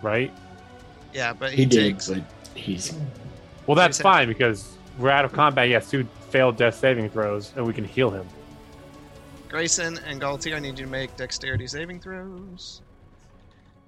Right? 0.00 0.32
Yeah, 1.12 1.32
but 1.32 1.50
he, 1.50 1.56
He 1.62 1.66
did, 1.66 1.80
takes. 1.80 2.08
but 2.08 2.22
he's. 2.54 2.94
Well, 3.66 3.74
that's 3.74 3.96
Jason. 3.96 4.02
fine 4.04 4.28
because 4.28 4.76
we're 4.96 5.10
out 5.10 5.24
of 5.24 5.32
combat. 5.32 5.66
He 5.66 5.72
has 5.72 5.90
two 5.90 6.06
failed 6.30 6.56
death 6.56 6.76
saving 6.76 7.10
throws, 7.10 7.52
and 7.56 7.66
we 7.66 7.72
can 7.72 7.84
heal 7.84 8.10
him. 8.10 8.28
Grayson 9.48 9.98
and 10.06 10.20
Galtier, 10.20 10.54
I 10.54 10.60
need 10.60 10.78
you 10.78 10.84
to 10.84 10.90
make 10.90 11.16
dexterity 11.16 11.66
saving 11.66 11.98
throws. 11.98 12.80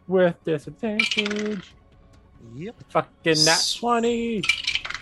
With 0.08 0.42
disadvantage. 0.42 1.74
Yep. 2.55 2.75
Fucking 2.91 3.44
nat 3.44 3.75
20. 3.78 4.42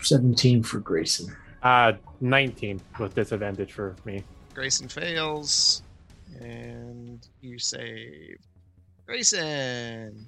17 0.03 0.63
for 0.63 0.79
Grayson. 0.81 1.35
Uh, 1.63 1.93
19 2.21 2.81
with 2.99 3.15
disadvantage 3.15 3.73
for 3.73 3.97
me. 4.05 4.23
Grayson 4.55 4.89
fails, 4.89 5.83
and 6.41 7.27
you 7.41 7.59
save. 7.59 8.39
Grayson, 9.07 10.27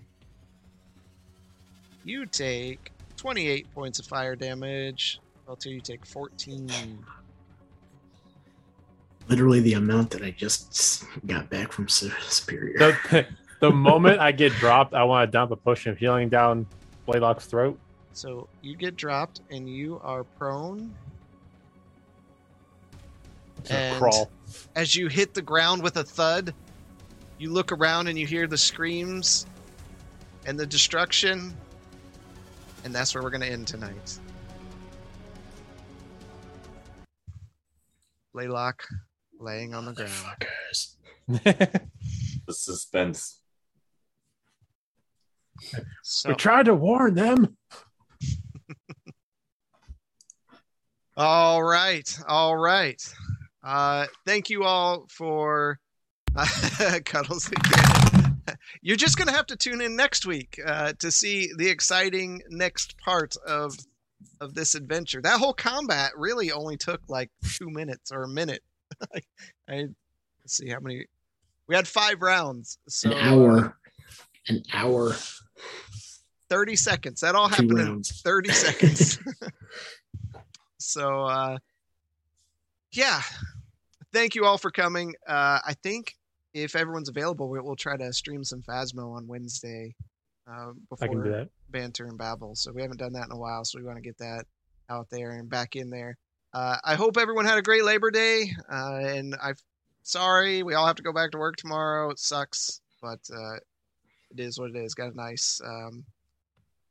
you 2.05 2.27
take 2.27 2.93
28 3.17 3.73
points 3.75 3.99
of 3.99 4.07
fire 4.07 4.37
damage. 4.37 5.21
Galtier, 5.47 5.73
you 5.73 5.81
take 5.81 6.05
14. 6.05 6.71
Literally 9.29 9.61
the 9.61 9.75
amount 9.75 10.11
that 10.11 10.23
I 10.23 10.31
just 10.31 11.05
got 11.27 11.51
back 11.51 11.73
from 11.73 11.89
Su- 11.89 12.11
Superior. 12.23 12.79
The, 12.79 13.27
the 13.61 13.71
moment 13.71 14.21
I 14.21 14.33
get 14.33 14.53
dropped, 14.53 14.95
I 14.95 15.05
want 15.05 15.29
to 15.29 15.33
dump 15.33 15.51
a 15.51 15.57
potion 15.57 15.93
of 15.93 15.99
healing 15.99 16.29
down 16.29 16.67
Blaylock's 17.09 17.47
throat. 17.47 17.79
So 18.13 18.49
you 18.61 18.77
get 18.77 18.95
dropped, 18.97 19.41
and 19.51 19.67
you 19.69 19.99
are 20.05 20.25
prone. 20.25 20.95
So 23.65 23.75
And- 23.75 23.99
crawl. 23.99 24.31
as 24.77 24.95
you 24.95 25.09
hit 25.09 25.33
the 25.33 25.41
ground 25.41 25.83
with 25.83 25.97
a 25.97 26.05
thud, 26.05 26.55
you 27.39 27.51
look 27.51 27.73
around 27.73 28.09
and 28.09 28.19
you 28.19 28.27
hear 28.27 28.47
the 28.47 28.59
screams 28.59 29.47
and 30.45 30.61
the 30.61 30.67
destruction, 30.67 31.57
and 32.85 32.95
that's 32.95 33.15
where 33.15 33.23
we're 33.23 33.31
going 33.31 33.41
to 33.41 33.49
end 33.51 33.67
tonight. 33.67 34.19
Blaylock 38.35 38.83
laying 39.41 39.73
on 39.75 39.87
the 39.87 39.93
ground. 39.95 40.11
Fuckers. 40.11 40.95
The 42.47 42.55
suspense. 42.55 43.38
So, 46.03 46.31
we 46.31 46.35
tried 46.35 46.67
to 46.67 46.75
warn 46.75 47.15
them. 47.15 47.57
all 51.17 51.63
right, 51.63 52.19
all 52.29 52.57
right. 52.57 53.03
Uh, 53.63 54.07
thank 54.25 54.51
you 54.51 54.65
all 54.65 55.07
for 55.11 55.79
Cuddles 57.05 57.49
again. 57.49 58.41
You're 58.81 58.97
just 58.97 59.19
gonna 59.19 59.33
have 59.33 59.47
to 59.47 59.57
tune 59.57 59.81
in 59.81 59.97
next 59.97 60.25
week 60.25 60.59
uh, 60.65 60.93
to 61.01 61.11
see 61.11 61.51
the 61.59 61.69
exciting 61.69 62.43
next 62.49 62.97
part 62.99 63.37
of 63.47 63.77
of 64.41 64.55
this 64.55 64.75
adventure. 64.75 65.21
That 65.21 65.39
whole 65.39 65.53
combat 65.53 66.13
really 66.17 66.51
only 66.51 66.77
took 66.77 67.01
like 67.09 67.31
two 67.45 67.71
minutes 67.71 68.11
or 68.11 68.23
a 68.23 68.29
minute. 68.29 68.63
I, 69.15 69.21
I 69.69 69.75
let's 70.43 70.57
see 70.57 70.69
how 70.69 70.81
many. 70.81 71.07
We 71.67 71.75
had 71.75 71.87
five 71.87 72.23
rounds, 72.23 72.79
so 72.89 73.11
An 73.11 73.19
hour. 73.19 73.77
An 74.49 74.63
hour. 74.73 75.15
Thirty 76.49 76.77
seconds. 76.77 77.21
That 77.21 77.35
all 77.35 77.49
happened 77.49 77.79
in 77.79 78.03
thirty 78.03 78.51
seconds. 78.51 79.19
so 80.79 81.25
uh, 81.25 81.59
yeah, 82.93 83.21
thank 84.13 84.35
you 84.35 84.45
all 84.45 84.59
for 84.59 84.71
coming. 84.71 85.15
Uh, 85.27 85.59
I 85.67 85.75
think 85.83 86.15
if 86.55 86.75
everyone's 86.77 87.09
available, 87.09 87.49
we- 87.49 87.61
we'll 87.61 87.77
try 87.77 87.97
to 87.97 88.13
stream 88.13 88.45
some 88.45 88.63
Phasmo 88.63 89.15
on 89.17 89.27
Wednesday 89.27 89.95
uh, 90.49 90.71
I 91.01 91.07
can 91.07 91.11
do 91.11 91.23
before 91.23 91.29
that. 91.31 91.49
banter 91.71 92.07
and 92.07 92.17
babble. 92.17 92.55
So 92.55 92.73
we 92.73 92.81
haven't 92.83 92.99
done 92.99 93.13
that 93.13 93.27
in 93.27 93.33
a 93.33 93.37
while, 93.39 93.65
so 93.65 93.79
we 93.79 93.85
want 93.85 93.97
to 93.99 94.03
get 94.03 94.19
that 94.19 94.45
out 94.89 95.09
there 95.11 95.33
and 95.33 95.49
back 95.51 95.77
in 95.77 95.91
there. 95.91 96.17
Uh, 96.55 96.79
I 96.83 96.95
hope 96.95 97.19
everyone 97.19 97.45
had 97.45 97.59
a 97.59 97.63
great 97.63 97.85
Labor 97.85 98.11
Day, 98.11 98.51
uh, 98.73 99.01
and 99.03 99.37
I'm 99.43 99.57
sorry 100.03 100.63
we 100.63 100.73
all 100.73 100.87
have 100.87 100.97
to 100.97 101.03
go 101.03 101.13
back 101.13 101.33
to 101.33 101.39
work 101.39 101.57
tomorrow. 101.57 102.09
It 102.09 102.19
sucks, 102.19 102.81
but 103.03 103.21
uh, 103.31 103.57
it 104.31 104.41
is 104.41 104.59
what 104.59 104.71
it 104.71 104.77
is. 104.77 104.95
Got 104.95 105.13
a 105.13 105.17
nice 105.17 105.61
um, 105.65 106.05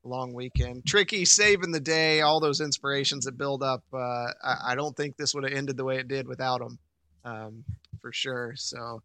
long 0.03 0.33
weekend. 0.33 0.85
Tricky 0.85 1.25
saving 1.25 1.71
the 1.71 1.79
day. 1.79 2.21
All 2.21 2.39
those 2.39 2.61
inspirations 2.61 3.25
that 3.25 3.37
build 3.37 3.63
up. 3.63 3.83
Uh, 3.93 3.97
I, 4.43 4.57
I 4.69 4.75
don't 4.75 4.95
think 4.95 5.15
this 5.17 5.33
would 5.33 5.43
have 5.43 5.53
ended 5.53 5.77
the 5.77 5.83
way 5.85 5.97
it 5.97 6.07
did 6.07 6.27
without 6.27 6.59
them, 6.59 6.79
um, 7.25 7.63
for 8.01 8.11
sure. 8.13 8.53
So, 8.55 9.01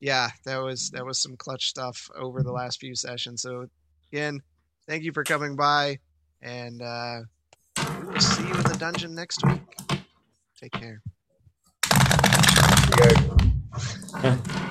yeah, 0.00 0.28
that 0.44 0.58
was 0.58 0.90
that 0.90 1.04
was 1.04 1.18
some 1.18 1.36
clutch 1.36 1.68
stuff 1.68 2.10
over 2.16 2.42
the 2.42 2.52
last 2.52 2.80
few 2.80 2.94
sessions. 2.94 3.42
So, 3.42 3.66
again, 4.12 4.40
thank 4.88 5.02
you 5.02 5.12
for 5.12 5.24
coming 5.24 5.56
by, 5.56 5.98
and 6.42 6.82
uh, 6.82 7.20
we 8.00 8.06
will 8.06 8.20
see 8.20 8.46
you 8.46 8.54
in 8.54 8.62
the 8.62 8.76
dungeon 8.78 9.14
next 9.14 9.44
week. 9.46 9.60
Take 10.60 10.72
care. 10.72 11.00
You 12.90 12.96
guys- 12.96 14.70